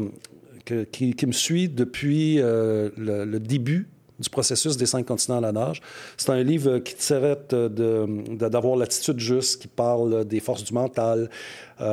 que- 0.65 0.83
qui, 0.83 1.13
qui 1.13 1.25
me 1.25 1.31
suit 1.31 1.69
depuis 1.69 2.39
euh, 2.39 2.89
le, 2.97 3.25
le 3.25 3.39
début 3.39 3.87
du 4.19 4.29
processus 4.29 4.75
des 4.75 4.85
cinq 4.85 5.05
continents 5.05 5.37
à 5.37 5.41
la 5.41 5.53
nage. 5.53 5.81
C'est 6.17 6.29
un 6.29 6.43
livre 6.43 6.79
qui 6.79 6.93
traite 6.95 7.55
d'avoir 7.55 8.75
l'attitude 8.75 9.17
juste, 9.19 9.61
qui 9.61 9.69
parle 9.69 10.25
des 10.25 10.41
forces 10.41 10.65
du 10.65 10.73
mental. 10.73 11.29
Tu 11.77 11.83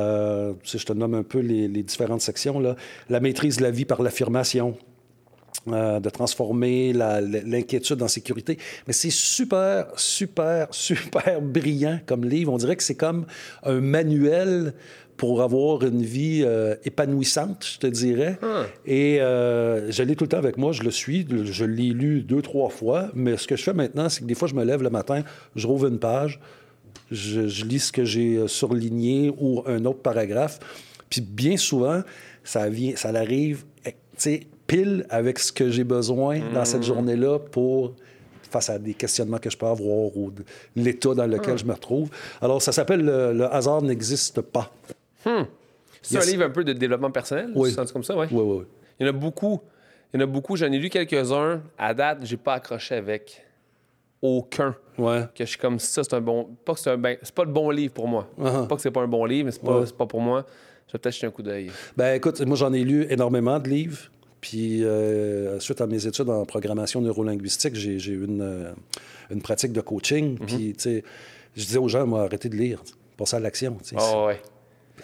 sais, 0.65 0.77
je 0.77 0.85
te 0.85 0.91
nomme 0.91 1.13
un 1.13 1.23
peu 1.23 1.39
les, 1.39 1.69
les 1.69 1.83
différentes 1.83 2.19
sections. 2.19 2.59
Là. 2.59 2.75
La 3.09 3.21
maîtrise 3.21 3.57
de 3.57 3.63
la 3.63 3.71
vie 3.71 3.85
par 3.85 4.01
l'affirmation. 4.01 4.75
Euh, 5.69 5.99
de 5.99 6.09
transformer 6.09 6.93
l'inquiétude 6.93 8.01
en 8.01 8.07
sécurité. 8.07 8.57
Mais 8.85 8.93
c'est 8.93 9.09
super, 9.09 9.87
super, 9.97 10.67
super 10.71 11.41
brillant 11.41 11.99
comme 12.05 12.23
livre. 12.23 12.53
On 12.53 12.57
dirait 12.57 12.75
que 12.75 12.83
c'est 12.83 12.95
comme 12.95 13.25
un 13.63 13.81
manuel 13.81 14.73
pour 15.17 15.41
avoir 15.41 15.83
une 15.83 16.03
vie 16.03 16.43
euh, 16.45 16.75
épanouissante, 16.85 17.67
je 17.73 17.79
te 17.79 17.87
dirais. 17.87 18.39
Et 18.85 19.19
euh, 19.19 19.91
je 19.91 20.03
l'ai 20.03 20.15
tout 20.15 20.25
le 20.25 20.29
temps 20.29 20.37
avec 20.37 20.57
moi, 20.57 20.71
je 20.71 20.83
le 20.83 20.91
suis, 20.91 21.27
je 21.29 21.65
l'ai 21.65 21.89
lu 21.89 22.21
deux, 22.21 22.41
trois 22.41 22.69
fois, 22.69 23.09
mais 23.13 23.35
ce 23.35 23.47
que 23.47 23.55
je 23.55 23.63
fais 23.63 23.73
maintenant, 23.73 24.07
c'est 24.09 24.21
que 24.21 24.25
des 24.25 24.35
fois, 24.35 24.47
je 24.47 24.53
me 24.53 24.63
lève 24.63 24.83
le 24.83 24.91
matin, 24.91 25.23
je 25.55 25.67
rouvre 25.67 25.87
une 25.87 25.99
page, 25.99 26.39
je, 27.11 27.47
je 27.47 27.65
lis 27.65 27.79
ce 27.79 27.91
que 27.91 28.05
j'ai 28.05 28.37
euh, 28.37 28.47
surligné 28.47 29.33
ou 29.37 29.63
un 29.65 29.83
autre 29.85 30.01
paragraphe, 30.01 30.59
puis 31.09 31.21
bien 31.21 31.57
souvent, 31.57 32.03
ça, 32.43 32.69
vient, 32.69 32.95
ça 32.95 33.09
arrive, 33.09 33.63
eh, 33.85 33.91
tu 33.91 33.97
sais, 34.17 34.47
pile 34.67 35.05
avec 35.09 35.39
ce 35.39 35.51
que 35.51 35.69
j'ai 35.69 35.83
besoin 35.83 36.39
dans 36.53 36.65
cette 36.65 36.83
journée-là 36.83 37.39
pour 37.39 37.93
face 38.49 38.69
à 38.69 38.77
des 38.79 38.93
questionnements 38.93 39.39
que 39.39 39.49
je 39.49 39.57
peux 39.57 39.65
avoir 39.65 40.15
ou 40.15 40.31
l'état 40.75 41.13
dans 41.13 41.25
lequel 41.25 41.57
je 41.57 41.65
me 41.65 41.73
retrouve. 41.73 42.09
Alors, 42.41 42.61
ça 42.61 42.71
s'appelle 42.71 43.01
le, 43.01 43.33
Le 43.33 43.45
hasard 43.53 43.81
n'existe 43.81 44.41
pas. 44.41 44.71
C'est 46.01 46.15
Yes. 46.15 46.27
un 46.27 46.31
livre 46.31 46.43
un 46.45 46.49
peu 46.49 46.63
de 46.63 46.71
développppement 46.73 47.11
personnel 47.11 47.51
Oui. 47.55 47.71
Sens 47.71 47.91
comme 47.91 48.03
ça, 48.03 48.15
ouais? 48.15 48.27
Oui, 48.31 48.41
oui, 48.41 48.57
oui. 48.59 48.65
Il 48.99 49.05
y 49.05 49.09
en 49.09 49.13
a 49.13 49.17
beaucoup. 49.17 49.59
Il 50.13 50.19
y 50.19 50.23
en 50.23 50.23
a 50.23 50.29
beaucoup. 50.29 50.55
J'en 50.55 50.71
ai 50.71 50.77
lu 50.79 50.89
quelques-uns. 50.89 51.61
À 51.77 51.93
date, 51.93 52.19
j'ai 52.23 52.37
pas 52.37 52.53
accroché 52.53 52.95
avec 52.95 53.43
aucun. 54.21 54.75
Ouais. 54.97 55.23
Que 55.35 55.43
je 55.43 55.49
suis 55.49 55.57
comme 55.59 55.79
ça, 55.79 56.03
c'est 56.03 56.13
un 56.13 56.21
bon. 56.21 56.47
Pas 56.63 56.73
que 56.75 56.79
c'est 56.79 56.91
un 56.91 56.97
ben... 56.97 57.17
C'est 57.21 57.33
pas 57.35 57.43
le 57.43 57.51
bon 57.51 57.69
livre 57.71 57.93
pour 57.93 58.07
moi. 58.07 58.27
Uh-huh. 58.39 58.67
Pas 58.67 58.75
que 58.77 58.81
c'est 58.81 58.91
pas 58.91 59.01
un 59.01 59.07
bon 59.07 59.25
livre, 59.25 59.45
mais 59.47 59.51
c'est 59.51 59.61
pas, 59.63 59.79
Ouais. 59.79 59.85
c'est 59.85 59.97
pas 59.97 60.05
pour 60.05 60.21
moi. 60.21 60.45
Je 60.87 60.93
vais 60.93 60.99
peut-être 60.99 61.15
jeter 61.15 61.27
un 61.27 61.31
coup 61.31 61.43
d'œil. 61.43 61.69
Ben 61.97 62.15
écoute, 62.15 62.39
moi 62.41 62.55
j'en 62.55 62.71
ai 62.71 62.83
lu 62.85 63.05
énormément 63.09 63.59
de 63.59 63.67
livres. 63.67 64.09
Puis 64.41 64.83
euh, 64.83 65.59
suite 65.59 65.81
à 65.81 65.87
mes 65.87 66.05
études 66.05 66.29
en 66.29 66.45
programmation 66.45 67.01
neurolinguistique, 67.01 67.75
j'ai 67.75 67.97
j'ai 67.99 68.13
eu 68.13 68.25
une, 68.25 68.73
une 69.31 69.41
pratique 69.41 69.73
de 69.73 69.81
coaching. 69.81 70.37
Puis 70.45 70.73
tu 70.77 70.83
sais, 70.83 71.03
je 71.55 71.65
disais 71.65 71.79
aux 71.79 71.87
gens, 71.87 72.05
moi, 72.05 72.23
arrêtez 72.23 72.49
de 72.49 72.55
lire, 72.55 72.83
passez 73.17 73.35
à 73.35 73.39
l'action. 73.39 73.77
Oh, 73.97 74.25
ouais. 74.27 74.39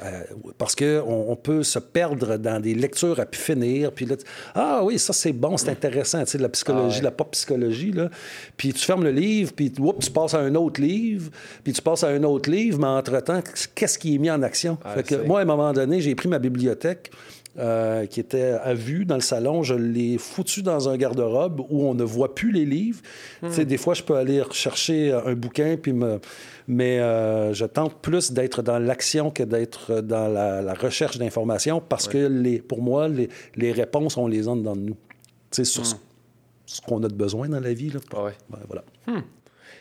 Euh, 0.03 0.23
parce 0.57 0.75
qu'on 0.75 1.03
on 1.29 1.35
peut 1.35 1.61
se 1.61 1.77
perdre 1.77 2.37
dans 2.37 2.59
des 2.59 2.73
lectures 2.73 3.19
à 3.19 3.27
pu 3.27 3.37
finir. 3.39 3.91
Puis 3.91 4.05
là, 4.07 4.17
tu- 4.17 4.25
ah 4.55 4.81
oui, 4.83 4.97
ça 4.97 5.13
c'est 5.13 5.33
bon, 5.33 5.55
c'est 5.55 5.69
intéressant, 5.69 6.23
tu 6.23 6.31
sais, 6.31 6.37
de 6.39 6.43
la 6.43 6.49
psychologie, 6.49 6.85
Ah 6.85 6.93
ouais. 6.95 6.99
de 6.99 7.03
la 7.05 7.11
pop 7.11 7.29
psychologie. 7.31 7.91
Là. 7.91 8.09
Puis 8.57 8.73
tu 8.73 8.79
fermes 8.79 9.03
le 9.03 9.11
livre, 9.11 9.51
puis 9.55 9.71
tu 9.71 9.81
passes 10.11 10.33
à 10.33 10.39
un 10.39 10.55
autre 10.55 10.81
livre, 10.81 11.29
puis 11.63 11.73
tu 11.73 11.81
passes 11.83 12.03
à 12.03 12.07
un 12.09 12.23
autre 12.23 12.49
livre, 12.49 12.79
mais 12.79 12.87
entre-temps, 12.87 13.41
qu'est-ce 13.75 13.99
qui 13.99 14.15
est 14.15 14.17
mis 14.17 14.31
en 14.31 14.41
action? 14.41 14.79
Ah, 14.83 14.95
Fait 14.95 15.03
que 15.03 15.15
moi, 15.27 15.39
à 15.39 15.43
un 15.43 15.45
moment 15.45 15.71
donné, 15.73 16.01
j'ai 16.01 16.15
pris 16.15 16.27
ma 16.27 16.39
bibliothèque. 16.39 17.11
Euh, 17.59 18.05
qui 18.05 18.19
était 18.19 18.51
à 18.63 18.73
vue 18.73 19.05
dans 19.05 19.15
le 19.15 19.21
salon, 19.21 19.63
je 19.63 19.75
l'ai 19.75 20.17
foutu 20.17 20.63
dans 20.63 20.89
un 20.89 20.97
garde-robe 20.97 21.61
où 21.69 21.85
on 21.87 21.93
ne 21.93 22.03
voit 22.03 22.33
plus 22.33 22.51
les 22.51 22.65
livres. 22.65 23.01
Tu 23.41 23.51
sais, 23.51 23.65
des 23.65 23.77
fois, 23.77 23.93
je 23.93 24.03
peux 24.03 24.15
aller 24.15 24.41
rechercher 24.41 25.11
un 25.11 25.33
bouquin, 25.35 25.77
puis 25.77 25.93
me... 25.93 26.19
mais 26.67 26.99
euh, 26.99 27.53
je 27.53 27.65
tente 27.65 28.01
plus 28.01 28.31
d'être 28.31 28.61
dans 28.63 28.79
l'action 28.79 29.29
que 29.29 29.43
d'être 29.43 30.01
dans 30.01 30.27
la, 30.27 30.61
la 30.61 30.73
recherche 30.73 31.17
d'informations 31.17 31.79
parce 31.81 32.07
que 32.07 32.17
les, 32.17 32.59
pour 32.59 32.81
moi, 32.81 33.07
les, 33.07 33.29
les 33.55 33.71
réponses, 33.71 34.17
on 34.17 34.27
les 34.27 34.47
a 34.47 34.55
dans 34.55 34.75
nous. 34.75 34.97
Tu 35.51 35.57
sais, 35.57 35.65
sur 35.65 35.85
ce, 35.85 35.95
ce 36.65 36.81
qu'on 36.81 37.03
a 37.03 37.07
de 37.07 37.13
besoin 37.13 37.49
dans 37.49 37.59
la 37.59 37.73
vie. 37.73 37.89
Là. 37.91 37.99
Ah 38.15 38.23
ouais. 38.23 38.33
Ben, 38.49 38.59
voilà. 38.67 38.83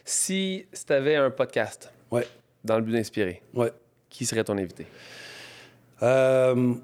Si 0.05 0.67
tu 0.87 0.93
avais 0.93 1.15
un 1.17 1.31
podcast 1.31 1.91
Ouais, 2.11 2.27
dans 2.65 2.77
le 2.77 2.83
but 2.83 2.93
d'inspirer, 2.93 3.41
ouais. 3.55 3.73
qui 4.11 4.27
serait 4.27 4.45
ton 4.45 4.59
invité? 4.59 4.87
Euh, 6.03 6.75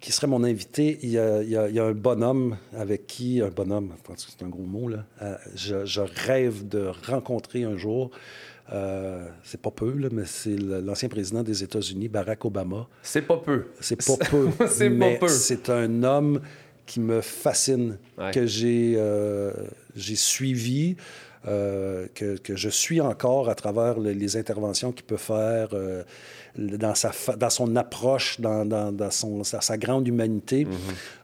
qui 0.00 0.12
serait 0.12 0.26
mon 0.26 0.44
invité? 0.44 0.98
Il 1.02 1.10
y, 1.10 1.18
a, 1.18 1.42
il 1.42 1.48
y 1.50 1.56
a- 1.56 1.68
il 1.68 1.74
y 1.74 1.80
a 1.80 1.84
un 1.84 1.92
bonhomme 1.92 2.56
avec 2.76 3.06
qui, 3.06 3.40
un 3.42 3.48
bonhomme, 3.50 3.94
c'est 4.16 4.42
un 4.44 4.48
gros 4.48 4.62
mot, 4.62 4.88
là, 4.88 5.04
euh, 5.22 5.36
je, 5.54 5.84
je 5.84 6.00
rêve 6.00 6.68
de 6.68 6.90
rencontrer 7.06 7.64
un 7.64 7.76
jour. 7.76 8.10
Euh, 8.70 9.26
c'est 9.44 9.60
pas 9.62 9.70
peu, 9.70 9.92
là, 9.92 10.08
mais 10.12 10.24
c'est 10.26 10.56
l'ancien 10.56 11.08
président 11.08 11.42
des 11.42 11.64
États-Unis, 11.64 12.08
Barack 12.08 12.44
Obama. 12.44 12.86
C'est 13.02 13.22
pas 13.22 13.38
peu. 13.38 13.64
C'est 13.80 13.96
pas 14.06 14.16
peu. 14.30 14.48
C'est 14.68 14.90
pas 14.90 15.14
peu. 15.18 15.28
C'est 15.28 15.70
un 15.70 16.02
homme 16.02 16.40
qui 16.84 17.00
me 17.00 17.20
fascine, 17.22 17.96
Ouais. 18.18 18.30
que 18.30 18.44
j'ai 18.46 18.94
euh, 18.96 19.52
j'ai 19.96 20.16
suivi, 20.16 20.96
euh, 21.48 22.06
que, 22.14 22.36
que 22.36 22.54
je 22.56 22.68
suis 22.68 23.00
encore 23.00 23.48
à 23.48 23.54
travers 23.54 23.98
le- 23.98 24.12
les 24.12 24.36
interventions 24.36 24.92
qu'il 24.92 25.04
peut 25.06 25.16
faire 25.16 25.68
euh, 25.72 26.02
dans, 26.56 26.94
sa 26.94 27.12
dans 27.36 27.50
son 27.50 27.74
approche, 27.76 28.40
dans, 28.40 28.64
dans, 28.64 28.92
dans 28.92 29.10
son, 29.10 29.42
sa, 29.44 29.60
sa 29.60 29.76
grande 29.78 30.06
humanité. 30.06 30.66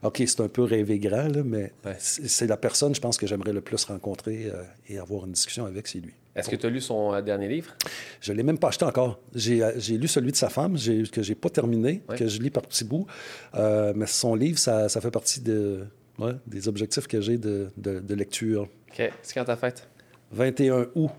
OK, 0.03 0.23
c'est 0.25 0.41
un 0.41 0.47
peu 0.47 0.63
rêvé 0.63 0.99
grand, 0.99 1.27
là, 1.27 1.41
mais 1.43 1.71
Mm-hmm. 1.85 1.87
Ouais. 1.87 1.95
c'est 1.99 2.47
la 2.47 2.57
personne, 2.57 2.93
je 2.95 3.01
pense, 3.01 3.17
que 3.17 3.27
j'aimerais 3.27 3.53
le 3.53 3.61
plus 3.61 3.83
rencontrer 3.85 4.45
euh, 4.53 4.63
et 4.89 4.97
avoir 4.99 5.25
une 5.25 5.31
discussion 5.33 5.65
avec, 5.65 5.87
c'est 5.87 5.99
lui. 5.99 6.13
Est-ce 6.35 6.49
que 6.49 6.55
tu 6.57 6.65
as 6.65 6.69
lu 6.69 6.81
son 6.81 7.21
dernier 7.21 7.47
livre? 7.47 7.73
Je 8.19 8.31
ne 8.33 8.37
l'ai 8.37 8.43
même 8.43 8.57
pas 8.57 8.67
acheté 8.67 8.83
encore. 8.83 9.19
J'ai 9.33 9.63
j'ai 9.77 9.97
lu 9.97 10.07
celui 10.09 10.31
de 10.33 10.37
sa 10.37 10.49
femme, 10.49 10.75
que 11.11 11.21
j'ai 11.23 11.35
pas 11.35 11.49
terminé, 11.49 12.01
Ouais. 12.09 12.17
que 12.17 12.27
je 12.27 12.41
lis 12.41 12.49
par 12.49 12.63
petits 12.63 12.83
bouts. 12.83 13.07
Mais 13.53 14.05
son 14.07 14.35
livre, 14.35 14.59
ça, 14.59 14.89
ça 14.89 14.99
fait 14.99 15.11
partie 15.11 15.39
de, 15.41 15.85
ouais, 16.19 16.33
des 16.47 16.67
objectifs 16.67 17.07
que 17.07 17.21
j'ai 17.21 17.37
de, 17.37 17.69
de- 17.77 17.99
de 17.99 18.15
lecture. 18.15 18.63
OK. 18.91 19.11
C'est 19.21 19.33
quand 19.33 19.45
ta 19.45 19.55
fête? 19.55 19.87
21 20.31 20.87
août. 20.95 21.09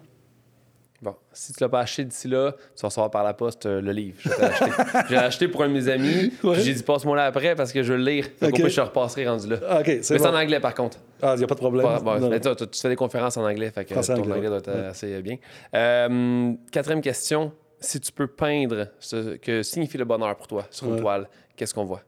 Bon, 1.03 1.15
si 1.31 1.53
tu 1.53 1.63
l'as 1.63 1.69
pas 1.69 1.81
acheté 1.81 2.05
d'ici 2.05 2.27
là, 2.27 2.53
tu 2.75 2.81
vas 2.83 2.89
recevoir 2.89 3.11
par 3.11 3.23
la 3.23 3.35
poste 3.35 3.67
euh, 3.67 3.83
le 3.83 3.93
livre. 3.93 4.17
Je. 4.19 4.31
J'ai 5.11 5.17
acheté 5.17 5.47
pour 5.47 5.63
un 5.63 5.69
de 5.69 5.75
mes 5.75 5.89
amis. 5.89 6.33
Ouais. 6.43 6.59
J'ai 6.61 6.73
dit 6.73 6.83
passe-moi 6.83 7.15
là 7.17 7.27
après 7.27 7.55
parce 7.55 7.71
que 7.71 7.83
je 7.83 7.93
veux 7.93 7.99
le 7.99 8.05
lire. 8.05 8.25
Fait 8.25 8.47
qu'au 8.47 8.57
OK. 8.57 8.57
pire, 8.57 8.69
je 8.71 8.81
repasserai 8.81 9.29
rendu 9.29 9.47
là. 9.49 9.57
Ah, 9.69 9.83
Mais 9.87 10.03
c'est 10.03 10.19
c'est 10.19 10.27
en 10.27 10.35
anglais 10.35 10.59
par 10.59 10.75
contre. 10.75 10.99
Ah, 11.21 11.33
il 11.35 11.39
n'y 11.39 11.45
a 11.45 11.47
pas 11.47 11.55
de 11.55 11.61
problème. 11.61 11.85
Pas- 11.87 12.01
bon, 12.01 12.19
Non, 12.19 12.29
mais 12.31 12.37
non. 12.37 12.41
toi, 12.41 12.57
tu 12.57 12.67
tu 12.67 12.81
fais 12.81 12.89
des 12.89 12.97
conférences 12.97 13.37
en 13.37 13.45
anglais, 13.45 13.71
fait 13.71 13.85
que 13.85 13.93
ton 13.95 14.31
anglais 14.33 14.49
doit 14.49 14.57
être 14.59 14.73
ouais. 14.73 14.87
assez 14.87 15.21
bien. 15.23 15.37
Euh, 15.75 16.53
quatrième 16.73 17.03
question. 17.03 17.53
Si 17.79 18.01
tu 18.01 18.11
peux 18.11 18.27
peindre 18.27 18.89
ce 18.99 19.37
que 19.37 19.63
signifie 19.63 19.99
le 19.99 20.07
bonheur 20.07 20.35
pour 20.35 20.47
toi 20.49 20.67
sur 20.71 20.87
une 20.87 20.95
Ouais. 20.95 21.01
toile, 21.01 21.29
qu'est-ce 21.57 21.75
qu'on 21.75 21.85
voit? 21.85 22.01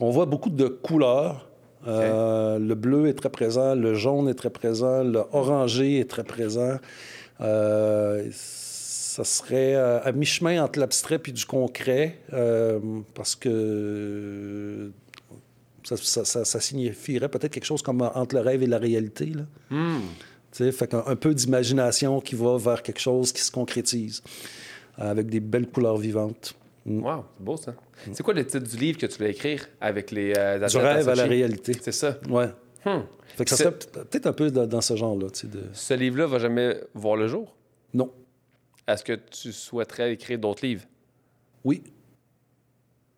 On 0.00 0.10
voit 0.10 0.26
beaucoup 0.26 0.50
de 0.50 0.66
couleurs. 0.66 1.48
Euh, 1.86 2.58
Le 2.58 2.74
bleu 2.74 3.08
est 3.08 3.14
très 3.14 3.30
présent, 3.30 3.74
le 3.74 3.94
jaune 3.94 4.28
est 4.28 4.34
très 4.34 4.50
présent, 4.50 5.02
le 5.04 5.20
orangé 5.32 5.98
est 6.00 6.08
très 6.10 6.24
présent. 6.24 6.78
Euh, 7.40 8.28
ça 8.32 9.24
serait 9.24 9.74
euh, 9.74 10.00
à 10.02 10.12
mi-chemin 10.12 10.62
entre 10.64 10.78
l'abstrait 10.78 11.18
puis 11.18 11.32
du 11.32 11.44
concret, 11.44 12.18
parce 13.14 13.34
que 13.36 14.90
ça, 15.82 15.96
ça- 15.96 16.24
ça- 16.24 16.44
ça 16.44 16.60
signifierait 16.60 17.28
peut-être 17.28 17.52
quelque 17.52 17.66
chose 17.66 17.82
comme 17.82 18.00
entre 18.02 18.34
le 18.36 18.40
rêve 18.40 18.62
et 18.62 18.66
la 18.66 18.78
réalité. 18.78 19.26
Là. 19.26 19.42
Hmm. 19.70 20.00
Fait 20.52 20.86
qu'un 20.88 21.02
un 21.06 21.16
peu 21.16 21.34
d'imagination 21.34 22.20
qui 22.20 22.36
va 22.36 22.56
vers 22.58 22.82
quelque 22.82 23.00
chose 23.00 23.32
qui 23.32 23.42
se 23.42 23.50
concrétise, 23.50 24.22
euh, 25.00 25.10
avec 25.10 25.28
des 25.28 25.40
belles 25.40 25.66
couleurs 25.68 25.96
vivantes. 25.98 26.54
Wow, 26.86 27.24
c'est 27.36 27.44
beau 27.44 27.56
ça. 27.56 27.74
C'est 28.12 28.22
quoi 28.22 28.34
le 28.34 28.44
titre 28.46 28.66
du 28.68 28.76
livre 28.76 28.98
que 28.98 29.06
tu 29.06 29.16
voulais 29.18 29.30
écrire 29.30 29.66
avec 29.80 30.10
les 30.10 30.34
euh, 30.36 30.66
Du 30.68 30.76
rêve 30.76 31.08
à 31.08 31.14
la 31.14 31.24
réalité. 31.24 31.72
C'est 31.80 31.92
ça. 31.92 32.18
Ouais. 32.28 32.48
Hmm. 32.84 33.00
Fait 33.36 33.44
que 33.44 33.50
ça 33.50 33.56
serait 33.56 33.72
peut- 33.72 34.04
peut-être 34.04 34.26
un 34.26 34.32
peu 34.34 34.50
dans, 34.50 34.66
dans 34.66 34.82
ce 34.82 34.94
genre-là. 34.94 35.28
De... 35.44 35.62
Ce 35.72 35.94
livre-là 35.94 36.26
va 36.26 36.38
jamais 36.38 36.78
voir 36.92 37.16
le 37.16 37.26
jour? 37.28 37.54
Non. 37.94 38.12
Est-ce 38.86 39.02
que 39.02 39.14
tu 39.14 39.52
souhaiterais 39.52 40.12
écrire 40.12 40.38
d'autres 40.38 40.66
livres? 40.66 40.84
Oui, 41.64 41.82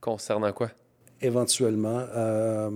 concernant 0.00 0.52
quoi? 0.52 0.70
éventuellement. 1.20 2.04
Euh, 2.14 2.70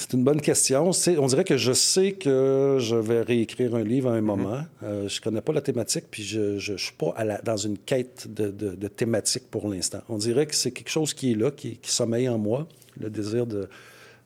C'est 0.00 0.14
une 0.14 0.24
bonne 0.24 0.40
question. 0.40 0.92
On 1.18 1.26
dirait 1.26 1.44
que 1.44 1.58
je 1.58 1.72
sais 1.74 2.12
que 2.12 2.78
je 2.80 2.96
vais 2.96 3.20
réécrire 3.20 3.74
un 3.74 3.82
livre 3.84 4.08
à 4.10 4.14
un 4.14 4.22
moment. 4.22 4.62
Euh, 4.82 5.06
je 5.10 5.20
connais 5.20 5.42
pas 5.42 5.52
la 5.52 5.60
thématique, 5.60 6.06
puis 6.10 6.22
je 6.22 6.72
ne 6.72 6.76
suis 6.78 6.94
pas 6.94 7.12
à 7.16 7.24
la- 7.26 7.42
dans 7.42 7.58
une 7.58 7.76
quête 7.76 8.26
de, 8.32 8.50
de- 8.50 8.74
de 8.74 8.88
thématique 8.88 9.50
pour 9.50 9.68
l'instant. 9.68 10.00
On 10.08 10.16
dirait 10.16 10.46
que 10.46 10.54
c'est 10.54 10.70
quelque 10.70 10.88
chose 10.88 11.12
qui 11.12 11.32
est 11.32 11.34
là, 11.34 11.50
qui, 11.50 11.76
qui 11.76 11.90
sommeille 11.92 12.30
en 12.30 12.38
moi, 12.38 12.66
le 12.98 13.10
désir 13.10 13.46
de, 13.46 13.68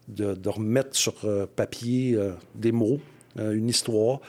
de, 0.06 0.34
de 0.34 0.48
remettre 0.48 0.94
sur 0.94 1.14
euh, 1.24 1.44
papier 1.56 2.14
euh, 2.14 2.30
des 2.54 2.70
mots, 2.70 3.00
euh, 3.40 3.50
une 3.50 3.68
histoire. 3.68 4.20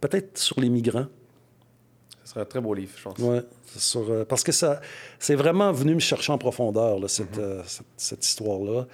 Peut-être 0.00 0.38
sur 0.38 0.58
les 0.58 0.70
migrants. 0.70 1.06
Ce 2.24 2.30
serait 2.30 2.40
un 2.40 2.44
très 2.46 2.62
beau 2.62 2.72
livre, 2.72 2.92
je 2.96 3.02
pense. 3.02 3.18
Euh, 3.96 4.24
parce 4.24 4.42
que 4.42 4.52
ça, 4.52 4.80
c'est 5.18 5.34
vraiment 5.34 5.70
venu 5.72 5.94
me 5.94 6.00
chercher 6.00 6.32
en 6.32 6.38
profondeur, 6.38 6.98
là, 6.98 7.08
cette, 7.08 7.36
euh, 7.36 7.62
cette, 7.66 7.86
cette 7.98 8.24
histoire-là. 8.24 8.86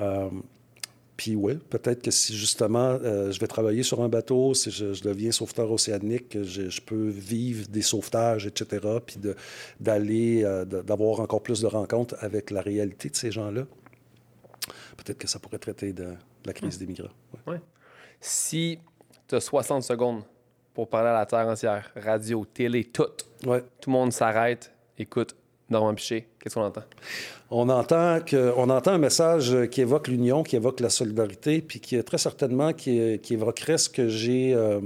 Euh, 0.00 0.30
puis 1.22 1.36
oui, 1.36 1.54
peut-être 1.70 2.02
que 2.02 2.10
si 2.10 2.36
justement 2.36 2.98
euh, 3.00 3.30
je 3.30 3.38
vais 3.38 3.46
travailler 3.46 3.84
sur 3.84 4.02
un 4.02 4.08
bateau, 4.08 4.54
si 4.54 4.72
je, 4.72 4.92
je 4.92 5.04
deviens 5.04 5.30
sauveteur 5.30 5.70
océanique, 5.70 6.30
que 6.30 6.42
je, 6.42 6.68
je 6.68 6.80
peux 6.80 7.08
vivre 7.10 7.68
des 7.68 7.82
sauvetages, 7.82 8.44
etc., 8.44 8.84
puis 9.06 9.18
d'aller, 9.78 10.42
euh, 10.42 10.64
d'avoir 10.64 11.20
encore 11.20 11.40
plus 11.40 11.60
de 11.60 11.68
rencontres 11.68 12.16
avec 12.18 12.50
la 12.50 12.60
réalité 12.60 13.08
de 13.08 13.14
ces 13.14 13.30
gens-là, 13.30 13.66
peut-être 14.96 15.18
que 15.18 15.28
ça 15.28 15.38
pourrait 15.38 15.58
traiter 15.60 15.92
de, 15.92 16.02
de 16.06 16.16
la 16.44 16.52
crise 16.52 16.76
des 16.76 16.86
migrants. 16.88 17.12
ouais. 17.46 17.60
Si 18.20 18.80
tu 19.28 19.36
as 19.36 19.40
60 19.40 19.84
secondes 19.84 20.24
pour 20.74 20.88
parler 20.88 21.10
à 21.10 21.14
la 21.14 21.26
Terre 21.26 21.46
entière, 21.46 21.92
radio, 21.94 22.44
télé, 22.52 22.82
tout, 22.82 23.04
Ouais. 23.46 23.62
tout 23.80 23.90
le 23.90 23.92
monde 23.92 24.12
s'arrête, 24.12 24.72
écoute 24.98 25.36
Normand 25.72 25.94
Piché, 25.94 26.28
qu'est-ce 26.40 26.54
qu'on 26.54 26.62
entend? 26.62 26.84
On 27.50 27.68
entend, 27.68 28.20
que, 28.20 28.52
on 28.56 28.70
entend 28.70 28.92
un 28.92 28.98
message 28.98 29.68
qui 29.70 29.80
évoque 29.80 30.08
l'union, 30.08 30.42
qui 30.42 30.56
évoque 30.56 30.80
la 30.80 30.88
solidarité, 30.88 31.60
puis 31.60 31.80
qui 31.80 31.96
est 31.96 32.02
très 32.02 32.18
certainement 32.18 32.72
qui, 32.72 33.18
qui 33.18 33.34
évoquerait 33.34 33.78
ce 33.78 33.90
que 33.90 34.08
j'ai 34.08 34.54
euh, 34.54 34.80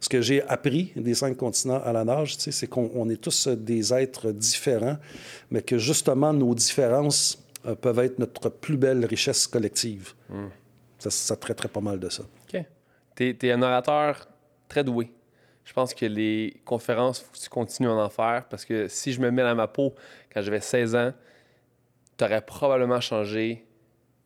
ce 0.00 0.08
que 0.08 0.20
j'ai 0.20 0.42
appris 0.42 0.92
des 0.94 1.14
cinq 1.14 1.36
continents 1.36 1.80
à 1.82 1.92
la 1.92 2.04
nage. 2.04 2.36
Tu 2.36 2.44
sais, 2.44 2.52
c'est 2.52 2.66
qu'on 2.66 2.90
on 2.94 3.08
est 3.08 3.20
tous 3.20 3.48
des 3.48 3.92
êtres 3.94 4.30
différents, 4.30 4.98
mais 5.50 5.62
que 5.62 5.78
justement 5.78 6.32
nos 6.32 6.54
différences 6.54 7.42
euh, 7.66 7.74
peuvent 7.74 8.00
être 8.00 8.18
notre 8.18 8.50
plus 8.50 8.76
belle 8.76 9.04
richesse 9.04 9.46
collective. 9.46 10.12
Ça, 10.98 11.10
ça 11.10 11.36
traiterait 11.36 11.68
pas 11.68 11.80
mal 11.80 11.98
de 11.98 12.08
ça. 12.08 12.22
OK. 12.22 12.64
Tu 13.16 13.36
es, 13.40 13.52
un 13.52 13.62
orateur 13.62 14.28
très 14.68 14.84
doué. 14.84 15.10
Je 15.64 15.72
pense 15.72 15.94
que 15.94 16.06
les 16.06 16.60
conférences, 16.64 17.20
il 17.20 17.24
faut 17.24 17.32
que 17.32 17.38
tu 17.38 17.48
continues 17.48 17.88
à 17.88 17.92
en 17.94 18.08
faire 18.08 18.46
parce 18.50 18.64
que 18.64 18.88
si 18.88 19.12
je 19.12 19.20
me 19.20 19.30
mets 19.30 19.42
dans 19.42 19.54
ma 19.54 19.68
peau 19.68 19.94
quand 20.32 20.42
j'avais 20.42 20.60
16 20.60 20.94
ans, 20.96 21.12
tu 22.18 22.24
aurais 22.24 22.42
probablement 22.42 23.00
changé 23.00 23.64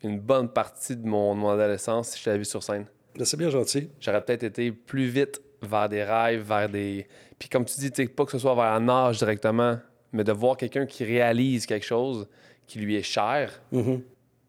une 0.02 0.18
bonne 0.18 0.48
partie 0.48 0.96
de 0.96 1.06
mon, 1.06 1.34
de 1.34 1.40
mon 1.40 1.50
adolescence 1.50 2.10
si 2.10 2.18
je 2.20 2.24
t'avais 2.24 2.38
vu 2.38 2.44
sur 2.44 2.62
scène. 2.62 2.86
Là, 3.16 3.24
C'est 3.24 3.36
bien 3.36 3.50
gentil. 3.50 3.90
J'aurais 4.00 4.22
peut-être 4.24 4.42
été 4.44 4.72
plus 4.72 5.06
vite 5.06 5.40
vers 5.62 5.88
des 5.88 6.04
rêves, 6.04 6.42
vers 6.42 6.68
des. 6.68 7.06
Puis 7.38 7.48
comme 7.48 7.64
tu 7.64 7.78
dis, 7.80 8.06
pas 8.06 8.24
que 8.24 8.32
ce 8.32 8.38
soit 8.38 8.54
vers 8.54 8.72
la 8.72 8.80
nage 8.80 9.18
directement, 9.18 9.78
mais 10.12 10.24
de 10.24 10.32
voir 10.32 10.56
quelqu'un 10.56 10.86
qui 10.86 11.04
réalise 11.04 11.66
quelque 11.66 11.86
chose 11.86 12.28
qui 12.66 12.78
lui 12.78 12.96
est 12.96 13.02
cher, 13.02 13.60
Mhm. 13.72 14.02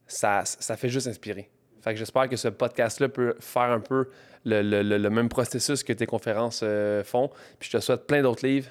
ça, 0.05 0.43
ça 0.45 0.75
fait 0.77 0.89
juste 0.89 1.07
inspirer. 1.07 1.49
Fait 1.81 1.91
que 1.93 1.97
j'espère 1.99 2.27
que 2.29 2.35
ce 2.35 2.47
podcast-là 2.47 3.09
peut 3.09 3.35
faire 3.39 3.71
un 3.71 3.79
peu 3.79 4.07
le, 4.45 4.61
le- 4.61 4.81
le- 4.83 4.97
le 4.97 5.09
même 5.09 5.29
processus 5.29 5.83
que 5.83 5.93
tes 5.93 6.05
conférences 6.05 6.61
euh, 6.63 7.03
font. 7.03 7.29
Puis 7.59 7.69
je 7.71 7.77
te 7.77 7.81
souhaite 7.83 8.07
plein 8.07 8.21
d'autres 8.21 8.45
livres, 8.45 8.69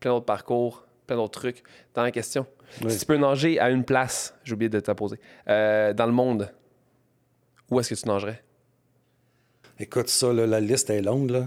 plein 0.00 0.10
d'autres 0.12 0.26
parcours, 0.26 0.84
plein 1.06 1.16
d'autres 1.16 1.40
trucs. 1.40 1.62
Dans 1.94 2.02
la 2.02 2.10
question, 2.10 2.46
Oui. 2.84 2.90
si 2.90 2.98
tu 3.00 3.06
peux 3.06 3.16
nager 3.16 3.58
à 3.60 3.70
une 3.70 3.84
place, 3.84 4.34
j'ai 4.44 4.54
oublié 4.54 4.68
de 4.68 4.80
te 4.80 4.90
la 4.90 4.94
poser, 4.94 5.18
euh, 5.48 5.92
dans 5.92 6.06
le 6.06 6.12
monde, 6.12 6.50
où 7.70 7.80
est-ce 7.80 7.94
que 7.94 8.00
tu 8.00 8.06
nagerais? 8.08 8.42
Écoute, 9.78 10.08
ça, 10.08 10.32
là, 10.32 10.46
la 10.46 10.60
liste 10.60 10.90
est 10.90 11.02
longue, 11.02 11.30
là. 11.30 11.46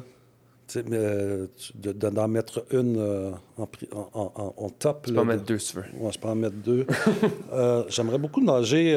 Euh, 0.77 1.45
tu- 1.57 1.73
de- 1.77 1.91
de- 1.91 2.09
d'en 2.09 2.27
mettre 2.27 2.65
une 2.71 2.97
euh, 2.97 3.29
en, 3.57 3.67
en- 3.93 4.53
en- 4.57 4.69
top. 4.71 5.03
Tu 5.05 5.11
peux 5.11 5.15
là, 5.17 5.21
en 5.21 5.25
de- 5.25 5.29
mettre 5.33 5.43
deux 5.43 5.59
si 5.59 5.73
tu 5.73 5.77
veux. 5.77 5.85
Ouais, 5.99 6.11
je 6.11 6.17
peux 6.19 6.27
en 6.27 6.33
mettre 6.35 6.55
deux. 6.55 6.87
Euh, 7.53 7.83
J'aimerais 7.87 8.17
beaucoup 8.17 8.43
nager 8.43 8.95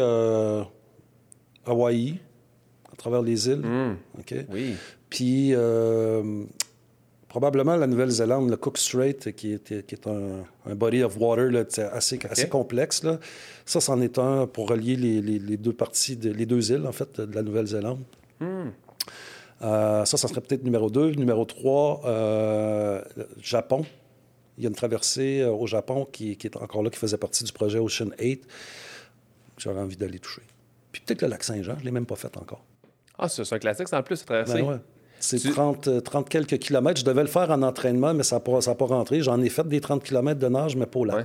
Hawaï, 1.66 2.18
à 2.93 2.97
travers 2.97 3.22
les 3.22 3.48
îles. 3.48 3.60
Hmm, 3.64 3.97
OK? 4.18 4.35
Oui. 4.51 4.74
Puis, 5.10 5.51
euh, 5.55 6.44
probablement 7.28 7.76
la 7.76 7.86
Nouvelle-Zélande, 7.86 8.48
le 8.51 8.56
Cook 8.56 8.78
Strait, 8.78 9.14
qui 9.36 9.52
est, 9.52 9.86
qui 9.86 9.94
est 9.94 10.06
un, 10.06 10.44
un 10.66 10.74
body 10.74 11.02
of 11.02 11.16
water 11.18 11.51
là, 11.51 11.64
assez, 11.93 12.18
complexe. 12.48 13.02
Là. 13.05 13.18
Ça, 13.66 13.80
c'en 13.80 14.01
est 14.01 14.18
un 14.18 14.47
pour 14.47 14.68
relier 14.70 14.97
les, 14.97 15.20
les- 15.20 15.39
les 15.39 15.56
deux 15.56 15.72
parties, 15.74 16.16
de- 16.16 16.30
les 16.32 16.47
deux 16.47 16.72
îles, 16.72 16.86
en 16.86 16.93
fait, 16.93 17.20
de 17.20 17.35
la 17.35 17.43
Nouvelle-Zélande. 17.43 18.01
Hmm. 18.40 18.70
Euh, 19.60 20.05
ça, 20.05 20.16
ça 20.16 20.28
serait 20.28 20.40
peut-être 20.40 20.62
numéro 20.64 20.89
2. 20.89 21.10
Numéro 21.12 21.44
3, 21.44 22.02
Japon. 23.43 23.85
Il 24.56 24.64
y 24.64 24.66
a 24.66 24.70
une 24.70 24.74
traversée 24.74 25.40
euh, 25.43 25.51
au 25.52 25.66
Japon 25.68 26.06
qui, 26.10 26.36
qui 26.36 26.47
est 26.48 26.56
encore 26.56 26.82
là, 26.82 26.90
qui 26.90 26.98
faisait 26.98 27.16
partie 27.16 27.44
du 27.44 27.52
projet 27.52 27.78
Ocean 27.78 28.10
8. 28.20 28.44
J'aurais 29.56 29.80
envie 29.80 29.97
d'aller 29.97 30.18
toucher. 30.18 30.43
Puis 30.99 31.05
peut-être 31.07 31.23
le 31.23 31.29
lac 31.29 31.43
Saint-Jean, 31.45 31.75
je 31.77 31.81
ne 31.81 31.85
l'ai 31.85 31.91
même 31.91 32.07
pas 32.07 32.16
fait 32.16 32.37
encore. 32.37 32.65
Ah, 33.19 33.29
c'est 33.29 33.53
un 33.53 33.59
classique, 33.59 33.89
c'est 33.89 33.97
en 33.97 34.03
plus, 34.03 34.16
c'est 34.16 34.25
traversé. 34.27 34.55
Ben 34.62 34.69
ouais. 34.69 34.77
C'est 35.20 35.39
Tu- 35.39 35.51
30, 35.51 35.89
euh, 35.89 36.01
30 36.01 36.29
quelques 36.29 36.59
kilomètres. 36.59 37.01
Je 37.01 37.05
devais 37.05 37.23
le 37.23 37.29
faire 37.29 37.51
en 37.51 37.62
entraînement, 37.62 38.15
mais 38.15 38.23
ça 38.23 38.37
n'a 38.37 38.41
pas, 38.41 38.61
ça 38.61 38.70
a 38.70 38.75
pas 38.77 38.85
rentré. 38.87 39.20
J'en 39.20 39.41
ai 39.43 39.49
fait 39.49 39.66
des 39.66 39.81
30 39.81 40.05
kilomètres 40.05 40.39
de 40.39 40.47
nage, 40.49 40.77
mais 40.77 40.87
pas 40.87 41.01
au 41.01 41.05
lac. 41.05 41.16
Ouais. 41.16 41.23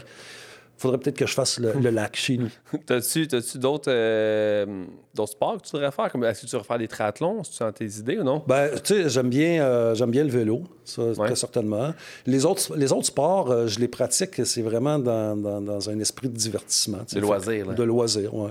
faudrait 0.75 0.97
peut-être 0.97 1.17
que 1.17 1.27
je 1.27 1.33
fasse 1.33 1.59
le, 1.59 1.71
le 1.73 1.89
lac 1.91 2.15
chez 2.15 2.37
nous. 2.37 2.49
T'as-tu, 2.87 3.27
t'as-tu 3.27 3.59
d'autres, 3.59 3.91
euh, 3.91 4.85
d'autres 5.13 5.31
sports 5.33 5.57
que 5.61 5.67
tu 5.67 5.71
voudrais 5.73 5.91
faire? 5.91 6.11
Comme, 6.11 6.23
est-ce 6.23 6.41
que 6.41 6.47
tu 6.47 6.55
voudrais 6.55 6.67
faire 6.67 6.77
des 6.79 6.87
triathlons? 6.87 7.41
Est-ce 7.41 7.51
que 7.51 7.57
tu 7.57 7.63
as 7.63 7.71
tes 7.71 7.85
idées 7.99 8.17
ou 8.17 8.23
non? 8.23 8.43
Ben, 8.47 8.71
tu 8.83 8.95
sais, 8.95 9.07
j'aime 9.09 9.29
bien, 9.29 9.63
euh, 9.63 9.93
j'aime 9.93 10.09
bien 10.11 10.23
le 10.23 10.31
vélo, 10.31 10.63
ça, 10.83 11.03
Ouais. 11.03 11.13
très 11.27 11.35
certainement. 11.35 11.93
Les 12.25 12.43
autres, 12.45 12.75
les 12.75 12.91
autres 12.91 13.05
sports, 13.05 13.51
euh, 13.51 13.67
je 13.67 13.79
les 13.79 13.87
pratique, 13.87 14.43
c'est 14.45 14.63
vraiment 14.63 14.97
dans, 14.97 15.37
dans- 15.37 15.61
dans 15.61 15.89
un 15.91 15.99
esprit 15.99 16.27
de 16.27 16.35
divertissement. 16.35 16.99
De 17.13 17.19
loisir, 17.19 17.67
là. 17.67 17.73
De 17.75 17.83
loisir, 17.83 18.33
oui. 18.33 18.49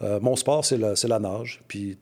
Mon 0.00 0.36
sport, 0.36 0.64
c'est 0.64 0.78
la, 0.78 1.18
nage. 1.18 1.62
Puis, 1.68 1.98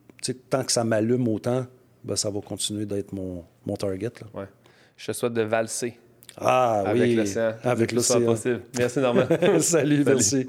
tant 0.50 0.64
que 0.64 0.72
ça 0.72 0.84
m'allume 0.84 1.26
autant, 1.28 1.66
ben, 2.04 2.16
ça 2.16 2.30
va 2.30 2.40
continuer 2.40 2.86
d'être 2.86 3.12
mon, 3.12 3.44
mon 3.66 3.76
target. 3.76 4.12
là. 4.20 4.40
Ouais. 4.40 4.46
Je 4.96 5.06
te 5.06 5.12
souhaite 5.12 5.32
de 5.34 5.42
valser 5.42 5.96
Ah 6.36 6.82
avec 6.86 7.02
oui, 7.02 7.14
l'océan. 7.14 7.54
avec 7.62 7.92
le 7.92 7.96
plus 7.98 8.06
souvent 8.06 8.18
l'océan. 8.32 8.58
possible. 8.58 8.62
Merci, 8.78 8.98
Normand. 9.00 9.26
Salut, 9.60 10.02
merci. 10.04 10.48